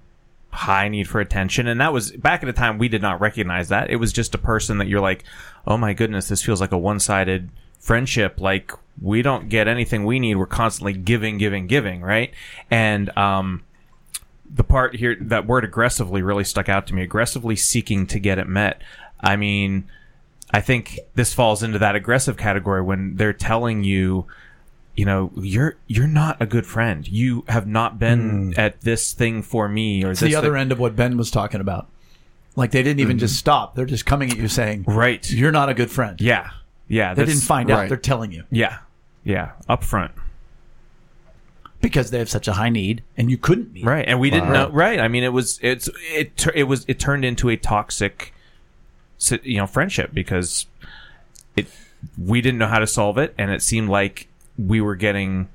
high 0.51 0.89
need 0.89 1.09
for 1.09 1.21
attention, 1.21 1.67
and 1.67 1.81
that 1.81 1.93
was 1.93 2.13
back 2.13 2.43
at 2.43 2.49
a 2.49 2.53
time 2.53 2.79
we 2.79 2.89
did 2.89 3.03
not 3.03 3.21
recognize 3.21 3.69
that. 3.69 3.91
It 3.91 3.97
was 3.97 4.13
just 4.13 4.35
a 4.35 4.39
person 4.39 4.79
that 4.79 4.89
you're 4.89 5.01
like, 5.01 5.25
oh 5.67 5.77
my 5.77 5.93
goodness, 5.93 6.29
this 6.29 6.43
feels 6.43 6.61
like 6.61 6.73
a 6.73 6.79
one 6.79 7.01
sided 7.01 7.51
friendship. 7.79 8.41
Like 8.41 8.73
we 9.01 9.23
don't 9.23 9.49
get 9.49 9.69
anything 9.69 10.05
we 10.05 10.19
need. 10.19 10.37
We're 10.37 10.47
constantly 10.47 10.93
giving, 10.93 11.39
giving, 11.39 11.67
giving, 11.67 12.03
right? 12.03 12.33
And 12.71 13.17
um, 13.17 13.65
the 14.49 14.65
part 14.65 14.97
here, 14.97 15.17
that 15.21 15.47
word 15.47 15.65
aggressively 15.65 16.23
really 16.23 16.45
stuck 16.45 16.69
out 16.69 16.87
to 16.89 16.95
me. 16.95 17.03
Aggressively 17.03 17.57
seeking 17.57 18.07
to 18.09 18.19
get 18.19 18.39
it 18.39 18.49
met. 18.49 18.83
I 19.21 19.37
mean, 19.37 19.89
I 20.53 20.61
think 20.61 20.99
this 21.15 21.33
falls 21.33 21.63
into 21.63 21.79
that 21.79 21.95
aggressive 21.95 22.37
category 22.37 22.83
when 22.83 23.17
they're 23.17 23.33
telling 23.33 23.85
you, 23.85 24.27
you 24.95 25.05
know, 25.05 25.31
you're 25.37 25.77
you're 25.87 26.07
not 26.07 26.41
a 26.41 26.47
good 26.47 26.67
friend. 26.67 27.07
You 27.09 27.45
have 27.49 27.67
not 27.67 27.99
been 27.99 28.53
hmm. 28.53 28.61
at 28.61 28.81
this 28.83 29.13
thing 29.13 29.43
for 29.43 29.69
me, 29.69 30.05
or 30.05 30.11
it's 30.11 30.21
this 30.21 30.31
the 30.31 30.37
other 30.37 30.51
thing- 30.53 30.61
end 30.61 30.73
of 30.73 30.79
what 30.79 30.97
ben 30.97 31.17
was 31.17 31.31
talking 31.31 31.61
about 31.61 31.89
like 32.57 32.71
they 32.73 32.83
didn't 32.83 33.01
even 33.01 33.17
hmm. 33.17 33.21
just 33.21 33.37
stop 33.37 33.75
they're 33.75 33.87
just 33.87 34.07
coming 34.07 34.31
at 34.31 34.37
you 34.37 34.49
saying 34.49 34.85
right? 34.87 35.31
you're 35.31 35.53
not 35.53 35.69
a 35.69 35.75
good 35.75 35.91
friend 35.91 36.21
Yeah, 36.21 36.51
yeah. 36.89 37.15
They 37.15 37.25
didn't 37.25 37.43
find 37.43 37.71
out. 37.71 37.89
They're 37.89 37.97
telling 37.97 38.33
you 38.33 38.45
Yeah, 38.51 38.79
yeah. 39.25 39.53
Up 39.69 39.85
front, 39.85 40.13
because 41.81 42.11
they 42.11 42.19
have 42.19 42.29
such 42.29 42.49
a 42.49 42.55
high 42.55 42.69
need, 42.69 43.03
and 43.17 43.31
you 43.31 43.39
couldn't 43.39 43.73
meet. 43.73 43.85
right? 43.85 44.07
And 44.07 44.21
we 44.21 44.31
didn't 44.31 44.49
Wow. 44.49 44.67
know. 44.67 44.71
Right? 44.71 45.01
I 45.01 45.09
mean, 45.09 45.25
it 45.25 45.33
was 45.33 45.59
it's 45.63 45.89
it 46.13 46.47
it 46.55 46.65
was 46.65 46.85
it 46.89 46.99
turned 46.99 47.25
into 47.25 47.49
a 47.49 47.57
toxic, 47.57 48.35
you 49.43 49.57
know, 49.57 49.67
friendship 49.67 50.11
because 50.13 50.67
it 51.57 51.69
we 52.19 52.41
didn't 52.41 52.59
know 52.59 52.69
how 52.69 52.79
to 52.79 52.87
solve 52.87 53.19
it, 53.19 53.35
and 53.39 53.51
it 53.51 53.63
seemed 53.63 53.89
like 53.89 54.29
we 54.67 54.81
were 54.81 54.97
getting. 54.97 55.49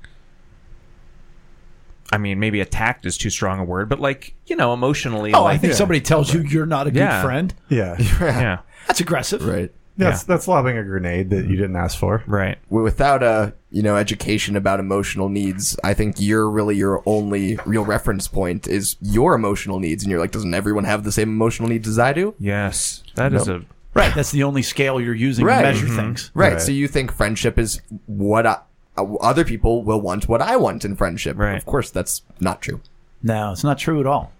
I 2.12 2.18
mean, 2.18 2.38
maybe 2.38 2.60
attacked 2.60 3.04
is 3.04 3.18
too 3.18 3.30
strong 3.30 3.58
a 3.58 3.64
word, 3.64 3.88
but 3.88 4.00
like 4.00 4.34
you 4.46 4.54
know, 4.56 4.72
emotionally. 4.72 5.32
Oh, 5.34 5.44
I 5.44 5.58
think 5.58 5.72
Yeah. 5.72 5.76
somebody 5.78 6.00
tells 6.00 6.32
you 6.32 6.40
you're 6.42 6.66
not 6.66 6.86
a 6.86 6.90
good 6.90 7.00
Yeah. 7.00 7.22
friend. 7.22 7.52
Yeah. 7.68 7.96
yeah, 8.20 8.58
That's 8.86 9.00
aggressive. 9.00 9.44
Right. 9.44 9.72
That's 9.98 10.22
Yeah. 10.22 10.26
that's 10.28 10.46
lobbing 10.46 10.76
a 10.78 10.84
grenade 10.84 11.30
that 11.30 11.46
you 11.46 11.56
didn't 11.56 11.74
ask 11.76 11.98
for. 11.98 12.22
right. 12.26 12.58
Without 12.68 13.22
a 13.24 13.54
you 13.70 13.82
know 13.82 13.96
education 13.96 14.54
about 14.54 14.78
emotional 14.78 15.28
needs, 15.28 15.76
I 15.82 15.94
think 15.94 16.16
you're 16.18 16.48
really 16.48 16.76
your 16.76 17.02
only 17.06 17.58
real 17.66 17.84
reference 17.84 18.28
point 18.28 18.68
is 18.68 18.96
your 19.00 19.34
emotional 19.34 19.80
needs, 19.80 20.04
and 20.04 20.10
you're 20.10 20.20
like, 20.20 20.30
doesn't 20.32 20.54
everyone 20.54 20.84
have 20.84 21.02
the 21.02 21.12
same 21.12 21.28
emotional 21.30 21.68
needs 21.68 21.88
as 21.88 21.98
I 21.98 22.12
do? 22.12 22.34
Yes, 22.38 23.02
that 23.16 23.32
is 23.34 23.48
Nope. 23.48 23.62
a 23.62 23.98
Right. 23.98 24.14
That's 24.14 24.30
the 24.30 24.42
only 24.44 24.62
scale 24.62 25.00
you're 25.00 25.14
using 25.14 25.44
Right. 25.46 25.56
to 25.56 25.62
measure 25.62 25.86
Mm-hmm. 25.86 25.96
things. 25.96 26.30
Right. 26.34 26.52
Right. 26.52 26.60
So 26.62 26.70
you 26.70 26.86
think 26.86 27.10
friendship 27.10 27.58
is 27.58 27.80
what 28.04 28.46
I, 28.46 28.58
Uh, 28.96 29.14
other 29.16 29.44
people 29.44 29.82
will 29.82 30.00
want 30.00 30.28
what 30.28 30.42
I 30.42 30.56
want 30.56 30.84
in 30.84 30.96
friendship. 30.96 31.36
Right. 31.36 31.56
Of 31.56 31.66
course, 31.66 31.90
that's 31.90 32.22
not 32.40 32.62
true. 32.62 32.80
No, 33.22 33.52
it's 33.52 33.64
not 33.64 33.78
true 33.78 34.00
at 34.00 34.06
all. 34.06 34.32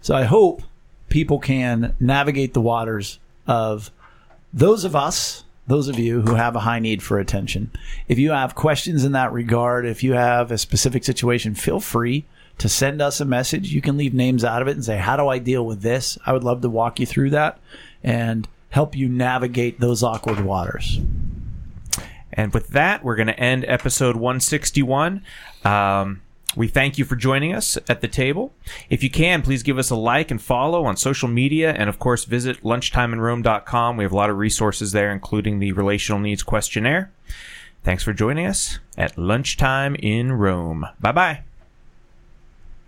So 0.00 0.14
I 0.14 0.24
hope 0.24 0.62
people 1.08 1.38
can 1.38 1.94
navigate 1.98 2.54
the 2.54 2.60
waters 2.60 3.18
of 3.46 3.90
those 4.52 4.84
of 4.84 4.94
us, 4.94 5.44
those 5.66 5.88
of 5.88 5.98
you 5.98 6.22
who 6.22 6.34
have 6.34 6.56
a 6.56 6.60
high 6.60 6.78
need 6.78 7.02
for 7.02 7.18
attention. 7.18 7.70
If 8.08 8.18
you 8.18 8.30
have 8.30 8.54
questions 8.54 9.04
in 9.04 9.12
that 9.12 9.32
regard, 9.32 9.86
if 9.86 10.02
you 10.02 10.12
have 10.14 10.50
a 10.50 10.58
specific 10.58 11.04
situation, 11.04 11.54
feel 11.54 11.80
free 11.80 12.24
to 12.58 12.68
send 12.68 13.00
us 13.00 13.20
a 13.20 13.24
message. 13.24 13.72
You 13.72 13.80
can 13.80 13.96
leave 13.96 14.14
names 14.14 14.44
out 14.44 14.62
of 14.62 14.68
it 14.68 14.72
and 14.72 14.84
say, 14.84 14.96
How 14.96 15.16
do 15.16 15.28
I 15.28 15.38
deal 15.38 15.64
with 15.64 15.82
this? 15.82 16.18
I 16.26 16.32
would 16.32 16.44
love 16.44 16.60
to 16.62 16.68
walk 16.68 17.00
you 17.00 17.06
through 17.06 17.30
that 17.30 17.58
and 18.02 18.48
help 18.70 18.94
you 18.94 19.08
navigate 19.08 19.80
those 19.80 20.02
awkward 20.02 20.40
waters. 20.40 21.00
And 22.38 22.54
with 22.54 22.68
that, 22.68 23.02
we're 23.02 23.16
going 23.16 23.26
to 23.26 23.38
end 23.38 23.64
episode 23.66 24.14
161. 24.14 25.24
Um, 25.64 26.22
we 26.56 26.68
thank 26.68 26.96
you 26.96 27.04
for 27.04 27.16
joining 27.16 27.52
us 27.52 27.76
at 27.88 28.00
the 28.00 28.06
table. 28.06 28.54
If 28.88 29.02
you 29.02 29.10
can, 29.10 29.42
please 29.42 29.64
give 29.64 29.76
us 29.76 29.90
a 29.90 29.96
like 29.96 30.30
and 30.30 30.40
follow 30.40 30.84
on 30.84 30.96
social 30.96 31.28
media. 31.28 31.72
And 31.72 31.88
of 31.88 31.98
course, 31.98 32.24
visit 32.24 32.62
lunchtimeinrome.com. 32.62 33.96
We 33.96 34.04
have 34.04 34.12
a 34.12 34.16
lot 34.16 34.30
of 34.30 34.38
resources 34.38 34.92
there, 34.92 35.10
including 35.10 35.58
the 35.58 35.72
relational 35.72 36.20
needs 36.20 36.44
questionnaire. 36.44 37.10
Thanks 37.82 38.04
for 38.04 38.12
joining 38.12 38.46
us 38.46 38.78
at 38.96 39.18
Lunchtime 39.18 39.96
in 39.96 40.30
Rome. 40.32 40.86
Bye 41.00 41.12
bye. 41.12 41.42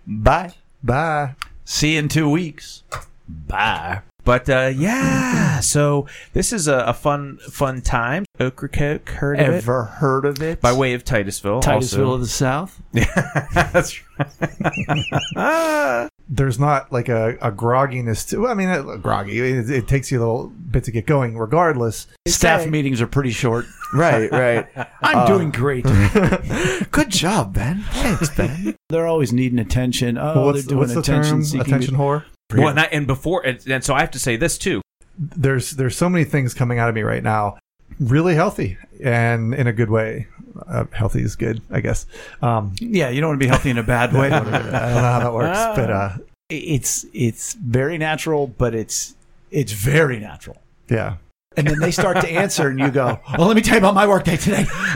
Bye. 0.07 0.53
Bye. 0.81 1.35
See 1.65 1.93
you 1.93 1.99
in 1.99 2.07
two 2.07 2.29
weeks. 2.29 2.83
Bye. 3.27 4.01
But 4.23 4.47
uh, 4.49 4.71
yeah, 4.75 5.59
so 5.61 6.07
this 6.33 6.53
is 6.53 6.67
a, 6.67 6.77
a 6.79 6.93
fun, 6.93 7.37
fun 7.37 7.81
time. 7.81 8.25
Ocracoke, 8.39 9.09
heard 9.09 9.39
of 9.39 9.47
it? 9.49 9.53
Ever 9.55 9.83
heard 9.83 10.25
of 10.25 10.41
it? 10.41 10.61
By 10.61 10.73
way 10.73 10.93
of 10.93 11.03
Titusville. 11.03 11.61
Titusville 11.61 12.05
also. 12.05 12.15
of 12.15 12.21
the 12.21 12.27
South. 12.27 12.81
Yeah, 12.93 13.69
That's 13.71 13.99
right. 14.19 16.09
there's 16.29 16.59
not 16.59 16.91
like 16.91 17.09
a, 17.09 17.31
a 17.41 17.51
grogginess 17.51 18.27
to. 18.29 18.47
I 18.47 18.53
mean, 18.53 18.69
uh, 18.69 18.81
groggy. 18.97 19.39
It, 19.39 19.69
it 19.69 19.87
takes 19.87 20.11
you 20.11 20.19
a 20.19 20.21
little 20.21 20.47
bit 20.47 20.83
to 20.85 20.91
get 20.91 21.05
going, 21.07 21.37
regardless. 21.37 22.07
Staff 22.27 22.63
say- 22.63 22.69
meetings 22.69 23.01
are 23.01 23.07
pretty 23.07 23.31
short. 23.31 23.65
Right, 23.93 24.31
right. 24.31 24.67
I'm 25.01 25.27
doing 25.27 25.51
great. 25.51 25.83
Good 25.83 27.09
job, 27.09 27.53
Ben. 27.53 27.81
Thanks, 27.89 28.29
Ben. 28.29 28.77
they're 28.87 29.05
always 29.05 29.33
needing 29.33 29.59
attention. 29.59 30.17
Oh, 30.17 30.45
what's 30.45 30.59
they're 30.59 30.69
doing 30.69 30.79
what's 30.79 30.93
the 30.93 31.01
attention 31.01 31.31
term? 31.31 31.43
seeking. 31.43 31.67
Attention 31.67 31.95
whore. 31.95 32.23
Well, 32.59 32.69
and, 32.69 32.79
I, 32.79 32.83
and 32.85 33.07
before, 33.07 33.45
and, 33.45 33.59
and 33.67 33.83
so 33.83 33.93
I 33.93 34.01
have 34.01 34.11
to 34.11 34.19
say 34.19 34.35
this 34.35 34.57
too. 34.57 34.81
There's 35.17 35.71
there's 35.71 35.95
so 35.97 36.09
many 36.09 36.23
things 36.25 36.53
coming 36.53 36.79
out 36.79 36.89
of 36.89 36.95
me 36.95 37.01
right 37.01 37.23
now. 37.23 37.57
Really 37.99 38.35
healthy 38.35 38.77
and 39.03 39.53
in 39.53 39.67
a 39.67 39.73
good 39.73 39.89
way. 39.89 40.27
Uh, 40.67 40.85
healthy 40.91 41.21
is 41.21 41.35
good, 41.35 41.61
I 41.71 41.79
guess. 41.79 42.05
Um, 42.41 42.73
Yeah, 42.79 43.09
you 43.09 43.21
don't 43.21 43.29
want 43.29 43.39
to 43.39 43.45
be 43.45 43.49
healthy 43.49 43.69
in 43.69 43.77
a 43.77 43.83
bad 43.83 44.11
way. 44.13 44.27
I 44.31 44.39
don't 44.39 44.51
know 44.51 44.69
how 44.71 45.19
that 45.19 45.33
works, 45.33 45.59
but 45.75 45.89
uh, 45.89 46.09
it's 46.49 47.05
it's 47.13 47.53
very 47.53 47.97
natural, 47.97 48.47
but 48.47 48.73
it's 48.75 49.15
it's 49.51 49.71
very 49.71 50.19
natural. 50.19 50.57
yeah. 50.89 51.15
And 51.57 51.67
then 51.67 51.79
they 51.79 51.91
start 51.91 52.21
to 52.21 52.29
answer, 52.29 52.69
and 52.69 52.79
you 52.79 52.89
go, 52.91 53.19
"Well, 53.37 53.47
let 53.47 53.55
me 53.57 53.61
tell 53.61 53.75
you 53.75 53.79
about 53.79 53.93
my 53.93 54.07
workday 54.07 54.37
today." 54.37 54.65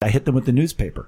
I 0.00 0.08
hit 0.08 0.24
them 0.24 0.34
with 0.34 0.46
the 0.46 0.52
newspaper. 0.52 1.06